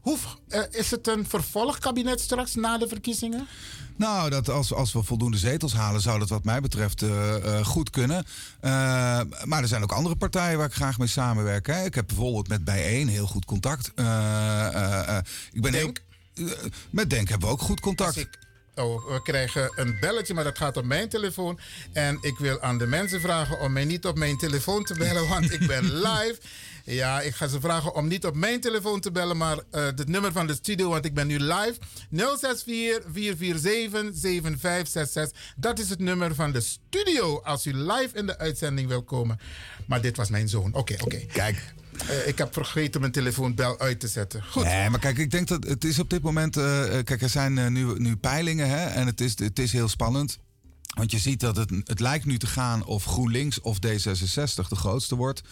Hoe, 0.00 0.18
eh, 0.48 0.62
is 0.70 0.90
het 0.90 1.08
een 1.08 1.26
vervolgkabinet 1.28 2.20
straks 2.20 2.54
na 2.54 2.78
de 2.78 2.88
verkiezingen? 2.88 3.48
Nou, 3.96 4.30
dat 4.30 4.48
als, 4.48 4.72
als 4.72 4.92
we 4.92 5.02
voldoende 5.02 5.36
zetels 5.36 5.72
halen, 5.72 6.00
zou 6.00 6.18
dat 6.18 6.28
wat 6.28 6.44
mij 6.44 6.60
betreft 6.60 7.02
eh, 7.02 7.36
eh, 7.36 7.66
goed 7.66 7.90
kunnen. 7.90 8.26
Maar 9.44 9.62
er 9.62 9.68
zijn 9.68 9.82
ook 9.82 9.92
andere 9.92 10.16
partijen 10.16 10.58
waar 10.58 10.66
ik 10.66 10.74
graag 10.74 10.98
mee 10.98 11.08
samenwerk. 11.08 11.66
Hè. 11.66 11.84
Ik 11.84 11.94
heb 11.94 12.06
bijvoorbeeld 12.06 12.48
met 12.48 12.64
Bijeen 12.64 13.08
heel 13.08 13.26
goed 13.26 13.44
contact. 13.44 13.86
Ik 15.52 15.62
ben 15.62 15.72
Denk? 15.72 16.00
met 16.90 17.10
Denk 17.10 17.28
hebben 17.28 17.48
we 17.48 17.54
ook 17.54 17.60
goed 17.60 17.80
contact. 17.80 18.26
Oh, 18.78 19.08
we 19.12 19.22
krijgen 19.22 19.72
een 19.76 19.96
belletje, 20.00 20.34
maar 20.34 20.44
dat 20.44 20.58
gaat 20.58 20.76
op 20.76 20.84
mijn 20.84 21.08
telefoon. 21.08 21.58
En 21.92 22.18
ik 22.20 22.38
wil 22.38 22.60
aan 22.60 22.78
de 22.78 22.86
mensen 22.86 23.20
vragen 23.20 23.60
om 23.60 23.72
mij 23.72 23.84
niet 23.84 24.06
op 24.06 24.18
mijn 24.18 24.36
telefoon 24.36 24.84
te 24.84 24.94
bellen, 24.94 25.28
want 25.28 25.52
ik 25.52 25.66
ben 25.66 25.84
live. 26.08 26.38
Ja, 26.90 27.20
ik 27.20 27.34
ga 27.34 27.46
ze 27.46 27.60
vragen 27.60 27.94
om 27.94 28.08
niet 28.08 28.26
op 28.26 28.34
mijn 28.36 28.60
telefoon 28.60 29.00
te 29.00 29.10
bellen, 29.12 29.36
maar 29.36 29.58
eh, 29.70 29.84
het 29.84 30.08
nummer 30.08 30.32
van 30.32 30.46
de 30.46 30.54
studio, 30.54 30.88
want 30.88 31.04
ik 31.04 31.14
ben 31.14 31.26
nu 31.26 31.38
live. 31.38 31.74
064-447-7566. 32.16 32.20
Dat 35.56 35.78
is 35.78 35.90
het 35.90 35.98
nummer 35.98 36.34
van 36.34 36.52
de 36.52 36.60
studio 36.60 37.40
als 37.40 37.66
u 37.66 37.74
live 37.74 38.08
in 38.12 38.26
de 38.26 38.38
uitzending 38.38 38.88
wil 38.88 39.02
komen. 39.02 39.38
Maar 39.86 40.00
dit 40.00 40.16
was 40.16 40.28
mijn 40.28 40.48
zoon. 40.48 40.74
Oké, 40.74 40.94
oké. 41.00 41.18
Kijk. 41.32 41.74
Eh, 42.08 42.26
ik 42.26 42.38
heb 42.38 42.52
vergeten 42.52 43.00
mijn 43.00 43.12
telefoonbel 43.12 43.80
uit 43.80 44.00
te 44.00 44.08
zetten. 44.08 44.44
Goed. 44.50 44.64
Nee, 44.64 44.90
maar 44.90 45.00
kijk, 45.00 45.18
ik 45.18 45.30
denk 45.30 45.48
dat 45.48 45.64
het 45.64 45.84
is 45.84 45.98
op 45.98 46.10
dit 46.10 46.22
moment. 46.22 46.56
eh, 46.56 46.62
kijk, 47.04 47.22
er 47.22 47.28
zijn 47.28 47.72
nu, 47.72 47.98
nu 47.98 48.16
peilingen 48.16 48.68
hè, 48.68 48.86
en 48.86 49.06
het 49.06 49.20
is, 49.20 49.38
het 49.38 49.58
is 49.58 49.72
heel 49.72 49.88
spannend. 49.88 50.38
Want 50.96 51.10
je 51.10 51.18
ziet 51.18 51.40
dat 51.40 51.56
het, 51.56 51.70
het 51.84 52.00
lijkt 52.00 52.24
nu 52.24 52.38
te 52.38 52.46
gaan 52.46 52.84
of 52.84 53.04
GroenLinks 53.04 53.60
of 53.60 53.76
D66 53.76 54.68
de 54.68 54.74
grootste 54.76 55.14
wordt. 55.14 55.42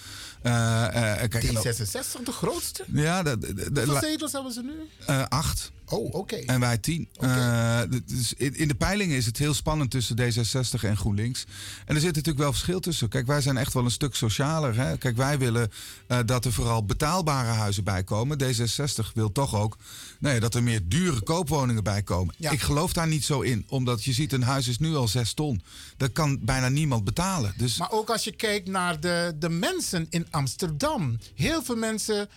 Eh, 0.43 0.85
eh, 0.87 1.29
kijk, 1.31 1.45
en 1.45 1.55
dan- 1.55 1.65
D66 1.67 2.23
de 2.25 2.33
grootste? 2.33 2.85
Ja, 2.93 3.23
de, 3.23 3.39
de, 3.39 3.55
de- 3.73 3.85
Hoeveel 3.85 4.09
zetels 4.09 4.33
hebben 4.33 4.53
ze 4.53 4.63
nu? 4.63 4.73
eh, 5.07 5.23
acht. 5.29 5.73
Oh, 5.89 6.15
oké. 6.15 6.37
En 6.37 6.61
wij 6.61 6.79
tien. 6.79 7.09
Eh, 7.21 7.81
dus 8.07 8.35
in, 8.35 8.69
de 8.69 8.75
peilingen 8.75 9.17
is 9.17 9.27
het 9.27 9.39
heel 9.39 9.55
spannend 9.55 9.91
tussen 9.91 10.17
D66 10.19 10.81
en 10.81 10.97
GroenLinks. 10.97 11.47
En 11.85 11.95
er 11.95 12.01
zit 12.01 12.15
natuurlijk 12.15 12.39
wel 12.39 12.53
verschil 12.53 12.81
tussen. 12.81 13.09
Kijk, 13.09 13.27
wij 13.27 13.41
zijn 13.41 13.57
echt 13.57 13.73
wel 13.73 13.85
een 13.85 13.91
stuk 13.91 14.15
socialer. 14.15 14.77
Hè? 14.77 14.99
Kijk, 14.99 15.17
wij 15.17 15.39
willen 15.39 15.71
eh, 16.07 16.19
dat 16.27 16.45
er 16.45 16.53
vooral 16.53 16.85
betaalbare 16.85 17.49
huizen 17.49 17.85
bij 17.85 18.05
komen. 18.05 18.39
D66 18.43 19.13
wil 19.15 19.33
toch 19.33 19.55
ook 19.55 19.77
nou 20.19 20.35
ja, 20.35 20.41
dat 20.41 20.55
er 20.55 20.63
meer 20.63 20.81
dure 20.85 21.23
koopwoningen 21.23 21.85
bij 21.85 22.03
komen. 22.03 22.35
Ik 22.39 22.61
geloof 22.61 22.93
daar 22.93 23.07
niet 23.07 23.25
zo 23.25 23.41
in. 23.41 23.65
Omdat 23.69 24.05
je 24.05 24.13
ziet, 24.13 24.33
een 24.33 24.43
huis 24.43 24.69
is 24.69 24.79
nu 24.79 24.95
al 24.95 25.09
zes 25.09 25.33
ton. 25.33 25.63
Dat 25.97 26.13
kan 26.13 26.39
bijna 26.43 26.69
niemand 26.69 27.05
betalen. 27.05 27.55
Dus 27.57 27.77
Maar 27.77 27.91
ook 27.91 28.11
als 28.11 28.25
je 28.25 28.33
kijkt 28.33 28.69
naar 28.69 29.01
de, 29.01 29.35
de 29.39 29.49
mensen 29.49 30.07
in 30.11 30.27
Amsterdam. 30.31 31.19
Heel 31.35 31.63
veel 31.63 31.77
mensen, 31.77 32.29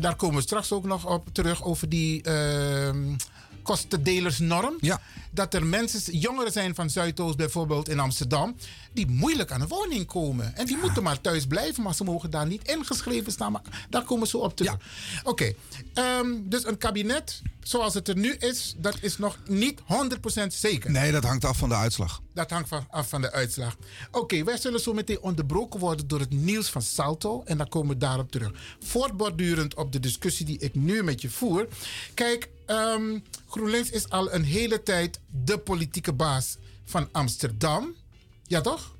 daar 0.00 0.16
komen 0.16 0.36
we 0.36 0.42
straks 0.42 0.72
ook 0.72 0.84
nog 0.84 1.06
op 1.06 1.28
terug 1.32 1.64
over 1.64 1.88
die 1.88 2.22
ehm, 2.22 3.14
kostendelersnorm. 3.68 4.76
Ja. 4.80 5.00
Dat 5.30 5.54
er 5.54 5.66
mensen, 5.66 6.18
jongeren 6.18 6.52
zijn 6.52 6.74
van 6.74 6.90
Zuidoost 6.90 7.36
bijvoorbeeld 7.36 7.88
in 7.88 8.00
Amsterdam, 8.00 8.56
die 8.92 9.06
moeilijk 9.06 9.50
aan 9.50 9.60
een 9.60 9.68
woning 9.68 10.06
komen. 10.06 10.56
En 10.56 10.66
die 10.66 10.76
moeten 10.76 11.02
maar 11.02 11.20
thuis 11.20 11.46
blijven, 11.46 11.82
maar 11.82 11.94
ze 11.94 12.04
mogen 12.04 12.30
daar 12.30 12.46
niet 12.46 12.68
ingeschreven 12.68 13.32
staan. 13.32 13.52
Maar 13.52 13.86
daar 13.90 14.04
komen 14.04 14.26
ze 14.26 14.38
op 14.38 14.56
terug. 14.56 14.76
Oké, 15.24 15.52
ehm, 15.94 16.26
dus 16.44 16.66
een 16.66 16.78
kabinet 16.78 17.42
zoals 17.62 17.94
het 17.94 18.08
er 18.08 18.16
nu 18.16 18.32
is, 18.32 18.74
dat 18.76 18.98
is 19.00 19.18
nog 19.18 19.38
niet 19.46 19.80
100% 19.80 20.54
zeker. 20.54 20.90
Nee, 20.90 21.12
dat 21.12 21.24
hangt 21.24 21.44
af 21.44 21.58
van 21.58 21.68
de 21.68 21.74
uitslag. 21.74 22.20
Dat 22.34 22.50
hangt 22.50 22.68
van, 22.68 22.86
af 22.90 23.08
van 23.08 23.20
de 23.20 23.32
uitslag. 23.32 23.76
Oké, 24.10 24.44
wij 24.44 24.56
zullen 24.56 24.80
zo 24.80 24.92
meteen 24.92 25.20
onderbroken 25.20 25.80
worden 25.80 26.08
door 26.08 26.20
het 26.20 26.30
nieuws 26.30 26.68
van 26.68 26.82
Salto. 26.82 27.42
En 27.44 27.58
dan 27.58 27.68
komen 27.68 27.88
we 27.88 27.96
daarop 27.96 28.30
terug. 28.30 28.52
Voortbordurend 28.80 29.74
op 29.74 29.92
de 29.92 30.00
discussie 30.00 30.46
die 30.46 30.58
ik 30.58 30.74
nu 30.74 31.02
met 31.02 31.20
je 31.20 31.30
voer. 31.30 31.68
Kijk, 32.14 32.48
ehm, 32.68 33.18
GroenLinks 33.48 33.90
is 33.90 34.08
al 34.10 34.32
een 34.32 34.44
hele 34.44 34.82
tijd 34.82 35.20
de 35.44 35.58
politieke 35.58 36.12
baas 36.12 36.56
van 36.84 37.08
Amsterdam. 37.12 37.94
Ja, 38.46 38.60
toch? 38.60 38.96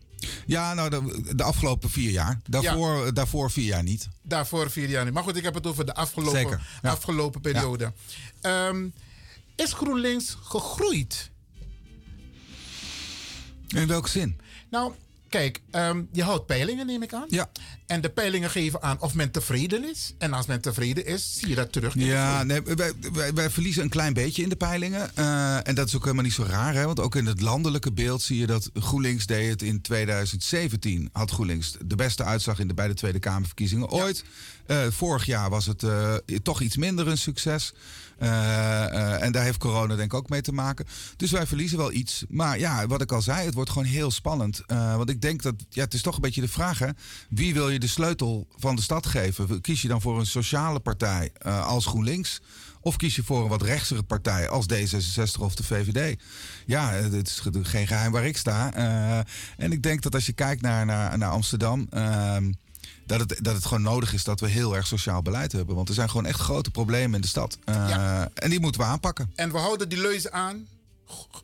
Ja, 0.46 0.74
nou, 0.74 0.90
de, 0.90 1.34
de 1.36 1.42
afgelopen 1.42 1.90
vier 1.90 2.10
jaar. 2.10 2.40
Daarvoor, 2.46 3.14
daarvoor 3.14 3.50
vier 3.50 3.64
jaar 3.64 3.82
niet. 3.82 4.08
Daarvoor 4.22 4.70
vier 4.70 4.88
jaar 4.88 5.04
niet. 5.04 5.14
Maar 5.14 5.22
goed, 5.22 5.36
ik 5.36 5.42
heb 5.42 5.54
het 5.54 5.66
over 5.66 5.86
de 5.86 5.94
afgelopen, 5.94 6.40
Zeker, 6.40 6.78
ja. 6.82 6.90
afgelopen 6.90 7.40
periode. 7.40 7.92
Ehm, 8.40 8.88
is 9.56 9.72
GroenLinks 9.72 10.36
gegroeid? 10.42 11.30
In 13.68 13.86
welke 13.86 14.08
zin? 14.08 14.40
Nou, 14.70 14.92
kijk, 15.28 15.60
ehm, 15.70 16.02
je 16.12 16.22
houdt 16.22 16.46
peilingen, 16.46 16.86
neem 16.86 17.02
ik 17.02 17.12
aan. 17.12 17.26
Ja. 17.28 17.50
En 17.86 18.00
de 18.00 18.08
peilingen 18.08 18.50
geven 18.50 18.82
aan 18.82 19.00
of 19.00 19.14
men 19.14 19.30
tevreden 19.30 19.90
is. 19.90 20.14
En 20.18 20.32
als 20.32 20.46
men 20.46 20.60
tevreden 20.60 21.06
is, 21.06 21.34
zie 21.38 21.48
je 21.48 21.54
dat 21.54 21.72
terug. 21.72 21.94
in 21.94 22.04
Ja, 22.04 22.42
nee, 22.42 22.62
wij, 22.62 22.92
wij, 23.12 23.34
wij 23.34 23.50
verliezen 23.50 23.82
een 23.82 23.88
klein 23.88 24.12
beetje 24.12 24.42
in 24.42 24.48
de 24.48 24.56
peilingen. 24.56 25.16
Eh, 25.16 25.68
en 25.68 25.74
dat 25.74 25.86
is 25.86 25.96
ook 25.96 26.02
helemaal 26.02 26.24
niet 26.24 26.32
zo 26.32 26.42
raar. 26.42 26.74
Hè? 26.74 26.84
Want 26.84 27.00
ook 27.00 27.14
in 27.14 27.26
het 27.26 27.40
landelijke 27.40 27.92
beeld 27.92 28.22
zie 28.22 28.38
je 28.38 28.46
dat 28.46 28.70
GroenLinks 28.74 29.26
deed 29.26 29.50
het 29.50 29.62
in 29.62 29.80
2017. 29.80 31.08
Had 31.12 31.30
GroenLinks 31.30 31.76
de 31.84 31.96
beste 31.96 32.24
uitslag 32.24 32.58
in 32.58 32.68
de, 32.68 32.74
bij 32.74 32.88
de 32.88 32.94
Tweede 32.94 33.18
Kamerverkiezingen 33.18 33.90
ooit. 33.90 34.24
Eh, 34.66 34.86
vorig 34.90 35.26
jaar 35.26 35.50
was 35.50 35.66
het 35.66 35.82
eh, 35.82 36.14
toch 36.42 36.60
iets 36.60 36.76
minder 36.76 37.08
een 37.08 37.18
succes. 37.18 37.72
Eh, 38.18 38.84
eh, 38.84 39.22
en 39.22 39.32
daar 39.32 39.44
heeft 39.44 39.58
corona 39.58 39.96
denk 39.96 40.12
ik 40.12 40.18
ook 40.18 40.28
mee 40.28 40.40
te 40.40 40.52
maken. 40.52 40.86
Dus 41.16 41.30
wij 41.30 41.46
verliezen 41.46 41.78
wel 41.78 41.92
iets. 41.92 42.24
Maar 42.28 42.58
ja, 42.58 42.86
wat 42.86 43.00
ik 43.02 43.12
al 43.12 43.22
zei, 43.22 43.44
het 43.44 43.54
wordt 43.54 43.70
gewoon 43.70 43.86
heel 43.86 44.10
spannend. 44.10 44.62
Eh, 44.66 44.96
want 44.96 45.10
ik 45.10 45.20
denk 45.20 45.42
dat, 45.42 45.54
ja, 45.68 45.84
het 45.84 45.94
is 45.94 46.02
toch 46.02 46.14
een 46.14 46.20
beetje 46.20 46.40
de 46.40 46.48
vraag, 46.48 46.78
hè. 46.78 46.88
Wie 47.30 47.54
wil 47.54 47.70
je 47.70 47.78
de 47.78 47.86
sleutel 47.86 48.46
van 48.58 48.76
de 48.76 48.82
stad 48.82 49.06
geven? 49.06 49.60
Kies 49.60 49.82
je 49.82 49.88
dan 49.88 50.00
voor 50.00 50.18
een 50.18 50.26
sociale 50.26 50.80
partij 50.80 51.32
als 51.42 51.86
GroenLinks? 51.86 52.40
Of 52.80 52.96
kies 52.96 53.16
je 53.16 53.22
voor 53.22 53.42
een 53.42 53.48
wat 53.48 53.62
rechtsere 53.62 54.02
partij 54.02 54.48
als 54.48 54.66
D66 54.72 55.40
of 55.40 55.54
de 55.54 55.64
VVD? 55.64 56.20
Ja, 56.66 56.90
het 56.90 57.28
is 57.28 57.38
ge- 57.38 57.64
geen 57.64 57.86
geheim 57.86 58.12
waar 58.12 58.26
ik 58.26 58.36
sta. 58.36 58.72
En 59.56 59.72
ik 59.72 59.82
denk 59.82 60.02
dat 60.02 60.14
als 60.14 60.26
je 60.26 60.32
kijkt 60.32 60.62
naar, 60.62 60.86
naar, 60.86 61.18
naar 61.18 61.30
Amsterdam... 61.30 61.86
ehm, 61.90 62.52
dat 63.08 63.20
het, 63.20 63.38
dat 63.44 63.54
het 63.54 63.64
gewoon 63.64 63.82
nodig 63.82 64.12
is 64.12 64.24
dat 64.24 64.40
we 64.40 64.48
heel 64.48 64.76
erg 64.76 64.86
sociaal 64.86 65.22
beleid 65.22 65.52
hebben. 65.52 65.74
Want 65.74 65.88
er 65.88 65.94
zijn 65.94 66.10
gewoon 66.10 66.26
echt 66.26 66.40
grote 66.40 66.70
problemen 66.70 67.14
in 67.14 67.20
de 67.20 67.26
stad. 67.26 67.58
Eh, 67.64 68.20
En 68.34 68.50
die 68.50 68.60
moeten 68.60 68.80
we 68.80 68.86
aanpakken. 68.86 69.32
En 69.34 69.52
we 69.52 69.58
houden 69.58 69.88
die 69.88 70.00
leuze 70.00 70.32
aan. 70.32 70.66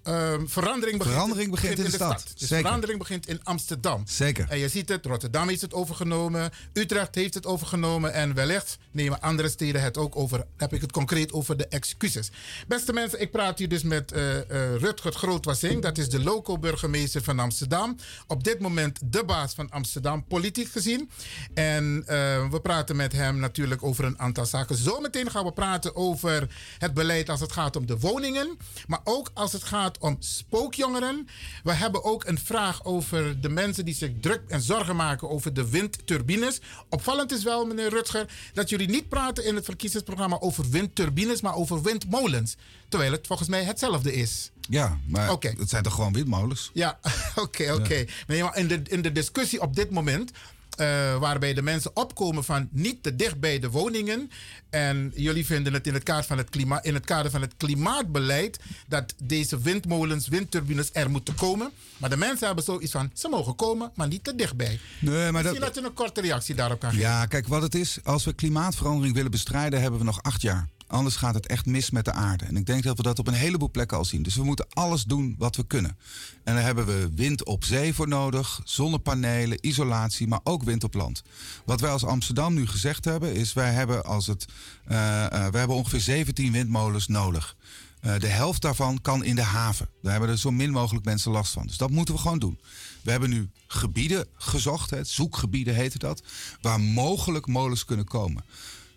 Ehm, 0.03 0.47
verandering 0.47 0.99
begint, 0.99 1.15
Verandering 1.15 1.51
begint 1.51 1.79
in 1.79 1.85
de 1.85 1.91
stad. 1.91 2.25
Dus 2.37 2.49
Zeker. 2.49 2.65
verandering 2.65 2.99
begint 2.99 3.29
in 3.29 3.41
Amsterdam. 3.45 4.03
Zeker. 4.07 4.47
En 4.49 4.59
je 4.59 4.69
ziet 4.69 4.89
het, 4.89 5.07
Rotterdam 5.07 5.49
heeft 5.49 5.61
het 5.61 5.75
overgenomen, 5.75 6.51
Utrecht 6.73 7.15
heeft 7.15 7.35
het 7.35 7.47
overgenomen 7.47 8.13
en 8.13 8.35
wellicht 8.35 8.79
nemen 8.91 9.21
andere 9.21 9.49
steden 9.49 9.83
het 9.83 9.97
ook 9.97 10.17
over. 10.17 10.47
Heb 10.57 10.73
ik 10.73 10.81
het 10.81 10.93
concreet 10.93 11.33
over 11.33 11.57
de 11.57 11.69
excuses. 11.69 12.31
Beste 12.67 12.93
mensen, 12.93 13.21
ik 13.21 13.31
praat 13.31 13.59
hier 13.59 13.69
dus 13.69 13.83
met 13.83 14.13
eh 14.13 14.35
eh, 14.55 14.77
Rutger 14.77 15.13
Grootwassing. 15.13 15.83
Dat 15.83 15.99
is 15.99 16.09
de 16.09 16.23
loco-burgemeester 16.23 17.23
van 17.23 17.39
Amsterdam. 17.39 17.97
Op 18.27 18.45
dit 18.45 18.61
moment 18.61 19.01
de 19.05 19.25
baas 19.25 19.55
van 19.55 19.71
Amsterdam, 19.71 20.25
politiek 20.25 20.69
gezien. 20.69 21.11
En 21.55 22.03
eh, 22.07 22.51
we 22.51 22.61
praten 22.61 22.97
met 22.97 23.13
hem 23.13 23.39
natuurlijk 23.39 23.83
over 23.83 24.05
een 24.05 24.19
aantal 24.19 24.47
zaken. 24.47 24.77
Zometeen 24.77 25.31
gaan 25.31 25.45
we 25.45 25.53
praten 25.53 25.97
over 25.97 26.49
het 26.79 26.95
beleid 26.95 27.29
als 27.29 27.41
het 27.41 27.53
gaat 27.53 27.77
om 27.77 27.87
de 27.87 27.99
woningen. 27.99 28.59
Maar 28.87 29.01
ook 29.05 29.31
als 29.35 29.53
het 29.55 29.65
gaat 29.65 29.99
om 29.99 30.17
spookjongeren. 30.19 31.29
We 31.63 31.73
hebben 31.73 32.05
ook 32.05 32.25
een 32.25 32.39
vraag 32.39 32.85
over 32.85 33.41
de 33.41 33.49
mensen 33.49 33.85
die 33.85 33.95
zich 33.95 34.11
druk 34.21 34.43
en 34.49 34.63
zorgen 34.63 34.97
maken 34.97 35.31
over 35.31 35.55
de 35.55 35.71
windturbines. 35.71 36.61
Opvallend 36.89 37.33
is 37.33 37.43
wel, 37.43 37.67
meneer 37.67 37.89
Rutger, 37.89 38.27
dat 38.53 38.69
jullie 38.69 38.89
niet 38.89 39.09
praten 39.09 39.45
in 39.45 39.55
het 39.55 39.65
verkiezingsprogramma 39.65 40.41
over 40.41 40.71
windturbines, 40.71 41.41
maar 41.41 41.55
over 41.55 41.83
windmolens. 41.83 42.57
Terwijl 42.89 43.13
het 43.13 43.27
volgens 43.27 43.49
mij 43.49 43.65
hetzelfde 43.65 44.13
is. 44.15 44.51
Ja, 44.69 44.99
maar 45.07 45.31
het 45.41 45.69
zijn 45.69 45.83
toch 45.83 45.95
gewoon 45.95 46.13
windmolens? 46.13 46.71
Ja, 46.73 46.99
oké, 47.35 47.73
oké. 47.73 48.05
Maar 48.27 48.57
in 48.57 48.69
de, 48.69 48.83
in 48.85 49.03
de 49.03 49.13
discussie 49.13 49.61
op 49.61 49.77
dit 49.77 49.91
moment. 49.91 50.31
Eh, 50.77 51.19
waarbij 51.19 51.55
de 51.55 51.63
mensen 51.63 51.91
opkomen 51.97 52.45
van 52.45 52.69
niet 52.71 53.03
te 53.03 53.17
dicht 53.17 53.41
bij 53.41 53.59
de 53.59 53.71
woningen. 53.71 54.31
En 54.71 55.13
jullie 55.15 55.47
vinden 55.47 55.73
het 55.73 55.87
in 55.87 55.95
het 55.95 56.03
kader 56.03 56.25
van 56.25 56.39
het, 56.39 56.51
klima 56.51 56.83
in 56.83 56.95
het, 56.95 57.05
kader 57.05 57.31
van 57.31 57.41
het 57.41 57.55
klimaatbeleid. 57.57 58.61
dat 58.89 59.15
deze 59.23 59.61
windmolens, 59.61 60.29
windturbines 60.29 60.91
er 60.93 61.11
moeten 61.11 61.35
komen. 61.35 61.71
Maar 61.97 62.11
de 62.11 62.17
mensen 62.17 62.47
hebben 62.47 62.65
zoiets 62.65 62.93
van: 62.93 63.11
ze 63.15 63.29
mogen 63.29 63.57
komen, 63.57 63.91
maar 63.95 64.09
niet 64.09 64.25
te 64.25 64.35
dichtbij. 64.35 64.81
Nee, 65.01 65.15
maar 65.15 65.33
Misschien 65.33 65.61
dat, 65.61 65.75
dat 65.75 65.83
je 65.83 65.89
een 65.91 65.95
korte 65.95 66.21
reactie 66.21 66.55
daarop 66.55 66.81
kan 66.81 66.91
geven. 66.91 67.05
Ja, 67.05 67.27
kijk, 67.27 67.49
wat 67.49 67.63
het 67.63 67.75
is, 67.75 67.99
als 68.05 68.25
we 68.25 68.33
klimaatverandering 68.33 69.15
willen 69.15 69.31
bestrijden, 69.31 69.81
hebben 69.81 69.99
we 69.99 70.07
nog 70.07 70.23
acht 70.23 70.43
jaar. 70.43 70.69
Anders 70.95 71.17
gaat 71.17 71.35
het 71.35 71.47
echt 71.47 71.67
mis 71.67 71.91
met 71.91 72.05
de 72.05 72.13
aarde. 72.13 72.45
En 72.45 72.57
ik 72.57 72.67
denk 72.67 72.83
dat 72.83 72.97
we 72.97 73.03
dat 73.03 73.19
op 73.19 73.27
een 73.27 73.35
heleboel 73.35 73.71
plekken 73.71 73.97
al 73.97 74.05
zien. 74.05 74.23
Dus 74.23 74.35
we 74.35 74.45
moeten 74.45 74.67
alles 74.69 75.05
doen 75.05 75.35
wat 75.39 75.57
we 75.57 75.67
kunnen. 75.67 75.97
En 76.45 76.55
daar 76.55 76.65
hebben 76.65 76.87
we 76.87 77.11
wind 77.15 77.45
op 77.45 77.65
zee 77.65 77.95
voor 77.95 78.09
nodig, 78.09 78.61
zonnepanelen, 78.65 79.59
isolatie, 79.61 80.27
maar 80.27 80.41
ook 80.43 80.63
wind 80.63 80.85
op 80.85 80.95
land. 80.95 81.23
Wat 81.65 81.81
wij 81.81 81.91
als 81.91 82.05
Amsterdam 82.05 82.55
nu 82.55 82.67
gezegd 82.67 83.05
hebben, 83.05 83.35
is 83.35 83.53
wij 83.53 83.73
hebben, 83.73 84.05
als 84.05 84.27
het, 84.27 84.47
eh, 84.87 85.25
eh, 85.25 85.31
wij 85.31 85.59
hebben 85.59 85.77
ongeveer 85.77 86.01
17 86.01 86.53
windmolens 86.53 87.07
nodig. 87.09 87.57
Eh, 88.01 88.19
de 88.19 88.27
helft 88.27 88.63
daarvan 88.63 89.01
kan 89.01 89.25
in 89.25 89.35
de 89.35 89.43
haven. 89.43 89.89
Daar 90.03 90.13
hebben 90.13 90.31
er 90.31 90.39
zo 90.39 90.51
min 90.51 90.71
mogelijk 90.71 91.05
mensen 91.05 91.31
last 91.31 91.53
van. 91.53 91.67
Dus 91.67 91.77
dat 91.77 91.91
moeten 91.91 92.15
we 92.15 92.21
gewoon 92.21 92.39
doen. 92.39 92.61
We 93.03 93.11
hebben 93.11 93.31
nu 93.31 93.51
gebieden 93.67 94.27
gezocht, 94.37 94.91
hè, 94.91 95.05
zoekgebieden 95.05 95.75
heette 95.75 95.99
dat, 95.99 96.23
waar 96.61 96.81
mogelijk 96.81 97.47
molens 97.47 97.85
kunnen 97.85 98.07
komen. 98.07 98.45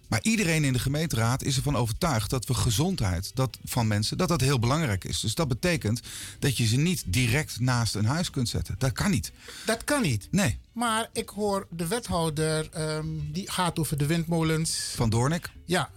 Maar 0.08 0.20
iedereen 0.22 0.64
in 0.64 0.74
de 0.74 0.80
gemeenteraad 0.80 1.44
is 1.44 1.56
ervan 1.56 1.76
overtuigd 1.76 2.30
dat 2.30 2.46
we 2.46 2.54
gezondheid 2.54 3.32
dat 3.34 3.58
van 3.66 3.88
mensen, 3.88 4.18
dat 4.18 4.28
dat 4.28 4.42
heel 4.42 4.60
belangrijk 4.60 5.04
is. 5.04 5.20
Dus 5.20 5.36
dat 5.36 5.48
betekent 5.48 6.02
dat 6.40 6.58
je 6.58 6.66
ze 6.66 6.78
niet 6.78 7.04
direct 7.06 7.60
naast 7.60 7.96
een 7.96 8.06
huis 8.06 8.30
kunt 8.30 8.50
zetten. 8.50 8.76
Dat 8.78 8.92
kan 8.92 9.12
niet. 9.12 9.32
Dat 9.66 9.84
kan 9.84 10.02
niet. 10.02 10.28
Nee. 10.32 10.60
Maar 10.72 11.10
ik 11.14 11.30
hoor 11.30 11.68
de 11.70 11.88
wethouder, 11.88 12.70
ehm, 12.72 13.06
die 13.32 13.52
gaat 13.52 13.80
over 13.80 13.98
de 13.98 14.06
windmolens. 14.06 14.92
Van 14.96 15.10
Doornik? 15.10 15.50
Ja, 15.66 15.90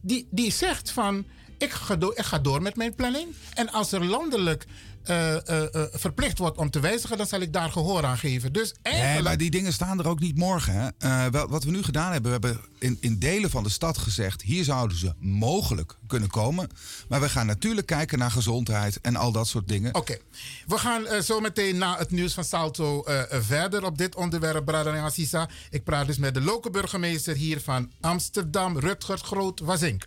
die, 0.00 0.28
die 0.30 0.52
zegt 0.52 0.90
van, 0.90 1.24
ik 1.58 1.70
ga, 1.72 1.96
door, 1.96 2.16
ik 2.16 2.24
ga 2.24 2.38
door 2.38 2.62
met 2.62 2.76
mijn 2.76 2.94
planning. 2.94 3.34
En 3.54 3.72
als 3.72 3.92
er 3.92 4.04
landelijk 4.04 4.66
eh, 5.06 5.48
eh, 5.48 5.74
eh, 5.74 5.82
verplicht 5.92 6.38
wordt 6.38 6.58
om 6.58 6.70
te 6.70 6.80
wijzigen, 6.80 7.16
dan 7.16 7.26
zal 7.26 7.40
ik 7.40 7.52
daar 7.52 7.70
gehoor 7.70 8.04
aan 8.04 8.18
geven. 8.18 8.52
Dus 8.52 8.74
eigenlijk... 8.82 9.14
Nee, 9.14 9.22
maar 9.22 9.36
die 9.36 9.50
dingen 9.50 9.72
staan 9.72 9.98
er 9.98 10.08
ook 10.08 10.20
niet 10.20 10.36
morgen. 10.36 10.94
Hè? 10.98 11.30
Wat 11.30 11.64
we 11.64 11.70
nu 11.70 11.82
gedaan 11.82 12.12
hebben, 12.12 12.40
we 12.40 12.46
hebben 12.46 12.64
in, 12.78 12.96
in 13.00 13.18
delen 13.18 13.50
van 13.50 13.62
de 13.62 13.68
stad 13.68 13.98
gezegd... 13.98 14.42
hier 14.42 14.64
zouden 14.64 14.96
ze 14.96 15.12
mogelijk 15.18 15.96
kunnen 16.06 16.28
komen. 16.28 16.68
Maar 17.08 17.20
we 17.20 17.28
gaan 17.28 17.46
natuurlijk 17.46 17.86
kijken 17.86 18.18
naar 18.18 18.30
gezondheid 18.30 19.00
en 19.00 19.16
al 19.16 19.32
dat 19.32 19.46
soort 19.46 19.68
dingen. 19.68 19.94
Oké, 19.94 20.18
we 20.66 20.78
gaan 20.78 21.22
zo 21.22 21.40
meteen 21.40 21.78
na 21.78 21.98
het 21.98 22.10
nieuws 22.10 22.34
van 22.34 22.44
Salto 22.44 23.04
verder 23.30 23.84
op 23.84 23.98
dit 23.98 24.14
onderwerp, 24.14 24.64
Brada 24.64 24.94
en 24.94 25.02
Assisa. 25.02 25.48
Ik 25.70 25.84
praat 25.84 26.06
dus 26.06 26.18
met 26.18 26.34
de 26.34 26.40
lokale 26.40 26.70
burgemeester 26.70 27.36
hier 27.36 27.60
van 27.60 27.90
Amsterdam, 28.00 28.78
Rutger 28.78 29.18
Groot-Wazink. 29.18 30.06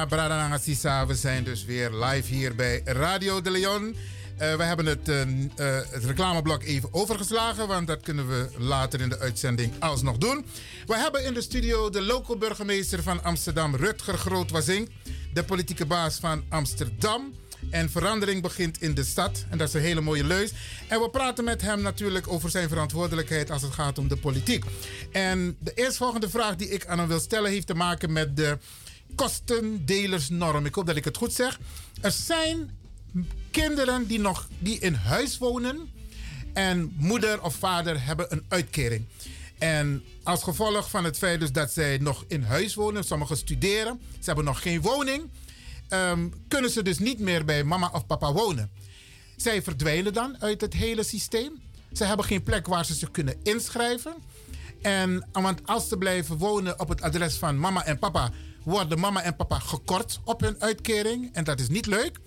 Ja, 0.00 1.06
we 1.06 1.14
zijn 1.14 1.44
dus 1.44 1.64
weer 1.64 1.90
live 1.90 2.34
hier 2.34 2.54
bij 2.54 2.80
Radio 2.84 3.40
de 3.40 3.50
Leon. 3.50 3.96
Eh, 4.36 4.56
we 4.56 4.62
hebben 4.62 4.86
het, 4.86 5.08
eh, 5.08 5.24
het 5.90 6.04
reclameblok 6.04 6.62
even 6.62 6.94
overgeslagen, 6.94 7.68
want 7.68 7.86
dat 7.86 8.00
kunnen 8.00 8.28
we 8.28 8.48
later 8.58 9.00
in 9.00 9.08
de 9.08 9.18
uitzending 9.18 9.72
alsnog 9.78 10.18
doen. 10.18 10.44
We 10.86 10.96
hebben 10.96 11.24
in 11.24 11.34
de 11.34 11.40
studio 11.40 11.90
de 11.90 12.02
local 12.02 12.36
burgemeester 12.36 13.02
van 13.02 13.24
Amsterdam, 13.24 13.76
Rutger 13.76 14.18
Grootwazink, 14.18 14.88
de 15.32 15.44
politieke 15.44 15.86
baas 15.86 16.18
van 16.18 16.44
Amsterdam. 16.48 17.34
En 17.70 17.90
verandering 17.90 18.42
begint 18.42 18.82
in 18.82 18.94
de 18.94 19.04
stad. 19.04 19.44
En 19.48 19.58
dat 19.58 19.68
is 19.68 19.74
een 19.74 19.80
hele 19.80 20.00
mooie 20.00 20.24
leus. 20.24 20.52
En 20.88 21.00
we 21.00 21.10
praten 21.10 21.44
met 21.44 21.62
hem 21.62 21.82
natuurlijk 21.82 22.28
over 22.28 22.50
zijn 22.50 22.68
verantwoordelijkheid 22.68 23.50
als 23.50 23.62
het 23.62 23.72
gaat 23.72 23.98
om 23.98 24.08
de 24.08 24.16
politiek. 24.16 24.64
En 25.12 25.56
de 25.58 25.72
eerstvolgende 25.74 26.30
vraag 26.30 26.56
die 26.56 26.68
ik 26.68 26.86
aan 26.86 26.98
hem 26.98 27.08
wil 27.08 27.20
stellen 27.20 27.50
heeft 27.50 27.66
te 27.66 27.74
maken 27.74 28.12
met 28.12 28.36
de 28.36 28.58
kostendelersnorm. 29.14 30.66
Ik 30.66 30.74
hoop 30.74 30.86
dat 30.86 30.96
ik 30.96 31.04
het 31.04 31.16
goed 31.16 31.32
zeg. 31.32 31.60
Er 32.00 32.10
zijn 32.10 32.78
kinderen 33.50 34.06
die 34.06 34.20
nog 34.20 34.48
die 34.58 34.78
in 34.78 34.94
huis 34.94 35.38
wonen 35.38 35.90
en 36.52 36.92
moeder 36.96 37.42
of 37.42 37.54
vader 37.54 38.04
hebben 38.04 38.26
een 38.32 38.44
uitkering. 38.48 39.04
En 39.58 40.04
als 40.22 40.42
gevolg 40.42 40.90
van 40.90 41.04
het 41.04 41.18
feit 41.18 41.40
dus 41.40 41.52
dat 41.52 41.72
zij 41.72 41.98
nog 41.98 42.24
in 42.28 42.42
huis 42.42 42.74
wonen, 42.74 43.04
sommigen 43.04 43.36
studeren, 43.36 44.00
ze 44.12 44.24
hebben 44.24 44.44
nog 44.44 44.62
geen 44.62 44.80
woning, 44.80 45.30
ehm, 45.88 46.28
kunnen 46.48 46.70
ze 46.70 46.82
dus 46.82 46.98
niet 46.98 47.18
meer 47.18 47.44
bij 47.44 47.64
mama 47.64 47.90
of 47.92 48.06
papa 48.06 48.32
wonen. 48.32 48.70
Zij 49.36 49.62
verdwijnen 49.62 50.12
dan 50.12 50.36
uit 50.40 50.60
het 50.60 50.74
hele 50.74 51.02
systeem. 51.02 51.60
Ze 51.92 52.04
hebben 52.04 52.24
geen 52.24 52.42
plek 52.42 52.66
waar 52.66 52.84
ze 52.84 52.94
zich 52.94 53.10
kunnen 53.10 53.34
inschrijven. 53.42 54.14
En 54.82 55.28
want 55.32 55.60
als 55.64 55.88
ze 55.88 55.96
blijven 55.96 56.36
wonen 56.36 56.80
op 56.80 56.88
het 56.88 57.02
adres 57.02 57.34
van 57.34 57.58
mama 57.58 57.84
en 57.84 57.98
papa, 57.98 58.32
worden 58.64 58.98
mama 58.98 59.22
en 59.22 59.36
papa 59.36 59.58
gekort 59.58 60.20
op 60.24 60.40
hun 60.40 60.60
uitkering. 60.60 61.30
En 61.32 61.44
dat 61.44 61.60
is 61.60 61.68
niet 61.68 61.86
leuk. 61.86 62.18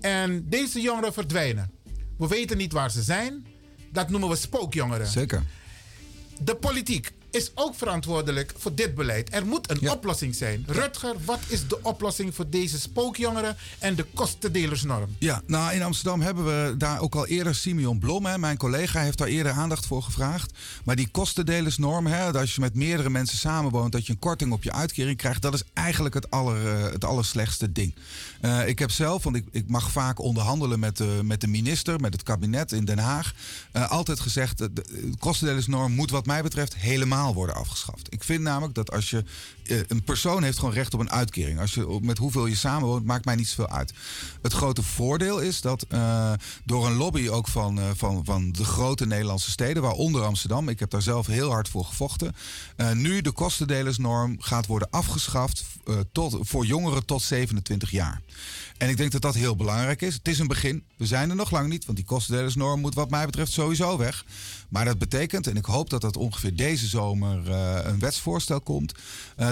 En 0.00 0.48
deze 0.48 0.80
jongeren 0.80 1.12
verdwijnen. 1.12 1.70
We 2.18 2.28
weten 2.28 2.56
niet 2.56 2.72
waar 2.72 2.90
ze 2.90 3.02
zijn. 3.02 3.46
Dat 3.92 4.08
noemen 4.08 4.28
we 4.28 4.36
spookjongeren. 4.36 5.06
Zeker. 5.06 5.42
De 6.40 6.56
politiek 6.56 7.12
is 7.30 7.50
ook 7.54 7.74
verantwoordelijk 7.74 8.52
voor 8.56 8.74
dit 8.74 8.94
beleid. 8.94 9.34
Er 9.34 9.46
moet 9.46 9.70
een 9.70 9.90
oplossing 9.90 10.34
zijn. 10.34 10.64
Rutger, 10.66 11.14
wat 11.24 11.40
is 11.46 11.68
de 11.68 11.82
oplossing 11.82 12.34
voor 12.34 12.48
deze 12.48 12.80
spookjongeren 12.80 13.56
en 13.78 13.94
de 13.94 14.06
kostendelersnorm? 14.14 15.16
Ja, 15.18 15.42
nou 15.46 15.74
in 15.74 15.82
Amsterdam 15.82 16.20
hebben 16.20 16.44
we 16.44 16.76
daar 16.76 17.00
ook 17.00 17.14
al 17.14 17.26
eerder 17.26 17.54
Simeon 17.54 17.98
Blom, 17.98 18.26
hè, 18.26 18.38
mijn 18.38 18.56
collega, 18.56 19.00
heeft 19.00 19.18
daar 19.18 19.28
eerder 19.28 19.52
aandacht 19.52 19.86
voor 19.86 20.02
gevraagd. 20.02 20.52
Maar 20.84 20.96
die 20.96 21.08
kostendelersnorm, 21.08 22.06
hè, 22.06 22.24
dat 22.24 22.40
als 22.40 22.54
je 22.54 22.60
met 22.60 22.74
meerdere 22.74 23.10
mensen 23.10 23.38
samenwoont, 23.38 23.92
dat 23.92 24.06
je 24.06 24.12
een 24.12 24.18
korting 24.18 24.52
op 24.52 24.62
je 24.62 24.72
uitkering 24.72 25.16
krijgt, 25.16 25.42
dat 25.42 25.54
is 25.54 25.62
eigenlijk 25.74 26.14
het, 26.14 26.30
aller, 26.30 26.66
eh, 26.66 26.92
het 26.92 27.04
allerslechtste 27.04 27.72
ding. 27.72 27.94
Uh, 28.42 28.68
ik 28.68 28.78
heb 28.78 28.90
zelf, 28.90 29.22
want 29.22 29.36
ik, 29.36 29.44
ik 29.50 29.68
mag 29.68 29.90
vaak 29.90 30.18
onderhandelen 30.20 30.78
met 30.78 30.96
de, 30.96 31.20
met 31.24 31.40
de 31.40 31.46
minister, 31.46 32.00
met 32.00 32.12
het 32.12 32.22
kabinet 32.22 32.72
in 32.72 32.84
Den 32.84 32.98
Haag, 32.98 33.34
uh, 33.72 33.90
altijd 33.90 34.20
gezegd, 34.20 34.58
de, 34.58 34.72
de 34.72 35.12
kostendelersnorm 35.18 35.92
moet 35.92 36.10
wat 36.10 36.26
mij 36.26 36.42
betreft 36.42 36.76
helemaal 36.76 37.19
worden 37.28 37.54
afgeschaft. 37.54 38.12
Ik 38.12 38.24
vind 38.24 38.42
namelijk 38.42 38.74
dat 38.74 38.90
als 38.90 39.10
je. 39.10 39.24
Een 39.70 40.02
persoon 40.04 40.42
heeft 40.42 40.58
gewoon 40.58 40.74
recht 40.74 40.94
op 40.94 41.00
een 41.00 41.10
uitkering. 41.10 41.60
Als 41.60 41.74
je 41.74 41.98
met 42.02 42.18
hoeveel 42.18 42.46
je 42.46 42.54
samenwoont, 42.54 43.04
maakt 43.04 43.24
mij 43.24 43.34
niet 43.34 43.48
zoveel 43.48 43.68
uit. 43.68 43.92
Het 44.42 44.52
grote 44.52 44.82
voordeel 44.82 45.38
is 45.40 45.60
dat 45.60 45.86
uh, 45.88 46.32
door 46.64 46.86
een 46.86 46.96
lobby 46.96 47.28
ook 47.28 47.48
van, 47.48 47.78
uh, 47.78 47.84
van, 47.94 48.24
van 48.24 48.52
de 48.52 48.64
grote 48.64 49.06
Nederlandse 49.06 49.50
steden, 49.50 49.82
waaronder 49.82 50.22
Amsterdam, 50.22 50.68
ik 50.68 50.80
heb 50.80 50.90
daar 50.90 51.02
zelf 51.02 51.26
heel 51.26 51.50
hard 51.50 51.68
voor 51.68 51.84
gevochten, 51.84 52.34
nu 52.94 53.20
de 53.20 53.32
kostendelersnorm 53.32 54.40
gaat 54.40 54.66
worden 54.66 54.90
afgeschaft 54.90 55.64
tot, 56.12 56.38
voor 56.40 56.66
jongeren 56.66 57.06
tot 57.06 57.22
27 57.22 57.90
jaar. 57.90 58.20
En 58.76 58.88
ik 58.88 58.96
denk 58.96 59.12
dat 59.12 59.22
dat 59.22 59.34
heel 59.34 59.56
belangrijk 59.56 60.02
is. 60.02 60.14
Het 60.14 60.28
is 60.28 60.38
een 60.38 60.46
begin. 60.46 60.84
We 60.96 61.06
zijn 61.06 61.30
er 61.30 61.36
nog 61.36 61.50
lang 61.50 61.68
niet, 61.68 61.84
want 61.84 61.96
die 61.96 62.06
kostendelersnorm 62.06 62.80
moet 62.80 62.94
wat 62.94 63.10
mij 63.10 63.26
betreft 63.26 63.52
sowieso 63.52 63.98
weg. 63.98 64.24
Maar 64.68 64.84
dat 64.84 64.98
betekent, 64.98 65.46
en 65.46 65.56
ik 65.56 65.64
hoop 65.64 65.90
dat 65.90 66.00
dat 66.00 66.16
ongeveer 66.16 66.56
deze 66.56 66.86
zomer 66.86 67.50
een 67.86 67.98
wetsvoorstel 67.98 68.60
komt, 68.60 68.92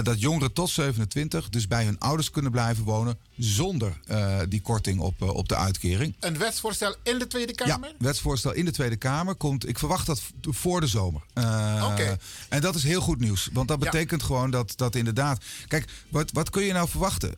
dat 0.09 0.21
jongeren 0.21 0.53
tot 0.53 0.69
27 0.69 1.49
dus 1.49 1.67
bij 1.67 1.85
hun 1.85 1.99
ouders 1.99 2.31
kunnen 2.31 2.51
blijven 2.51 2.83
wonen 2.83 3.17
zonder 3.37 3.99
uh, 4.11 4.39
die 4.49 4.61
korting 4.61 4.99
op, 4.99 5.21
op 5.21 5.49
de 5.49 5.55
uitkering. 5.55 6.15
Een 6.19 6.37
wetsvoorstel 6.37 6.95
in 7.03 7.19
de 7.19 7.27
Tweede 7.27 7.53
Kamer? 7.53 7.89
Ja, 7.89 7.95
wetsvoorstel 7.97 8.53
in 8.53 8.65
de 8.65 8.71
Tweede 8.71 8.95
Kamer 8.95 9.35
komt, 9.35 9.67
ik 9.67 9.79
verwacht 9.79 10.05
dat 10.05 10.21
voor 10.41 10.81
de 10.81 10.87
zomer. 10.87 11.21
Okay. 11.33 12.17
En 12.49 12.61
dat 12.61 12.75
is 12.75 12.83
heel 12.83 13.01
goed 13.01 13.19
nieuws, 13.19 13.49
want 13.53 13.67
dat 13.67 13.79
betekent 13.79 14.21
ja. 14.21 14.27
gewoon 14.27 14.51
dat, 14.51 14.73
dat 14.75 14.95
inderdaad... 14.95 15.43
Kijk, 15.67 15.91
wat, 16.09 16.31
wat 16.31 16.49
kun 16.49 16.63
je 16.63 16.73
nou 16.73 16.89
verwachten? 16.89 17.35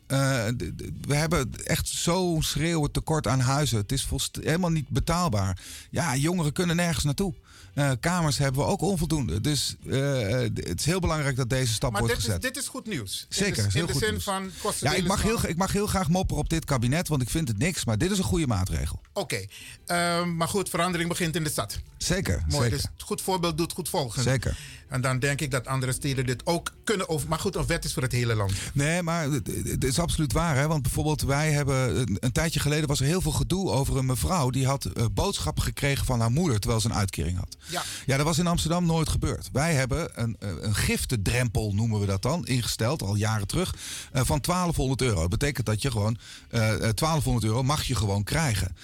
we 1.00 1.14
hebben 1.14 1.64
echt 1.64 1.88
zo'n 1.88 2.42
schreeuwend 2.42 2.92
tekort 2.92 3.26
aan 3.26 3.40
huizen. 3.40 3.78
Het 3.78 3.92
is 3.92 4.08
helemaal 4.40 4.70
niet 4.70 4.88
betaalbaar. 4.88 5.58
Ja, 5.90 6.16
jongeren 6.16 6.52
kunnen 6.52 6.76
nergens 6.76 7.04
naartoe. 7.04 7.34
Uh, 7.74 7.90
kamers 8.00 8.38
hebben 8.38 8.60
we 8.60 8.66
ook 8.66 8.80
onvoldoende. 8.80 9.40
Dus 9.40 9.76
uh, 9.84 10.28
het 10.54 10.78
is 10.78 10.84
heel 10.84 11.00
belangrijk 11.00 11.36
dat 11.36 11.50
deze 11.50 11.72
stap 11.72 11.92
maar 11.92 12.00
wordt 12.00 12.14
dit 12.14 12.24
gezet. 12.24 12.44
Is, 12.44 12.50
dit 12.50 12.62
is 12.62 12.68
goed 12.68 12.86
nieuws. 12.86 13.26
Zeker, 13.28 13.64
in 13.64 13.70
heel 13.72 13.86
de 13.86 13.92
goed 13.92 14.02
zin 14.02 14.10
nieuws. 14.10 14.24
van 14.24 14.50
ja, 14.80 14.92
ik 14.92 15.06
mag, 15.06 15.22
heel, 15.22 15.38
ik 15.46 15.56
mag 15.56 15.72
heel 15.72 15.86
graag 15.86 16.08
mopperen 16.08 16.42
op 16.42 16.48
dit 16.48 16.64
kabinet, 16.64 17.08
want 17.08 17.22
ik 17.22 17.30
vind 17.30 17.48
het 17.48 17.58
niks. 17.58 17.84
Maar 17.84 17.98
dit 17.98 18.10
is 18.10 18.18
een 18.18 18.24
goede 18.24 18.46
maatregel. 18.46 19.00
Oké, 19.12 19.46
okay. 19.86 20.20
uh, 20.20 20.26
maar 20.26 20.48
goed, 20.48 20.68
verandering 20.68 21.08
begint 21.08 21.36
in 21.36 21.44
de 21.44 21.50
stad. 21.50 21.78
Zeker. 21.96 22.44
Mooi, 22.48 22.62
zeker. 22.70 22.90
dus 22.96 23.06
goed 23.06 23.22
voorbeeld 23.22 23.58
doet 23.58 23.72
goed 23.72 23.88
volgen. 23.88 24.22
Zeker. 24.22 24.56
En 24.88 25.00
dan 25.00 25.18
denk 25.18 25.40
ik 25.40 25.50
dat 25.50 25.66
andere 25.66 25.92
steden 25.92 26.26
dit 26.26 26.46
ook 26.46 26.72
kunnen 26.84 27.08
over. 27.08 27.28
Maar 27.28 27.38
goed, 27.38 27.56
een 27.56 27.66
wet 27.66 27.84
is 27.84 27.92
voor 27.92 28.02
het 28.02 28.12
hele 28.12 28.34
land. 28.34 28.52
Nee, 28.72 29.02
maar 29.02 29.30
het 29.30 29.84
is 29.84 29.98
absoluut 29.98 30.32
waar. 30.32 30.56
Hè? 30.56 30.66
Want 30.66 30.82
bijvoorbeeld, 30.82 31.22
wij 31.22 31.50
hebben. 31.50 32.00
Een, 32.00 32.16
een 32.20 32.32
tijdje 32.32 32.60
geleden 32.60 32.88
was 32.88 33.00
er 33.00 33.06
heel 33.06 33.20
veel 33.20 33.32
gedoe 33.32 33.70
over 33.70 33.96
een 33.96 34.06
mevrouw. 34.06 34.50
die 34.50 34.66
had 34.66 35.12
boodschappen 35.14 35.62
gekregen 35.62 36.06
van 36.06 36.20
haar 36.20 36.30
moeder. 36.30 36.58
terwijl 36.58 36.80
ze 36.80 36.88
een 36.88 36.94
uitkering 36.94 37.38
had. 37.38 37.56
Ja. 37.66 37.82
ja, 38.06 38.16
dat 38.16 38.26
was 38.26 38.38
in 38.38 38.46
Amsterdam 38.46 38.86
nooit 38.86 39.08
gebeurd. 39.08 39.48
Wij 39.52 39.74
hebben 39.74 40.22
een, 40.22 40.36
een 40.38 40.74
giftendrempel, 40.74 41.72
noemen 41.74 42.00
we 42.00 42.06
dat 42.06 42.22
dan, 42.22 42.46
ingesteld. 42.46 43.02
al 43.02 43.14
jaren 43.14 43.46
terug. 43.46 43.74
Uh, 44.12 44.22
van 44.24 44.40
1200 44.40 45.02
euro. 45.02 45.20
Dat 45.20 45.30
betekent 45.30 45.66
dat 45.66 45.82
je 45.82 45.90
gewoon. 45.90 46.18
Uh, 46.50 46.60
1200 46.60 47.44
euro 47.44 47.62
mag 47.62 47.84
je 47.84 47.94
gewoon 47.94 48.24
krijgen. 48.24 48.76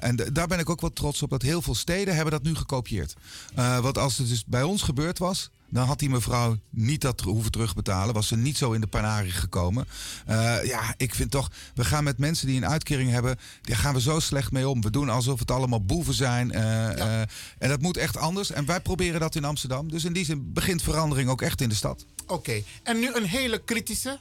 En 0.00 0.16
daar 0.32 0.46
ben 0.46 0.58
ik 0.58 0.70
ook 0.70 0.80
wel 0.80 0.92
trots 0.92 1.22
op 1.22 1.30
dat 1.30 1.42
heel 1.42 1.62
veel 1.62 1.74
steden 1.74 2.14
hebben 2.14 2.32
dat 2.32 2.42
nu 2.42 2.54
gekopieerd. 2.54 3.14
Uh, 3.58 3.78
want 3.78 3.98
als 3.98 4.18
het 4.18 4.28
dus 4.28 4.44
bij 4.44 4.62
ons 4.62 4.82
gebeurd 4.82 5.18
was, 5.18 5.50
dan 5.72 5.86
had 5.86 5.98
die 5.98 6.10
mevrouw 6.10 6.56
niet 6.70 7.00
dat 7.00 7.20
hoeven 7.20 7.50
terugbetalen. 7.50 8.14
Was 8.14 8.28
ze 8.28 8.36
niet 8.36 8.56
zo 8.56 8.72
in 8.72 8.80
de 8.80 8.86
panarie 8.86 9.30
gekomen. 9.30 9.86
Uh, 10.28 10.64
ja, 10.64 10.94
ik 10.96 11.14
vind 11.14 11.30
toch, 11.30 11.50
we 11.74 11.84
gaan 11.84 12.04
met 12.04 12.18
mensen 12.18 12.46
die 12.46 12.56
een 12.56 12.68
uitkering 12.68 13.10
hebben, 13.10 13.38
daar 13.62 13.76
gaan 13.76 13.94
we 13.94 14.00
zo 14.00 14.20
slecht 14.20 14.52
mee 14.52 14.68
om. 14.68 14.80
We 14.80 14.90
doen 14.90 15.08
alsof 15.08 15.38
het 15.38 15.50
allemaal 15.50 15.84
boeven 15.84 16.14
zijn. 16.14 16.48
Uh, 16.48 16.60
ja. 16.60 16.96
uh, 16.96 17.20
en 17.58 17.68
dat 17.68 17.80
moet 17.80 17.96
echt 17.96 18.16
anders. 18.16 18.50
En 18.50 18.66
wij 18.66 18.80
proberen 18.80 19.20
dat 19.20 19.34
in 19.34 19.44
Amsterdam. 19.44 19.90
Dus 19.90 20.04
in 20.04 20.12
die 20.12 20.24
zin 20.24 20.52
begint 20.52 20.82
verandering 20.82 21.28
ook 21.28 21.42
echt 21.42 21.60
in 21.60 21.68
de 21.68 21.74
stad. 21.74 22.06
Oké, 22.22 22.32
okay. 22.32 22.64
en 22.82 22.98
nu 22.98 23.14
een 23.14 23.26
hele 23.26 23.64
kritische. 23.64 24.20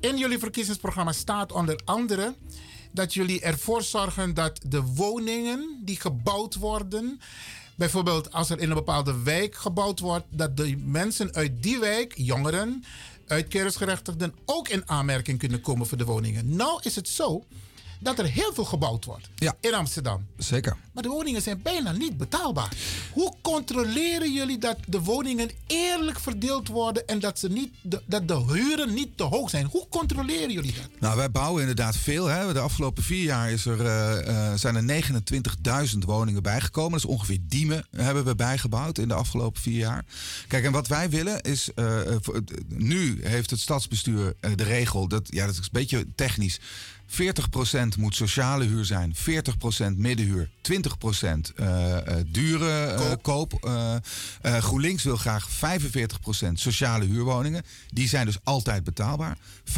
In 0.00 0.18
jullie 0.18 0.38
verkiezingsprogramma 0.38 1.12
staat 1.12 1.52
onder 1.52 1.80
andere 1.84 2.34
dat 2.92 3.14
jullie 3.14 3.40
ervoor 3.40 3.82
zorgen 3.82 4.34
dat 4.34 4.60
de 4.66 4.82
woningen 4.82 5.80
die 5.84 6.00
gebouwd 6.00 6.54
worden 6.54 7.20
bijvoorbeeld 7.76 8.32
als 8.32 8.50
er 8.50 8.60
in 8.60 8.68
een 8.68 8.74
bepaalde 8.74 9.22
wijk 9.22 9.54
gebouwd 9.54 10.00
wordt, 10.00 10.26
dat 10.30 10.56
de 10.56 10.76
mensen 10.76 11.34
uit 11.34 11.62
die 11.62 11.78
wijk, 11.78 12.12
jongeren, 12.16 12.84
uitkeringsgerechtigden, 13.26 14.34
ook 14.44 14.68
in 14.68 14.88
aanmerking 14.88 15.38
kunnen 15.38 15.60
komen 15.60 15.86
voor 15.86 15.98
de 15.98 16.04
woningen. 16.04 16.56
Nou 16.56 16.80
is 16.82 16.96
het 16.96 17.08
zo 17.08 17.44
dat 18.04 18.18
er 18.18 18.24
heel 18.24 18.54
veel 18.54 18.64
gebouwd 18.64 19.04
wordt 19.04 19.28
ja. 19.34 19.56
in 19.60 19.74
Amsterdam. 19.74 20.26
Zeker. 20.36 20.76
Maar 20.92 21.02
de 21.02 21.08
woningen 21.08 21.42
zijn 21.42 21.62
bijna 21.62 21.92
niet 21.92 22.16
betaalbaar. 22.16 22.72
Hoe 23.12 23.34
controleren 23.42 24.32
jullie 24.32 24.58
dat 24.58 24.76
de 24.86 25.00
woningen 25.00 25.50
eerlijk 25.66 26.20
verdeeld 26.20 26.68
worden 26.68 27.06
en 27.06 27.18
dat, 27.18 27.38
ze 27.38 27.48
niet 27.48 27.72
de, 27.82 28.02
dat 28.06 28.28
de 28.28 28.44
huren 28.46 28.94
niet 28.94 29.16
te 29.16 29.22
hoog 29.22 29.50
zijn? 29.50 29.66
Hoe 29.70 29.88
controleren 29.88 30.52
jullie 30.52 30.72
dat? 30.72 30.88
Nou, 31.00 31.16
wij 31.16 31.30
bouwen 31.30 31.60
inderdaad 31.60 31.96
veel. 31.96 32.26
Hè. 32.26 32.52
De 32.52 32.58
afgelopen 32.58 33.02
vier 33.02 33.24
jaar 33.24 33.50
is 33.50 33.66
er, 33.66 33.80
uh, 33.80 34.28
uh, 34.28 34.54
zijn 34.54 34.88
er 34.88 35.02
29.000 35.92 35.98
woningen 35.98 36.42
bijgekomen. 36.42 36.90
Dat 36.90 37.00
is 37.00 37.14
ongeveer 37.16 37.38
Diemen 37.42 37.86
hebben 37.90 38.24
we 38.24 38.34
bijgebouwd 38.34 38.98
in 38.98 39.08
de 39.08 39.14
afgelopen 39.14 39.62
vier 39.62 39.78
jaar. 39.78 40.04
Kijk, 40.48 40.64
en 40.64 40.72
wat 40.72 40.86
wij 40.86 41.10
willen 41.10 41.40
is... 41.40 41.70
Uh, 41.74 42.00
nu 42.68 43.20
heeft 43.22 43.50
het 43.50 43.60
stadsbestuur 43.60 44.34
de 44.54 44.64
regel... 44.64 45.08
Dat, 45.08 45.26
ja, 45.30 45.46
dat 45.46 45.54
is 45.54 45.60
een 45.60 45.68
beetje 45.72 46.06
technisch 46.14 46.60
40% 47.08 47.14
moet 47.98 48.14
sociale 48.14 48.64
huur 48.64 48.84
zijn, 48.84 49.14
40% 49.14 49.96
middenhuur, 49.96 50.48
20% 50.62 51.52
eh, 51.56 51.96
eh, 51.96 52.24
dure 52.26 52.84
eh, 52.84 53.12
koop. 53.22 53.52
GroenLinks 54.42 55.02
wil 55.02 55.16
graag 55.16 55.48
45% 55.50 56.52
sociale 56.52 57.04
huurwoningen. 57.04 57.62
Die 57.90 58.08
zijn 58.08 58.26
dus 58.26 58.38
altijd 58.42 58.84
betaalbaar. 58.84 59.38
45% 59.64 59.72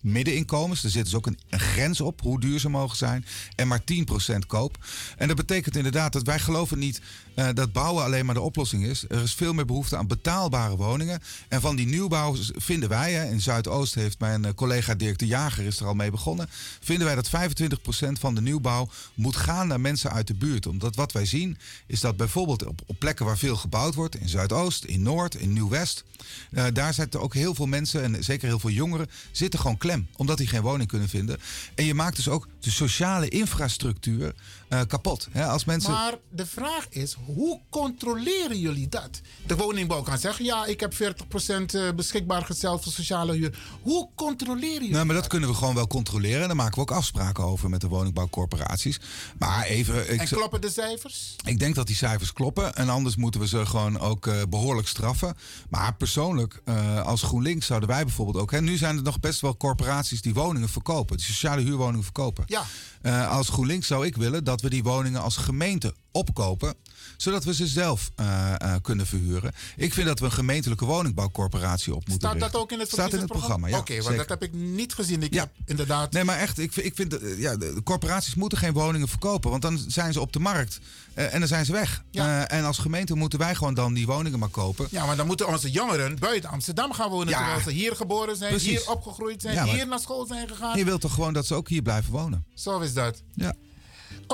middeninkomens. 0.00 0.84
Er 0.84 0.90
zit 0.90 1.04
dus 1.04 1.14
ook 1.14 1.26
een, 1.26 1.38
een 1.48 1.60
grens 1.60 2.00
op 2.00 2.20
hoe 2.20 2.40
duur 2.40 2.60
ze 2.60 2.68
mogen 2.68 2.96
zijn. 2.96 3.24
En 3.56 3.68
maar 3.68 3.80
10% 3.80 4.46
koop. 4.46 4.78
En 5.16 5.28
dat 5.28 5.36
betekent 5.36 5.76
inderdaad 5.76 6.12
dat 6.12 6.22
wij 6.22 6.38
geloven 6.38 6.78
niet 6.78 7.00
eh, 7.40 7.54
dat 7.54 7.72
bouwen 7.72 8.04
alleen 8.04 8.24
maar 8.24 8.34
de 8.34 8.40
oplossing 8.40 8.84
is. 8.84 9.04
Er 9.08 9.22
is 9.22 9.34
veel 9.34 9.52
meer 9.52 9.64
behoefte 9.64 9.96
aan 9.96 10.06
betaalbare 10.06 10.76
woningen. 10.76 11.20
En 11.48 11.60
van 11.60 11.76
die 11.76 11.86
nieuwbouw 11.86 12.36
vinden 12.56 12.88
wij, 12.88 13.12
hè, 13.12 13.24
in 13.30 13.40
Zuidoost 13.40 13.94
heeft 13.94 14.18
mijn 14.18 14.44
eh, 14.44 14.54
collega 14.54 14.94
Dirk 14.94 15.18
de 15.18 15.26
Jager 15.26 15.64
is 15.64 15.80
er 15.80 15.86
al 15.86 15.94
mee 15.94 16.10
begonnen. 16.10 16.48
Vinden 16.80 17.06
wij 17.06 17.14
dat 17.14 17.28
25% 17.28 18.18
van 18.18 18.34
de 18.34 18.40
nieuwbouw 18.40 18.88
moet 19.14 19.36
gaan 19.36 19.66
naar 19.66 19.80
mensen 19.80 20.12
uit 20.12 20.26
de 20.26 20.34
buurt. 20.34 20.66
Omdat 20.66 20.96
wat 20.96 21.12
wij 21.12 21.26
zien 21.26 21.58
is 21.86 22.00
dat 22.00 22.16
bijvoorbeeld 22.16 22.66
op, 22.66 22.80
op 22.86 22.98
plekken 22.98 23.26
waar 23.26 23.38
veel 23.38 23.56
gebouwd 23.56 23.94
wordt, 23.94 24.16
in 24.16 24.28
Zuidoost, 24.28 24.84
in 24.84 25.02
Noord, 25.02 25.34
in 25.34 25.52
Nieuw-West, 25.52 26.04
eh, 26.50 26.64
daar 26.72 26.94
zitten 26.94 27.20
ook 27.20 27.34
heel 27.34 27.54
veel 27.54 27.66
mensen 27.66 28.02
en 28.02 28.24
zeker 28.24 28.48
heel 28.48 28.58
veel 28.58 28.70
jongeren 28.70 29.10
zitten 29.30 29.60
gewoon 29.60 29.78
klem. 29.78 30.08
Omdat 30.16 30.38
die 30.38 30.46
geen 30.46 30.62
woning 30.62 30.88
kunnen 30.88 31.08
vinden. 31.08 31.38
En 31.74 31.84
je 31.84 31.94
maakt 31.94 32.16
dus 32.16 32.28
ook 32.28 32.48
de 32.60 32.70
sociale 32.70 33.28
infrastructuur 33.28 34.34
eh, 34.70 34.80
kapot. 34.86 35.28
Hè, 35.30 35.46
als 35.46 35.64
mensen... 35.64 35.90
Maar 35.90 36.14
de 36.28 36.46
vraag 36.46 36.86
is, 36.88 37.16
hoe 37.24 37.60
controleren 37.70 38.58
jullie 38.58 38.88
dat? 38.88 39.20
De 39.46 39.56
woningbouw 39.56 40.02
kan 40.02 40.18
zeggen, 40.18 40.44
ja, 40.44 40.66
ik 40.66 40.80
heb 40.80 40.94
40% 40.94 40.96
eh, 40.96 41.90
beschikbaar 41.96 42.44
gesteld 42.44 42.82
voor 42.82 42.92
sociale 42.92 43.32
huur. 43.32 43.58
Hoe 43.82 44.08
controleren 44.14 44.72
jullie 44.72 44.90
Nou, 44.90 45.06
maar 45.06 45.14
dat 45.14 45.26
kunnen 45.26 45.48
we 45.48 45.54
gewoon 45.54 45.74
wel 45.74 45.86
controleren. 45.86 46.40
En 46.40 46.46
daar 46.46 46.56
maken 46.56 46.74
we 46.74 46.80
ook 46.80 46.90
afspraken 46.90 47.44
over 47.44 47.70
met 47.70 47.80
de 47.80 47.88
woningbouwcorporaties. 47.88 49.00
Maar 49.38 49.64
even. 49.64 50.12
Ik, 50.12 50.20
En 50.20 50.26
kloppen 50.26 50.60
de 50.60 50.70
cijfers? 50.70 51.36
ik 51.44 51.58
denk 51.58 51.74
dat 51.74 51.86
die 51.86 51.96
cijfers 51.96 52.32
kloppen. 52.32 52.74
En 52.74 52.88
anders 52.88 53.16
moeten 53.16 53.40
we 53.40 53.48
ze 53.48 53.66
gewoon 53.66 53.98
ook 53.98 54.26
eh, 54.26 54.34
behoorlijk 54.48 54.88
straffen. 54.88 55.36
Maar 55.68 55.94
persoonlijk, 55.94 56.62
als 57.04 57.22
GroenLinks 57.22 57.66
zouden 57.66 57.88
wij 57.88 58.04
bijvoorbeeld 58.04 58.36
ook. 58.38 58.50
Hè, 58.50 58.60
nu 58.60 58.76
zijn 58.76 58.96
er 58.96 59.02
nog 59.02 59.20
best 59.20 59.40
wel 59.40 59.56
corporaties 59.56 60.22
die 60.22 60.34
woningen 60.34 60.68
verkopen. 60.68 61.16
Die 61.16 61.26
sociale 61.26 61.62
huurwoningen 61.62 62.04
verkopen. 62.04 62.44
Ja. 62.46 63.26
Als 63.26 63.48
GroenLinks 63.48 63.86
zou 63.86 64.06
ik 64.06 64.16
willen 64.16 64.44
dat 64.44 64.59
we 64.60 64.70
die 64.70 64.82
woningen 64.82 65.20
als 65.22 65.36
gemeente 65.36 65.94
opkopen. 66.12 66.74
Zodat 67.16 67.44
we 67.44 67.54
ze 67.54 67.66
zelf 67.66 68.10
eh, 68.16 68.54
eh, 68.58 68.74
kunnen 68.82 69.06
verhuren. 69.06 69.52
Ik 69.76 69.94
vind 69.94 70.06
dat 70.06 70.18
we 70.18 70.24
een 70.24 70.32
gemeentelijke 70.32 70.84
woningbouwcorporatie 70.84 71.94
op 71.94 72.08
moeten 72.08 72.28
Staat 72.28 72.40
dat 72.40 72.60
ook 72.62 72.72
in 72.72 72.78
het 72.78 72.88
Staat 72.88 73.12
in 73.12 73.18
het 73.18 73.28
programma, 73.28 73.66
ja. 73.68 73.78
Oké, 73.78 73.92
want 73.92 74.02
zeker. 74.04 74.18
dat 74.18 74.28
heb 74.28 74.42
ik 74.42 74.52
niet 74.52 74.94
gezien. 74.94 75.22
Ik 75.22 75.34
heb 75.34 75.48
inderdaad... 75.64 76.12
Nee, 76.12 76.24
maar 76.24 76.38
echt, 76.38 76.58
ik, 76.58 76.72
vind- 76.72 76.86
ik 76.86 76.94
vind 76.94 77.10
dat, 77.10 77.20
eh, 77.20 77.38
ja, 77.38 77.56
de 77.56 77.80
corporaties 77.84 78.34
moeten 78.34 78.58
geen 78.58 78.72
woningen 78.72 79.08
verkopen. 79.08 79.50
Want 79.50 79.62
dan 79.62 79.84
zijn 79.88 80.12
ze 80.12 80.20
op 80.20 80.32
de 80.32 80.38
markt 80.40 80.80
en 81.14 81.38
dan 81.38 81.48
zijn 81.48 81.64
ze 81.64 81.72
weg. 81.72 82.02
En 82.46 82.64
als 82.64 82.78
gemeente 82.78 83.14
moeten 83.14 83.38
wij 83.38 83.54
gewoon 83.54 83.74
dan 83.74 83.94
die 83.94 84.06
woningen 84.06 84.38
maar 84.38 84.48
kopen. 84.48 84.86
Ja, 84.90 85.06
maar 85.06 85.16
dan 85.16 85.26
moeten 85.26 85.48
onze 85.48 85.70
jongeren 85.70 86.18
buiten 86.18 86.50
Amsterdam 86.50 86.92
gaan 86.92 87.10
wonen. 87.10 87.28
Ja. 87.28 87.36
Terwijl 87.36 87.60
ze 87.60 87.70
hier 87.70 87.96
geboren 87.96 88.36
zijn, 88.36 88.50
Precies. 88.50 88.68
hier 88.68 88.90
opgegroeid 88.90 89.42
zijn, 89.42 89.54
Ja, 89.54 89.64
hier 89.64 89.86
naar 89.86 89.98
school 90.00 90.26
zijn 90.26 90.48
gegaan. 90.48 90.78
Je 90.78 90.84
wilt 90.84 91.00
toch 91.00 91.14
gewoon 91.14 91.32
dat 91.32 91.46
ze 91.46 91.54
ook 91.54 91.68
hier 91.68 91.82
blijven 91.82 92.12
wonen? 92.12 92.44
Zo 92.54 92.78
is 92.80 92.94
dat. 92.94 93.22
Ja. 93.34 93.54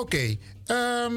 Oké. 0.00 0.36
ehm, 0.66 1.12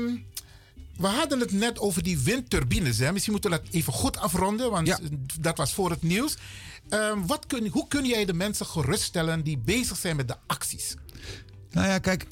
we 0.97 1.07
hadden 1.07 1.39
het 1.39 1.51
net 1.51 1.79
over 1.79 2.03
die 2.03 2.19
windturbines. 2.19 2.97
Hè? 2.97 3.11
Misschien 3.11 3.33
moeten 3.33 3.51
we 3.51 3.61
dat 3.61 3.73
even 3.73 3.93
goed 3.93 4.17
afronden, 4.17 4.71
want 4.71 4.99
dat 5.39 5.57
was 5.57 5.73
voor 5.73 5.89
het 5.89 6.01
nieuws. 6.01 6.37
Ehm, 6.89 7.25
wat 7.25 7.45
kun, 7.47 7.67
hoe 7.67 7.87
kun 7.87 8.05
jij 8.05 8.25
de 8.25 8.33
mensen 8.33 8.65
geruststellen 8.65 9.43
die 9.43 9.57
bezig 9.57 9.97
zijn 9.97 10.15
met 10.15 10.27
de 10.27 10.35
acties? 10.47 10.95
Nou 11.71 11.87
ja, 11.87 11.97
kijk, 11.99 12.23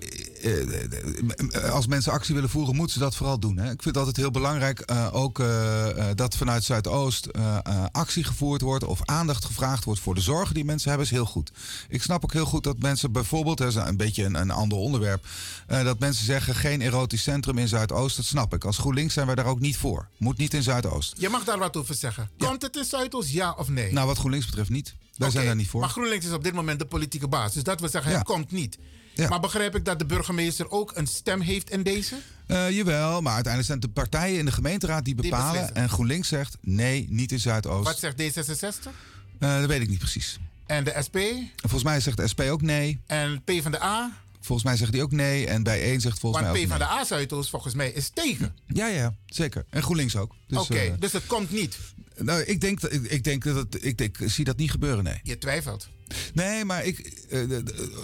als 1.71 1.87
mensen 1.87 2.11
actie 2.11 2.33
willen 2.35 2.49
voeren, 2.49 2.75
moeten 2.75 2.93
ze 2.93 2.99
dat 2.99 3.15
vooral 3.15 3.39
doen. 3.39 3.57
Hè. 3.57 3.63
Ik 3.63 3.81
vind 3.81 3.83
het 3.85 3.97
altijd 3.97 4.15
heel 4.17 4.31
belangrijk 4.31 4.79
eh, 4.79 5.07
ook 5.11 5.39
eh, 5.39 5.89
eh, 6.09 6.15
dat 6.15 6.35
vanuit 6.37 6.63
Zuidoost 6.63 7.25
eh, 7.25 7.57
eh, 7.63 7.85
actie 7.91 8.23
gevoerd 8.23 8.61
wordt 8.61 8.83
of 8.83 8.99
aandacht 9.05 9.45
gevraagd 9.45 9.83
wordt 9.83 9.99
voor 10.01 10.15
de 10.15 10.21
zorgen 10.21 10.53
die 10.53 10.65
mensen 10.65 10.89
hebben, 10.89 11.07
is 11.07 11.13
heel 11.13 11.25
goed. 11.25 11.51
Ik 11.89 12.01
snap 12.01 12.23
ook 12.23 12.33
heel 12.33 12.45
goed 12.45 12.63
dat 12.63 12.79
mensen 12.79 13.11
bijvoorbeeld, 13.11 13.57
dat 13.57 13.67
is 13.67 13.75
een 13.75 13.97
beetje 13.97 14.23
een, 14.23 14.35
een 14.35 14.51
ander 14.51 14.77
onderwerp, 14.77 15.25
eh, 15.67 15.83
dat 15.83 15.99
mensen 15.99 16.25
zeggen 16.25 16.55
geen 16.55 16.81
erotisch 16.81 17.23
centrum 17.23 17.57
in 17.57 17.67
Zuidoost. 17.67 18.15
Dat 18.15 18.25
snap 18.25 18.53
ik. 18.53 18.63
Als 18.65 18.77
GroenLinks 18.77 19.13
zijn 19.13 19.25
wij 19.25 19.35
daar 19.35 19.45
ook 19.45 19.59
niet 19.59 19.77
voor. 19.77 20.07
Moet 20.17 20.37
niet 20.37 20.53
in 20.53 20.63
Zuidoost. 20.63 21.13
Je 21.17 21.29
mag 21.29 21.43
daar 21.43 21.59
wat 21.59 21.77
over 21.77 21.95
zeggen. 21.95 22.29
Komt 22.37 22.61
het 22.61 22.75
in 22.75 22.85
Zuidoost, 22.85 23.29
ja 23.29 23.55
of 23.57 23.67
nee? 23.69 23.91
Nou, 23.93 24.07
wat 24.07 24.17
GroenLinks 24.17 24.45
betreft 24.45 24.69
niet. 24.69 24.95
Wij 25.17 25.29
zijn 25.29 25.45
daar 25.45 25.55
niet 25.55 25.69
voor. 25.69 25.79
Maar 25.81 25.89
GroenLinks 25.89 26.25
is 26.25 26.31
op 26.31 26.43
dit 26.43 26.53
moment 26.53 26.79
de 26.79 26.85
politieke 26.85 27.27
baas. 27.27 27.53
Dus 27.53 27.63
dat 27.63 27.79
wil 27.79 27.89
zeggen, 27.89 28.11
Ja. 28.11 28.15
hij 28.17 28.25
komt 28.25 28.51
niet. 28.51 28.77
Ja. 29.17 29.29
Maar 29.29 29.39
begrijp 29.39 29.75
ik 29.75 29.85
dat 29.85 29.99
de 29.99 30.05
burgemeester 30.05 30.71
ook 30.71 30.91
een 30.95 31.07
stem 31.07 31.41
heeft 31.41 31.69
in 31.69 31.83
deze? 31.83 32.15
Eh, 32.47 32.69
jawel, 32.69 33.21
maar 33.21 33.33
uiteindelijk 33.33 33.65
zijn 33.65 33.79
het 33.79 33.87
de 33.87 34.01
partijen 34.01 34.39
in 34.39 34.45
de 34.45 34.51
gemeenteraad 34.51 35.05
die 35.05 35.15
Die 35.15 35.23
bepalen. 35.31 35.75
en 35.75 35.89
GroenLinks 35.89 36.27
zegt 36.27 36.57
nee, 36.61 37.07
niet 37.09 37.31
in 37.31 37.39
Zuidoost. 37.39 37.83
Wat 37.87 37.99
zegt 37.99 38.21
D66? 38.21 38.91
Eh, 39.39 39.59
dat 39.59 39.65
weet 39.65 39.81
ik 39.81 39.89
niet 39.89 39.99
precies. 39.99 40.39
En 40.65 40.83
de 40.83 40.93
SP? 41.05 41.15
En 41.15 41.49
volgens 41.55 41.83
mij 41.83 41.99
zegt 41.99 42.17
de 42.17 42.27
SP 42.33 42.41
ook 42.41 42.61
nee. 42.61 42.99
En 43.07 43.41
PvdA? 43.43 44.11
Volgens 44.41 44.67
mij 44.67 44.77
zegt 44.77 44.93
hij 44.93 45.01
ook 45.01 45.11
nee. 45.11 45.47
En 45.47 45.63
bij 45.63 45.81
één 45.81 46.01
zegt 46.01 46.19
volgens 46.19 46.41
Want 46.43 46.53
mij 46.53 46.63
ook 46.63 46.69
nee. 46.69 46.77
PvdA 46.77 47.05
Zuidoost 47.05 47.49
volgens 47.49 47.73
mij 47.73 47.89
is 47.91 48.09
tegen. 48.09 48.55
Ja, 48.67 48.87
ja, 48.87 49.13
zeker. 49.25 49.65
En 49.69 49.83
GroenLinks 49.83 50.15
ook. 50.15 50.35
Dus, 50.47 50.59
Oké, 50.59 50.75
eh, 50.77 50.91
dus 50.99 51.11
het 51.11 51.25
komt 51.25 51.51
niet. 51.51 51.77
Nou, 52.17 52.41
ik 52.41 52.61
denk, 52.61 52.81
dat- 52.81 52.93
ik, 52.93 53.03
ik 53.03 53.23
denk 53.23 53.43
dat 53.43 53.55
het, 53.55 53.83
ik, 53.85 53.97
denk, 53.97 54.17
ik 54.17 54.29
zie 54.31 54.45
dat 54.45 54.57
niet 54.57 54.71
gebeuren, 54.71 55.03
nee. 55.03 55.19
Je 55.23 55.37
twijfelt. 55.37 55.87
Nee, 56.33 56.65
maar 56.65 56.85
ik, 56.85 56.99
eh, 57.29 57.39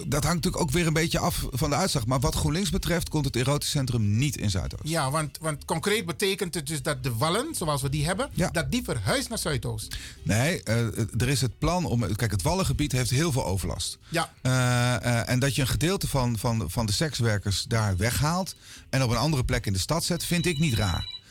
dat 0.06 0.24
hangt 0.24 0.44
natuurlijk 0.44 0.62
ook 0.62 0.70
weer 0.70 0.86
een 0.86 0.92
beetje 0.92 1.18
af 1.18 1.46
van 1.50 1.70
de 1.70 1.76
uitslag. 1.76 2.06
Maar 2.06 2.20
wat 2.20 2.34
GroenLinks 2.34 2.70
betreft 2.70 3.08
komt 3.08 3.24
het 3.24 3.36
erotisch 3.36 3.70
centrum 3.70 4.18
niet 4.18 4.36
in 4.36 4.50
Zuidoost. 4.50 4.82
Ja, 4.88 5.10
want, 5.10 5.38
want 5.40 5.64
concreet 5.64 6.06
betekent 6.06 6.54
het 6.54 6.66
dus 6.66 6.82
dat 6.82 7.02
de 7.02 7.14
wallen, 7.14 7.54
zoals 7.54 7.82
we 7.82 7.88
die 7.88 8.04
hebben, 8.04 8.30
dat 8.52 8.70
die 8.70 8.82
verhuist 8.84 9.28
naar 9.28 9.38
Zuidoost. 9.38 9.96
Nee, 10.22 10.62
eh, 10.62 10.86
er 11.18 11.28
is 11.28 11.40
het 11.40 11.58
plan 11.58 11.84
om. 11.84 12.16
Kijk, 12.16 12.30
het 12.30 12.42
Wallengebied 12.42 12.92
heeft 12.92 13.10
heel 13.10 13.32
veel 13.32 13.44
overlast. 13.46 13.98
Ja. 14.08 14.32
Eh, 14.42 15.28
en 15.28 15.38
dat 15.38 15.54
je 15.54 15.60
een 15.60 15.68
gedeelte 15.68 16.08
van, 16.08 16.38
van, 16.38 16.70
van 16.70 16.86
de 16.86 16.92
sekswerkers 16.92 17.64
daar 17.64 17.96
weghaalt. 17.96 18.54
en 18.90 19.02
op 19.02 19.10
een 19.10 19.16
andere 19.16 19.44
plek 19.44 19.66
in 19.66 19.72
de 19.72 19.78
stad 19.78 20.04
zet, 20.04 20.24
vind 20.24 20.46
ik 20.46 20.58
niet 20.58 20.74
raar. 20.74 21.22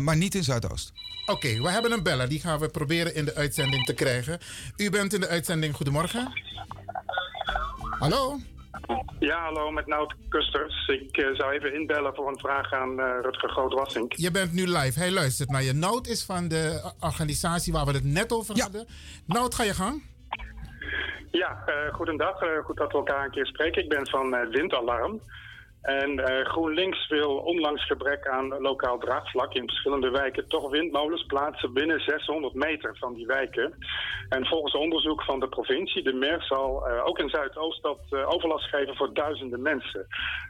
Maar 0.00 0.16
niet 0.16 0.34
in 0.34 0.44
Zuidoost. 0.44 0.92
Oké, 1.26 1.62
we 1.62 1.70
hebben 1.70 1.92
een 1.92 2.02
beller. 2.02 2.28
Die 2.28 2.40
gaan 2.40 2.58
we 2.58 2.68
proberen 2.68 3.14
in 3.14 3.24
de 3.24 3.34
uitzending 3.34 3.84
te 3.84 3.94
krijgen. 3.94 4.38
U 4.76 4.90
bent 4.90 5.14
in 5.14 5.20
de 5.20 5.28
uitzending. 5.28 5.74
Goedemorgen. 5.74 6.32
Hallo? 7.98 8.38
Ja, 9.18 9.42
hallo, 9.42 9.70
met 9.70 9.86
Nout 9.86 10.14
Kusters. 10.28 10.88
Ik 10.88 11.16
eh, 11.16 11.34
zou 11.34 11.52
even 11.52 11.74
inbellen 11.74 12.14
voor 12.14 12.28
een 12.28 12.38
vraag 12.38 12.72
aan 12.72 13.00
eh, 13.00 13.06
Rutger 13.22 13.48
Groot-Wassink. 13.48 14.12
Je 14.12 14.30
bent 14.30 14.52
nu 14.52 14.66
live. 14.66 14.98
Hij 14.98 15.10
luistert 15.10 15.50
naar 15.50 15.62
je. 15.62 15.72
Nout 15.72 16.06
is 16.06 16.24
van 16.24 16.48
de 16.48 16.92
organisatie 17.00 17.72
waar 17.72 17.86
we 17.86 17.92
het 17.92 18.04
net 18.04 18.32
over 18.32 18.60
hadden. 18.60 18.86
Nout, 19.26 19.54
ga 19.54 19.62
je 19.62 19.74
gang. 19.74 20.02
Ja, 21.30 21.62
eh 21.66 21.94
goedendag. 21.94 22.40
Eh, 22.40 22.64
goed 22.64 22.76
dat 22.76 22.92
we 22.92 22.98
elkaar 22.98 23.24
een 23.24 23.30
keer 23.30 23.46
spreken. 23.46 23.82
Ik 23.82 23.88
ben 23.88 24.08
van 24.08 24.50
Windalarm. 24.50 25.20
En 25.82 26.18
eh, 26.18 26.46
GroenLinks 26.46 27.08
wil 27.08 27.36
ondanks 27.36 27.86
gebrek 27.86 28.26
aan 28.28 28.48
lokaal 28.60 28.98
draagvlak 28.98 29.54
in 29.54 29.66
verschillende 29.66 30.10
wijken 30.10 30.48
toch 30.48 30.70
windmolens 30.70 31.26
plaatsen 31.26 31.72
binnen 31.72 32.00
600 32.00 32.54
meter 32.54 32.96
van 32.98 33.14
die 33.14 33.26
wijken. 33.26 33.74
En 34.28 34.46
volgens 34.46 34.74
onderzoek 34.74 35.22
van 35.22 35.40
de 35.40 35.48
provincie, 35.48 36.02
de 36.02 36.12
MER, 36.12 36.42
zal 36.42 36.88
eh, 36.88 37.06
ook 37.06 37.18
in 37.18 37.28
Zuidoost 37.28 37.82
dat 37.82 38.00
eh, 38.10 38.28
overlast 38.28 38.68
geven 38.68 38.96
voor 38.96 39.14
duizenden 39.14 39.62
mensen. 39.62 40.06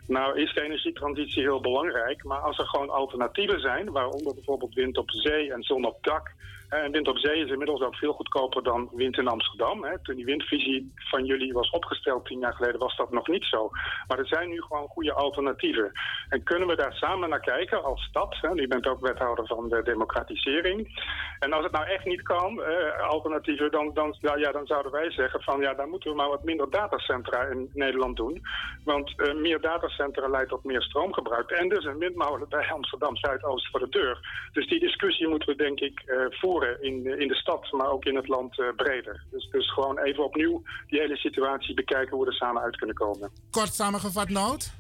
Nou 0.07 0.41
is 0.41 0.55
de 0.55 0.63
energietransitie 0.63 1.43
heel 1.43 1.61
belangrijk, 1.61 2.25
maar 2.25 2.41
als 2.41 2.59
er 2.59 2.67
gewoon 2.67 2.91
alternatieven 2.91 3.61
zijn, 3.61 3.91
waaronder 3.91 4.35
bijvoorbeeld 4.35 4.75
wind 4.75 4.99
op 4.99 5.11
zee 5.11 5.53
en 5.53 5.63
zon 5.63 5.85
op 5.85 5.99
dak, 6.01 6.31
En 6.73 6.93
wind 6.93 7.09
op 7.09 7.19
zee 7.19 7.45
is 7.45 7.51
inmiddels 7.51 7.81
ook 7.81 7.97
veel 7.97 8.13
goedkoper 8.13 8.63
dan 8.63 8.89
wind 8.93 9.19
in 9.19 9.29
Amsterdam. 9.29 9.85
Hè. 9.85 9.99
Toen 10.03 10.15
die 10.15 10.25
windvisie 10.25 10.93
van 10.95 11.25
jullie 11.25 11.53
was 11.53 11.71
opgesteld 11.71 12.27
tien 12.27 12.39
jaar 12.39 12.55
geleden 12.55 12.81
was 12.81 12.97
dat 12.97 13.13
nog 13.13 13.29
niet 13.29 13.45
zo. 13.45 13.71
Maar 14.09 14.19
er 14.19 14.27
zijn 14.27 14.49
nu 14.49 14.63
gewoon 14.63 14.89
goede 14.89 15.13
alternatieven. 15.13 15.93
En 16.29 16.43
kunnen 16.43 16.69
we 16.69 16.77
daar 16.77 16.93
samen 16.93 17.29
naar 17.29 17.41
kijken 17.41 17.85
als 17.85 18.03
stad? 18.03 18.37
Hè. 18.41 18.55
U 18.55 18.69
bent 18.69 18.87
ook 18.87 19.01
wethouder 19.01 19.47
van 19.47 19.69
de 19.69 19.83
democratisering. 19.83 21.05
En 21.39 21.53
als 21.53 21.63
het 21.65 21.73
nou 21.73 21.87
echt 21.87 22.05
niet 22.05 22.23
kan, 22.23 22.63
eh, 22.63 23.09
alternatieven, 23.09 23.71
dan, 23.71 23.91
dan, 23.95 24.17
ja, 24.21 24.53
dan 24.53 24.67
zouden 24.67 24.93
wij 24.93 25.11
zeggen 25.11 25.43
van 25.43 25.61
ja, 25.61 25.75
dan 25.75 25.89
moeten 25.89 26.11
we 26.11 26.17
maar 26.17 26.29
wat 26.29 26.45
minder 26.45 26.71
datacentra 26.71 27.43
in 27.43 27.71
Nederland 27.73 28.17
doen. 28.17 28.43
Want 28.85 29.21
eh, 29.21 29.35
meer 29.35 29.61
datacentra 29.61 30.29
leidt 30.29 30.49
tot 30.49 30.65
meer 30.65 30.83
stroomgebruik. 30.83 31.51
En 31.51 31.69
dus 31.69 31.85
een 31.85 31.99
windmolen 31.99 32.49
bij 32.49 32.71
Amsterdam 32.73 33.17
Zuidoost 33.17 33.71
voor 33.71 33.81
de 33.81 33.89
deur. 33.89 34.49
Dus 34.53 34.69
die 34.69 34.81
discussie 34.81 35.29
moeten 35.29 35.49
we 35.49 35.55
denk 35.55 35.81
ik 35.81 36.03
eh, 36.07 36.17
voeren 36.31 36.62
in, 36.81 37.03
de- 37.03 37.17
in 37.19 37.29
de 37.29 37.35
stad, 37.35 37.73
maar 37.73 37.91
ook 37.91 38.05
in 38.05 38.17
het 38.17 38.29
land 38.29 38.59
eh, 38.61 38.67
breder. 38.77 39.25
Dus, 39.31 39.49
dus 39.51 39.73
gewoon 39.73 39.99
even 39.99 40.25
opnieuw 40.25 40.63
die 40.87 41.01
hele 41.01 41.17
situatie 41.17 41.75
bekijken 41.75 42.17
hoe 42.17 42.25
we 42.25 42.31
er 42.31 42.37
samen 42.37 42.63
uit 42.63 42.77
kunnen 42.77 42.97
komen. 42.97 43.31
Kort 43.51 43.75
samengevat, 43.75 44.29
Nout. 44.29 44.73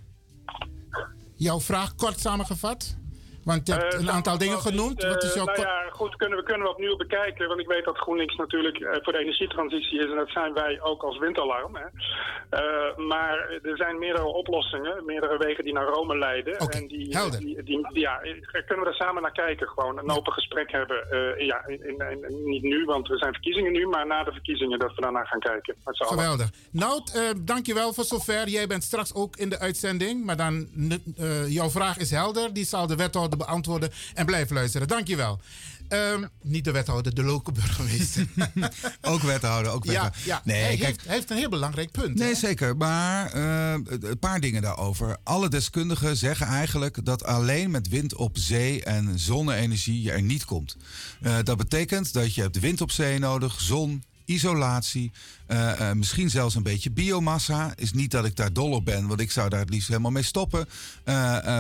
Jouw 1.37 1.61
vraag 1.61 1.95
kort 1.95 2.19
samengevat. 2.21 2.97
Want 3.45 3.67
je 3.67 3.73
hebt 3.73 3.95
Eh, 3.95 4.01
een 4.01 4.11
aantal 4.11 4.39
dingen 4.39 4.59
genoemd. 4.59 5.03
Wat 5.03 5.23
is 5.23 5.29
eh, 5.31 5.35
jouw 5.37 5.45
nou 5.45 5.61
ja, 5.61 5.83
goed, 5.91 6.17
kunnen 6.17 6.39
we, 6.39 6.45
kunnen 6.45 6.63
we 6.67 6.73
opnieuw 6.73 6.97
bekijken. 6.97 7.49
Want 7.49 7.61
ik 7.61 7.67
weet 7.67 7.85
dat 7.85 7.99
GroenLinks 7.99 8.37
natuurlijk 8.37 8.77
eh, 8.79 8.99
voor 9.03 9.13
de 9.13 9.19
energietransitie 9.19 9.99
is. 9.99 10.11
En 10.11 10.17
dat 10.17 10.29
zijn 10.31 10.53
wij 10.53 10.81
ook 10.81 11.03
als 11.03 11.19
windalarm. 11.19 11.77
Hè. 11.77 11.87
Maar 12.97 13.39
er 13.63 13.77
zijn 13.77 13.99
meerdere 13.99 14.25
oplossingen, 14.25 15.05
meerdere 15.05 15.39
wegen 15.39 15.65
die 15.65 15.73
naar 15.73 15.87
Rome 15.87 16.19
leiden. 16.19 16.57
en 16.59 16.87
die, 16.87 17.17
helder. 17.17 17.39
Die, 17.39 17.63
die, 17.63 17.89
ja, 17.93 18.17
kunnen 18.67 18.79
we 18.79 18.85
daar 18.85 18.95
samen 18.95 19.23
naar 19.23 19.33
kijken. 19.33 19.69
Gewoon 19.69 19.99
een 19.99 20.11
open 20.11 20.33
gesprek 20.33 20.71
hebben. 20.73 20.97
ja, 21.47 21.67
in, 21.67 21.87
in- 21.87 22.25
in- 22.29 22.45
niet 22.45 22.63
nu, 22.63 22.85
want 22.85 23.11
er 23.11 23.19
zijn 23.19 23.33
verkiezingen 23.33 23.73
nu. 23.73 23.87
Maar 23.87 24.07
na 24.07 24.25
de 24.25 24.33
verkiezingen 24.33 24.79
dat 24.79 24.95
we 24.95 25.01
daarna 25.01 25.25
gaan 25.25 25.41
kijken. 25.41 25.75
Geweldig. 25.85 26.51
Nout, 26.71 27.13
eh, 27.15 27.23
dankjewel 27.41 27.93
voor 27.93 28.05
zover. 28.05 28.49
Jij 28.49 28.67
bent 28.67 28.83
straks 28.83 29.15
ook 29.15 29.37
in 29.37 29.49
de 29.49 29.59
uitzending. 29.59 30.25
Maar 30.25 30.37
dan, 30.37 30.69
jouw 31.49 31.71
vraag 31.71 31.99
is 31.99 32.11
helder. 32.11 32.53
Die 32.53 32.65
zal 32.65 32.87
de 32.87 32.97
wethouder 32.97 33.32
beantwoorden. 33.37 33.91
En 34.15 34.27
blijf 34.27 34.51
luisteren. 34.51 34.89
Dankjewel. 34.89 35.41
Ehm 35.89 36.25
niet 36.43 36.65
de 36.65 36.71
wethouder, 36.71 37.15
de 37.15 37.23
lokale 37.23 37.59
burgemeester. 37.59 38.27
Ook 39.01 39.23
wethouder, 39.23 39.73
ook 39.73 39.85
ja, 39.85 39.91
wethouder. 39.91 40.21
ja. 40.25 40.41
Nee, 40.45 40.63
hij, 40.63 40.77
kijk, 40.77 40.87
heeft, 40.87 41.05
hij 41.05 41.15
heeft 41.15 41.31
een 41.31 41.37
heel 41.37 41.49
belangrijk 41.49 41.91
punt. 41.91 42.19
Nee, 42.19 42.29
hè? 42.29 42.35
zeker. 42.35 42.77
Maar 42.77 43.33
eh, 43.33 43.73
een 44.01 44.19
paar 44.19 44.41
dingen 44.41 44.63
daarover. 44.63 45.17
Alle 45.23 45.49
deskundigen 45.49 46.17
zeggen 46.17 46.47
eigenlijk 46.47 47.05
dat 47.05 47.25
alleen 47.25 47.71
met 47.71 47.89
wind 47.89 48.15
op 48.15 48.39
zee 48.39 48.85
en 48.85 49.19
zonne-energie 49.19 50.03
je 50.03 50.13
er 50.13 50.23
niet 50.23 50.45
komt. 50.45 50.77
Eh, 51.21 51.37
dat 51.43 51.57
betekent 51.57 52.13
dat 52.13 52.35
je 52.35 52.41
hebt 52.41 52.61
wind 52.61 52.81
op 52.81 52.91
zee 52.91 53.19
nodig, 53.19 53.61
zon, 53.61 54.03
isolatie, 54.25 55.13
eh, 55.47 55.93
misschien 55.93 56.31
zelfs 56.31 56.55
een 56.55 56.63
beetje 56.63 56.91
biomassa. 56.91 57.73
Is 57.77 57.93
niet 57.93 58.11
dat 58.11 58.25
ik 58.25 58.37
daar 58.37 58.53
dol 58.53 58.71
op 58.71 58.85
ben, 58.85 59.07
want 59.07 59.21
ik 59.21 59.31
zou 59.31 59.49
daar 59.49 59.61
het 59.61 59.71
liefst 59.71 59.89
helemaal 59.89 60.11
mee 60.11 60.23
stoppen. 60.23 60.69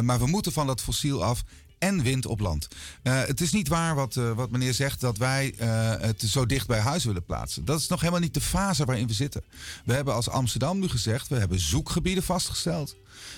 Maar 0.05 0.19
we 0.19 0.27
moeten 0.27 0.53
van 0.53 0.67
dat 0.67 0.81
fossiel 0.81 1.25
af 1.25 1.43
en 1.83 2.03
wind 2.03 2.27
op 2.27 2.41
land. 2.41 2.69
Eh, 3.03 3.21
het 3.25 3.41
is 3.41 3.53
niet 3.53 3.69
waar 3.69 3.95
wat, 3.95 4.17
eh, 4.17 4.33
wat 4.33 4.51
meneer 4.51 4.75
zegt 4.75 5.01
dat 5.01 5.17
wij 5.19 5.55
eh, 5.59 5.91
het 6.01 6.21
zo 6.27 6.47
dicht 6.47 6.67
bij 6.67 6.79
huis 6.81 7.05
willen 7.05 7.25
plaatsen. 7.25 7.65
Dat 7.65 7.81
is 7.81 7.89
nog 7.89 8.01
helemaal 8.01 8.21
niet 8.21 8.35
de 8.35 8.41
fase 8.41 8.85
waarin 8.85 9.07
we 9.07 9.13
zitten. 9.13 9.43
We 9.85 9.93
hebben 9.95 10.15
als 10.15 10.29
Amsterdam 10.29 10.79
nu 10.79 10.89
gezegd, 10.89 11.29
we 11.29 11.39
hebben 11.39 11.61
zoekgebieden 11.61 12.23
vastgesteld. 12.25 12.95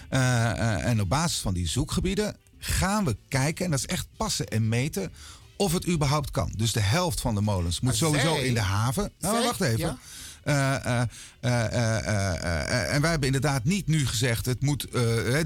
En 0.09 1.01
op 1.01 1.09
basis 1.09 1.39
van 1.39 1.55
die 1.55 1.69
zoekgebieden 1.69 2.37
gaan 2.59 3.05
we 3.05 3.17
kijken, 3.29 3.65
en 3.65 3.71
dat 3.71 3.81
is 3.81 3.87
echt 3.87 4.07
passen 4.17 4.47
en 4.49 4.69
meten, 4.69 5.13
of 5.57 5.73
het 5.73 5.89
überhaupt 5.89 6.31
kan. 6.31 6.53
Dus 6.57 6.73
de 6.73 6.81
helft 6.81 7.21
van 7.21 7.35
de 7.35 7.41
molens 7.41 7.81
moet 7.81 7.83
Maar 7.91 7.95
sowieso 7.95 8.35
zij- 8.35 8.45
in 8.45 8.55
de 8.55 8.61
haven. 8.61 9.13
Nou, 9.21 9.35
zij- 9.37 9.45
wacht 9.45 9.61
even. 9.61 9.79
ja? 9.79 9.99
Eh, 10.45 11.01
eh, 11.01 11.09
eh, 11.41 12.95
en 12.95 13.01
wij 13.01 13.11
hebben 13.11 13.27
inderdaad 13.27 13.65
niet 13.65 13.87
nu 13.87 14.07
gezegd, 14.07 14.47
het 14.47 14.63
moet, 14.63 14.87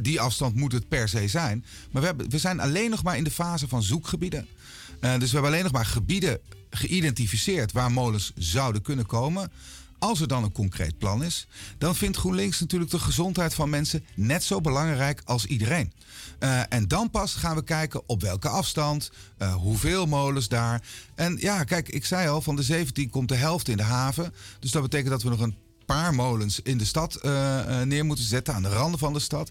die 0.00 0.20
afstand 0.20 0.54
moet 0.54 0.72
het 0.72 0.88
per 0.88 1.08
se 1.08 1.28
zijn. 1.28 1.64
Maar 1.90 2.02
we, 2.02 2.08
hebben, 2.08 2.30
we 2.30 2.38
zijn 2.38 2.60
alleen 2.60 2.90
nog 2.90 3.02
maar 3.02 3.16
in 3.16 3.24
de 3.24 3.30
fase 3.30 3.68
van 3.68 3.82
zoekgebieden. 3.82 4.48
Dus 5.00 5.18
we 5.18 5.32
hebben 5.32 5.50
alleen 5.50 5.62
nog 5.62 5.72
maar 5.72 5.86
gebieden 5.86 6.38
geïdentificeerd 6.70 7.72
waar 7.72 7.92
molens 7.92 8.32
zouden 8.34 8.82
kunnen 8.82 9.06
komen. 9.06 9.50
Als 9.98 10.20
er 10.20 10.28
dan 10.28 10.44
een 10.44 10.52
concreet 10.52 10.98
plan 10.98 11.24
is, 11.24 11.46
dan 11.78 11.96
vindt 11.96 12.16
GroenLinks 12.16 12.60
natuurlijk 12.60 12.90
de 12.90 12.98
gezondheid 12.98 13.54
van 13.54 13.70
mensen 13.70 14.04
net 14.14 14.44
zo 14.44 14.60
belangrijk 14.60 15.22
als 15.24 15.46
iedereen. 15.46 15.92
Eh, 16.38 16.60
en 16.68 16.88
dan 16.88 17.10
pas 17.10 17.34
gaan 17.34 17.54
we 17.54 17.64
kijken 17.64 18.02
op 18.06 18.22
welke 18.22 18.48
afstand, 18.48 19.10
eh, 19.38 19.54
hoeveel 19.54 20.06
molens 20.06 20.48
daar. 20.48 20.82
En 21.14 21.36
ja, 21.40 21.64
kijk, 21.64 21.88
ik 21.88 22.04
zei 22.04 22.28
al, 22.28 22.42
van 22.42 22.56
de 22.56 22.62
17 22.62 23.10
komt 23.10 23.28
de 23.28 23.34
helft 23.34 23.68
in 23.68 23.76
de 23.76 23.82
haven. 23.82 24.34
Dus 24.60 24.70
dat 24.70 24.82
betekent 24.82 25.10
dat 25.10 25.22
we 25.22 25.28
nog 25.28 25.40
een 25.40 25.56
paar 25.86 26.14
molens 26.14 26.60
in 26.62 26.78
de 26.78 26.84
stad 26.84 27.14
eh, 27.14 27.80
neer 27.82 28.04
moeten 28.04 28.24
zetten, 28.24 28.54
aan 28.54 28.62
de 28.62 28.68
randen 28.68 28.98
van 28.98 29.12
de 29.12 29.18
stad. 29.18 29.50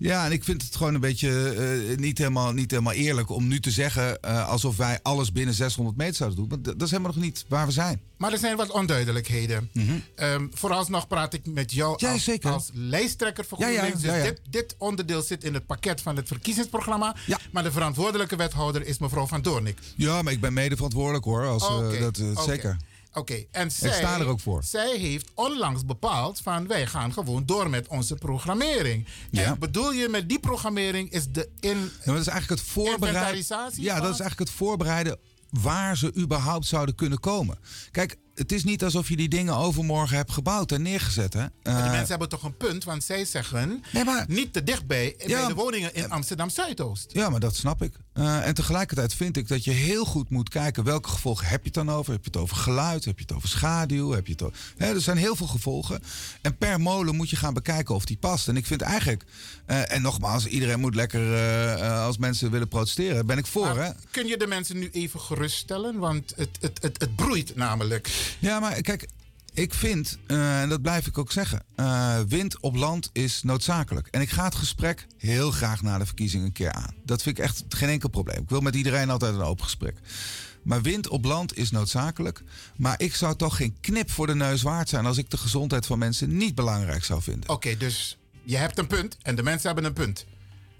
Ja, 0.00 0.24
en 0.24 0.32
ik 0.32 0.44
vind 0.44 0.62
het 0.62 0.76
gewoon 0.76 0.94
een 0.94 1.00
beetje 1.00 1.54
eh, 1.90 1.96
niet, 1.98 2.18
helemaal, 2.18 2.52
niet 2.52 2.70
helemaal 2.70 2.92
eerlijk 2.92 3.30
om 3.30 3.48
nu 3.48 3.60
te 3.60 3.70
zeggen 3.70 4.22
eh, 4.22 4.48
alsof 4.48 4.76
wij 4.76 4.98
alles 5.02 5.32
binnen 5.32 5.54
600 5.54 5.96
meter 5.96 6.14
zouden 6.14 6.38
doen. 6.38 6.48
Want 6.48 6.64
dat 6.64 6.82
is 6.82 6.90
helemaal 6.90 7.12
nog 7.14 7.22
niet 7.22 7.44
waar 7.48 7.66
we 7.66 7.72
zijn. 7.72 8.00
Maar 8.16 8.32
er 8.32 8.38
zijn 8.38 8.56
wat 8.56 8.70
onduidelijkheden. 8.70 9.70
Ehm, 10.14 10.46
vooralsnog 10.50 11.08
praat 11.08 11.34
ik 11.34 11.46
met 11.46 11.72
jou 11.72 11.94
Ja, 11.96 12.12
als, 12.12 12.42
als 12.42 12.70
lijsttrekker 12.72 13.44
voor 13.44 13.58
ja, 13.58 13.66
GroenLinks. 13.66 14.02
ja, 14.02 14.12
dus. 14.14 14.22
Dit, 14.22 14.40
dit 14.50 14.74
onderdeel 14.78 15.22
zit 15.22 15.44
in 15.44 15.54
het 15.54 15.66
pakket 15.66 16.00
van 16.00 16.16
het 16.16 16.26
verkiezingsprogramma. 16.28 17.16
Maar 17.52 17.62
de 17.62 17.72
verantwoordelijke 17.72 18.36
wethouder 18.36 18.86
is 18.86 18.98
mevrouw 18.98 19.26
Van 19.26 19.42
Doornik. 19.42 19.78
Ja, 19.96 20.22
maar 20.22 20.32
ik 20.32 20.40
ben 20.40 20.52
mede 20.52 20.74
verantwoordelijk 20.74 21.24
hoor. 21.24 21.46
Als, 21.46 21.68
eh, 21.68 22.00
dat. 22.00 22.20
Zeker. 22.46 22.76
Oké, 23.12 23.44
en 23.50 23.66
Ik 23.66 23.72
zij, 23.72 23.92
sta 23.92 24.18
er 24.20 24.26
ook 24.26 24.40
voor. 24.40 24.62
zij 24.64 24.96
heeft 24.98 25.30
onlangs 25.34 25.84
bepaald 25.84 26.40
van 26.40 26.66
wij 26.66 26.86
gaan 26.86 27.12
gewoon 27.12 27.46
door 27.46 27.70
met 27.70 27.88
onze 27.88 28.14
programmering. 28.14 29.06
Ja. 29.30 29.44
En 29.44 29.58
bedoel 29.58 29.92
je 29.92 30.08
met 30.08 30.28
die 30.28 30.40
programmering 30.40 31.10
is 31.10 31.26
de 31.28 31.48
in, 31.60 31.90
dat 32.04 32.18
is 32.18 32.26
eigenlijk 32.26 32.60
het 32.60 32.70
voorbereiden. 32.70 33.44
Ja, 33.74 33.94
van- 33.94 34.02
dat 34.04 34.14
is 34.14 34.20
eigenlijk 34.20 34.38
het 34.38 34.50
voorbereiden 34.50 35.18
waar 35.50 35.96
ze 35.96 36.12
überhaupt 36.16 36.66
zouden 36.66 36.94
kunnen 36.94 37.20
komen. 37.20 37.58
Kijk, 37.90 38.16
het 38.40 38.52
is 38.52 38.64
niet 38.64 38.84
alsof 38.84 39.08
je 39.08 39.16
die 39.16 39.28
dingen 39.28 39.56
overmorgen 39.56 40.16
hebt 40.16 40.32
gebouwd 40.32 40.72
en 40.72 40.82
neergezet. 40.82 41.32
Hè? 41.32 41.38
Maar 41.40 41.50
die 41.62 41.72
Eh, 41.72 41.90
mensen 41.90 42.08
hebben 42.08 42.28
toch 42.28 42.42
een 42.42 42.56
punt, 42.56 42.84
want 42.84 43.04
zij 43.04 43.24
zeggen 43.24 43.82
niet 44.28 44.52
te 44.52 44.62
dichtbij 44.64 45.14
bij 45.18 45.28
Ja, 45.28 45.48
de 45.48 45.54
woningen 45.54 45.94
in 45.94 46.10
Amsterdam 46.10 46.50
Zuidoost. 46.50 47.10
Ja, 47.12 47.28
maar 47.30 47.40
dat 47.40 47.56
snap 47.56 47.82
ik. 47.82 47.92
Eh, 48.12 48.46
en 48.46 48.54
tegelijkertijd 48.54 49.14
vind 49.14 49.36
ik 49.36 49.48
dat 49.48 49.64
je 49.64 49.70
heel 49.70 50.04
goed 50.04 50.30
moet 50.30 50.48
kijken 50.48 50.84
welke 50.84 51.08
gevolgen 51.08 51.46
heb 51.46 51.58
je 51.60 51.64
het 51.64 51.74
dan 51.74 51.90
over. 51.90 52.12
Heb 52.12 52.24
je 52.24 52.30
het 52.30 52.40
over 52.40 52.56
geluid? 52.56 53.04
Heb 53.04 53.18
je 53.18 53.24
het 53.26 53.36
over 53.36 53.48
schaduw? 53.48 54.10
Heb 54.10 54.26
je 54.26 54.32
het 54.32 54.42
over... 54.42 54.56
Hè, 54.76 54.94
er 54.94 55.00
zijn 55.00 55.16
heel 55.16 55.36
veel 55.36 55.46
gevolgen. 55.46 56.02
En 56.42 56.56
per 56.56 56.80
molen 56.80 57.16
moet 57.16 57.30
je 57.30 57.36
gaan 57.36 57.54
bekijken 57.54 57.94
of 57.94 58.04
die 58.04 58.16
past. 58.16 58.48
En 58.48 58.56
ik 58.56 58.66
vind 58.66 58.80
eigenlijk, 58.80 59.24
eh, 59.66 59.92
en 59.92 60.02
nogmaals, 60.02 60.46
iedereen 60.46 60.80
moet 60.80 60.94
lekker 60.94 61.38
als 61.80 62.18
mensen 62.18 62.50
willen 62.50 62.68
protesteren, 62.68 63.26
ben 63.26 63.38
ik 63.38 63.46
voor. 63.46 63.78
Hè? 63.78 63.90
Kun 64.10 64.26
je 64.26 64.36
de 64.36 64.46
mensen 64.46 64.78
nu 64.78 64.88
even 64.92 65.20
geruststellen? 65.20 65.98
Want 65.98 66.32
het, 66.36 66.48
het, 66.60 66.78
het, 66.82 67.00
het 67.00 67.16
broeit 67.16 67.56
namelijk. 67.56 68.29
Ja, 68.38 68.60
maar 68.60 68.80
kijk, 68.80 69.08
ik 69.52 69.74
vind, 69.74 70.18
eh, 70.26 70.62
en 70.62 70.68
dat 70.68 70.82
blijf 70.82 71.06
ik 71.06 71.18
ook 71.18 71.32
zeggen, 71.32 71.62
eh, 71.74 72.18
wind 72.28 72.60
op 72.60 72.76
land 72.76 73.10
is 73.12 73.42
noodzakelijk. 73.42 74.06
En 74.06 74.20
ik 74.20 74.30
ga 74.30 74.44
het 74.44 74.54
gesprek 74.54 75.06
heel 75.16 75.50
graag 75.50 75.82
na 75.82 75.98
de 75.98 76.06
verkiezingen 76.06 76.46
een 76.46 76.52
keer 76.52 76.72
aan. 76.72 76.94
Dat 77.04 77.22
vind 77.22 77.38
ik 77.38 77.44
echt 77.44 77.64
geen 77.68 77.88
enkel 77.88 78.08
probleem. 78.08 78.42
Ik 78.42 78.48
wil 78.48 78.60
met 78.60 78.74
iedereen 78.74 79.10
altijd 79.10 79.34
een 79.34 79.40
open 79.40 79.64
gesprek. 79.64 79.96
Maar 80.62 80.82
wind 80.82 81.08
op 81.08 81.24
land 81.24 81.56
is 81.56 81.70
noodzakelijk. 81.70 82.42
Maar 82.76 83.00
ik 83.00 83.14
zou 83.14 83.36
toch 83.36 83.56
geen 83.56 83.76
knip 83.80 84.10
voor 84.10 84.26
de 84.26 84.34
neus 84.34 84.62
waard 84.62 84.88
zijn 84.88 85.06
als 85.06 85.18
ik 85.18 85.30
de 85.30 85.36
gezondheid 85.36 85.86
van 85.86 85.98
mensen 85.98 86.36
niet 86.36 86.54
belangrijk 86.54 87.04
zou 87.04 87.22
vinden. 87.22 87.48
Oké, 87.48 87.76
dus 87.76 88.18
je 88.42 88.56
hebt 88.56 88.78
een 88.78 88.86
punt 88.86 89.16
en 89.22 89.34
de 89.34 89.42
mensen 89.42 89.66
hebben 89.66 89.84
een 89.84 89.92
punt. 89.92 90.26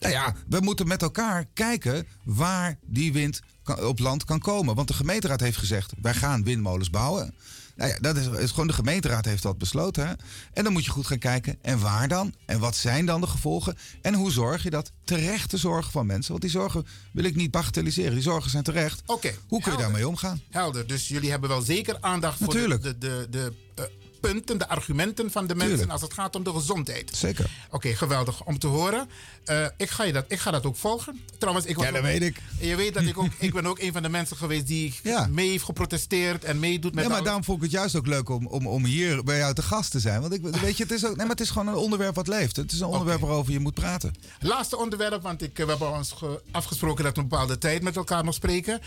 Nou 0.01 0.13
ja, 0.13 0.35
we 0.49 0.61
moeten 0.61 0.89
met 0.89 1.03
elkaar 1.03 1.45
kijken 1.55 2.07
waar 2.25 2.79
die 2.87 3.13
wind 3.13 3.41
kan- 3.63 3.85
op 3.85 3.99
land 3.99 4.25
kan 4.25 4.39
komen. 4.39 4.75
Want 4.75 4.89
de 4.89 4.95
gemeenteraad 4.95 5.41
heeft 5.41 5.57
gezegd, 5.57 5.93
wij 6.03 6.15
gaan 6.15 6.45
windmolens 6.45 6.91
bouwen. 6.91 7.35
Nou 7.77 7.91
ja, 7.93 7.99
dat 7.99 8.17
is, 8.17 8.27
is 8.27 8.51
gewoon 8.51 8.67
de 8.67 8.73
gemeenteraad 8.73 9.25
heeft 9.25 9.43
dat 9.43 9.59
besloten. 9.59 10.07
Hè? 10.07 10.13
En 10.53 10.65
dan 10.65 10.73
moet 10.73 10.85
je 10.85 10.91
goed 10.91 11.07
gaan 11.07 11.19
kijken. 11.19 11.59
En 11.63 11.81
waar 11.81 12.09
dan? 12.09 12.35
En 12.47 12.59
wat 12.59 12.77
zijn 12.77 13.07
dan 13.07 13.21
de 13.21 13.27
gevolgen? 13.27 13.77
En 14.03 14.15
hoe 14.15 14.31
zorg 14.31 14.63
je 14.63 14.71
dat 14.71 14.93
terechte 15.05 15.57
zorgen 15.57 15.93
van 15.93 16.07
mensen? 16.07 16.31
Want 16.31 16.43
die 16.43 16.51
zorgen 16.51 16.87
wil 17.13 17.25
ik 17.25 17.35
niet 17.37 17.51
bagatelliseren. 17.51 18.13
Die 18.13 18.23
zorgen 18.23 18.51
zijn 18.51 18.63
terecht. 18.63 19.03
Oké. 19.07 19.35
Hoe 19.49 19.61
kun 19.63 19.73
je 19.73 19.79
daarmee 19.79 20.09
omgaan? 20.09 20.41
Helder, 20.51 20.87
dus 20.87 21.09
jullie 21.09 21.31
hebben 21.31 21.49
wel 21.49 21.63
zeker 21.63 21.97
aandacht 22.01 22.39
voor 22.39 22.53
de, 22.55 22.79
de, 22.79 22.99
de, 22.99 23.27
de 23.31 23.53
eh, 23.75 23.85
punten, 24.21 24.59
de 24.59 24.69
argumenten 24.69 25.31
van 25.31 25.47
de 25.47 25.55
mensen 25.55 25.69
Tuurlijk. 25.77 25.93
als 25.93 26.01
het 26.03 26.13
gaat 26.13 26.37
om 26.37 26.43
de 26.45 26.53
gezondheid. 26.53 27.11
Zeker. 27.17 27.51
Oké, 27.71 27.95
geweldig 27.95 28.45
om 28.45 28.59
te 28.59 28.67
horen. 28.67 29.09
Eh, 29.45 29.67
ik, 29.77 29.91
ga 29.91 30.05
je 30.05 30.13
dat, 30.13 30.25
ik 30.29 30.39
ga 30.39 30.51
dat 30.51 30.67
ook 30.67 30.77
volgen. 30.77 31.21
Trouwens, 31.39 31.67
ik 31.67 31.77
was 31.77 31.85
Ja, 31.85 31.91
dat 31.91 32.01
ook- 32.01 32.07
weet 32.07 32.23
ik. 32.23 32.41
Je 32.61 32.77
weet 32.77 32.95
dat 32.95 33.03
ik 33.03 33.19
ook, 33.19 33.29
ik 33.39 33.53
ben 33.53 33.67
ook 33.67 33.79
een 33.79 33.93
van 33.93 34.03
de 34.03 34.09
mensen 34.09 34.37
geweest 34.37 34.67
die 34.67 34.95
mee 35.31 35.49
heeft 35.51 35.65
geprotesteerd 35.65 36.45
en 36.45 36.59
meedoet 36.59 36.95
met 36.95 37.03
Ja, 37.03 37.09
maar 37.09 37.17
alle- 37.19 37.25
daarom 37.27 37.45
vond 37.45 37.57
ik 37.59 37.63
het 37.65 37.73
juist 37.73 37.97
ook 37.97 38.07
leuk 38.07 38.29
om, 38.29 38.47
om, 38.47 38.67
om 38.67 38.85
hier 38.85 39.25
bij 39.25 39.39
jou 39.39 39.55
te 39.55 39.63
gast 39.63 39.91
te 39.91 40.01
zijn. 40.01 40.21
Want 40.21 40.33
ik, 40.33 40.43
weet 40.63 40.77
je, 40.77 40.83
het 40.83 40.93
is, 40.93 41.05
ook, 41.05 41.09
nee, 41.17 41.27
maar 41.27 41.37
het 41.37 41.41
is 41.41 41.51
gewoon 41.51 41.69
een 41.69 41.75
onderwerp 41.75 42.15
wat 42.15 42.29
leeft. 42.29 42.57
Het 42.57 42.73
is 42.73 42.81
een 42.81 42.87
onderwerp 42.87 43.21
waarover 43.21 43.53
je 43.53 43.61
moet 43.61 43.75
praten. 43.75 44.15
Laatste 44.41 44.77
onderwerp, 44.77 45.23
want 45.23 45.43
ik, 45.43 45.59
eh, 45.59 45.65
we 45.65 45.71
hebben 45.71 45.93
ons 45.93 46.13
ge- 46.13 46.43
afgesproken 46.51 47.05
dat 47.05 47.15
we 47.17 47.23
een 47.23 47.29
bepaalde 47.29 47.59
tijd 47.59 47.83
met 47.83 47.97
elkaar 47.97 48.25
nog 48.25 48.35
spreken. 48.35 48.81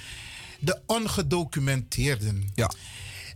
De 0.60 0.80
ongedocumenteerden. 0.86 2.50
Ja. 2.56 2.72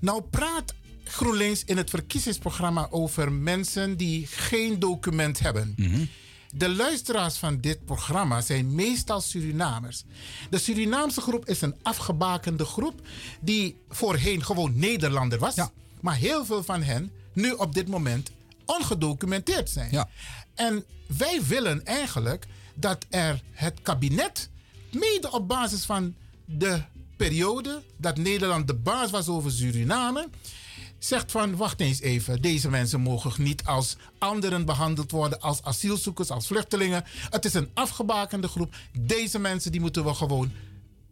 Nou 0.01 0.21
praat 0.21 0.73
GroenLinks 1.07 1.63
in 1.65 1.77
het 1.77 1.89
verkiezingsprogramma 1.89 2.87
over 2.89 3.31
mensen 3.31 3.97
die 3.97 4.27
geen 4.27 4.79
document 4.79 5.39
hebben. 5.39 5.75
De 6.51 6.69
luisteraars 6.69 7.37
van 7.37 7.59
dit 7.59 7.85
programma 7.85 8.41
zijn 8.41 8.75
meestal 8.75 9.21
Surinamers. 9.21 10.03
De 10.49 10.57
Surinaamse 10.57 11.21
groep 11.21 11.45
is 11.45 11.61
een 11.61 11.75
afgebakende 11.81 12.65
groep 12.65 13.01
die 13.39 13.77
voorheen 13.89 14.43
gewoon 14.43 14.79
Nederlander 14.79 15.39
was. 15.39 15.55
Maar 16.01 16.15
heel 16.15 16.45
veel 16.45 16.63
van 16.63 16.83
hen 16.83 17.11
nu 17.33 17.51
op 17.51 17.73
dit 17.73 17.87
moment 17.87 18.31
ongedocumenteerd 18.65 19.69
zijn. 19.69 20.07
En 20.55 20.85
wij 21.07 21.41
willen 21.47 21.85
eigenlijk 21.85 22.45
dat 22.73 23.05
er 23.09 23.41
het 23.51 23.81
kabinet, 23.81 24.49
mede 24.91 25.31
op 25.31 25.47
basis 25.47 25.83
van 25.83 26.15
de 26.45 26.81
periode 27.17 27.83
dat 27.97 28.17
Nederland 28.17 28.67
de 28.67 28.75
baas 28.75 29.11
was 29.11 29.27
over 29.27 29.51
Suriname, 29.51 30.29
zegt 30.99 31.31
van 31.31 31.55
wacht 31.55 31.79
eens 31.79 32.01
even, 32.01 32.41
deze 32.41 32.69
mensen 32.69 33.01
mogen 33.01 33.43
niet 33.43 33.63
als 33.63 33.97
anderen 34.17 34.65
behandeld 34.65 35.11
worden, 35.11 35.39
als 35.39 35.63
asielzoekers, 35.63 36.29
als 36.29 36.47
vluchtelingen. 36.47 37.03
Het 37.29 37.45
is 37.45 37.53
een 37.53 37.69
afgebakende 37.73 38.47
groep. 38.47 38.75
Deze 38.99 39.39
mensen 39.39 39.71
die 39.71 39.81
moeten 39.81 40.05
we 40.05 40.13
gewoon 40.13 40.51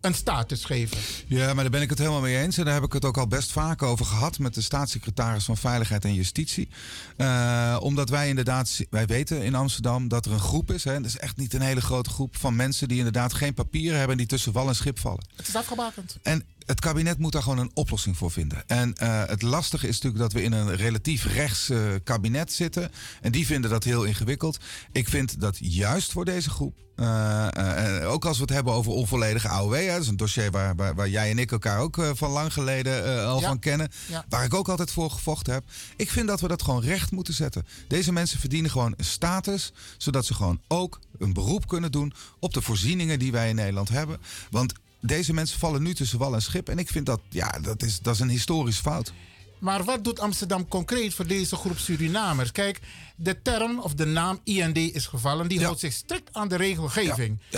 een 0.06 0.14
status 0.14 0.66
geven. 0.66 0.98
Ja, 1.28 1.54
maar 1.54 1.64
daar 1.64 1.72
ben 1.72 1.82
ik 1.82 1.90
het 1.90 1.98
helemaal 1.98 2.22
mee 2.22 2.38
eens. 2.38 2.58
En 2.58 2.66
daar 2.66 2.74
heb 2.74 2.84
ik 2.84 2.94
het 2.94 3.06
ook 3.06 3.18
al 3.18 3.28
best 3.28 3.52
vaak 3.52 3.84
over 3.84 4.06
gehad 4.06 4.40
met 4.40 4.54
de 4.54 4.62
staatssecretaris 4.62 5.46
van 5.46 5.58
Veiligheid 5.58 6.06
en 6.06 6.14
Justitie. 6.14 6.70
Eh, 7.18 7.78
omdat 7.80 8.10
wij 8.10 8.30
inderdaad, 8.30 8.80
wij 8.90 9.06
weten 9.06 9.44
in 9.44 9.56
Amsterdam 9.56 10.08
dat 10.08 10.26
er 10.26 10.32
een 10.32 10.40
groep 10.40 10.72
is. 10.72 10.84
Hè, 10.84 10.94
en 10.94 11.02
dat 11.02 11.12
is 11.12 11.18
echt 11.18 11.38
niet 11.38 11.54
een 11.54 11.62
hele 11.62 11.82
grote 11.82 12.10
groep 12.10 12.38
van 12.38 12.56
mensen 12.56 12.88
die 12.88 12.98
inderdaad 12.98 13.34
geen 13.34 13.54
papieren 13.54 13.98
hebben 13.98 14.12
en 14.12 14.18
die 14.18 14.28
tussen 14.28 14.52
wal 14.52 14.68
en 14.68 14.76
schip 14.76 15.00
vallen. 15.00 15.26
Het 15.36 15.48
is 15.48 15.56
afgebakend. 15.56 16.18
En 16.24 16.46
het 16.66 16.80
kabinet 16.80 17.18
moet 17.18 17.32
daar 17.32 17.42
gewoon 17.44 17.58
een 17.58 17.72
oplossing 17.74 18.18
voor 18.18 18.32
vinden. 18.32 18.64
En 18.68 18.94
eh, 18.96 19.24
het 19.26 19.42
lastige 19.42 19.88
is 19.88 19.94
natuurlijk 20.02 20.24
dat 20.24 20.34
we 20.34 20.42
in 20.42 20.52
een 20.52 20.76
relatief 20.76 21.26
rechts 21.26 21.70
eh, 21.70 21.80
kabinet 22.04 22.54
zitten. 22.54 22.92
En 23.22 23.32
die 23.32 23.46
vinden 23.46 23.70
dat 23.70 23.84
heel 23.84 24.04
ingewikkeld. 24.04 24.58
Ik 24.92 25.10
vind 25.10 25.40
dat 25.42 25.58
juist 25.60 26.12
voor 26.12 26.26
deze 26.26 26.50
groep. 26.50 26.76
eh, 26.96 28.12
ook 28.12 28.26
als 28.26 28.36
we 28.38 28.44
het 28.44 28.52
hebben 28.54 28.74
over 28.74 28.92
onvolledige 28.92 29.48
AOW. 29.50 29.74
Hè, 29.74 29.88
dat 29.88 30.02
is 30.02 30.08
een 30.08 30.18
dossier 30.18 30.52
waar, 30.52 30.76
waar, 30.76 30.96
waar 30.96 31.10
jij 31.10 31.30
en 31.32 31.40
ik 31.40 31.52
elkaar 31.52 31.80
ook 31.80 31.98
van 32.14 32.32
lang 32.32 32.54
geleden 32.54 33.26
al 33.26 33.40
Ja. 33.40 33.48
van 33.48 33.60
kennen. 33.60 33.90
Ja. 34.08 34.26
Waar 34.30 34.44
ik 34.44 34.54
ook 34.54 34.70
altijd 34.70 34.92
voor 34.92 35.12
gevochten 35.12 35.54
heb. 35.54 35.64
Ik 35.96 36.10
vind 36.12 36.28
dat 36.28 36.42
we 36.42 36.48
dat 36.48 36.64
gewoon 36.64 36.82
recht 36.82 37.12
moeten 37.12 37.34
zetten. 37.34 37.66
Deze 37.88 38.12
mensen 38.12 38.40
verdienen 38.40 38.72
gewoon 38.72 38.94
een 38.98 39.06
status. 39.06 39.74
Zodat 39.98 40.26
ze 40.26 40.34
gewoon 40.34 40.62
ook 40.68 41.00
een 41.20 41.34
beroep 41.34 41.68
kunnen 41.68 41.92
doen 41.92 42.14
op 42.40 42.54
de 42.54 42.62
voorzieningen 42.62 43.20
die 43.20 43.32
wij 43.32 43.50
in 43.50 43.56
Nederland 43.56 43.90
hebben. 43.90 44.18
Want 44.52 44.74
deze 45.08 45.34
mensen 45.34 45.60
vallen 45.60 45.84
nu 45.84 45.94
tussen 45.94 46.20
wal 46.20 46.34
en 46.34 46.42
schip. 46.42 46.70
En 46.70 46.80
ik 46.80 46.90
vind 46.90 47.06
dat, 47.06 47.22
ja, 47.30 47.50
dat 47.62 47.84
is, 47.84 48.00
dat 48.00 48.14
is 48.14 48.20
een 48.20 48.30
historisch 48.30 48.80
fout. 48.80 49.14
Maar 49.60 49.84
wat 49.84 50.04
doet 50.04 50.20
Amsterdam 50.20 50.68
concreet 50.68 51.14
voor 51.14 51.28
deze 51.28 51.56
groep 51.56 51.78
Surinamers? 51.78 52.52
Kijk, 52.52 52.80
de 53.16 53.42
term 53.42 53.80
of 53.80 53.94
de 53.94 54.06
naam 54.06 54.40
IND 54.44 54.78
is 54.78 55.06
gevallen. 55.06 55.48
Die 55.48 55.64
houdt 55.64 55.80
zich 55.80 55.94
strikt 55.94 56.30
aan 56.34 56.48
de 56.48 56.56
regelgeving. 56.56 57.40
I- 57.54 57.58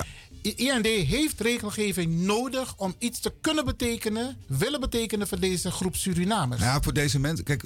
IND 0.55 0.85
heeft 0.85 1.41
regelgeving 1.41 2.19
nodig 2.19 2.73
om 2.77 2.95
iets 2.97 3.19
te 3.19 3.33
kunnen 3.41 3.65
betekenen, 3.65 4.37
willen 4.47 4.79
betekenen 4.79 5.27
voor 5.27 5.39
deze 5.39 5.71
groep 5.71 5.95
Surinamers. 5.95 6.61
Nou, 6.61 6.83
voor 6.83 6.93
deze 6.93 7.19
mensen, 7.19 7.45
kijk, 7.45 7.63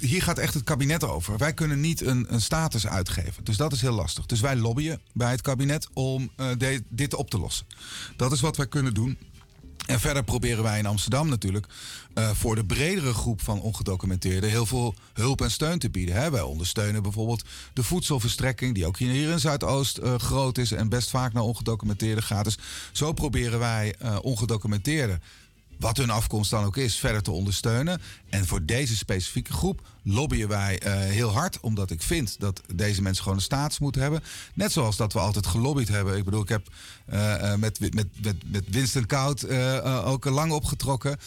hier 0.00 0.22
gaat 0.22 0.38
echt 0.38 0.54
het 0.54 0.64
kabinet 0.64 1.04
over. 1.04 1.38
Wij 1.38 1.54
kunnen 1.54 1.80
niet 1.80 2.00
een, 2.00 2.26
een 2.28 2.40
status 2.40 2.86
uitgeven. 2.86 3.44
Dus 3.44 3.56
dat 3.56 3.72
is 3.72 3.80
heel 3.80 3.94
lastig. 3.94 4.26
Dus 4.26 4.40
wij 4.40 4.56
lobbyen 4.56 5.00
bij 5.12 5.30
het 5.30 5.40
kabinet 5.40 5.88
om 5.92 6.30
eh, 6.36 6.46
dit 6.88 7.14
op 7.14 7.30
te 7.30 7.38
lossen. 7.38 7.66
Dat 8.16 8.32
is 8.32 8.40
wat 8.40 8.56
wij 8.56 8.66
kunnen 8.66 8.94
doen. 8.94 9.18
En 9.86 10.00
verder 10.00 10.24
proberen 10.24 10.62
wij 10.62 10.78
in 10.78 10.86
Amsterdam 10.86 11.28
natuurlijk 11.28 11.66
eh, 12.14 12.30
voor 12.30 12.54
de 12.54 12.64
bredere 12.64 13.14
groep 13.14 13.42
van 13.42 13.60
ongedocumenteerden 13.60 14.50
heel 14.50 14.66
veel 14.66 14.94
hulp 15.12 15.40
en 15.40 15.50
steun 15.50 15.78
te 15.78 15.90
bieden. 15.90 16.14
Hè. 16.14 16.30
Wij 16.30 16.40
ondersteunen 16.40 17.02
bijvoorbeeld 17.02 17.44
de 17.72 17.82
voedselverstrekking, 17.82 18.74
die 18.74 18.86
ook 18.86 18.98
hier 18.98 19.30
in 19.30 19.40
Zuidoost 19.40 19.98
eh, 19.98 20.14
groot 20.14 20.58
is 20.58 20.72
en 20.72 20.88
best 20.88 21.10
vaak 21.10 21.32
naar 21.32 21.42
ongedocumenteerden 21.42 22.24
gaat. 22.24 22.44
Dus 22.44 22.58
zo 22.92 23.12
proberen 23.12 23.58
wij 23.58 23.94
eh, 23.98 24.18
ongedocumenteerden 24.22 25.22
wat 25.80 25.96
hun 25.96 26.10
afkomst 26.10 26.50
dan 26.50 26.64
ook 26.64 26.76
is, 26.76 26.96
verder 26.96 27.22
te 27.22 27.30
ondersteunen. 27.30 28.00
En 28.28 28.46
voor 28.46 28.64
deze 28.64 28.96
specifieke 28.96 29.52
groep 29.52 29.80
lobbyen 30.02 30.48
wij 30.48 30.78
eh, 30.78 30.92
heel 30.92 31.32
hard, 31.32 31.60
omdat 31.60 31.90
ik 31.90 32.02
vind 32.02 32.40
dat 32.40 32.62
deze 32.74 33.02
mensen 33.02 33.22
gewoon 33.22 33.38
een 33.38 33.44
status 33.44 33.78
moeten 33.78 34.02
hebben. 34.02 34.22
Net 34.54 34.72
zoals 34.72 34.96
dat 34.96 35.12
we 35.12 35.18
altijd 35.18 35.46
gelobbyd 35.46 35.88
hebben. 35.88 36.16
Ik 36.16 36.24
bedoel, 36.24 36.42
ik 36.42 36.48
heb 36.48 36.68
eh, 37.04 37.52
eh, 37.52 37.58
met, 37.58 37.80
met, 37.80 37.94
met, 37.94 38.36
met 38.46 38.64
Winston 38.68 39.06
Koud 39.06 39.50
ook 40.04 40.24
lang 40.24 40.52
opgetrokken 40.52 41.18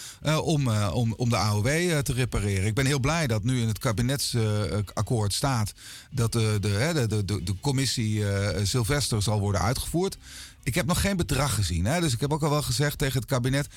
om, 0.43 0.67
om, 0.69 1.13
om 1.13 1.29
de 1.29 1.37
AOW 1.37 1.67
te 2.01 2.13
repareren. 2.13 2.65
Ik 2.65 2.73
ben 2.73 2.85
heel 2.85 2.99
blij 2.99 3.27
dat 3.27 3.43
nu 3.43 3.61
in 3.61 3.67
het 3.67 3.79
kabinetsakkoord 3.79 5.33
staat 5.33 5.73
dat 6.11 6.31
de, 6.31 6.57
de, 6.61 7.05
de, 7.07 7.25
de, 7.25 7.43
de, 7.43 7.55
commissie 7.61 8.23
Sylvester 8.63 9.21
zal 9.21 9.39
worden 9.39 9.61
uitgevoerd. 9.61 10.17
Ik 10.63 10.75
heb 10.75 10.85
nog 10.85 11.01
geen 11.01 11.17
bedrag 11.17 11.55
gezien. 11.55 11.85
Hè? 11.85 11.99
Dus 11.99 12.13
ik 12.13 12.19
heb 12.19 12.33
ook 12.33 12.43
al 12.43 12.49
wel 12.49 12.61
gezegd 12.61 12.97
tegen 12.97 13.19
het 13.19 13.29
kabinet. 13.29 13.67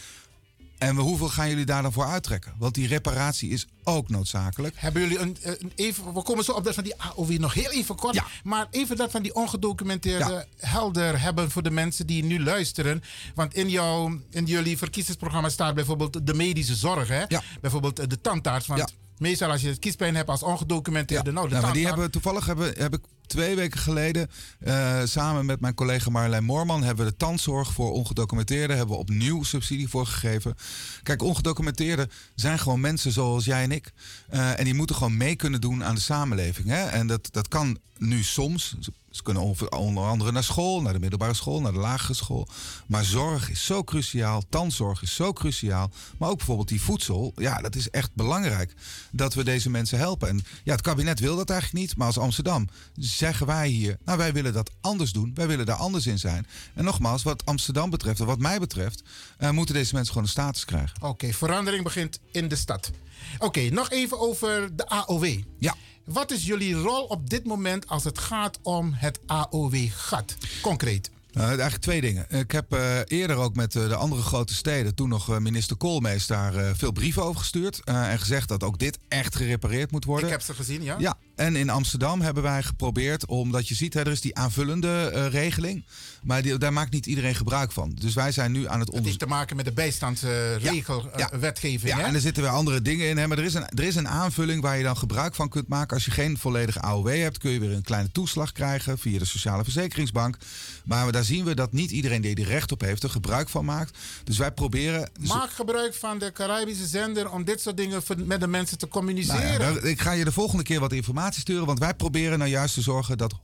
En 0.78 0.96
hoeveel 0.96 1.28
gaan 1.28 1.48
jullie 1.48 1.64
daar 1.64 1.82
dan 1.82 1.92
voor 1.92 2.04
uittrekken? 2.04 2.54
Want 2.58 2.74
die 2.74 2.86
reparatie 2.86 3.50
is 3.50 3.66
ook 3.84 4.08
noodzakelijk. 4.08 4.74
Hebben 4.78 5.02
jullie 5.02 5.18
een, 5.18 5.36
een- 5.42 5.72
even, 5.74 6.14
we 6.14 6.22
komen 6.22 6.44
zo 6.44 6.52
op 6.52 6.64
dat 6.64 6.74
van 6.74 6.84
die 6.84 6.94
AOW 7.00 7.30
nog 7.38 7.54
heel 7.54 7.70
even 7.70 7.94
kort. 7.96 8.20
Maar 8.44 8.66
even 8.70 8.96
dat 8.96 9.10
van 9.10 9.22
die 9.22 9.34
ongedocumenteerde 9.34 10.46
helder 10.58 11.20
hebben 11.20 11.50
voor 11.50 11.62
de 11.62 11.70
mensen 11.70 12.06
die 12.06 12.24
nu 12.24 12.42
luisteren. 12.42 13.02
Want 13.34 13.54
in, 13.54 13.68
jouw, 13.70 14.20
in 14.30 14.44
jullie 14.44 14.78
verkiezingsprogramma 14.78 15.48
staat 15.48 15.74
bijvoorbeeld 15.74 16.26
de 16.26 16.34
medische 16.34 16.74
zorg. 16.74 17.08
Hè? 17.08 17.24
Bijvoorbeeld 17.60 17.98
eh, 17.98 18.06
de 18.08 18.20
tandarts. 18.20 18.66
Want 18.66 18.94
meestal 19.18 19.50
als 19.50 19.60
je 19.60 19.78
kiespijn 19.78 20.14
hebt 20.16 20.28
als 20.28 20.42
ongedocumenteerde, 20.42 21.32
nou 21.32 21.46
de 21.48 21.52
Nou, 21.52 21.64
maar 21.64 21.74
die 21.74 21.86
hebben 21.86 22.10
toevallig 22.10 22.46
hebben, 22.46 22.74
heb 22.78 22.94
ik 22.94 23.00
twee 23.26 23.56
weken 23.56 23.78
geleden 23.80 24.30
eh, 24.60 25.00
samen 25.04 25.46
met 25.46 25.60
mijn 25.60 25.74
collega 25.74 26.10
Marlijn 26.10 26.44
Moorman 26.44 26.82
hebben 26.82 27.04
we 27.04 27.10
de 27.10 27.16
tandzorg 27.16 27.72
voor 27.72 27.92
ongedocumenteerden 27.92 28.76
hebben 28.76 28.94
we 28.94 29.00
opnieuw 29.00 29.42
subsidie 29.42 29.88
voor 29.88 30.06
gegeven. 30.06 30.54
Kijk, 31.02 31.22
ongedocumenteerden 31.22 32.10
zijn 32.34 32.58
gewoon 32.58 32.80
mensen 32.80 33.12
zoals 33.12 33.44
jij 33.44 33.62
en 33.62 33.72
ik. 33.72 33.92
Eh, 34.28 34.58
en 34.58 34.64
die 34.64 34.74
moeten 34.74 34.96
gewoon 34.96 35.16
mee 35.16 35.36
kunnen 35.36 35.60
doen 35.60 35.84
aan 35.84 35.94
de 35.94 36.00
samenleving. 36.00 36.68
Hè? 36.68 36.84
En 36.84 37.06
dat, 37.06 37.28
dat 37.32 37.48
kan 37.48 37.78
nu 37.98 38.22
soms. 38.22 38.76
Ze- 39.16 39.22
kunnen 39.22 39.42
onder 39.70 40.06
andere 40.06 40.32
naar 40.32 40.44
school, 40.44 40.82
naar 40.82 40.92
de 40.92 40.98
middelbare 40.98 41.34
school, 41.34 41.60
naar 41.60 41.72
de 41.72 41.78
lagere 41.78 42.14
school. 42.14 42.48
Maar 42.86 43.04
zorg 43.04 43.50
is 43.50 43.64
zo 43.64 43.84
cruciaal, 43.84 44.42
tandzorg 44.48 45.02
is 45.02 45.14
zo 45.14 45.32
cruciaal. 45.32 45.90
Maar 46.18 46.28
ook 46.30 46.36
bijvoorbeeld 46.36 46.68
die 46.68 46.82
voedsel, 46.82 47.32
ja, 47.36 47.58
dat 47.60 47.74
is 47.74 47.90
echt 47.90 48.14
belangrijk 48.14 48.74
dat 49.10 49.34
we 49.34 49.44
deze 49.44 49.70
mensen 49.70 49.98
helpen. 49.98 50.28
En 50.28 50.44
ja, 50.64 50.72
het 50.72 50.80
kabinet 50.80 51.20
wil 51.20 51.36
dat 51.36 51.50
eigenlijk 51.50 51.80
niet, 51.80 51.96
maar 51.96 52.06
als 52.06 52.18
Amsterdam 52.18 52.68
zeggen 52.96 53.46
wij 53.46 53.68
hier, 53.68 53.98
nou 54.04 54.18
wij 54.18 54.32
willen 54.32 54.52
dat 54.52 54.70
anders 54.80 55.12
doen, 55.12 55.30
wij 55.34 55.46
willen 55.46 55.66
daar 55.66 55.76
anders 55.76 56.06
in 56.06 56.18
zijn. 56.18 56.46
En 56.74 56.84
nogmaals, 56.84 57.22
wat 57.22 57.44
Amsterdam 57.44 57.90
betreft 57.90 58.20
en 58.20 58.26
wat 58.26 58.38
mij 58.38 58.58
betreft, 58.58 59.02
eh, 59.38 59.50
moeten 59.50 59.74
deze 59.74 59.94
mensen 59.94 60.12
gewoon 60.12 60.26
een 60.26 60.32
status 60.34 60.64
krijgen. 60.64 61.02
Oké, 61.02 61.32
verandering 61.32 61.84
begint 61.84 62.18
in 62.32 62.48
de 62.48 62.56
stad. 62.56 62.90
Oké, 63.38 63.60
nog 63.60 63.90
even 63.90 64.20
over 64.20 64.76
de 64.76 64.88
AOW. 64.88 65.26
Ja. 65.58 65.74
Wat 66.06 66.30
is 66.30 66.46
jullie 66.46 66.74
rol 66.74 67.04
op 67.04 67.30
dit 67.30 67.44
moment 67.44 67.88
als 67.88 68.04
het 68.04 68.18
gaat 68.18 68.58
om 68.62 68.92
het 68.92 69.20
AOW-gat? 69.26 70.36
Concreet. 70.62 71.10
Nou, 71.32 71.48
eigenlijk 71.48 71.82
twee 71.82 72.00
dingen. 72.00 72.26
Ik 72.28 72.50
heb 72.50 72.72
eh, 72.72 72.98
eerder 73.06 73.36
ook 73.36 73.54
met 73.54 73.76
eh, 73.76 73.88
de 73.88 73.94
andere 73.94 74.22
grote 74.22 74.54
steden, 74.54 74.94
toen 74.94 75.08
nog 75.08 75.30
eh, 75.30 75.38
minister 75.38 75.76
Koolmees, 75.76 76.26
daar 76.26 76.76
veel 76.76 76.92
brieven 76.92 77.22
over 77.22 77.40
gestuurd. 77.40 77.80
en 77.84 78.18
gezegd 78.18 78.48
dat 78.48 78.62
ook 78.62 78.78
dit 78.78 78.98
echt 79.08 79.36
gerepareerd 79.36 79.90
moet 79.90 80.04
worden. 80.04 80.24
Ik 80.24 80.32
heb 80.32 80.42
ze 80.42 80.54
gezien, 80.54 80.82
ja? 80.82 80.96
Ja, 80.98 81.16
en 81.36 81.56
in 81.56 81.70
Amsterdam 81.70 82.20
hebben 82.20 82.42
wij 82.42 82.62
geprobeerd, 82.62 83.26
omdat 83.26 83.68
je 83.68 83.74
ziet, 83.74 83.94
hè, 83.94 84.00
er 84.00 84.10
is 84.12 84.20
die 84.20 84.36
aanvullende 84.36 85.10
eh, 85.14 85.26
regeling. 85.28 85.84
Maar 86.22 86.42
die, 86.42 86.58
daar 86.58 86.72
maakt 86.72 86.92
niet 86.92 87.06
iedereen 87.06 87.34
gebruik 87.34 87.72
van. 87.72 87.96
Dus 88.00 88.14
wij 88.14 88.32
zijn 88.32 88.52
nu 88.52 88.58
aan 88.58 88.64
het 88.64 88.72
Het 88.72 88.80
heeft 88.80 88.90
onderzoeken. 88.98 89.28
te 89.28 89.34
maken 89.34 89.56
met 89.56 89.64
de 89.64 89.72
bijstandsregelwetgeving. 89.72 91.96
Ja, 91.96 92.04
en 92.06 92.14
er 92.14 92.20
zitten 92.20 92.42
weer 92.42 92.52
andere 92.52 92.82
dingen 92.82 93.08
in. 93.08 93.16
Hè? 93.16 93.26
Maar 93.26 93.38
er 93.38 93.44
is, 93.44 93.54
een, 93.54 93.68
er 93.68 93.84
is 93.84 93.94
een 93.96 94.08
aanvulling 94.08 94.62
waar 94.62 94.76
je 94.76 94.82
dan 94.82 94.96
gebruik 94.96 95.34
van 95.34 95.48
kunt 95.48 95.68
maken. 95.68 95.96
Als 95.96 96.04
je 96.04 96.10
geen 96.10 96.38
volledige 96.38 96.80
AOW 96.80 97.08
hebt, 97.08 97.38
kun 97.38 97.50
je 97.50 97.60
weer 97.60 97.72
een 97.72 97.82
kleine 97.82 98.10
toeslag 98.12 98.52
krijgen 98.52 98.98
via 98.98 99.18
de 99.18 99.24
Sociale 99.24 99.64
Verzekeringsbank. 99.64 100.36
Maar 100.84 101.12
daar 101.12 101.24
zien 101.24 101.44
we 101.44 101.54
dat 101.54 101.72
niet 101.72 101.90
iedereen 101.90 102.20
die 102.20 102.36
er 102.36 102.44
recht 102.46 102.72
op 102.72 102.80
heeft 102.80 103.02
er 103.02 103.10
gebruik 103.10 103.48
van 103.48 103.64
maakt. 103.64 103.98
Dus 104.24 104.38
wij 104.38 104.52
proberen. 104.52 105.10
Maak 105.20 105.50
gebruik 105.50 105.94
van 105.94 106.18
de 106.18 106.32
Caribische 106.32 106.86
zender 106.86 107.30
om 107.30 107.44
dit 107.44 107.60
soort 107.60 107.76
dingen 107.76 108.02
met 108.24 108.40
de 108.40 108.46
mensen 108.46 108.78
te 108.78 108.88
communiceren. 108.88 109.40
Nou 109.40 109.52
ja, 109.52 109.58
daar- 109.80 109.84
ik 109.84 110.00
ga 110.00 110.12
je 110.12 110.24
de 110.24 110.32
volgende 110.32 110.62
keer 110.64 110.80
wat 110.80 110.92
informatie 110.92 111.24
sturen. 111.34 111.66
Want 111.66 111.78
wij 111.78 111.94
proberen 111.94 112.38
nou 112.38 112.50
juist 112.50 112.74
te 112.74 112.80
zorgen 112.82 113.18
dat 113.18 113.34
100% 113.34 113.38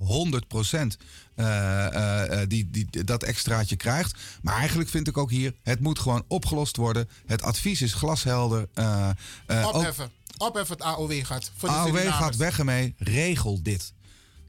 eh, 1.35 1.87
eh, 1.87 2.41
eh, 2.43 2.49
die, 2.49 2.71
die, 2.71 3.05
dat 3.05 3.23
extraatje 3.23 3.77
krijgt. 3.77 4.19
Maar 4.43 4.57
eigenlijk 4.57 4.89
vind 4.91 5.09
ik 5.09 5.17
ook 5.19 5.31
hier, 5.31 5.55
het 5.63 5.81
moet 5.81 5.99
gewoon 5.99 6.25
opgelost 6.29 6.77
worden. 6.77 7.09
Het 7.27 7.43
advies 7.43 7.83
is 7.83 7.95
glashelder. 7.95 8.69
eh, 8.75 9.11
eh, 9.47 9.67
ook- 9.67 9.75
Opheffen. 9.75 10.11
Opheffen 10.39 10.77
het 10.77 10.85
AOW-gat. 10.85 11.51
AOW 11.63 11.97
gaat 12.13 12.37
weg 12.37 12.59
ermee. 12.59 12.95
Regel 12.99 13.63
dit. 13.63 13.93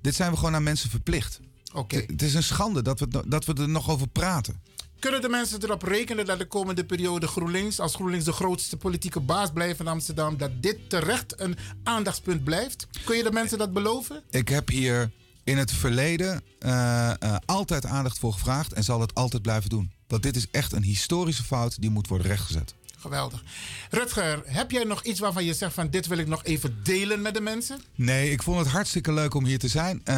Dit 0.02 0.16
zijn 0.16 0.32
we 0.32 0.38
gewoon 0.38 0.56
aan 0.56 0.64
mensen 0.64 0.90
verplicht. 0.90 1.40
Oké. 1.74 1.96
Het- 1.96 2.10
Het 2.10 2.22
is 2.22 2.34
een 2.34 2.44
schande 2.44 2.82
dat 2.82 3.00
we, 3.00 3.24
dat 3.28 3.46
we 3.46 3.54
er 3.54 3.70
nog 3.70 3.90
over 3.90 4.08
praten. 4.08 4.62
Kunnen 5.04 5.22
de 5.22 5.30
mensen 5.30 5.64
erop 5.64 5.82
rekenen 5.82 6.26
dat 6.26 6.40
de 6.40 6.46
komende 6.46 6.86
periode 6.86 7.28
GroenLinks, 7.28 7.80
als 7.80 7.96
GroenLinks 7.96 8.26
de 8.26 8.32
grootste 8.32 8.78
politieke 8.78 9.20
baas 9.20 9.52
blijft 9.52 9.80
in 9.80 9.88
Amsterdam, 9.88 10.38
dat 10.38 10.52
dit 10.62 10.90
terecht 10.90 11.40
een 11.40 11.58
aandachtspunt 11.84 12.44
blijft? 12.44 12.88
Kun 13.06 13.18
je 13.18 13.24
de 13.24 13.32
mensen 13.32 13.58
dat 13.58 13.74
beloven? 13.74 14.24
Ik 14.30 14.50
heb 14.50 14.70
hier 14.70 15.12
in 15.44 15.58
het 15.58 15.72
verleden 15.72 16.42
eh, 16.60 17.10
eh, 17.10 17.36
altijd 17.46 17.86
aandacht 17.86 18.20
voor 18.20 18.34
gevraagd 18.34 18.74
en 18.74 18.84
zal 18.84 19.02
het 19.02 19.16
altijd 19.16 19.42
blijven 19.42 19.70
doen. 19.70 19.92
Want 20.08 20.24
dit 20.24 20.36
is 20.36 20.48
echt 20.52 20.72
een 20.72 20.84
historische 20.84 21.44
fout 21.44 21.82
die 21.82 21.90
moet 21.90 22.08
worden 22.08 22.28
rechtgezet. 22.28 22.74
Geweldig. 23.04 23.44
Rutger, 23.90 24.42
heb 24.46 24.72
jij 24.72 24.84
nog 24.84 25.04
iets 25.04 25.20
waarvan 25.20 25.44
je 25.46 25.54
zegt 25.54 25.74
van 25.74 25.90
dit 25.90 26.08
wil 26.08 26.18
ik 26.18 26.28
nog 26.28 26.44
even 26.44 26.80
delen 26.84 27.22
met 27.22 27.34
de 27.34 27.42
mensen? 27.42 27.82
Nee, 27.96 28.32
ik 28.32 28.44
vond 28.44 28.60
het 28.60 28.68
hartstikke 28.68 29.14
leuk 29.14 29.34
om 29.34 29.46
hier 29.46 29.60
te 29.60 29.68
zijn. 29.68 30.02
Eh, 30.04 30.16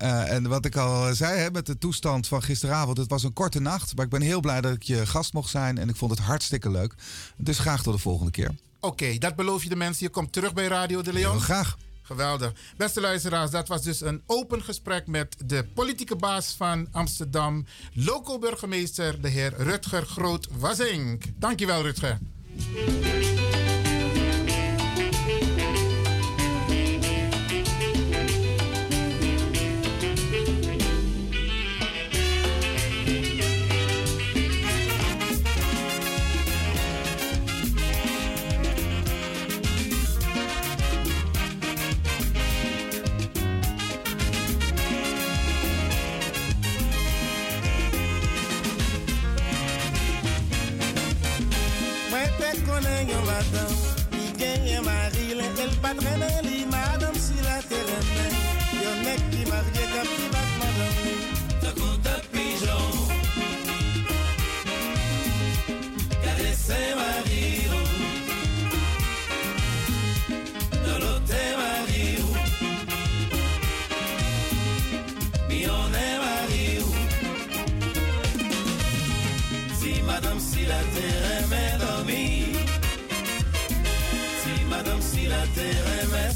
eh, 0.00 0.32
en 0.32 0.48
wat 0.48 0.64
ik 0.64 0.76
al 0.76 1.14
zei 1.14 1.38
hè, 1.38 1.50
met 1.50 1.66
de 1.66 1.78
toestand 1.78 2.28
van 2.28 2.42
gisteravond, 2.42 2.96
het 2.96 3.10
was 3.10 3.22
een 3.22 3.32
korte 3.32 3.60
nacht. 3.60 3.96
Maar 3.96 4.04
ik 4.04 4.10
ben 4.10 4.20
heel 4.20 4.40
blij 4.40 4.60
dat 4.60 4.72
ik 4.72 4.82
je 4.82 5.06
gast 5.06 5.32
mocht 5.32 5.50
zijn 5.50 5.78
en 5.78 5.88
ik 5.88 5.96
vond 5.96 6.10
het 6.10 6.20
hartstikke 6.20 6.70
leuk. 6.70 6.94
Dus 7.36 7.58
graag 7.58 7.82
tot 7.82 7.94
de 7.94 8.00
volgende 8.00 8.30
keer. 8.30 8.50
Oké, 8.80 9.18
dat 9.18 9.36
beloof 9.36 9.62
je 9.62 9.68
de 9.68 9.76
mensen. 9.76 10.06
Je 10.06 10.12
komt 10.12 10.32
terug 10.32 10.52
bij 10.52 10.66
Radio 10.66 11.02
de 11.02 11.12
Leon. 11.12 11.30
Heel 11.30 11.40
graag. 11.40 11.76
Geweldig. 12.02 12.52
Beste 12.76 13.00
luisteraars, 13.00 13.50
dat 13.50 13.68
was 13.68 13.82
dus 13.82 14.00
een 14.00 14.22
open 14.26 14.62
gesprek 14.62 15.06
met 15.06 15.36
de 15.46 15.64
politieke 15.74 16.16
baas 16.16 16.54
van 16.56 16.88
Amsterdam, 16.92 17.66
loco-burgemeester, 17.92 19.20
de 19.20 19.28
heer 19.28 19.54
Rutger 19.56 20.06
Groot-Wazink. 20.06 21.24
Dankjewel, 21.36 21.82
Rutger. 21.82 22.18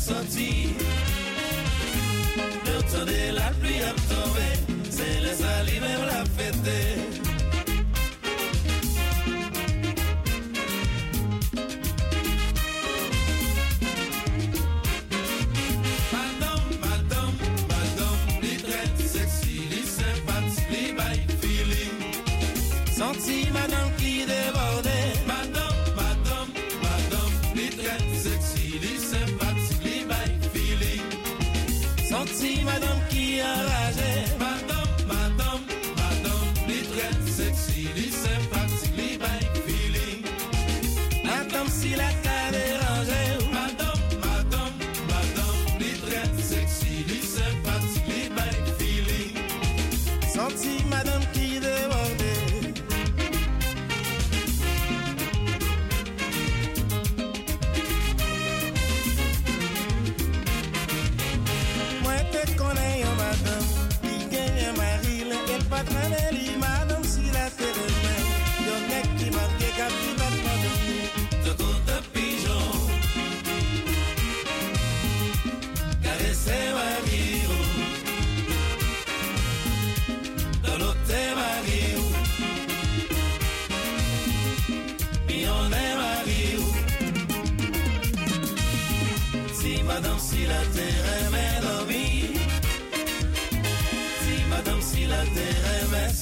santi 0.06 0.76
Nan 2.64 2.82
tande 2.90 3.32
la 3.38 3.48
pli 3.60 3.74
ap 3.90 3.98
tombe 4.10 4.48
Se 4.96 5.08
le 5.24 5.34
sali 5.40 5.80
mem 5.80 6.02
la 6.10 6.22
fete 6.36 7.05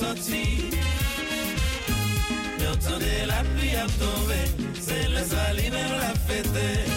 sorti. 0.04 0.70
Le 2.58 2.76
temps 2.76 2.98
de 2.98 3.26
la 3.26 3.42
pluie 3.52 3.76
a 3.76 3.86
tombé, 4.02 4.42
c'est 4.80 5.08
les 5.08 5.24
salines 5.24 5.72
la 6.00 6.14
fête. 6.26 6.93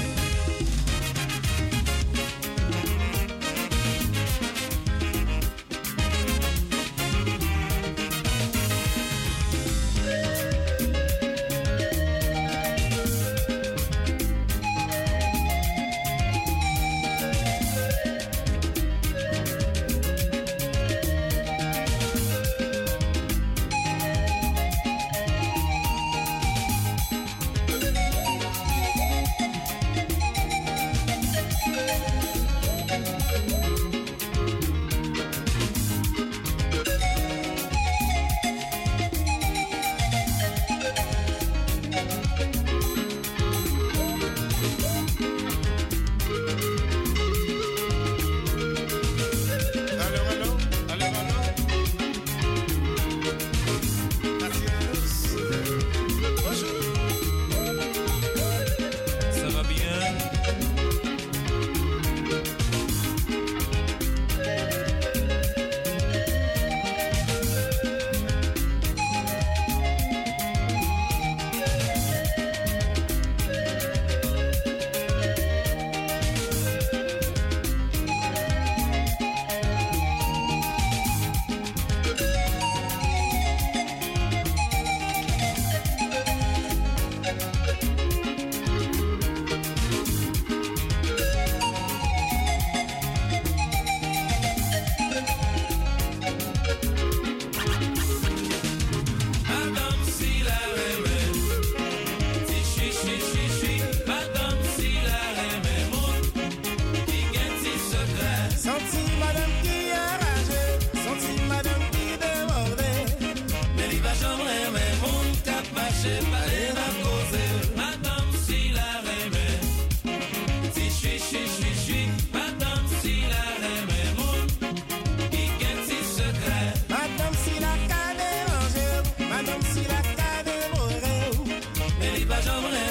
love. 132.61 132.86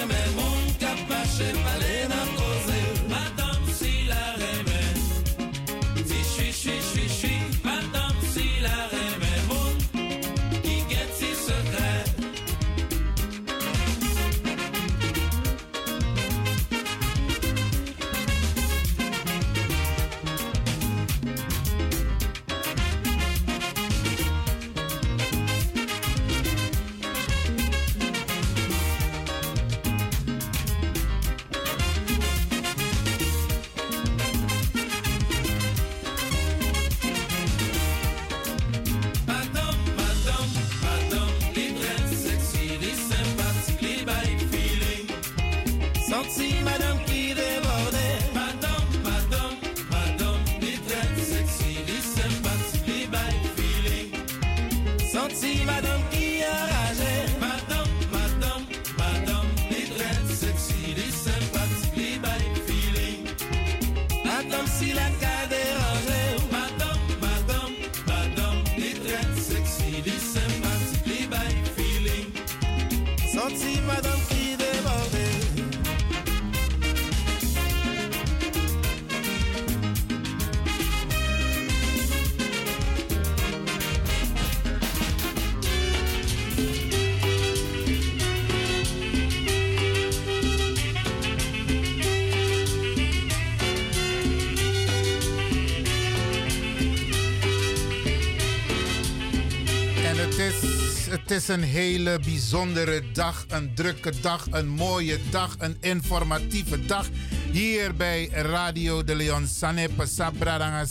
Is 101.36 101.48
een 101.48 101.62
hele 101.62 102.20
bijzondere 102.24 103.02
dag, 103.12 103.44
een 103.48 103.74
drukke 103.74 104.12
dag, 104.20 104.46
een 104.50 104.68
mooie 104.68 105.18
dag, 105.30 105.54
een 105.58 105.76
informatieve 105.80 106.86
dag. 106.86 107.08
Hier 107.52 107.94
bij 107.94 108.28
Radio 108.28 109.04
de 109.04 109.14
Leon 109.14 109.46
Sanepe 109.46 110.06
Sabradanga 110.06 110.84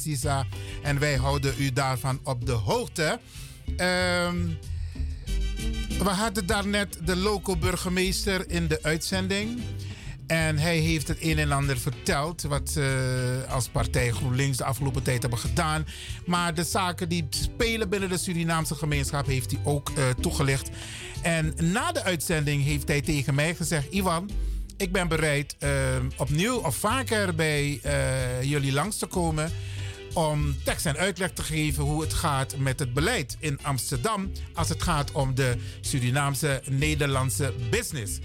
En 0.83 0.99
wij 0.99 1.15
houden 1.15 1.53
u 1.57 1.73
daarvan 1.73 2.19
op 2.23 2.45
de 2.45 2.51
hoogte. 2.51 3.19
Ehm, 3.77 4.37
we 5.97 6.09
hadden 6.09 6.45
daarnet 6.45 6.99
de 7.03 7.15
local 7.15 7.57
burgemeester 7.57 8.49
in 8.49 8.67
de 8.67 8.79
uitzending. 8.81 9.61
En 10.27 10.57
hij 10.57 10.77
heeft 10.77 11.07
het 11.07 11.17
een 11.21 11.39
en 11.39 11.51
ander 11.51 11.79
verteld 11.79 12.41
wat 12.41 12.69
ze 12.69 13.45
als 13.49 13.67
partij 13.67 14.11
GroenLinks 14.11 14.57
de 14.57 14.63
afgelopen 14.63 15.03
tijd 15.03 15.21
hebben 15.21 15.39
gedaan. 15.39 15.87
Maar 16.25 16.53
de 16.53 16.63
zaken 16.63 17.09
die 17.09 17.27
spelen 17.29 17.89
binnen 17.89 18.09
de 18.09 18.17
Surinaamse 18.17 18.75
gemeenschap 18.75 19.25
heeft 19.25 19.51
hij 19.51 19.59
ook 19.63 19.89
eh, 19.89 20.09
toegelicht. 20.21 20.69
En 21.21 21.53
na 21.61 21.91
de 21.91 22.03
uitzending 22.03 22.63
heeft 22.63 22.87
hij 22.87 23.01
tegen 23.01 23.35
mij 23.35 23.55
gezegd: 23.55 23.93
Ivan, 23.93 24.29
ik 24.77 24.91
ben 24.91 25.07
bereid 25.07 25.55
eh, 25.59 25.69
opnieuw 26.17 26.55
of 26.55 26.75
vaker 26.75 27.35
bij 27.35 27.81
jullie 28.41 28.73
langs 28.73 28.97
te 28.97 29.05
komen 29.05 29.51
om 30.15 30.55
tekst 30.63 30.85
en 30.85 30.97
uitleg 30.97 31.31
te 31.31 31.43
geven 31.43 31.83
hoe 31.83 32.01
het 32.01 32.13
gaat 32.13 32.57
met 32.57 32.79
het 32.79 32.93
beleid 32.93 33.37
in 33.39 33.59
Amsterdam 33.61 34.31
als 34.53 34.69
het 34.69 34.83
gaat 34.83 35.11
om 35.11 35.35
de 35.35 35.55
Surinaamse 35.81 36.61
Nederlandse 36.69 37.53
business. 37.69 38.19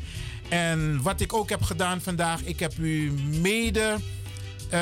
En 0.50 1.02
wat 1.02 1.20
ik 1.20 1.32
ook 1.32 1.48
heb 1.48 1.62
gedaan 1.62 2.00
vandaag, 2.00 2.42
ik 2.42 2.60
heb 2.60 2.78
u 2.78 3.12
mede 3.40 3.96
eh, 4.70 4.80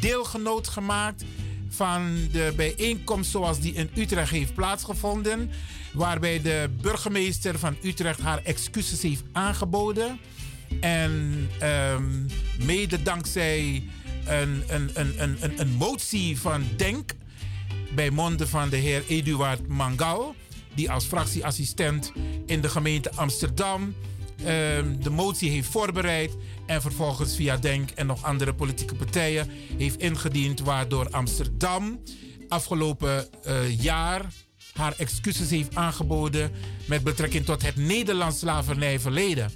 deelgenoot 0.00 0.68
gemaakt 0.68 1.24
van 1.68 2.28
de 2.32 2.52
bijeenkomst 2.56 3.30
zoals 3.30 3.60
die 3.60 3.72
in 3.72 3.90
Utrecht 3.94 4.30
heeft 4.30 4.54
plaatsgevonden. 4.54 5.50
Waarbij 5.92 6.42
de 6.42 6.70
burgemeester 6.80 7.58
van 7.58 7.76
Utrecht 7.82 8.20
haar 8.20 8.40
excuses 8.44 9.02
heeft 9.02 9.22
aangeboden. 9.32 10.18
En 10.80 11.48
ehm, 11.58 12.26
mede 12.64 13.02
dankzij 13.02 13.82
een, 14.24 14.62
een, 14.68 14.90
een, 14.94 15.22
een, 15.22 15.36
een, 15.40 15.60
een 15.60 15.70
motie 15.70 16.38
van 16.38 16.64
Denk 16.76 17.12
bij 17.94 18.10
monden 18.10 18.48
van 18.48 18.68
de 18.68 18.76
heer 18.76 19.02
Eduard 19.08 19.68
Mangal, 19.68 20.34
die 20.74 20.90
als 20.90 21.04
fractieassistent 21.04 22.12
in 22.46 22.60
de 22.60 22.68
gemeente 22.68 23.10
Amsterdam 23.14 23.94
de 24.98 25.10
motie 25.10 25.50
heeft 25.50 25.68
voorbereid 25.68 26.36
en 26.66 26.80
vervolgens 26.82 27.36
via 27.36 27.56
Denk 27.56 27.90
en 27.90 28.06
nog 28.06 28.24
andere 28.24 28.54
politieke 28.54 28.94
partijen 28.94 29.50
heeft 29.76 30.00
ingediend, 30.00 30.60
waardoor 30.60 31.10
Amsterdam 31.10 32.00
afgelopen 32.48 33.26
eh, 33.44 33.80
jaar 33.82 34.32
haar 34.72 34.94
excuses 34.96 35.50
heeft 35.50 35.74
aangeboden 35.74 36.50
met 36.84 37.02
betrekking 37.02 37.44
tot 37.44 37.62
het 37.62 37.76
Nederlands 37.76 38.38
slavernijverleden. 38.38 39.50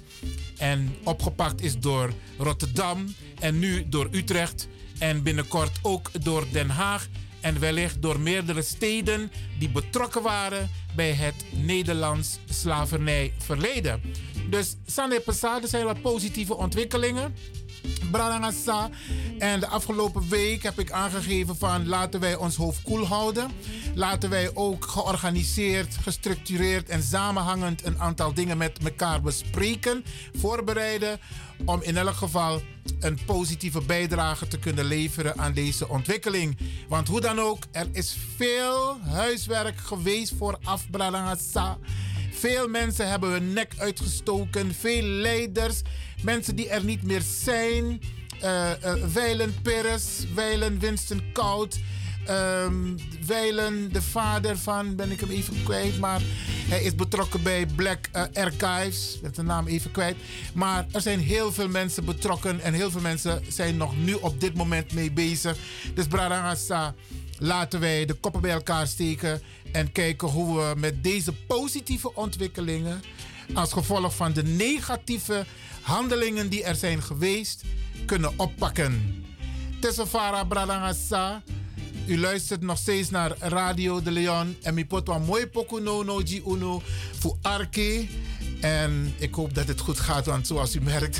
En 0.57 0.95
opgepakt 1.03 1.61
is 1.61 1.79
door 1.79 2.13
Rotterdam 2.37 3.15
en 3.39 3.59
nu 3.59 3.89
door 3.89 4.07
Utrecht 4.11 4.67
en 4.99 5.23
binnenkort 5.23 5.79
ook 5.81 6.23
door 6.23 6.45
Den 6.51 6.69
Haag 6.69 7.07
en 7.41 7.59
wellicht 7.59 8.01
door 8.01 8.19
meerdere 8.19 8.61
steden 8.61 9.31
die 9.59 9.69
betrokken 9.69 10.21
waren 10.21 10.69
bij 10.95 11.11
het 11.11 11.45
Nederlands 11.51 12.39
slavernijverleden. 12.49 14.01
Dus 14.49 14.75
Pesa, 15.25 15.61
er 15.61 15.67
zijn 15.67 15.85
wat 15.85 16.01
positieve 16.01 16.55
ontwikkelingen. 16.55 17.33
Bralangasa. 18.11 18.89
En 19.39 19.59
de 19.59 19.67
afgelopen 19.67 20.29
week 20.29 20.63
heb 20.63 20.79
ik 20.79 20.91
aangegeven 20.91 21.57
van 21.57 21.87
laten 21.87 22.19
wij 22.19 22.35
ons 22.35 22.55
hoofd 22.55 22.81
koel 22.81 23.05
houden. 23.05 23.51
Laten 23.95 24.29
wij 24.29 24.51
ook 24.53 24.85
georganiseerd, 24.85 25.97
gestructureerd 26.01 26.89
en 26.89 27.03
samenhangend 27.03 27.85
een 27.85 27.99
aantal 27.99 28.33
dingen 28.33 28.57
met 28.57 28.79
elkaar 28.83 29.21
bespreken, 29.21 30.03
voorbereiden. 30.37 31.19
Om 31.65 31.81
in 31.81 31.97
elk 31.97 32.15
geval 32.15 32.61
een 32.99 33.19
positieve 33.25 33.81
bijdrage 33.81 34.47
te 34.47 34.59
kunnen 34.59 34.85
leveren 34.85 35.39
aan 35.39 35.53
deze 35.53 35.87
ontwikkeling. 35.89 36.57
Want 36.87 37.07
hoe 37.07 37.21
dan 37.21 37.39
ook, 37.39 37.63
er 37.71 37.87
is 37.91 38.17
veel 38.35 38.97
huiswerk 39.01 39.77
geweest 39.77 40.33
vooraf 40.37 40.89
Bralangasa. 40.89 41.77
Veel 42.45 42.67
mensen 42.67 43.09
hebben 43.09 43.29
hun 43.29 43.53
nek 43.53 43.73
uitgestoken. 43.77 44.73
Veel 44.73 45.01
leiders. 45.01 45.81
Mensen 46.21 46.55
die 46.55 46.69
er 46.69 46.83
niet 46.83 47.03
meer 47.03 47.21
zijn. 47.21 48.01
Uh, 48.43 48.69
uh, 48.85 48.93
Weilen 49.13 49.55
Peres, 49.61 50.25
Weilen 50.35 50.79
Winston 50.79 51.21
Koud. 51.33 51.77
Um, 52.29 52.95
Weilen, 53.25 53.93
de 53.93 54.01
vader 54.01 54.57
van, 54.57 54.95
ben 54.95 55.11
ik 55.11 55.19
hem 55.19 55.29
even 55.29 55.63
kwijt, 55.63 55.99
maar 55.99 56.21
hij 56.69 56.83
is 56.83 56.95
betrokken 56.95 57.43
bij 57.43 57.65
Black 57.65 58.07
uh, 58.15 58.23
Archives. 58.33 59.19
Ik 59.23 59.33
de 59.33 59.43
naam 59.43 59.67
even 59.67 59.91
kwijt. 59.91 60.15
Maar 60.53 60.85
er 60.91 61.01
zijn 61.01 61.19
heel 61.19 61.51
veel 61.51 61.69
mensen 61.69 62.05
betrokken 62.05 62.61
en 62.61 62.73
heel 62.73 62.91
veel 62.91 63.01
mensen 63.01 63.43
zijn 63.47 63.77
nog 63.77 63.97
nu 63.97 64.13
op 64.13 64.41
dit 64.41 64.53
moment 64.53 64.93
mee 64.93 65.11
bezig. 65.11 65.57
Dus 65.93 66.07
Bradangasa, 66.07 66.95
laten 67.39 67.79
wij 67.79 68.05
de 68.05 68.13
koppen 68.13 68.41
bij 68.41 68.51
elkaar 68.51 68.87
steken 68.87 69.41
en 69.71 69.91
kijken 69.91 70.27
hoe 70.27 70.59
we 70.59 70.73
met 70.79 71.03
deze 71.03 71.33
positieve 71.33 72.15
ontwikkelingen, 72.15 73.01
als 73.53 73.73
gevolg 73.73 74.15
van 74.15 74.33
de 74.33 74.43
negatieve 74.43 75.45
handelingen 75.81 76.49
die 76.49 76.63
er 76.63 76.75
zijn 76.75 77.01
geweest, 77.01 77.63
kunnen 78.05 78.33
oppakken. 78.35 79.23
Tessofara 79.79 80.43
Bradangasa. 80.43 81.43
U 82.07 82.19
luistert 82.19 82.61
nog 82.61 82.77
steeds 82.77 83.09
naar 83.09 83.35
Radio 83.39 84.01
de 84.01 84.11
Leon. 84.11 84.57
En 84.61 84.73
mi 84.73 84.85
potwa 84.85 85.17
mooi 85.17 85.47
poku 85.47 85.81
no 85.81 86.03
no 86.03 86.21
ji 86.21 86.43
uno 86.47 86.81
voor 87.19 87.37
Arke. 87.41 88.07
En 88.65 89.13
ik 89.17 89.33
hoop 89.33 89.53
dat 89.53 89.67
het 89.67 89.79
goed 89.79 89.99
gaat, 89.99 90.25
want 90.25 90.47
zoals 90.47 90.75
u 90.75 90.81
merkt 90.81 91.19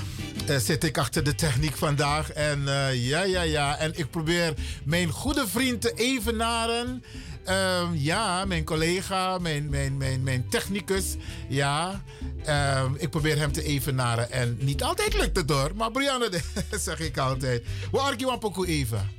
zit 0.66 0.84
ik 0.84 0.98
achter 0.98 1.24
de 1.24 1.34
techniek 1.34 1.76
vandaag. 1.76 2.30
En 2.32 2.60
uh, 2.60 3.08
ja, 3.08 3.22
ja, 3.22 3.42
ja. 3.42 3.78
En 3.78 3.92
ik 3.94 4.10
probeer 4.10 4.54
mijn 4.84 5.10
goede 5.10 5.48
vriend 5.48 5.80
te 5.80 5.92
evenaren. 5.94 7.02
Um, 7.48 7.94
ja, 7.94 8.44
mijn 8.44 8.64
collega, 8.64 9.38
mijn, 9.38 9.68
mijn, 9.68 9.96
mijn, 9.96 10.22
mijn 10.22 10.48
technicus. 10.48 11.16
Ja, 11.48 12.02
um, 12.84 12.94
ik 12.98 13.10
probeer 13.10 13.38
hem 13.38 13.52
te 13.52 13.62
evenaren. 13.62 14.30
En 14.30 14.56
niet 14.60 14.82
altijd 14.82 15.14
lukt 15.14 15.36
het 15.36 15.48
door. 15.48 15.70
Maar 15.74 15.90
Brianne, 15.90 16.30
zeg 16.86 17.00
ik 17.00 17.18
altijd. 17.18 17.62
We 17.92 17.98
argue 17.98 18.38
pokoe 18.38 18.66
even. 18.66 19.10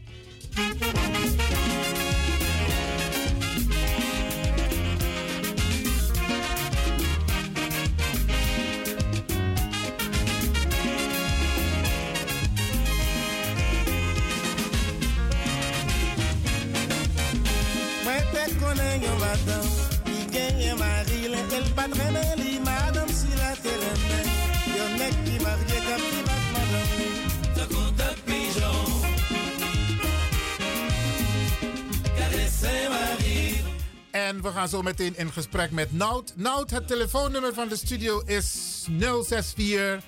Si 23.08 23.28
la 23.38 23.54
En 34.12 34.42
we 34.42 34.50
gaan 34.50 34.70
zo 34.70 34.82
meteen 34.82 35.18
in 35.18 35.32
gesprek 35.32 35.72
met 35.72 35.92
Nout. 35.92 36.34
Nout, 36.36 36.70
het 36.70 36.88
telefoonnummer 36.88 37.54
van 37.54 37.68
de 37.68 37.76
studio 37.76 38.20
is 38.26 38.86
064 39.00 40.04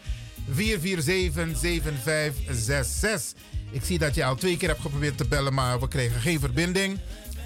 447 0.51 1.59
7566. 1.59 3.41
Ik 3.71 3.83
zie 3.83 3.97
dat 3.97 4.15
je 4.15 4.25
al 4.25 4.35
twee 4.35 4.57
keer 4.57 4.69
hebt 4.69 4.81
geprobeerd 4.81 5.17
te 5.17 5.27
bellen, 5.27 5.53
maar 5.53 5.79
we 5.79 5.87
kregen 5.87 6.21
geen 6.21 6.39
verbinding. 6.39 6.99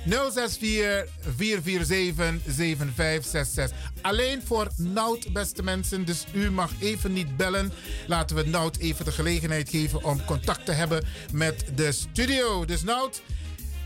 064 0.06 1.06
447 1.36 2.42
7566. 2.48 3.78
Alleen 4.02 4.42
voor 4.46 4.68
Nout, 4.78 5.34
beste 5.34 5.64
mensen. 5.64 6.06
Dus 6.06 6.26
u 6.34 6.52
mag 6.52 6.72
even 6.80 7.14
niet 7.14 7.38
bellen. 7.38 7.72
Laten 8.08 8.36
we 8.36 8.44
Nout 8.44 8.78
even 8.78 9.06
de 9.06 9.12
gelegenheid 9.12 9.70
geven 9.70 10.04
om 10.04 10.26
contact 10.26 10.66
te 10.66 10.72
hebben 10.72 11.04
met 11.32 11.66
de 11.76 11.92
studio. 11.92 12.66
Dus 12.66 12.84
Nout, 12.84 13.22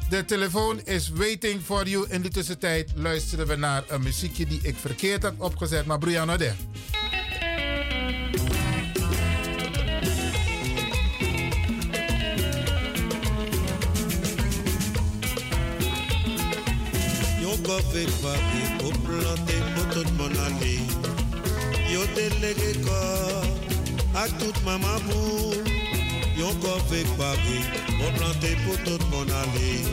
de 0.09 0.25
telefoon 0.25 0.81
is 0.83 1.09
waiting 1.09 1.61
for 1.61 1.87
you. 1.87 2.05
In 2.09 2.21
de 2.21 2.29
tussentijd 2.29 2.91
luisteren 2.95 3.47
we 3.47 3.55
naar 3.55 3.83
een 3.87 4.03
muziekje 4.03 4.45
die 4.45 4.59
ik 4.63 4.75
verkeerd 4.77 5.23
had 5.23 5.33
opgezet. 5.37 5.85
Maar 5.85 5.99
Brianna 5.99 6.37
de. 6.37 6.51
Yo 17.63 17.69
kofe 17.69 18.05
kwabi 18.19 18.61
o 18.83 18.91
plante 19.05 19.55
pour 19.73 19.87
tout 19.93 20.11
mon 20.17 20.35
année. 20.45 20.83
Yo 21.89 22.01
délégué 22.13 22.81
corps 22.83 23.45
à 24.13 24.27
toute 24.27 24.61
maman 24.65 24.99
bou. 25.07 25.53
Yo 26.37 26.47
kofe 26.59 27.05
kwabi 27.15 27.57
o 28.03 28.11
plante 28.17 28.49
pour 28.65 28.77
tout 28.83 29.05
mon 29.11 29.21
année. 29.21 29.85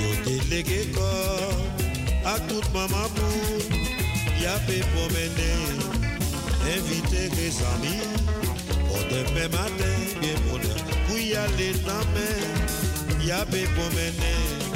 Yo 0.00 0.10
délégué 0.24 0.90
corps 0.94 1.66
à 2.24 2.40
toute 2.48 2.72
maman 2.72 3.08
bou. 3.14 3.28
Y'a 4.40 4.58
fait 4.60 4.84
promener, 4.94 5.60
inviter 6.64 7.28
des 7.28 7.54
amis. 7.74 8.08
Pour 8.88 9.02
demain 9.10 9.48
matin, 9.48 9.96
bien 10.22 10.34
bonheur, 10.48 10.76
pour 11.06 11.18
y 11.18 11.34
aller 11.34 11.72
dans 11.84 12.06
mer. 12.14 13.26
Y'a 13.26 13.44
fait 13.44 13.68
promener 13.74 14.69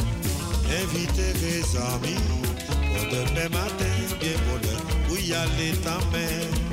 inviter 0.71 1.33
des 1.41 1.77
amis 1.77 2.25
pour 2.71 3.05
demain 3.11 3.49
matin, 3.51 3.95
bien 4.21 4.37
bonheur, 4.49 4.81
où 5.11 5.17
y 5.17 5.33
aller 5.33 5.73
ta 5.83 5.99
mère. 6.13 6.65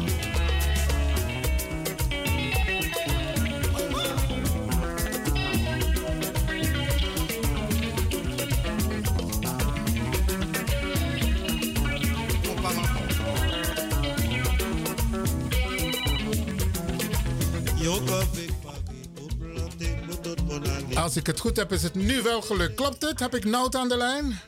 Als 21.02 21.16
ik 21.16 21.28
het 21.28 21.40
goed 21.40 21.58
heb, 21.58 21.72
is 21.72 21.84
het 21.84 21.96
nu 21.96 22.22
wel 22.22 22.42
gelukt. 22.42 22.76
Klopt 22.76 23.02
het? 23.02 23.20
Heb 23.20 23.36
ik 23.36 23.46
Nout 23.46 23.76
aan 23.76 23.90
de 23.90 23.98
lijn? 23.98 24.40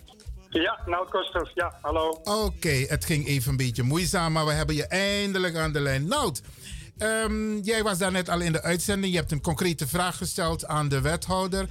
Ja, 0.49 0.80
Nout 0.85 1.09
Kosters. 1.09 1.51
Ja, 1.53 1.77
hallo. 1.82 2.19
Oké, 2.23 2.69
het 2.69 3.06
ging 3.06 3.27
even 3.27 3.51
een 3.51 3.57
beetje 3.57 3.83
moeizaam, 3.83 4.33
maar 4.33 4.45
we 4.45 4.51
hebben 4.51 4.75
je 4.75 4.88
eindelijk 4.88 5.56
aan 5.56 5.72
de 5.72 5.80
lijn. 5.80 6.07
Nout, 6.07 6.41
ehm, 6.98 7.57
jij 7.57 7.83
was 7.83 7.98
daarnet 7.98 8.30
al 8.30 8.40
in 8.40 8.51
de 8.51 8.61
uitzending. 8.61 9.14
Je 9.14 9.19
hebt 9.19 9.32
een 9.32 9.41
concrete 9.41 9.88
vraag 9.88 10.17
gesteld 10.17 10.65
aan 10.65 10.90
de 10.90 11.01
wethouder. 11.01 11.67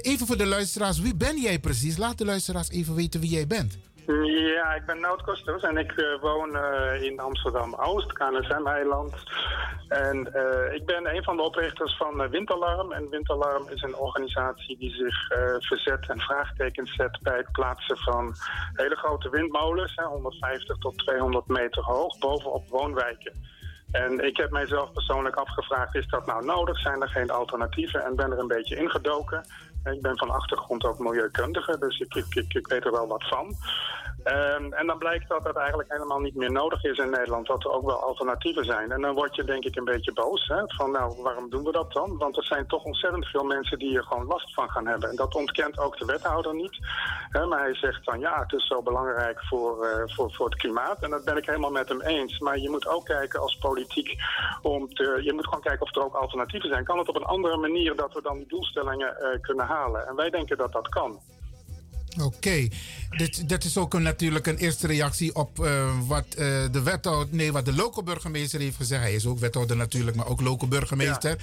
Even 0.00 0.26
voor 0.26 0.36
de 0.36 0.46
luisteraars, 0.46 0.98
wie 0.98 1.14
ben 1.14 1.40
jij 1.40 1.58
precies? 1.58 1.96
Laat 1.96 2.18
de 2.18 2.24
luisteraars 2.24 2.68
even 2.70 2.94
weten 2.94 3.20
wie 3.20 3.30
jij 3.30 3.46
bent. 3.46 3.78
Ja, 4.06 4.74
ik 4.74 4.86
ben 4.86 5.00
Nout 5.00 5.22
Kosters 5.22 5.62
en 5.62 5.76
ik 5.76 5.92
eh, 5.92 6.20
woon 6.20 6.56
eh, 6.56 7.02
in 7.02 7.20
Amsterdam-Oost, 7.20 8.12
KNSM-eiland. 8.12 9.14
En 9.88 10.32
eh, 10.34 10.74
ik 10.74 10.86
ben 10.86 11.14
een 11.14 11.22
van 11.22 11.36
de 11.36 11.42
oprichters 11.42 11.96
van 11.96 12.28
Windalarm. 12.28 12.92
En 12.92 13.08
Windalarm 13.08 13.68
is 13.68 13.82
een 13.82 13.96
organisatie 13.96 14.78
die 14.78 14.90
zich 14.90 15.26
verzet 15.58 16.08
en 16.08 16.20
vraagtekens 16.20 16.94
zet 16.94 17.18
bij 17.22 17.36
het 17.36 17.52
plaatsen 17.52 17.96
van 17.96 18.34
hele 18.72 18.96
grote 18.96 19.30
windmolens, 19.30 19.92
hè, 19.94 20.04
150 20.04 20.78
tot 20.78 20.98
200 20.98 21.46
meter 21.46 21.82
hoog, 21.82 22.18
bovenop 22.18 22.68
woonwijken. 22.68 23.32
En 23.90 24.24
ik 24.24 24.36
heb 24.36 24.50
mijzelf 24.50 24.92
persoonlijk 24.92 25.36
afgevraagd, 25.36 25.94
is 25.94 26.08
dat 26.08 26.26
nou 26.26 26.44
nodig? 26.44 26.78
Zijn 26.78 27.02
er 27.02 27.08
geen 27.08 27.30
alternatieven? 27.30 28.04
En 28.04 28.16
ben 28.16 28.32
er 28.32 28.38
een 28.38 28.46
beetje 28.46 28.76
ingedoken. 28.76 29.46
Ik 29.92 30.02
ben 30.02 30.18
van 30.18 30.30
achtergrond 30.30 30.84
ook 30.84 30.98
milieukundige, 30.98 31.78
dus 31.78 31.98
ik, 31.98 32.14
ik, 32.14 32.34
ik, 32.34 32.54
ik 32.54 32.66
weet 32.66 32.84
er 32.84 32.92
wel 32.92 33.06
wat 33.06 33.28
van. 33.28 33.56
Um, 34.26 34.72
en 34.72 34.86
dan 34.86 34.98
blijkt 34.98 35.28
dat 35.28 35.44
dat 35.44 35.56
eigenlijk 35.56 35.92
helemaal 35.92 36.20
niet 36.20 36.34
meer 36.34 36.52
nodig 36.52 36.84
is 36.84 36.98
in 36.98 37.10
Nederland, 37.10 37.46
dat 37.46 37.64
er 37.64 37.70
ook 37.70 37.84
wel 37.84 38.02
alternatieven 38.02 38.64
zijn. 38.64 38.92
En 38.92 39.00
dan 39.00 39.14
word 39.14 39.34
je 39.34 39.44
denk 39.44 39.64
ik 39.64 39.76
een 39.76 39.84
beetje 39.84 40.12
boos, 40.12 40.46
hè? 40.46 40.62
van 40.66 40.90
nou, 40.90 41.22
waarom 41.22 41.50
doen 41.50 41.64
we 41.64 41.72
dat 41.72 41.92
dan? 41.92 42.18
Want 42.18 42.36
er 42.36 42.44
zijn 42.44 42.66
toch 42.66 42.84
ontzettend 42.84 43.26
veel 43.26 43.44
mensen 43.44 43.78
die 43.78 43.96
er 43.96 44.04
gewoon 44.04 44.26
last 44.26 44.54
van 44.54 44.70
gaan 44.70 44.86
hebben. 44.86 45.10
En 45.10 45.16
dat 45.16 45.34
ontkent 45.34 45.78
ook 45.78 45.98
de 45.98 46.04
wethouder 46.04 46.54
niet. 46.54 46.78
Hè? 47.28 47.46
Maar 47.46 47.60
hij 47.60 47.74
zegt 47.74 48.04
dan 48.04 48.20
ja, 48.20 48.40
het 48.40 48.52
is 48.52 48.66
zo 48.66 48.82
belangrijk 48.82 49.44
voor, 49.44 49.86
uh, 49.86 50.14
voor, 50.14 50.32
voor 50.32 50.46
het 50.46 50.56
klimaat. 50.56 51.02
En 51.02 51.10
dat 51.10 51.24
ben 51.24 51.36
ik 51.36 51.46
helemaal 51.46 51.70
met 51.70 51.88
hem 51.88 52.00
eens. 52.00 52.38
Maar 52.38 52.58
je 52.58 52.70
moet 52.70 52.88
ook 52.88 53.04
kijken 53.04 53.40
als 53.40 53.56
politiek, 53.56 54.14
om 54.62 54.94
te, 54.94 55.20
je 55.22 55.32
moet 55.32 55.44
gewoon 55.44 55.62
kijken 55.62 55.82
of 55.82 55.96
er 55.96 56.04
ook 56.04 56.14
alternatieven 56.14 56.68
zijn. 56.68 56.84
Kan 56.84 56.98
het 56.98 57.08
op 57.08 57.16
een 57.16 57.24
andere 57.24 57.56
manier 57.56 57.96
dat 57.96 58.12
we 58.12 58.22
dan 58.22 58.36
die 58.36 58.48
doelstellingen 58.48 59.16
uh, 59.20 59.40
kunnen 59.40 59.66
halen? 59.66 60.06
En 60.06 60.16
wij 60.16 60.30
denken 60.30 60.56
dat 60.56 60.72
dat 60.72 60.88
kan. 60.88 61.20
Oké, 62.16 62.36
okay. 62.36 62.72
dit, 63.10 63.48
dit 63.48 63.64
is 63.64 63.76
ook 63.76 63.94
een, 63.94 64.02
natuurlijk 64.02 64.46
een 64.46 64.56
eerste 64.56 64.86
reactie 64.86 65.34
op 65.34 65.58
uh, 65.58 65.98
wat 66.06 66.24
uh, 66.30 66.64
de 66.70 66.82
wethouder, 66.82 67.34
nee, 67.34 67.52
wat 67.52 67.64
de 67.64 67.72
lokale 67.72 68.02
burgemeester 68.02 68.60
heeft 68.60 68.76
gezegd. 68.76 69.02
Hij 69.02 69.14
is 69.14 69.26
ook 69.26 69.38
wethouder 69.38 69.76
natuurlijk, 69.76 70.16
maar 70.16 70.26
ook 70.26 70.40
lokale 70.40 70.68
burgemeester. 70.68 71.30
Ja. 71.30 71.36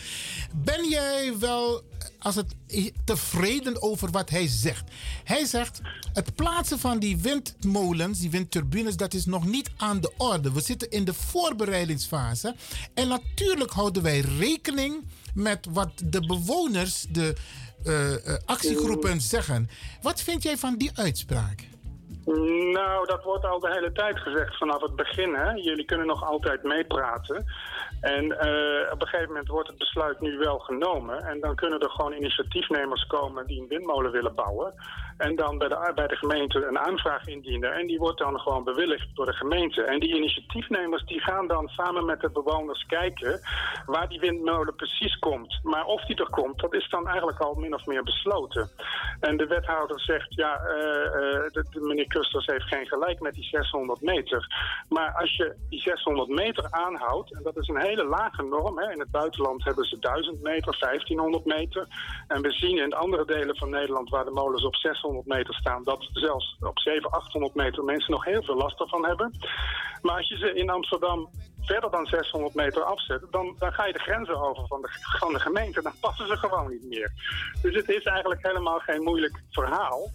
Ben 0.53 0.90
jij 0.90 1.34
wel, 1.40 1.84
als 2.19 2.35
het 2.35 2.56
tevreden 3.06 3.82
over 3.82 4.11
wat 4.11 4.30
hij 4.30 4.48
zegt? 4.48 4.84
Hij 5.24 5.45
zegt, 5.45 5.82
het 6.14 6.35
plaatsen 6.35 6.80
van 6.80 7.00
die 7.00 7.18
windmolens, 7.18 8.19
die 8.19 8.30
windturbines, 8.30 8.98
dat 8.98 9.14
is 9.14 9.26
nog 9.26 9.45
niet 9.45 9.69
aan 9.77 10.02
de 10.02 10.11
orde. 10.18 10.52
We 10.52 10.61
zitten 10.61 10.90
in 10.90 11.06
de 11.06 11.14
voorbereidingsfase. 11.14 12.56
En 12.93 13.08
natuurlijk 13.08 13.72
houden 13.72 14.03
wij 14.03 14.19
rekening 14.19 15.03
met 15.34 15.68
wat 15.69 15.92
de 16.06 16.26
bewoners, 16.26 17.06
de 17.10 17.35
actiegroepen 18.45 19.22
zeggen. 19.22 19.70
Wat 20.02 20.22
vind 20.22 20.44
jij 20.44 20.58
van 20.58 20.76
die 20.76 20.92
uitspraak? 20.95 21.72
Nou, 22.74 23.06
dat 23.06 23.24
wordt 23.24 23.45
al 23.45 23.60
de 23.60 23.72
hele 23.72 23.92
tijd 23.92 24.20
gezegd 24.20 24.58
vanaf 24.58 24.82
het 24.82 24.95
begin. 24.95 25.34
Hè? 25.34 25.52
Jullie 25.52 25.86
kunnen 25.86 26.08
nog 26.08 26.24
altijd 26.24 26.64
meepraten. 26.64 27.45
En 28.02 28.24
uh, 28.26 28.92
op 28.92 29.02
een 29.02 29.08
gegeven 29.08 29.28
moment 29.28 29.48
wordt 29.48 29.70
het 29.70 29.78
besluit 29.78 30.20
nu 30.22 30.38
wel 30.38 30.60
genomen. 30.60 31.24
En 31.24 31.40
dan 31.40 31.56
kunnen 31.56 31.80
er 31.80 31.90
gewoon 31.90 32.14
initiatiefnemers 32.14 33.08
komen 33.08 33.48
die 33.48 33.62
een 33.62 33.68
windmolen 33.68 34.12
willen 34.12 34.36
bouwen. 34.36 34.74
En 35.24 35.35
dan 35.35 35.58
bij 35.58 35.68
de, 35.68 35.92
bij 35.95 36.08
de 36.08 36.16
gemeente 36.16 36.66
een 36.66 36.80
aanvraag 36.80 37.27
indienen. 37.27 37.74
En 37.74 37.88
die 37.88 38.00
wordt 38.00 38.19
dan 38.19 38.40
gewoon 38.40 38.64
bewilligd 38.64 39.16
door 39.16 39.26
de 39.26 39.34
gemeente. 39.34 39.84
En 39.84 40.00
die 40.00 40.16
initiatiefnemers 40.16 41.06
die 41.06 41.19
gaan 41.19 41.48
dan 41.48 41.68
samen 41.68 42.06
met 42.06 42.22
de 42.22 42.30
bewoners 42.30 42.85
kijken 42.85 43.40
waar 43.85 44.10
die 44.10 44.19
windmolen 44.19 44.76
precies 44.76 45.19
komt. 45.19 45.60
Maar 45.64 45.85
of 45.85 46.06
die 46.06 46.16
er 46.16 46.30
komt, 46.30 46.60
dat 46.60 46.74
is 46.74 46.90
dan 46.90 47.08
eigenlijk 47.08 47.40
al 47.40 47.53
min 47.53 47.74
of 47.74 47.85
meer 47.85 48.03
besloten. 48.03 48.69
En 49.19 49.38
de 49.38 49.48
wethouder 49.48 50.00
zegt, 50.00 50.34
ja, 50.35 50.61
uh, 50.66 50.76
uh, 50.76 51.14
de, 51.52 51.66
de 51.69 51.80
meneer 51.80 52.08
Kusters 52.08 52.45
heeft 52.45 52.68
geen 52.68 52.88
gelijk 52.88 53.19
met 53.19 53.34
die 53.34 53.43
600 53.43 54.02
meter. 54.02 54.48
Maar 54.90 55.11
als 55.11 55.35
je 55.35 55.56
die 55.69 55.82
600 55.82 56.30
meter 56.30 56.68
aanhoudt, 56.72 57.34
en 57.34 57.43
dat 57.43 57.58
is 57.58 57.68
een 57.68 57.82
hele 57.82 58.06
lage 58.06 58.43
norm. 58.43 58.80
Hè. 58.80 58.92
In 58.92 59.00
het 59.00 59.11
buitenland 59.11 59.64
hebben 59.64 59.85
ze 59.85 60.00
1000 60.00 60.42
meter, 60.42 60.77
1500 60.80 61.45
meter. 61.45 61.88
En 62.27 62.42
we 62.42 62.52
zien 62.52 62.77
in 62.77 62.93
andere 62.93 63.26
delen 63.26 63.58
van 63.58 63.69
Nederland 63.69 64.10
waar 64.10 64.26
de 64.26 64.32
molens 64.32 64.64
op 64.64 64.76
600 64.76 65.12
meter 65.22 65.53
staan, 65.53 65.83
dat 65.83 66.09
zelfs 66.14 66.58
op 66.59 66.80
700, 66.80 67.24
800 67.24 67.56
meter 67.56 67.83
mensen 67.83 68.11
nog 68.11 68.25
heel 68.25 68.43
veel 68.43 68.56
last 68.56 68.80
ervan 68.80 69.06
hebben. 69.06 69.38
Maar 70.01 70.16
als 70.17 70.27
je 70.30 70.38
ze 70.38 70.53
in 70.53 70.69
Amsterdam 70.69 71.30
verder 71.61 71.92
dan 71.92 72.06
600 72.06 72.56
meter 72.56 72.83
afzet, 72.83 73.22
dan, 73.32 73.56
dan 73.59 73.74
ga 73.74 73.85
je 73.85 73.93
de 73.93 74.00
grenzen 74.00 74.42
over 74.42 74.67
van 74.67 74.82
de, 74.82 74.90
van 75.19 75.33
de 75.33 75.40
gemeente. 75.40 75.82
Dan 75.82 75.93
passen 76.00 76.27
ze 76.27 76.38
gewoon 76.38 76.69
niet 76.69 76.85
meer. 76.90 77.11
Dus 77.61 77.75
het 77.75 77.90
is 77.90 78.03
eigenlijk 78.03 78.48
helemaal 78.48 78.80
geen 78.80 79.03
moeilijk 79.03 79.43
verhaal. 79.51 80.09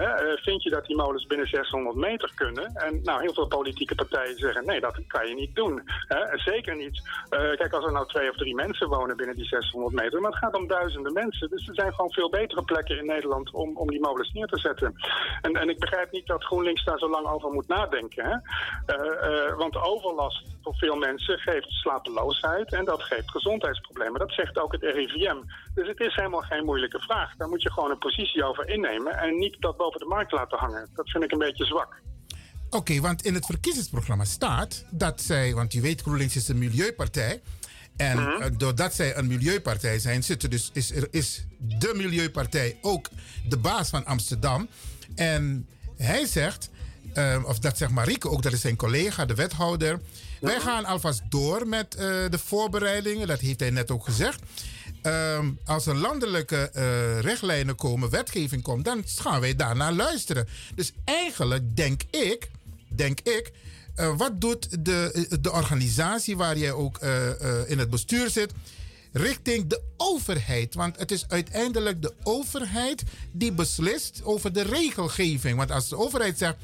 Uh, 0.00 0.36
vind 0.42 0.62
je 0.62 0.70
dat 0.70 0.86
die 0.86 0.96
molens 0.96 1.26
binnen 1.26 1.46
600 1.46 1.96
meter 1.96 2.32
kunnen? 2.34 2.74
En 2.74 3.00
nou, 3.02 3.20
heel 3.20 3.34
veel 3.34 3.46
politieke 3.46 3.94
partijen 3.94 4.36
zeggen 4.36 4.66
nee, 4.66 4.80
dat 4.80 4.98
kan 5.06 5.28
je 5.28 5.34
niet 5.34 5.54
doen. 5.54 5.82
Zeker 6.34 6.76
niet. 6.76 7.02
Uh, 7.30 7.38
kijk, 7.38 7.72
als 7.72 7.84
er 7.84 7.92
nou 7.92 8.06
twee 8.06 8.30
of 8.30 8.36
drie 8.36 8.54
mensen 8.54 8.88
wonen 8.88 9.16
binnen 9.16 9.36
die 9.36 9.44
600 9.44 9.94
meter, 9.94 10.20
maar 10.20 10.30
het 10.30 10.40
gaat 10.40 10.56
om 10.56 10.66
duizenden 10.66 11.12
mensen. 11.12 11.50
Dus 11.50 11.68
er 11.68 11.74
zijn 11.74 11.94
gewoon 11.94 12.12
veel 12.12 12.30
betere 12.30 12.64
plekken 12.64 12.98
in 12.98 13.06
Nederland 13.06 13.50
om, 13.50 13.76
om 13.76 13.88
die 13.88 14.00
molens 14.00 14.32
neer 14.32 14.46
te 14.46 14.58
zetten. 14.58 14.94
En, 15.42 15.52
en 15.52 15.68
ik 15.68 15.78
begrijp 15.78 16.12
niet 16.12 16.26
dat 16.26 16.44
GroenLinks 16.44 16.84
daar 16.84 16.98
zo 16.98 17.10
lang 17.10 17.26
over 17.26 17.50
moet 17.50 17.68
nadenken. 17.68 18.24
Hè? 18.24 18.36
want 19.56 19.76
overlast 19.76 20.44
voor 20.62 20.74
veel 20.74 20.96
mensen 20.96 21.38
geeft 21.38 21.70
slapeloosheid 21.70 22.72
en 22.72 22.84
dat 22.84 23.02
geeft 23.02 23.30
gezondheidsproblemen. 23.30 24.18
Dat 24.18 24.32
zegt 24.32 24.58
ook 24.58 24.72
het 24.72 24.82
RIVM. 24.82 25.36
Dus 25.74 25.88
het 25.88 26.00
is 26.00 26.14
helemaal 26.14 26.40
geen 26.40 26.64
moeilijke 26.64 27.00
vraag. 27.00 27.36
Daar 27.36 27.48
moet 27.48 27.62
je 27.62 27.72
gewoon 27.72 27.90
een 27.90 27.98
positie 27.98 28.44
over 28.44 28.68
innemen 28.68 29.12
en 29.12 29.36
niet 29.36 29.56
dat 29.60 29.76
boven 29.84 30.00
de 30.00 30.06
markt 30.06 30.32
laten 30.32 30.58
hangen. 30.58 30.88
Dat 30.94 31.10
vind 31.10 31.24
ik 31.24 31.32
een 31.32 31.38
beetje 31.38 31.64
zwak. 31.64 32.02
Oké, 32.66 32.76
okay, 32.76 33.00
want 33.00 33.24
in 33.24 33.34
het 33.34 33.46
verkiezingsprogramma 33.46 34.24
staat 34.24 34.84
dat 34.90 35.20
zij, 35.20 35.54
want 35.54 35.72
je 35.72 35.80
weet 35.80 36.00
GroenLinks 36.00 36.36
is 36.36 36.48
een 36.48 36.58
milieupartij. 36.58 37.42
En 37.96 38.18
uh 38.18 38.38
-huh. 38.38 38.52
doordat 38.56 38.94
zij 38.94 39.16
een 39.16 39.26
milieupartij 39.26 39.98
zijn, 39.98 40.22
zitten 40.22 40.50
dus, 40.50 40.70
is, 40.72 40.90
is 41.10 41.46
de 41.58 41.92
milieupartij 41.94 42.78
ook 42.82 43.08
de 43.48 43.58
baas 43.58 43.88
van 43.88 44.04
Amsterdam. 44.04 44.68
En 45.14 45.68
hij 45.96 46.26
zegt, 46.26 46.70
eh, 47.14 47.42
of 47.46 47.58
dat 47.58 47.78
zegt 47.78 47.92
Marieke 47.92 48.30
ook, 48.30 48.42
dat 48.42 48.52
is 48.52 48.60
zijn 48.60 48.76
collega, 48.76 49.24
de 49.24 49.34
wethouder. 49.34 50.00
Wij 50.40 50.60
gaan 50.60 50.84
alvast 50.84 51.22
door 51.28 51.68
met 51.68 51.94
eh, 51.94 52.04
de 52.30 52.38
voorbereidingen, 52.38 53.26
dat 53.26 53.40
heeft 53.40 53.60
hij 53.60 53.70
net 53.70 53.90
ook 53.90 54.04
gezegd. 54.04 54.40
Ehm, 55.04 55.50
als 55.64 55.86
er 55.86 55.96
landelijke 55.96 56.70
eh, 56.70 57.20
richtlijnen 57.20 57.76
komen, 57.76 58.10
wetgeving 58.10 58.62
komt, 58.62 58.84
dan 58.84 59.02
gaan 59.06 59.40
wij 59.40 59.56
daarnaar 59.56 59.92
luisteren. 59.92 60.48
Dus 60.74 60.92
eigenlijk 61.04 61.76
denk 61.76 62.02
ik, 62.10 62.50
denk 62.88 63.20
ik, 63.20 63.52
eh, 63.94 64.16
wat 64.16 64.40
doet 64.40 64.84
de, 64.84 65.26
de 65.40 65.52
organisatie 65.52 66.36
waar 66.36 66.56
jij 66.56 66.72
ook 66.72 66.98
eh, 66.98 67.30
eh, 67.30 67.70
in 67.70 67.78
het 67.78 67.90
bestuur 67.90 68.30
zit, 68.30 68.52
richting 69.12 69.66
de 69.66 69.82
overheid? 69.96 70.74
Want 70.74 70.98
het 70.98 71.10
is 71.10 71.28
uiteindelijk 71.28 72.02
de 72.02 72.12
overheid 72.22 73.02
die 73.32 73.52
beslist 73.52 74.20
over 74.24 74.52
de 74.52 74.62
regelgeving. 74.62 75.56
Want 75.56 75.70
als 75.70 75.88
de 75.88 75.96
overheid 75.96 76.38
zegt. 76.38 76.56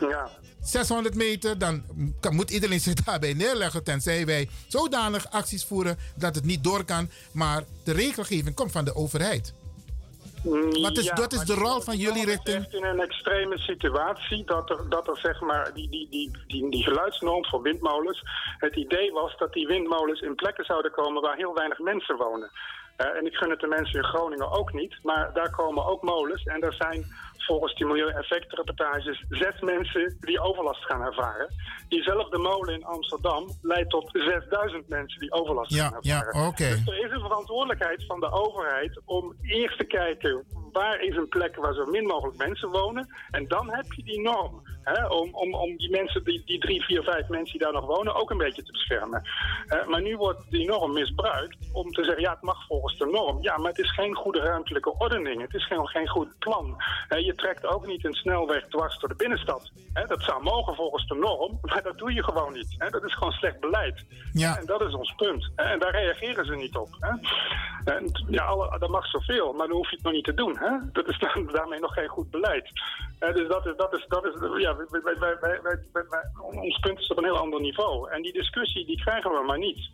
Ja. 0.00 0.30
600 0.66 1.14
meter, 1.14 1.58
dan 1.58 1.82
kan, 2.20 2.34
moet 2.34 2.50
iedereen 2.50 2.80
zich 2.80 2.94
daarbij 3.04 3.32
neerleggen. 3.34 3.84
Tenzij 3.84 4.26
wij 4.26 4.48
zodanig 4.68 5.30
acties 5.30 5.64
voeren 5.64 5.98
dat 6.16 6.34
het 6.34 6.44
niet 6.44 6.64
door 6.64 6.84
kan. 6.84 7.10
Maar 7.32 7.62
de 7.84 7.92
regelgeving 7.92 8.54
komt 8.54 8.72
van 8.72 8.84
de 8.84 8.94
overheid. 8.94 9.54
Wat 10.82 10.98
is, 10.98 11.04
Ja, 11.04 11.14
dat 11.14 11.32
is 11.32 11.40
de 11.40 11.54
rol 11.54 11.80
van 11.80 11.96
jullie 11.96 12.24
richting. 12.24 12.66
in 12.72 12.84
een 12.84 13.00
extreme 13.00 13.58
situatie 13.58 14.44
dat 14.44 14.70
er, 14.70 14.88
dat 14.88 15.08
er 15.08 15.18
zeg 15.18 15.40
maar 15.40 15.74
die, 15.74 15.88
die, 15.90 16.08
die, 16.10 16.30
die, 16.46 16.70
die 16.70 16.82
geluidsnorm 16.82 17.44
voor 17.46 17.62
windmolens. 17.62 18.22
Het 18.58 18.76
idee 18.76 19.12
was 19.12 19.36
dat 19.38 19.52
die 19.52 19.66
windmolens 19.66 20.20
in 20.20 20.34
plekken 20.34 20.64
zouden 20.64 20.90
komen 20.90 21.22
waar 21.22 21.36
heel 21.36 21.54
weinig 21.54 21.78
mensen 21.78 22.16
wonen. 22.16 22.50
Eh, 22.96 23.06
en 23.16 23.26
ik 23.26 23.34
gun 23.34 23.50
het 23.50 23.60
de 23.60 23.66
mensen 23.66 23.98
in 24.02 24.04
Groningen 24.04 24.50
ook 24.50 24.72
niet, 24.72 24.98
maar 25.02 25.30
daar 25.34 25.50
komen 25.50 25.86
ook 25.86 26.02
molens 26.02 26.42
en 26.44 26.60
er 26.60 26.72
zijn 26.72 27.06
volgens 27.46 27.74
die 27.74 27.86
milieueffectrapportages 27.86 29.24
zes 29.28 29.60
mensen 29.60 30.16
die 30.20 30.40
overlast 30.40 30.84
gaan 30.84 31.02
ervaren. 31.02 31.54
Diezelfde 31.88 32.38
molen 32.38 32.74
in 32.74 32.84
Amsterdam 32.84 33.50
leidt 33.62 33.90
tot 33.90 34.10
6000 34.12 34.88
mensen 34.88 35.20
die 35.20 35.32
overlast 35.32 35.74
Ja, 35.74 35.88
gaan 35.88 35.98
ja, 36.00 36.24
ervaren. 36.24 36.50
Dus 36.56 36.86
er 36.86 37.04
is 37.04 37.10
een 37.10 37.20
verantwoordelijkheid 37.20 38.04
van 38.06 38.20
de 38.20 38.30
overheid 38.30 39.00
om 39.04 39.34
eerst 39.42 39.78
te 39.78 39.84
kijken 39.84 40.44
waar 40.72 41.00
is 41.00 41.16
een 41.16 41.28
plek 41.28 41.56
waar 41.56 41.74
zo 41.74 41.84
min 41.84 42.06
mogelijk 42.06 42.36
mensen 42.36 42.70
wonen. 42.70 43.08
En 43.30 43.48
dan 43.48 43.70
heb 43.70 43.92
je 43.92 44.02
die 44.02 44.20
norm. 44.20 44.62
Hè, 44.92 45.06
om, 45.06 45.34
om, 45.34 45.54
om 45.54 45.76
die 45.76 45.90
mensen, 45.90 46.24
die, 46.24 46.42
die 46.44 46.58
drie, 46.58 46.84
vier, 46.84 47.02
vijf 47.02 47.28
mensen 47.28 47.58
die 47.58 47.66
daar 47.66 47.72
nog 47.72 47.86
wonen, 47.86 48.14
ook 48.14 48.30
een 48.30 48.38
beetje 48.38 48.62
te 48.62 48.72
beschermen. 48.72 49.22
Maar 49.86 50.02
nu 50.02 50.16
wordt 50.16 50.50
die 50.50 50.66
norm 50.66 50.92
misbruikt 50.92 51.56
om 51.72 51.90
te 51.90 52.04
zeggen, 52.04 52.22
ja, 52.22 52.30
het 52.30 52.42
mag 52.42 52.66
volgens 52.66 52.98
de 52.98 53.06
norm. 53.06 53.42
Ja, 53.42 53.56
maar 53.56 53.70
het 53.70 53.78
is 53.78 53.92
geen 53.92 54.14
goede 54.14 54.40
ruimtelijke 54.40 54.98
ordening. 54.98 55.40
Het 55.40 55.54
is 55.54 55.66
geen, 55.66 55.88
geen 55.88 56.08
goed 56.08 56.38
plan. 56.38 56.76
Je 57.08 57.34
trekt 57.34 57.66
ook 57.66 57.86
niet 57.86 58.04
een 58.04 58.14
snelweg 58.14 58.66
dwars 58.68 58.98
door 58.98 59.08
de 59.08 59.16
binnenstad. 59.16 59.70
Hè, 59.92 60.06
dat 60.06 60.22
zou 60.22 60.42
mogen 60.42 60.74
volgens 60.74 61.06
de 61.06 61.14
norm, 61.14 61.58
maar 61.62 61.82
dat 61.82 61.98
doe 61.98 62.12
je 62.12 62.24
gewoon 62.24 62.52
niet. 62.52 62.74
Hè. 62.78 62.90
Dat 62.90 63.04
is 63.04 63.14
gewoon 63.14 63.32
slecht 63.32 63.60
beleid. 63.60 64.04
Ja. 64.32 64.58
En 64.58 64.66
dat 64.66 64.80
is 64.80 64.94
ons 64.94 65.14
punt. 65.14 65.50
En 65.56 65.78
daar 65.78 65.90
reageren 65.90 66.44
ze 66.44 66.54
niet 66.54 66.76
op. 66.76 66.88
Hè. 67.00 67.12
En, 67.92 68.26
ja, 68.28 68.44
alle, 68.44 68.78
dat 68.78 68.88
mag 68.88 69.06
zoveel, 69.06 69.52
maar 69.52 69.66
dan 69.66 69.76
hoef 69.76 69.90
je 69.90 69.96
het 69.96 70.04
nog 70.04 70.12
niet 70.12 70.24
te 70.24 70.34
doen. 70.34 70.58
Hè. 70.58 70.70
Dat 70.92 71.08
is 71.08 71.18
dan, 71.18 71.46
daarmee 71.52 71.80
nog 71.80 71.92
geen 71.92 72.08
goed 72.08 72.30
beleid. 72.30 72.70
Dus 73.18 73.48
dat 73.48 73.66
is, 73.66 73.76
dat 73.76 73.94
is, 73.94 74.06
dat 74.08 74.24
is 74.24 74.62
ja, 74.62 74.75
ons 76.40 76.78
punt 76.78 76.98
is 76.98 77.08
op 77.08 77.18
een 77.18 77.24
heel 77.24 77.38
ander 77.38 77.60
niveau. 77.60 78.10
En 78.10 78.22
die 78.22 78.32
discussie 78.32 78.86
die 78.86 79.00
krijgen 79.00 79.30
we 79.30 79.44
maar 79.46 79.58
niet. 79.58 79.90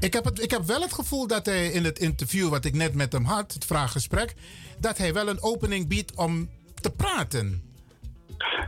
Ik 0.00 0.12
heb, 0.12 0.24
het, 0.24 0.42
ik 0.42 0.50
heb 0.50 0.62
wel 0.62 0.80
het 0.80 0.92
gevoel 0.92 1.26
dat 1.26 1.46
hij 1.46 1.66
in 1.66 1.84
het 1.84 1.98
interview 1.98 2.48
wat 2.48 2.64
ik 2.64 2.74
net 2.74 2.94
met 2.94 3.12
hem 3.12 3.24
had, 3.24 3.52
het 3.52 3.64
vraaggesprek, 3.64 4.34
dat 4.78 4.98
hij 4.98 5.12
wel 5.12 5.28
een 5.28 5.42
opening 5.42 5.88
biedt 5.88 6.16
om 6.16 6.50
te 6.74 6.90
praten. 6.90 7.69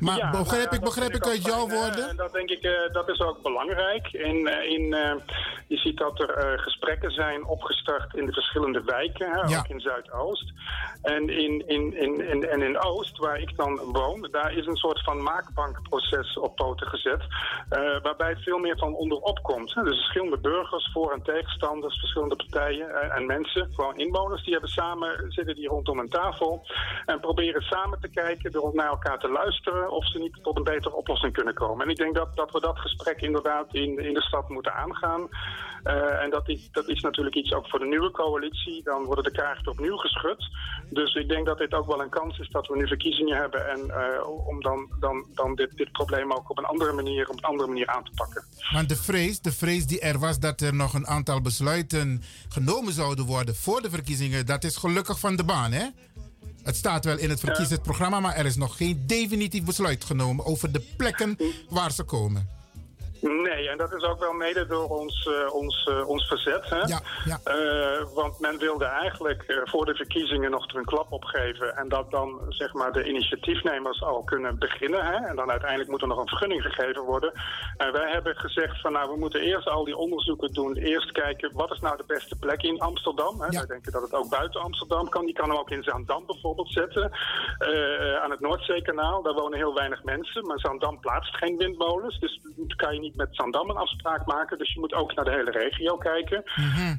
Maar 0.01 0.17
Ja, 0.17 0.31
begrijp 0.31 0.65
nou 0.65 0.76
ik, 0.76 0.81
begrijp 0.84 1.15
ik 1.15 1.26
uit 1.26 1.44
jouw 1.44 1.67
hè. 1.68 1.75
woorden? 1.75 2.09
En 2.09 2.17
dat 2.17 2.33
denk 2.33 2.51
ik, 2.51 2.62
eh, 2.62 2.92
dat 2.92 3.09
is 3.09 3.20
ook 3.20 3.42
belangrijk. 3.42 4.12
In, 4.12 4.47
eh, 4.49 4.70
in, 4.70 4.94
eh, 4.94 5.15
je 5.67 5.76
ziet 5.76 5.99
dat 5.99 6.20
er 6.20 6.31
eh, 6.31 6.59
gesprekken 6.62 7.10
zijn 7.10 7.44
opgestart 7.47 8.15
in 8.15 8.26
de 8.26 8.33
verschillende 8.33 8.83
wijken, 8.84 9.31
hè, 9.31 9.41
Ja. 9.49 9.59
ook 9.59 9.68
in 9.68 9.81
Zuidoost. 9.81 10.52
En 11.02 11.28
in, 11.28 11.68
in, 11.68 11.97
in, 11.97 12.28
in, 12.28 12.49
en 12.49 12.62
in 12.62 12.78
Oost, 12.83 13.18
waar 13.18 13.39
ik 13.41 13.57
dan 13.57 13.76
woon, 13.92 14.28
daar 14.31 14.52
is 14.52 14.67
een 14.67 14.76
soort 14.76 15.02
van 15.02 15.23
maakbankproces 15.23 16.39
op 16.39 16.57
poten 16.57 16.86
gezet. 16.86 17.23
eh, 17.68 17.81
waarbij 18.02 18.36
veel 18.36 18.59
meer 18.59 18.78
van 18.78 18.94
onderop 18.94 19.42
komt. 19.42 19.75
Hè. 19.75 19.83
Dus 19.83 19.97
verschillende 19.97 20.39
burgers, 20.39 20.91
voor- 20.92 21.12
en 21.12 21.23
tegenstanders, 21.23 21.99
verschillende 21.99 22.36
partijen 22.36 22.89
eh, 22.94 23.17
en 23.17 23.26
mensen, 23.26 23.68
gewoon 23.75 23.97
inwoners, 23.99 24.42
die 24.44 24.52
hebben 24.52 24.70
samen, 24.70 25.25
zitten 25.33 25.55
die 25.55 25.68
rondom 25.68 25.99
een 25.99 26.09
tafel 26.09 26.67
en 27.07 27.20
proberen 27.20 27.62
samen 27.62 28.01
te 28.01 28.09
kijken, 28.09 28.52
door 28.52 28.70
naar 28.75 28.89
elkaar 28.89 29.18
te 29.18 29.28
luisteren 29.28 29.60
of 29.70 30.07
ze 30.08 30.18
niet 30.18 30.39
tot 30.42 30.57
een 30.57 30.65
betere 30.65 30.94
oplossing 30.94 31.32
kunnen 31.32 31.55
komen. 31.55 31.84
En 31.84 31.91
ik 31.91 31.97
denk 31.97 32.15
dat, 32.15 32.36
dat 32.36 32.50
we 32.52 32.60
dat 32.60 32.78
gesprek 32.78 33.20
inderdaad 33.20 33.74
in, 33.74 33.99
in 33.99 34.15
de 34.15 34.23
stad 34.23 34.49
moeten 34.49 34.74
aangaan. 34.74 35.28
Eh, 35.82 36.23
en 36.23 36.31
dat 36.31 36.49
is, 36.49 36.68
dat 36.73 36.89
is 36.89 37.00
natuurlijk 37.00 37.36
iets 37.36 37.52
ook 37.52 37.68
voor 37.68 37.78
de 37.78 37.86
nieuwe 37.86 38.10
coalitie. 38.10 38.82
Dan 38.82 39.05
worden 39.05 39.24
de 39.24 39.31
kaarten 39.31 39.73
opnieuw 39.73 39.97
geschud. 39.97 40.50
Dus 40.91 41.15
ik 41.15 41.28
denk 41.28 41.47
dat 41.47 41.58
dit 41.58 41.74
ook 41.74 41.86
wel 41.86 42.02
een 42.02 42.08
kans 42.08 42.39
is 42.39 42.49
dat 42.49 42.66
we 42.66 42.76
nu 42.76 42.86
verkiezingen 42.86 43.36
hebben. 43.36 43.68
En 43.68 43.91
eh, 43.91 44.28
om 44.47 44.62
dan, 44.62 44.91
dan, 45.00 45.26
dan 45.34 45.55
dit, 45.55 45.76
dit 45.76 45.92
probleem 45.92 46.32
ook 46.32 46.50
op 46.50 46.58
een 46.58 46.65
andere 46.65 46.92
manier, 46.92 47.28
op 47.28 47.36
een 47.36 47.44
andere 47.44 47.68
manier 47.68 47.86
aan 47.86 48.05
te 48.05 48.10
pakken. 48.15 48.44
Want 48.73 48.89
de 48.89 48.97
vrees, 48.97 49.41
de 49.41 49.52
vrees 49.52 49.86
die 49.86 50.00
er 50.00 50.18
was 50.18 50.39
dat 50.39 50.60
er 50.60 50.74
nog 50.74 50.94
een 50.94 51.07
aantal 51.07 51.41
besluiten 51.41 52.23
genomen 52.49 52.92
zouden 52.92 53.26
worden 53.26 53.55
voor 53.55 53.82
de 53.82 53.91
verkiezingen, 53.91 54.47
dat 54.47 54.65
is 54.65 54.76
gelukkig 54.76 55.18
van 55.18 55.36
de 55.36 55.44
baan, 55.44 55.73
hè? 55.73 55.86
Het 56.62 56.76
staat 56.76 57.05
wel 57.05 57.18
in 57.18 57.31
het 57.31 57.41
verkiezingsprogramma, 57.41 58.20
maar 58.20 58.34
er 58.34 58.47
is 58.47 58.57
nog 58.57 58.76
geen 58.76 59.02
definitief 59.07 59.65
besluit 59.65 60.05
genomen 60.05 60.47
over 60.47 60.73
de 60.73 60.82
plekken 60.97 61.36
waar 61.68 61.92
ze 61.92 62.02
komen. 62.02 62.49
Nee, 63.23 63.68
en 63.68 63.78
dat 63.78 63.92
is 63.94 64.02
ook 64.02 64.20
wel 64.20 64.33
mede 64.33 64.67
door 64.67 64.89
ons, 64.89 65.26
eh, 65.26 65.55
ons, 65.55 65.84
eh, 65.84 66.09
ons 66.09 66.26
verzet. 66.26 66.68
Hè? 66.68 66.78
Ja, 66.78 67.01
ja. 67.25 67.39
Eh, 67.44 68.05
want 68.15 68.41
men 68.41 68.59
wilde 68.59 68.84
eigenlijk 68.84 69.62
voor 69.65 69.84
de 69.84 69.94
verkiezingen 69.94 70.51
nog 70.51 70.70
er 70.70 70.76
een 70.76 70.84
klap 70.84 71.12
op 71.12 71.25
geven. 71.25 71.76
En 71.76 71.89
dat 71.89 72.10
dan 72.10 72.41
zeg 72.49 72.73
maar, 72.73 72.92
de 72.92 73.09
initiatiefnemers 73.09 74.02
al 74.02 74.23
kunnen 74.23 74.59
beginnen. 74.59 75.05
Hè? 75.05 75.26
En 75.26 75.36
dan 75.36 75.51
uiteindelijk 75.51 75.91
moet 75.91 76.02
er 76.02 76.09
nog 76.09 76.18
een 76.18 76.28
vergunning 76.28 76.62
gegeven 76.62 77.02
worden. 77.02 77.33
En 77.76 77.92
wij 77.92 78.10
hebben 78.10 78.36
gezegd 78.36 78.81
van 78.81 78.92
nou, 78.92 79.10
we 79.10 79.18
moeten 79.18 79.41
eerst 79.41 79.68
al 79.68 79.84
die 79.84 79.97
onderzoeken 79.97 80.52
doen. 80.52 80.76
Eerst 80.76 81.12
kijken 81.12 81.51
wat 81.52 81.70
is 81.70 81.81
nou 81.81 81.97
de 81.97 82.05
beste 82.07 82.36
plek 82.39 82.62
in 82.62 82.81
Amsterdam. 82.81 83.41
Hè? 83.41 83.49
Wij 83.49 83.67
denken 83.67 83.92
dat 83.92 84.02
het 84.02 84.15
ook 84.15 84.28
buiten 84.28 84.60
Amsterdam 84.60 85.09
kan. 85.09 85.25
Die 85.25 85.34
kan 85.34 85.49
hem 85.49 85.59
ook 85.59 85.70
in 85.70 85.83
Zaandam 85.83 86.26
bijvoorbeeld 86.26 86.73
zetten. 86.73 87.12
Aan 88.23 88.31
het 88.31 88.41
Noordzeekanaal, 88.41 89.23
daar 89.23 89.34
wonen 89.34 89.59
heel 89.59 89.75
weinig 89.75 90.02
mensen. 90.05 90.47
Maar 90.47 90.59
Zaandam 90.59 91.01
plaatst 91.01 91.36
geen 91.36 91.57
windmolens. 91.57 92.18
Dus 92.18 92.41
kan 92.76 92.94
je 92.94 93.01
niet 93.01 93.11
met 93.15 93.28
Zaandam 93.31 93.70
een 93.70 93.76
afspraak 93.76 94.26
maken. 94.26 94.58
Dus 94.58 94.73
je 94.73 94.81
moet 94.81 94.94
ook 94.94 95.15
naar 95.15 95.24
de 95.24 95.31
hele 95.31 95.50
regio 95.50 95.97
kijken. 95.97 96.42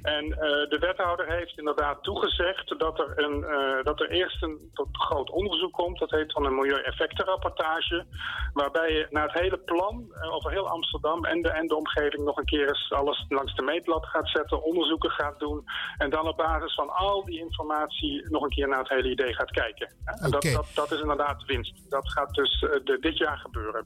En 0.02 0.26
eh, 0.32 0.70
de 0.70 0.78
wethouder 0.80 1.28
heeft 1.28 1.58
inderdaad 1.58 2.04
toegezegd 2.04 2.80
dat 2.80 3.00
er, 3.00 3.24
een, 3.24 3.44
eh, 3.44 3.84
dat 3.84 4.00
er 4.00 4.10
eerst 4.10 4.44
een 4.44 4.70
tot 4.74 4.88
groot 4.92 5.30
onderzoek 5.30 5.74
komt. 5.74 6.00
Dat 6.00 6.12
heet 6.12 6.34
dan 6.34 6.46
een 6.46 6.56
milieueffectenrapportage. 6.56 8.06
Waarbij 8.54 8.92
je 8.94 9.08
naar 9.10 9.24
het 9.24 9.42
hele 9.42 9.58
plan 9.58 10.12
eh, 10.14 10.34
over 10.34 10.52
heel 10.52 10.70
Amsterdam 10.70 11.26
en 11.26 11.42
de, 11.42 11.50
en 11.50 11.68
de 11.68 11.76
omgeving 11.76 12.24
nog 12.24 12.38
een 12.38 12.46
keer 12.46 12.68
eens 12.68 12.92
alles 12.92 13.26
langs 13.30 13.56
de 13.56 13.62
meetlat 13.62 14.06
gaat 14.06 14.30
zetten. 14.30 14.64
Onderzoeken 14.64 15.10
gaat 15.10 15.40
doen. 15.40 15.64
En 15.98 16.10
dan 16.10 16.28
op 16.28 16.38
basis 16.38 16.74
van 16.74 16.90
al 16.90 17.26
die 17.26 17.40
informatie 17.40 18.30
nog 18.30 18.44
een 18.44 18.50
keer 18.50 18.68
naar 18.68 18.80
het 18.80 18.90
hele 18.90 19.12
idee 19.12 19.34
gaat 19.34 19.52
kijken. 19.52 19.94
En 20.06 20.32
dat, 20.32 20.44
dat, 20.44 20.68
dat 20.74 20.92
is 20.92 21.00
inderdaad 21.00 21.46
winst. 21.46 21.74
Dat 21.90 22.12
gaat 22.12 22.34
dus 22.34 22.60
de, 22.60 22.98
dit 23.00 23.18
jaar 23.18 23.38
gebeuren. 23.38 23.86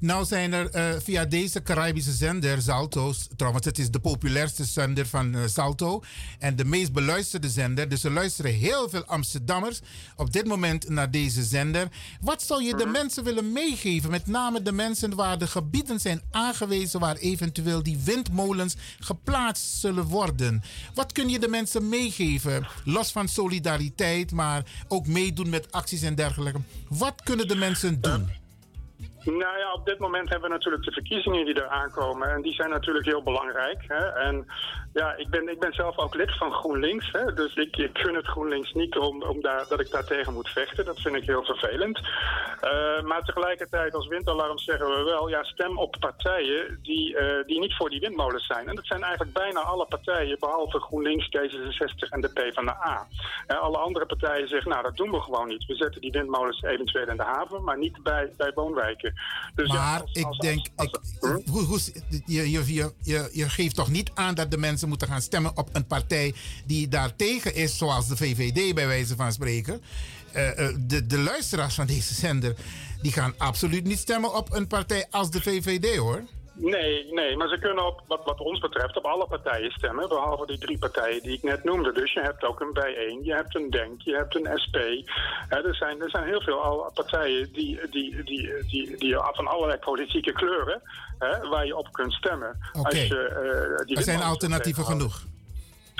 Nou 0.00 0.24
zijn 0.24 0.52
er 0.52 0.70
via 1.00 1.24
deze 1.24 1.61
Caribische 1.62 2.12
zender, 2.12 2.62
Salto, 2.62 3.12
trouwens 3.36 3.66
het 3.66 3.78
is 3.78 3.90
de 3.90 4.00
populairste 4.00 4.64
zender 4.64 5.06
van 5.06 5.34
eh, 5.34 5.40
Salto 5.46 6.02
en 6.38 6.56
de 6.56 6.64
meest 6.64 6.92
beluisterde 6.92 7.48
zender, 7.48 7.88
dus 7.88 8.04
er 8.04 8.10
luisteren 8.10 8.52
heel 8.52 8.88
veel 8.88 9.04
Amsterdammers 9.04 9.80
op 10.16 10.32
dit 10.32 10.46
moment 10.46 10.88
naar 10.88 11.10
deze 11.10 11.42
zender. 11.42 11.88
Wat 12.20 12.42
zou 12.42 12.62
je 12.62 12.76
de 12.76 12.86
mensen 12.86 13.24
willen 13.24 13.52
meegeven, 13.52 14.10
met 14.10 14.26
name 14.26 14.62
de 14.62 14.72
mensen 14.72 15.14
waar 15.14 15.38
de 15.38 15.46
gebieden 15.46 16.00
zijn 16.00 16.22
aangewezen 16.30 17.00
waar 17.00 17.16
eventueel 17.16 17.82
die 17.82 17.98
windmolens 18.04 18.76
geplaatst 18.98 19.80
zullen 19.80 20.04
worden? 20.04 20.62
Wat 20.94 21.12
kun 21.12 21.28
je 21.28 21.38
de 21.38 21.48
mensen 21.48 21.88
meegeven, 21.88 22.66
los 22.84 23.12
van 23.12 23.28
solidariteit, 23.28 24.32
maar 24.32 24.64
ook 24.88 25.06
meedoen 25.06 25.48
met 25.48 25.72
acties 25.72 26.02
en 26.02 26.14
dergelijke? 26.14 26.60
Wat 26.88 27.22
kunnen 27.22 27.48
de 27.48 27.56
mensen 27.56 28.00
doen? 28.00 28.41
Nou 29.24 29.58
ja, 29.58 29.72
op 29.72 29.86
dit 29.86 29.98
moment 29.98 30.28
hebben 30.28 30.48
we 30.48 30.54
natuurlijk 30.54 30.84
de 30.84 30.92
verkiezingen 30.92 31.44
die 31.44 31.54
er 31.54 31.68
aankomen. 31.68 32.28
En 32.28 32.42
die 32.42 32.54
zijn 32.54 32.70
natuurlijk 32.70 33.06
heel 33.06 33.22
belangrijk. 33.22 33.84
Hè? 33.88 34.04
En 34.04 34.46
ja, 34.92 35.14
ik 35.16 35.28
ben, 35.28 35.48
ik 35.48 35.60
ben 35.60 35.72
zelf 35.72 35.98
ook 35.98 36.14
lid 36.14 36.36
van 36.36 36.52
GroenLinks. 36.52 37.12
Hè? 37.12 37.32
Dus 37.34 37.54
ik, 37.54 37.76
ik 37.76 37.98
gun 37.98 38.14
het 38.14 38.26
GroenLinks 38.26 38.72
niet 38.72 38.96
om, 38.96 39.22
om 39.22 39.40
daar, 39.40 39.64
dat 39.68 39.80
ik 39.80 39.90
daar 39.90 40.04
tegen 40.04 40.32
moet 40.32 40.48
vechten. 40.48 40.84
Dat 40.84 41.00
vind 41.00 41.16
ik 41.16 41.24
heel 41.24 41.44
vervelend. 41.44 41.98
Uh, 41.98 43.02
maar 43.02 43.22
tegelijkertijd 43.24 43.94
als 43.94 44.06
windalarm 44.06 44.58
zeggen 44.58 44.88
we 44.88 45.02
wel... 45.02 45.28
ja, 45.28 45.42
stem 45.42 45.78
op 45.78 45.96
partijen 46.00 46.78
die, 46.82 47.14
uh, 47.14 47.44
die 47.46 47.60
niet 47.60 47.76
voor 47.76 47.90
die 47.90 48.00
windmolens 48.00 48.46
zijn. 48.46 48.68
En 48.68 48.74
dat 48.74 48.86
zijn 48.86 49.02
eigenlijk 49.02 49.32
bijna 49.32 49.60
alle 49.60 49.86
partijen... 49.86 50.36
behalve 50.40 50.80
GroenLinks, 50.80 51.26
D66 51.26 52.08
en 52.10 52.20
de 52.20 52.32
PvdA. 52.32 53.06
En 53.46 53.60
alle 53.60 53.78
andere 53.78 54.06
partijen 54.06 54.48
zeggen, 54.48 54.70
nou, 54.70 54.82
dat 54.82 54.96
doen 54.96 55.10
we 55.10 55.20
gewoon 55.20 55.48
niet. 55.48 55.66
We 55.66 55.74
zetten 55.74 56.00
die 56.00 56.12
windmolens 56.12 56.62
eventueel 56.62 57.08
in 57.08 57.16
de 57.16 57.22
haven... 57.22 57.64
maar 57.64 57.78
niet 57.78 58.02
bij, 58.02 58.32
bij 58.36 58.52
woonwijken. 58.54 59.11
Dus 59.54 59.68
maar 59.68 59.76
ja, 59.76 59.96
als- 59.98 60.12
ik 60.12 60.24
als- 60.24 60.38
denk, 60.38 60.68
als- 60.76 60.86
ik, 60.88 60.98
hoe, 61.20 61.64
hoe, 61.64 61.80
je, 62.26 62.50
je, 62.50 62.92
je, 63.02 63.28
je, 63.32 63.48
geeft 63.48 63.74
toch 63.74 63.88
niet 63.90 64.10
aan 64.14 64.34
dat 64.34 64.50
de 64.50 64.58
mensen 64.58 64.88
moeten 64.88 65.08
gaan 65.08 65.22
stemmen 65.22 65.56
op 65.56 65.68
een 65.72 65.86
partij 65.86 66.34
die 66.66 66.88
daar 66.88 67.16
tegen 67.16 67.54
is, 67.54 67.78
zoals 67.78 68.08
de 68.08 68.16
VVD 68.16 68.74
bij 68.74 68.86
wijze 68.86 69.16
van 69.16 69.32
spreken. 69.32 69.82
Eh, 70.32 70.68
eh, 70.68 70.76
de, 70.80 71.06
de 71.06 71.18
luisteraars 71.18 71.74
van 71.74 71.86
deze 71.86 72.14
zender, 72.14 72.54
die 73.02 73.12
gaan 73.12 73.34
absoluut 73.38 73.84
niet 73.84 73.98
stemmen 73.98 74.34
op 74.34 74.52
een 74.52 74.66
partij 74.66 75.06
als 75.10 75.30
de 75.30 75.40
VVD 75.42 75.96
hoor. 75.96 76.22
Nee, 76.54 77.12
nee, 77.12 77.36
maar 77.36 77.48
ze 77.48 77.58
kunnen 77.58 77.86
op, 77.86 78.02
wat, 78.06 78.24
wat 78.24 78.40
ons 78.40 78.58
betreft 78.58 78.96
op 78.96 79.04
alle 79.04 79.26
partijen 79.26 79.70
stemmen, 79.70 80.08
behalve 80.08 80.46
die 80.46 80.58
drie 80.58 80.78
partijen 80.78 81.22
die 81.22 81.32
ik 81.32 81.42
net 81.42 81.64
noemde. 81.64 81.92
Dus 81.92 82.12
je 82.12 82.20
hebt 82.20 82.44
ook 82.44 82.60
een 82.60 82.72
Bijeen, 82.72 83.24
je 83.24 83.34
hebt 83.34 83.54
een 83.54 83.70
Denk, 83.70 84.02
je 84.02 84.16
hebt 84.16 84.34
een 84.34 84.58
SP. 84.64 84.76
Hè, 85.48 85.66
er, 85.68 85.74
zijn, 85.74 86.02
er 86.02 86.10
zijn 86.10 86.26
heel 86.26 86.40
veel 86.40 86.90
partijen 86.94 87.52
die, 87.52 87.80
die, 87.90 88.22
die, 88.24 88.64
die, 88.66 88.96
die, 88.96 89.16
van 89.16 89.46
allerlei 89.46 89.78
politieke 89.78 90.32
kleuren, 90.32 90.82
hè, 91.18 91.48
waar 91.48 91.66
je 91.66 91.76
op 91.76 91.92
kunt 91.92 92.12
stemmen. 92.12 92.58
Als 92.82 93.06
je, 93.06 93.28
eh, 93.28 93.86
die 93.86 93.96
Er 93.96 94.02
zijn 94.02 94.22
alternatieven 94.22 94.84
genoeg. 94.84 95.22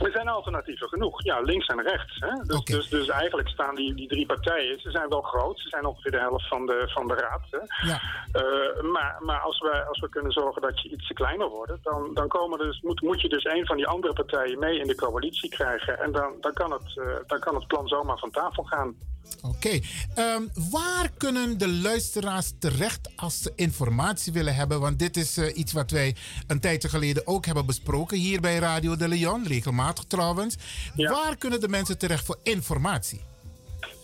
Er 0.03 0.13
zijn 0.13 0.29
alternatieven 0.29 0.89
genoeg, 0.89 1.25
ja, 1.25 1.41
links 1.41 1.67
en 1.67 1.83
rechts. 1.83 2.17
Hè? 2.21 2.45
Dus, 2.47 2.65
dus, 2.65 2.89
dus 2.89 3.09
eigenlijk 3.09 3.49
staan 3.49 3.75
die, 3.75 3.95
die 3.95 4.09
drie 4.09 4.27
partijen, 4.27 4.81
ze 4.81 4.91
zijn 4.91 5.09
wel 5.09 5.23
groot, 5.23 5.59
ze 5.59 5.69
zijn 5.69 5.87
ongeveer 5.87 6.11
de 6.11 6.19
helft 6.19 6.49
van 6.49 6.67
de, 6.67 6.91
van 6.95 7.09
de 7.09 7.15
raad. 7.15 7.43
Hè? 7.51 7.89
Ja. 7.89 8.01
Eh, 8.33 8.83
maar 8.83 9.13
maar 9.21 9.41
als, 9.41 9.59
we, 9.59 9.85
als 9.85 10.01
we 10.01 10.09
kunnen 10.09 10.33
zorgen 10.33 10.63
dat 10.63 10.81
je 10.83 10.89
iets 10.89 11.09
kleiner 11.13 11.49
wordt, 11.49 11.73
dan, 11.83 12.15
dan 12.15 12.29
komen 12.29 12.59
dus, 12.59 12.81
moet, 12.81 13.01
moet 13.01 13.21
je 13.21 13.29
dus 13.29 13.45
een 13.45 13.67
van 13.67 13.77
die 13.77 13.87
andere 13.87 14.13
partijen 14.13 14.59
mee 14.59 14.79
in 14.79 14.87
de 14.87 14.95
coalitie 14.95 15.51
krijgen. 15.51 15.99
En 15.99 16.13
dan, 16.13 16.33
dan, 16.41 16.53
kan, 16.53 16.73
het, 16.73 16.99
eh, 16.99 17.17
dan 17.27 17.41
kan 17.41 17.55
het 17.55 17.67
plan 17.67 17.89
zomaar 17.89 18.19
van 18.19 18.31
tafel 18.31 18.63
gaan. 18.63 18.95
Oké, 19.43 19.81
ehm, 20.15 20.43
waar 20.71 21.11
kunnen 21.17 21.59
de 21.59 21.69
luisteraars 21.69 22.53
terecht 22.59 23.11
als 23.17 23.43
ze 23.43 23.53
informatie 23.57 24.33
willen 24.33 24.55
hebben? 24.55 24.81
Want 24.81 24.99
dit 24.99 25.17
is 25.17 25.37
eh, 25.37 25.57
iets 25.57 25.73
wat 25.73 25.91
wij 25.91 26.17
een 26.47 26.61
tijdje 26.61 26.89
geleden 26.89 27.27
ook 27.27 27.47
hebben 27.47 27.67
besproken 27.67 28.19
hier 28.19 28.41
bij 28.41 28.59
Radio 28.59 28.97
de 28.97 29.09
Leon, 29.09 29.47
regelmatig 29.47 30.05
trouwens. 30.05 30.57
Waar 30.95 31.37
kunnen 31.37 31.61
de 31.61 31.69
mensen 31.69 31.99
terecht 31.99 32.25
voor 32.25 32.39
informatie? 32.43 33.21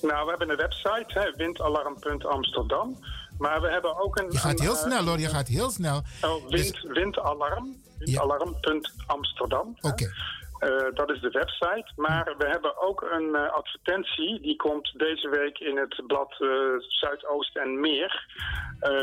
Nou, 0.03 0.25
we 0.25 0.31
hebben 0.31 0.51
een 0.51 0.57
website, 0.57 1.19
hè, 1.19 1.33
windalarm.amsterdam. 1.37 2.97
Maar 3.39 3.61
we 3.61 3.69
hebben 3.71 3.99
ook 4.01 4.19
een... 4.19 4.27
Je 4.31 4.39
gaat 4.39 4.59
een, 4.59 4.65
heel 4.65 4.77
eh, 4.77 4.83
snel 4.83 5.05
hoor, 5.05 5.19
je 5.19 5.29
gaat 5.29 5.49
heel 5.49 5.71
snel. 5.71 6.03
Oh, 6.23 6.49
wind, 6.49 6.81
windalarm. 6.83 7.77
Windalarm.amsterdam. 7.99 9.77
Oké. 9.81 10.13
Eh, 10.59 10.95
dat 10.95 11.11
is 11.11 11.21
de 11.21 11.31
website. 11.31 11.93
Maar 11.97 12.35
we 12.39 12.47
hebben 12.47 12.83
ook 12.83 13.03
een 13.03 13.35
eh, 13.35 13.53
advertentie. 13.53 14.41
Die 14.41 14.57
komt 14.57 14.99
deze 14.99 15.29
week 15.29 15.59
in 15.59 15.77
het 15.77 16.03
blad 16.07 16.33
eh, 16.39 16.49
Zuidoost 16.79 17.57
en 17.57 17.81
Meer. 17.81 18.27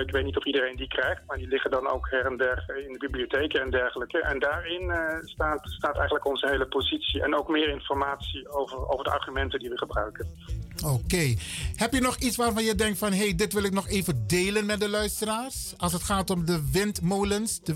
Ik 0.05 0.11
weet 0.11 0.23
niet 0.23 0.37
of 0.37 0.45
iedereen 0.45 0.75
die 0.75 0.87
krijgt. 0.87 1.21
Maar 1.27 1.37
die 1.37 1.47
liggen 1.47 1.71
dan 1.71 1.87
ook 1.87 2.09
her 2.09 2.25
en 2.25 2.37
der 2.37 2.83
in 2.87 2.93
de 2.93 2.99
bibliotheken 2.99 3.61
en 3.61 3.69
dergelijke. 3.69 4.21
En 4.21 4.39
daarin 4.39 4.93
staat, 5.23 5.59
staat 5.63 5.95
eigenlijk 5.95 6.25
onze 6.25 6.47
hele 6.49 6.67
positie. 6.67 7.23
En 7.23 7.35
ook 7.35 7.47
meer 7.47 7.69
informatie 7.69 8.49
over, 8.49 8.89
over 8.89 9.03
de 9.03 9.11
argumenten 9.11 9.59
die 9.59 9.69
we 9.69 9.77
gebruiken. 9.77 10.27
Oké. 10.85 11.35
Heb 11.75 11.93
je 11.93 12.01
nog 12.01 12.17
iets 12.17 12.35
waarvan 12.35 12.63
je 12.63 12.75
denkt 12.75 12.97
van... 12.97 13.11
hé, 13.11 13.17
hey, 13.17 13.35
dit 13.35 13.53
wil 13.53 13.63
ik 13.63 13.73
nog 13.73 13.87
even 13.87 14.27
delen 14.27 14.65
met 14.65 14.79
de 14.79 14.89
luisteraars? 14.89 15.73
Als 15.77 15.93
het 15.93 16.03
gaat 16.03 16.29
om 16.29 16.45
de 16.45 16.69
windmolens, 16.71 17.61
de 17.61 17.75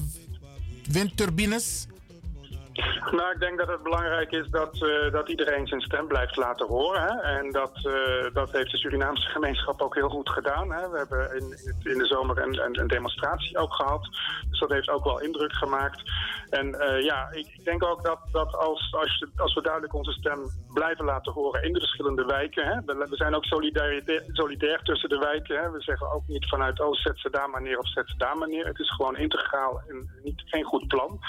windturbines? 0.91 1.88
Nou, 3.11 3.32
ik 3.32 3.40
denk 3.40 3.58
dat 3.58 3.67
het 3.67 3.83
belangrijk 3.83 4.32
is 4.32 4.48
dat, 4.49 4.82
eh, 4.82 5.11
dat 5.11 5.30
iedereen 5.30 5.67
zijn 5.67 5.82
stem 5.82 6.08
blijft 6.08 6.35
laten 6.35 6.67
horen. 6.67 7.01
Hè? 7.01 7.38
En 7.38 7.51
dat, 7.51 7.72
eh, 7.75 8.33
dat 8.33 8.51
heeft 8.51 8.72
de 8.72 8.77
Surinaamse 8.77 9.30
gemeenschap 9.30 9.82
ook 9.82 9.95
heel 9.95 10.09
goed 10.09 10.30
gedaan. 10.30 10.72
Hè? 10.72 10.90
We 10.90 10.98
hebben 10.98 11.35
in, 11.35 11.45
in, 11.91 11.98
de 11.98 12.06
zomer 12.06 12.41
een, 12.41 12.80
een, 12.80 12.88
demonstratie 12.88 13.58
ook 13.58 13.74
gehad. 13.74 14.08
Dus 14.49 14.59
dat 14.59 14.69
heeft 14.69 14.90
ook 14.90 15.03
wel 15.03 15.22
indruk 15.22 15.53
gemaakt. 15.53 16.01
En 16.49 16.80
eh, 16.80 17.03
ja, 17.03 17.30
ik, 17.32 17.48
ik 17.48 17.66
denk 17.66 17.83
ook 17.83 18.03
dat, 18.03 18.19
dat 18.32 18.56
als, 18.56 18.93
als, 18.99 19.25
als 19.35 19.53
we 19.53 19.61
duidelijk 19.61 19.93
onze 19.93 20.11
stem 20.11 20.51
blijven 20.74 21.06
laten 21.06 21.33
horen 21.33 21.64
in 21.64 21.74
de 21.74 21.80
verschillende 21.80 22.25
wijken. 22.25 22.66
Hè? 22.66 22.82
We, 22.85 23.16
zijn 23.16 23.35
ook 23.35 23.45
solidair, 23.45 24.24
solidair 24.32 24.80
tussen 24.83 25.09
de 25.09 25.17
wijken. 25.17 25.59
Hè? 25.59 25.72
We 25.72 25.82
zeggen 25.82 26.11
ook 26.11 26.27
niet 26.27 26.48
vanuit, 26.49 26.80
oh, 26.80 26.93
zet 26.93 27.19
ze 27.19 27.30
daar 27.30 27.49
maar 27.49 27.61
neer 27.61 27.80
of 27.80 27.91
zet 27.91 28.09
ze 28.09 28.17
daar 28.17 28.38
maar 28.38 28.49
neer. 28.49 28.66
Het 28.66 28.80
is 28.80 28.91
gewoon 28.91 29.17
integraal 29.17 29.82
en 29.88 30.09
niet, 30.24 30.41
geen 30.45 30.64
goed 30.64 30.88
plan. 30.88 31.19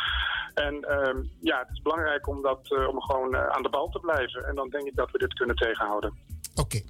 En 0.55 0.85
ehm, 0.85 1.23
ja, 1.41 1.59
het 1.59 1.69
is 1.73 1.83
belangrijk 1.83 2.29
om, 2.29 2.43
dat, 2.43 2.61
eh, 2.63 2.89
om 2.89 3.01
gewoon 3.01 3.35
eh, 3.35 3.47
aan 3.47 3.63
de 3.63 3.69
bal 3.69 3.89
te 3.89 3.99
blijven. 3.99 4.45
En 4.45 4.55
dan 4.55 4.69
denk 4.69 4.87
ik 4.87 4.97
dat 4.97 5.11
we 5.11 5.19
dit 5.19 5.35
kunnen 5.35 5.57
tegenhouden. 5.57 6.15
Oké. 6.55 6.81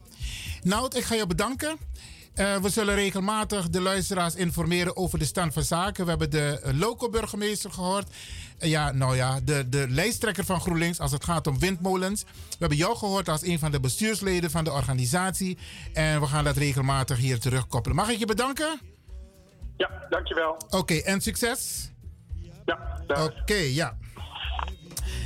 Nou, 0.63 0.97
ik 0.97 1.05
ga 1.05 1.15
je 1.15 1.27
bedanken. 1.27 1.79
Eh, 2.35 2.57
we 2.57 2.69
zullen 2.69 2.95
regelmatig 2.95 3.69
de 3.69 3.81
luisteraars 3.81 4.35
informeren 4.35 4.97
over 4.97 5.19
de 5.19 5.25
stand 5.25 5.53
van 5.53 5.63
zaken. 5.63 6.05
We 6.05 6.11
hebben 6.11 6.31
de 6.31 6.63
uh, 6.65 6.81
loco-burgemeester 6.81 7.71
gehoord. 7.71 8.07
Eh, 8.59 8.71
ja, 8.71 8.93
nou 8.93 9.17
ja, 9.17 9.41
de, 9.41 9.69
de 9.69 9.87
lijsttrekker 9.89 10.45
van 10.45 10.61
GroenLinks 10.61 11.01
als 11.01 11.13
het 11.13 11.25
gaat 11.25 11.47
om 11.47 11.59
windmolens. 11.59 12.23
We 12.23 12.57
hebben 12.59 12.79
jou 12.79 12.97
gehoord 12.97 13.29
als 13.29 13.43
een 13.43 13.59
van 13.59 13.71
de 13.71 13.81
bestuursleden 13.81 14.51
van 14.51 14.65
de 14.65 14.73
organisatie. 14.73 15.59
En 15.93 16.21
we 16.21 16.27
gaan 16.27 16.45
dat 16.45 16.57
regelmatig 16.57 17.19
hier 17.19 17.41
terugkoppelen. 17.41 17.97
Mag 17.97 18.09
ik 18.09 18.19
je 18.19 18.27
bedanken? 18.27 18.81
Ja, 19.77 20.07
dankjewel. 20.09 20.57
Oké, 20.71 20.95
en 20.95 21.21
succes? 21.21 21.91
Ja, 22.71 23.25
Oké, 23.25 23.55
ja. 23.55 23.97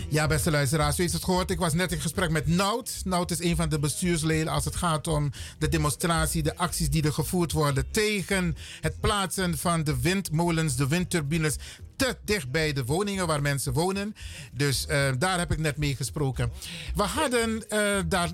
Ja, 0.09 0.27
beste 0.27 0.51
luisteraars, 0.51 0.99
u 0.99 1.01
heeft 1.01 1.15
het 1.15 1.25
gehoord. 1.25 1.51
Ik 1.51 1.59
was 1.59 1.73
net 1.73 1.93
in 1.93 2.01
gesprek 2.01 2.31
met 2.31 2.47
Nout. 2.47 3.01
Nout 3.05 3.31
is 3.31 3.41
een 3.41 3.57
van 3.57 3.69
de 3.69 3.79
bestuursleden 3.79 4.49
als 4.49 4.65
het 4.65 4.77
gaat 4.77 5.07
om 5.07 5.31
de 5.59 5.69
demonstratie, 5.69 6.43
de 6.43 6.57
acties 6.57 6.91
die 6.91 7.03
er 7.03 7.13
gevoerd 7.13 7.53
worden 7.53 7.91
tegen 7.91 8.57
het 8.81 9.01
plaatsen 9.01 9.59
van 9.59 9.85
de 9.85 10.01
windmolens, 10.01 10.77
de 10.77 10.89
windturbines 10.89 11.57
te 11.97 12.17
dicht 12.25 12.51
bij 12.51 12.73
de 12.73 12.85
woningen 12.85 13.27
waar 13.27 13.43
mensen 13.43 13.73
wonen. 13.73 14.15
Dus 14.53 14.87
eh, 14.87 15.13
daar 15.19 15.39
heb 15.39 15.53
ik 15.53 15.59
net 15.59 15.77
mee 15.77 15.97
gesproken. 15.97 16.53
We 16.95 17.03
hadden 17.03 17.69
eh, 17.69 17.79
daar, 18.07 18.31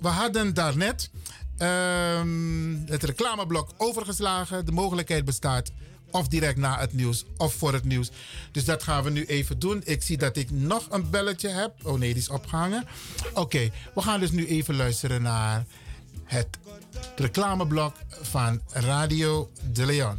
we 0.00 0.08
hadden 0.08 0.54
daarnet 0.54 1.10
ehm, 1.56 2.74
het 2.86 3.02
reclameblok 3.02 3.70
overgeslagen. 3.76 4.66
De 4.66 4.72
mogelijkheid 4.72 5.24
bestaat 5.24 5.70
of 6.10 6.28
direct 6.28 6.58
na 6.58 6.78
het 6.78 6.92
nieuws 6.92 7.24
of 7.36 7.54
voor 7.54 7.72
het 7.72 7.84
nieuws. 7.84 8.10
Dus 8.52 8.64
dat 8.64 8.82
gaan 8.82 9.02
we 9.02 9.10
nu 9.10 9.24
even 9.24 9.58
doen. 9.58 9.82
Ik 9.84 10.02
zie 10.02 10.16
dat 10.16 10.36
ik 10.36 10.50
nog 10.50 10.86
een 10.90 11.10
belletje 11.10 11.48
heb. 11.48 11.72
Oh 11.82 11.98
nee, 11.98 12.12
die 12.12 12.22
is 12.22 12.28
opgehangen. 12.28 12.84
Oké, 13.34 13.70
we 13.94 14.02
gaan 14.02 14.20
dus 14.20 14.30
nu 14.30 14.46
even 14.46 14.76
luisteren 14.76 15.22
naar 15.22 15.64
het 16.24 16.48
reclameblok 17.16 17.96
van 18.08 18.60
Radio 18.72 19.50
De 19.72 19.86
Leon. 19.86 20.18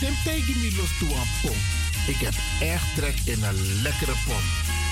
Los 0.00 0.90
pom. 1.42 1.56
Ik 2.06 2.16
heb 2.16 2.34
echt 2.60 2.94
trek 2.94 3.14
in 3.24 3.42
een 3.42 3.82
lekkere 3.82 4.14
pom. 4.26 4.42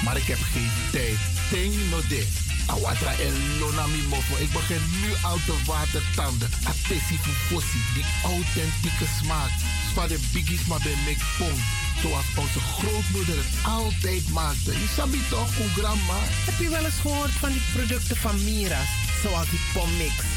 Maar 0.04 0.16
ik 0.16 0.26
heb 0.26 0.38
geen 0.52 0.70
tijd. 0.92 1.18
Ting 1.50 1.74
no 1.90 2.00
de. 2.08 2.26
Awatra 2.66 3.12
en 3.12 3.58
lonami 3.58 4.02
mofo. 4.08 4.36
Ik 4.36 4.52
begin 4.52 4.80
nu 5.02 5.10
al 5.22 5.38
te 5.46 5.56
watertanden. 5.66 6.50
Atesi 6.64 7.16
fufosi. 7.24 7.78
Die 7.94 8.04
authentieke 8.22 9.06
smaak. 9.22 9.50
Zwa 9.92 10.06
de 10.06 10.18
biggies 10.32 10.66
maar 10.66 10.80
bij 10.82 10.96
mek 11.04 11.20
pom. 11.38 11.58
Zoals 12.02 12.26
onze 12.36 12.60
grootmoeder 12.60 13.36
het 13.36 13.54
altijd 13.64 14.28
maakte. 14.28 14.70
Je 14.72 14.88
sabi 14.96 15.20
toch, 15.30 15.50
grandma? 15.76 16.20
Heb 16.48 16.58
je 16.58 16.68
wel 16.68 16.84
eens 16.84 17.00
gehoord 17.00 17.30
van 17.30 17.48
die 17.48 17.62
producten 17.72 18.16
van 18.16 18.44
Mira's? 18.44 18.88
Zoals 19.22 19.50
die 19.50 19.60
pommix. 19.72 20.33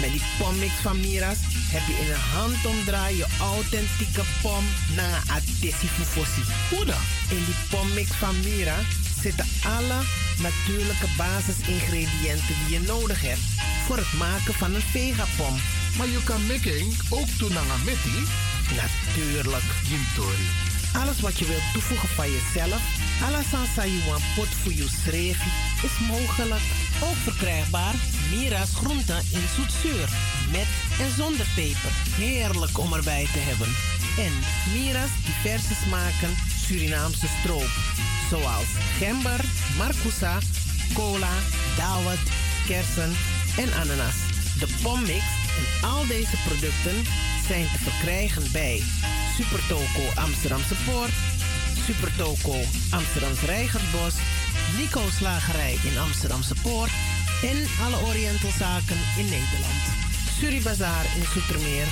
Met 0.00 0.10
die 0.10 0.22
pommix 0.38 0.72
van 0.72 1.00
Mira's 1.00 1.38
heb 1.74 1.82
je 1.88 1.96
in 2.02 2.10
een 2.10 2.26
handomdraai 2.34 3.16
je 3.16 3.26
authentieke 3.40 4.24
pom 4.42 4.64
naar 4.96 5.22
Atesi 5.36 5.88
Fufosi. 5.96 6.42
Hoe 6.70 6.84
dan? 6.84 7.04
In 7.28 7.44
die 7.44 7.60
pommix 7.70 8.10
van 8.10 8.40
Mira 8.44 8.78
zitten 9.22 9.46
alle 9.64 10.00
natuurlijke 10.46 11.08
basisingrediënten 11.16 12.54
die 12.60 12.78
je 12.78 12.86
nodig 12.86 13.20
hebt 13.20 13.44
voor 13.86 13.96
het 13.96 14.12
maken 14.18 14.54
van 14.54 14.74
een 14.74 14.88
vegapom. 14.96 15.54
Maar 15.96 16.08
je 16.08 16.22
kan 16.24 16.46
making 16.46 16.94
ook 17.10 17.38
doen 17.38 17.58
aan 17.58 17.84
meti? 17.84 18.18
Natuurlijk. 18.82 19.68
Jimtori. 19.88 20.48
Alles 20.92 21.20
wat 21.20 21.38
je 21.38 21.46
wilt 21.46 21.72
toevoegen 21.72 22.08
van 22.08 22.30
jezelf, 22.30 22.82
sansa 23.50 23.84
you 23.86 24.04
want 24.06 24.22
pot 24.34 24.48
voor 24.62 24.72
je 24.72 24.88
srevi, 25.02 25.50
is 25.82 26.06
mogelijk. 26.08 26.62
Ook 27.02 27.16
verkrijgbaar 27.16 27.94
Mira's 28.30 28.74
groenten 28.74 29.22
in 29.32 29.46
zoetzuur, 29.56 30.08
met 30.50 30.68
en 31.00 31.10
zonder 31.16 31.46
peper. 31.54 31.92
Heerlijk 32.16 32.78
om 32.78 32.92
erbij 32.92 33.26
te 33.32 33.38
hebben. 33.38 33.68
En 34.26 34.32
Mira's 34.72 35.10
diverse 35.26 35.74
smaken 35.86 36.34
Surinaamse 36.66 37.26
stroop, 37.40 37.70
zoals 38.30 38.70
gember, 38.98 39.40
marcousa, 39.76 40.38
cola, 40.94 41.34
dawet, 41.76 42.24
kersen 42.66 43.12
en 43.56 43.72
ananas. 43.72 44.16
De 44.58 44.68
pommix 44.82 45.24
en 45.58 45.88
al 45.88 46.06
deze 46.06 46.36
producten 46.46 46.96
zijn 47.48 47.66
te 47.72 47.78
verkrijgen 47.78 48.52
bij 48.52 48.82
Supertoco 49.36 50.02
Amsterdamse 50.14 50.74
Poort, 50.84 51.16
Supertoco 51.86 52.56
Amsterdamse 52.90 53.46
Reigersbos, 53.46 54.14
Nico 54.76 55.00
Slagerij 55.16 55.78
in 55.82 55.98
Amsterdamse 55.98 56.54
Poort 56.62 56.90
en 57.42 57.66
alle 57.84 57.96
Orientalzaken 58.06 58.98
in 59.16 59.24
Nederland. 59.24 59.82
Suribazaar 60.38 61.04
in 61.16 61.24
Soetermeer, 61.32 61.86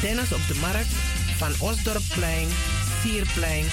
Dennis 0.00 0.32
op 0.32 0.46
de 0.48 0.54
Markt, 0.60 0.92
Van 1.36 1.52
Osdorpplein, 1.58 2.48
Sierplein 3.02 3.66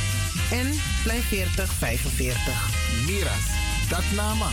en 0.52 0.80
Plein 1.04 1.22
4045. 1.22 2.70
Miras, 3.06 3.46
dat 3.90 4.04
nama. 4.16 4.50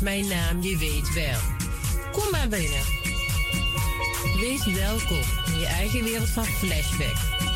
Mijn 0.00 0.26
naam, 0.28 0.62
je 0.62 0.76
weet 0.76 1.14
wel. 1.14 1.40
Kom 2.12 2.30
maar 2.30 2.48
binnen. 2.48 2.82
Wees 4.40 4.64
welkom 4.64 5.20
in 5.46 5.58
je 5.58 5.66
eigen 5.66 6.04
wereld 6.04 6.28
van 6.28 6.44
Flashback. 6.44 7.55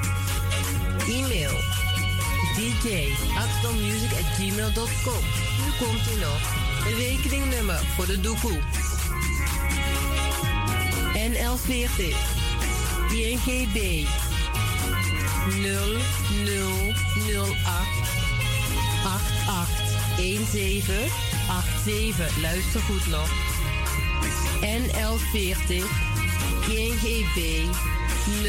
E-mail 1.07 1.51
dj 2.55 2.87
at 3.37 3.49
gmail.com. 4.37 5.23
Nu 5.57 5.85
komt 5.85 6.05
u 6.15 6.19
nog. 6.19 6.39
Rekeningnummer 6.97 7.79
voor 7.95 8.05
de 8.05 8.19
doekoe. 8.19 8.59
NL40 11.13 12.15
INGB 13.11 14.07
0008 15.49 15.71
8817 19.03 21.11
87. 21.85 22.41
Luister 22.41 22.81
goed 22.81 23.07
nog. 23.07 23.29
NL40 24.61 25.85
GGB 26.61 27.65
0008 28.25 28.41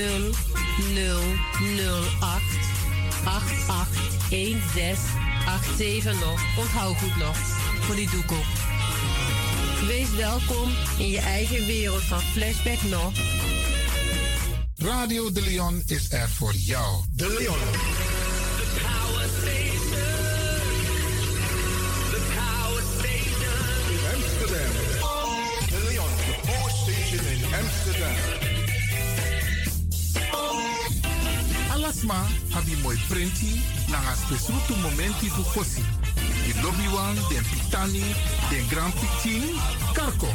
881687 3.24 6.20
nog. 6.20 6.40
Onthoud 6.58 6.96
goed 6.96 7.16
nog. 7.16 7.36
Voor 7.80 7.94
die 7.94 8.10
doekoe. 8.10 8.42
Wees 9.86 10.10
welkom 10.10 10.70
in 10.98 11.08
je 11.08 11.18
eigen 11.18 11.66
wereld 11.66 12.02
van 12.02 12.20
Flashback 12.20 12.82
nog. 12.82 13.12
Radio 14.76 15.32
De 15.32 15.42
Leon 15.42 15.82
is 15.86 16.12
er 16.12 16.28
voor 16.28 16.54
jou. 16.54 17.04
De 17.10 17.36
Leon. 17.38 17.58
Alasma 32.02 32.28
habi 32.50 32.76
mooi 32.82 32.96
printi 33.08 33.60
nanga 33.88 34.16
spesrutu 34.16 34.74
momenti 34.76 35.28
fu 35.28 35.42
fosi. 35.42 35.84
Di 36.44 36.52
lobby 36.60 36.88
wan, 36.94 37.14
den 37.30 37.44
pitani, 37.44 38.02
den 38.50 38.66
grand 38.68 38.92
pitin, 38.94 39.54
karko. 39.94 40.26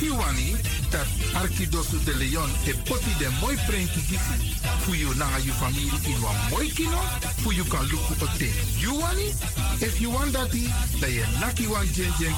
You 0.00 0.16
wani, 0.16 0.56
dat 0.90 1.06
Arkidosu 1.34 1.98
de 2.04 2.14
Leon 2.14 2.50
e 2.66 2.74
poti 2.84 3.14
den 3.18 3.32
mooi 3.40 3.56
printi 3.66 4.00
gisi. 4.08 4.54
Fu 4.82 4.94
you 4.94 5.14
nanga 5.14 5.38
you 5.38 5.52
family 5.52 5.90
in 6.06 6.20
wan 6.22 6.34
mooi 6.50 6.68
kino, 6.74 6.98
fu 7.42 7.52
you 7.52 7.64
kan 7.64 7.86
luku 7.86 8.14
ote. 8.22 8.50
You 8.80 8.98
wani? 8.98 9.30
If 9.80 10.00
you 10.00 10.10
want 10.10 10.32
dati, 10.32 10.66
da 11.00 11.06
ye 11.06 11.24
naki 11.40 11.66
wan 11.68 11.86
jen 11.94 12.12
jen 12.18 12.34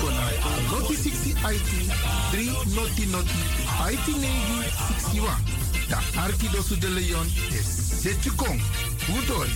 Kona 0.00 0.24
noti 0.70 0.94
60 0.94 1.36
IT 1.52 1.70
3 2.32 2.74
noti 2.74 3.06
noti 3.06 3.40
IT 3.92 4.06
negi 4.16 4.58
61. 5.12 5.67
Da 5.88 5.98
Arkidosu 6.16 6.78
de 6.78 6.88
Leon 6.88 7.26
is 7.50 8.00
Setjukong. 8.00 8.60
Udori. 9.16 9.50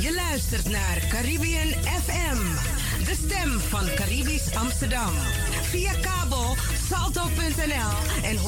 Je 0.00 0.14
luistert 0.14 0.68
naar 0.70 1.06
Caribbean 1.08 1.68
FM, 1.68 2.38
de 3.04 3.16
stem 3.26 3.60
van 3.60 3.94
Caribisch 3.94 4.54
Amsterdam. 4.54 5.12
Via 5.70 5.92
kabel 5.92 6.56
salto.nl 6.88 8.22
en 8.22 8.36
107.9 8.36 8.42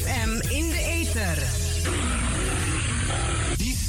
FM 0.00 0.48
in 0.48 0.68
de 0.68 0.78
ether. 0.78 1.38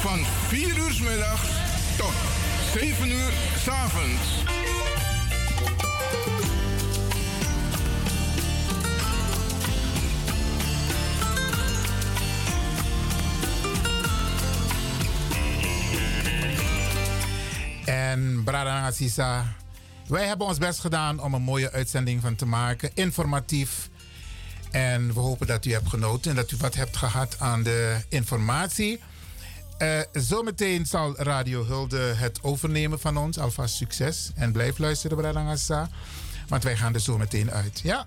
van 0.00 0.24
4 0.46 0.76
uur 0.76 0.92
s 0.92 1.00
middags 1.00 1.48
tot 1.96 2.12
7 2.72 3.10
uur 3.10 3.32
s'avonds. 3.58 4.44
En 17.84 18.44
Brada 18.44 18.86
Assisa, 18.86 19.54
wij 20.06 20.26
hebben 20.26 20.46
ons 20.46 20.58
best 20.58 20.80
gedaan 20.80 21.20
om 21.20 21.34
een 21.34 21.42
mooie 21.42 21.72
uitzending 21.72 22.20
van 22.20 22.34
te 22.34 22.46
maken. 22.46 22.90
Informatief. 22.94 23.88
En 24.70 25.14
we 25.14 25.20
hopen 25.20 25.46
dat 25.46 25.64
u 25.64 25.72
hebt 25.72 25.88
genoten 25.88 26.30
en 26.30 26.36
dat 26.36 26.50
u 26.50 26.56
wat 26.56 26.74
hebt 26.74 26.96
gehad 26.96 27.36
aan 27.38 27.62
de 27.62 28.00
informatie. 28.08 29.00
Uh, 29.78 30.00
zometeen 30.12 30.86
zal 30.86 31.14
Radio 31.16 31.64
Hulde 31.64 31.98
het 31.98 32.38
overnemen 32.42 33.00
van 33.00 33.16
ons. 33.16 33.38
Alvast 33.38 33.74
succes. 33.74 34.30
En 34.34 34.52
blijf 34.52 34.78
luisteren, 34.78 35.16
Brada 35.16 35.50
Assisa. 35.50 35.88
Want 36.48 36.62
wij 36.62 36.76
gaan 36.76 36.94
er 36.94 37.00
zo 37.00 37.18
meteen 37.18 37.50
uit. 37.50 37.80
Ja. 37.82 38.06